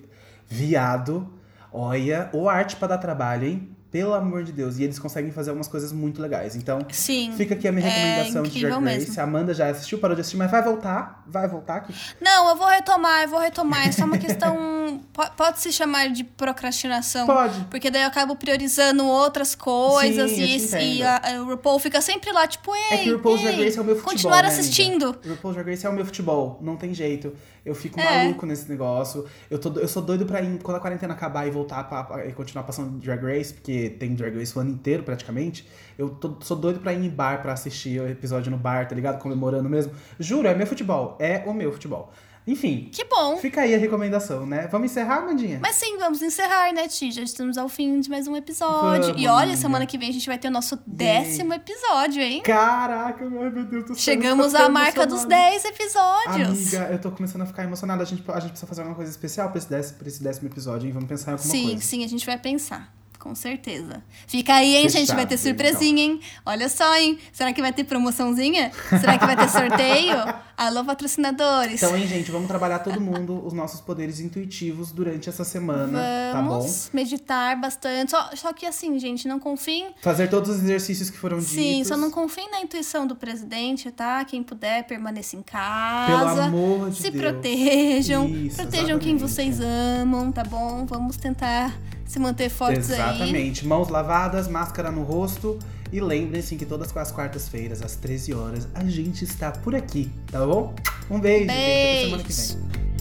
viado, 0.46 1.32
olha, 1.72 2.30
ou 2.34 2.50
arte 2.50 2.76
pra 2.76 2.88
dar 2.90 2.98
trabalho, 2.98 3.48
hein? 3.48 3.70
Pelo 3.92 4.14
amor 4.14 4.44
de 4.44 4.52
Deus. 4.52 4.78
E 4.78 4.84
eles 4.84 5.00
conseguem 5.00 5.32
fazer 5.32 5.52
algumas 5.52 5.70
coisas 5.70 5.94
muito 5.94 6.22
legais. 6.22 6.54
Então, 6.56 6.80
Sim. 6.92 7.32
Fica 7.38 7.54
aqui 7.54 7.66
a 7.68 7.72
minha 7.72 7.88
É 7.88 7.90
recomendação 7.90 8.44
de 8.44 8.50
incrível 8.50 8.70
Drag 8.82 8.84
Race. 8.96 9.08
mesmo. 9.08 9.22
A 9.22 9.24
Amanda 9.24 9.54
já 9.54 9.70
assistiu, 9.70 10.00
parou 10.00 10.16
de 10.16 10.22
assistir, 10.22 10.36
mas 10.38 10.52
vai 10.52 10.62
voltar. 10.62 11.24
Vai 11.26 11.48
voltar 11.48 11.78
aqui. 11.78 11.94
Não, 12.20 12.50
eu 12.50 12.56
vou 12.58 12.68
retomar, 12.68 13.24
eu 13.24 13.30
vou 13.30 13.40
retomar. 13.40 13.88
É 13.88 13.92
só 13.94 14.04
uma 14.04 14.18
questão. 14.18 15.00
po- 15.14 15.32
Pode 15.38 15.62
se 15.62 15.72
chamar 15.72 16.10
de 16.10 16.24
procrastinação. 16.26 17.26
Pode. 17.26 17.60
Porque 17.70 17.90
daí 17.90 18.02
eu 18.02 18.08
acabo 18.08 18.36
priorizando 18.36 19.06
outras 19.06 19.56
coisas 19.56 20.32
Sim, 20.32 20.78
e, 20.78 20.98
e 20.98 21.04
a, 21.04 21.16
a 21.18 21.38
RuPaul 21.40 21.80
fica 21.80 22.02
sempre 22.02 22.32
lá, 22.32 22.46
tipo, 22.48 22.76
ei, 22.76 22.82
É 22.92 22.98
que 22.98 23.12
o 23.12 23.18
RuPaul's 23.18 23.40
ei, 23.42 23.46
Drag 23.48 23.64
Race 23.66 23.78
é 23.78 23.82
o 23.82 23.86
meu 23.86 23.96
futebol. 23.96 24.14
continuar 24.14 24.44
né, 24.44 24.50
assistindo. 24.50 25.16
O 25.26 25.30
RuPaul's 25.30 25.56
Drag 25.56 25.70
Race 25.70 25.86
é 25.86 25.90
o 25.90 25.94
meu 25.94 26.06
futebol. 26.06 26.60
Não 26.62 26.76
tem 26.76 26.94
jeito. 26.94 27.34
Eu 27.66 27.74
fico 27.74 28.00
É. 28.00 28.24
maluco 28.24 28.46
nesse 28.46 28.70
negócio. 28.70 29.26
Eu, 29.50 29.58
tô, 29.58 29.72
eu 29.80 29.88
sou 29.88 30.04
doido 30.04 30.26
pra 30.26 30.42
ir, 30.42 30.60
quando 30.62 30.78
a 30.78 30.80
quarentena 30.80 31.14
acabar 31.14 31.48
e 31.48 31.52
voltar 31.52 31.84
pra, 31.86 32.04
pra- 32.04 32.26
e 32.28 32.32
continuar 32.32 32.64
passando 32.64 33.00
Drag 33.00 33.22
Race, 33.24 33.54
porque 33.54 33.90
tem 34.00 34.14
Drag 34.14 34.38
Race 34.38 34.56
o 34.56 34.62
ano 34.62 34.70
inteiro 34.70 35.02
praticamente. 35.04 35.68
Eu 35.98 36.10
tô- 36.10 36.36
sou 36.42 36.56
doido 36.56 36.80
pra 36.80 36.94
ir 36.94 37.04
em 37.04 37.10
bar 37.10 37.42
pra 37.42 37.54
assistir 37.54 38.00
o 38.00 38.08
episódio 38.08 38.52
no 38.52 38.58
bar, 38.58 38.88
tá 38.88 38.94
ligado? 38.94 39.20
Comemorando 39.20 39.68
mesmo. 39.68 39.92
Juro, 40.20 40.48
é 40.48 40.54
meu 40.54 40.68
futebol. 40.68 41.18
É 41.20 41.44
o 41.48 41.54
meu 41.54 41.72
futebol. 41.72 42.12
Enfim, 42.48 42.90
Que 42.92 43.04
bom. 43.06 43.38
fica 43.38 43.62
aí 43.62 43.74
a 43.74 43.78
recomendação, 43.78 44.46
né? 44.46 44.68
Vamos 44.72 44.92
encerrar, 44.92 45.18
Amandinha? 45.18 45.60
Mas 45.62 45.76
sim, 45.76 45.98
vamos 45.98 46.22
encerrar, 46.22 46.72
né, 46.74 46.88
Ti? 46.88 47.12
Já 47.12 47.24
estamos 47.24 47.58
ao 47.58 47.68
fim 47.68 48.00
de 48.00 48.10
mais 48.10 48.28
um 48.28 48.36
episódio. 48.36 49.08
Vamos, 49.08 49.22
e 49.22 49.28
olha, 49.28 49.58
semana 49.58 49.86
que 49.88 49.98
vem 49.98 50.10
a 50.10 50.14
gente 50.14 50.28
vai 50.28 50.38
ter 50.38 50.50
o 50.50 50.52
nosso 50.52 50.78
décimo 50.86 51.54
episódio, 51.54 52.22
hein? 52.22 52.44
Caraca, 52.44 53.28
meu 53.28 53.50
Deus 53.52 53.86
do 53.86 53.88
céu. 53.88 53.96
Chegamos 53.96 54.54
à 54.54 54.70
marca 54.70 55.08
dos 55.08 55.24
emocionado. 55.24 55.52
10 55.52 55.66
episódios. 55.66 56.74
Amiga, 56.74 56.94
eu 56.94 57.02
tô 57.02 57.12
começando 57.12 57.42
a 57.42 57.46
ficar 57.48 57.64
emocionada. 57.64 58.04
A 58.04 58.06
gente, 58.06 58.24
a 58.28 58.40
gente 58.40 58.50
precisa 58.52 58.68
fazer 58.68 58.82
alguma 58.82 58.96
coisa 58.96 59.10
especial 59.10 59.50
pra 59.50 59.58
esse, 59.58 59.70
décimo, 59.70 59.98
pra 59.98 60.08
esse 60.08 60.22
décimo 60.22 60.48
episódio, 60.48 60.86
hein? 60.88 60.94
Vamos 60.94 61.10
pensar 61.10 61.32
em 61.32 61.34
alguma 61.34 61.52
sim, 61.52 61.64
coisa. 61.66 61.82
sim, 61.82 62.04
a 62.04 62.08
gente 62.08 62.26
vai 62.26 62.38
pensar. 62.38 62.94
Com 63.26 63.34
certeza. 63.34 64.04
Fica 64.28 64.54
aí, 64.54 64.76
hein, 64.76 64.88
gente? 64.88 65.08
Vai 65.08 65.26
ter 65.26 65.36
Fechado, 65.36 65.58
surpresinha, 65.58 66.04
hein? 66.04 66.20
Olha 66.46 66.70
só, 66.70 66.96
hein? 66.96 67.18
Será 67.34 67.52
que 67.52 67.60
vai 67.60 67.74
ter 67.74 67.84
promoçãozinha? 67.84 68.72
Será 68.88 69.18
que 69.18 69.26
vai 69.26 69.36
ter 69.36 69.50
sorteio? 69.50 70.16
Alô, 70.56 70.86
patrocinadores. 70.86 71.82
Então, 71.82 71.98
hein, 71.98 72.06
gente, 72.08 72.30
vamos 72.30 72.48
trabalhar 72.48 72.80
todo 72.80 73.02
mundo 73.02 73.44
os 73.44 73.52
nossos 73.52 73.82
poderes 73.82 74.20
intuitivos 74.20 74.92
durante 74.92 75.28
essa 75.28 75.44
semana, 75.44 76.00
tá 76.32 76.40
bom? 76.40 76.60
Vamos 76.60 76.92
meditar 76.94 77.60
bastante. 77.60 78.12
Só, 78.12 78.30
só 78.36 78.54
que 78.54 78.64
assim, 78.68 78.98
gente, 79.00 79.28
não 79.28 79.40
confiem. 79.40 79.88
Fazer 80.04 80.30
todos 80.30 80.52
os 80.52 80.58
exercícios 80.64 81.10
que 81.10 81.18
foram 81.18 81.42
Sim, 81.42 81.78
ditos. 81.78 81.88
só 81.88 81.98
não 81.98 82.12
confiem 82.12 82.50
na 82.52 82.62
intuição 82.62 83.08
do 83.08 83.16
presidente, 83.16 83.90
tá? 83.90 84.24
Quem 84.24 84.44
puder, 84.44 84.84
permaneça 84.86 85.36
em 85.36 85.42
Pelo 85.42 85.52
casa. 85.58 86.44
amor 86.46 86.92
de 86.92 86.98
se 87.02 87.10
Deus. 87.10 87.24
protejam. 87.24 88.28
Isso, 88.30 88.56
protejam 88.58 89.00
quem 89.00 89.16
exatamente. 89.16 89.20
vocês 89.20 89.60
amam, 89.60 90.32
tá 90.32 90.44
bom? 90.44 90.86
Vamos 90.86 91.18
tentar 91.18 91.74
se 92.06 92.20
manter 92.20 92.50
fortes 92.50 92.92
aí. 92.92 93.00
Exatamente. 93.00 93.66
Mãos 93.66 93.90
lavadas, 93.90 94.48
máscara 94.48 94.92
no 94.92 95.04
rosto. 95.04 95.60
E 95.92 96.02
lembrem-se 96.02 96.56
que 96.56 96.66
todas 96.66 96.96
as 96.96 97.12
quartas-feiras, 97.12 97.82
às 97.82 97.96
13 97.96 98.34
horas, 98.34 98.68
a 98.74 98.84
gente 98.84 99.24
está 99.24 99.52
por 99.52 99.76
aqui, 99.76 100.12
tá 100.32 100.46
bom? 100.46 100.74
Um 101.10 101.20
beijo, 101.20 101.46
gente. 101.46 101.52
Até 101.52 102.04
semana 102.04 102.24
que 102.24 102.34
vem. 102.34 102.46
Beijo. 102.46 102.95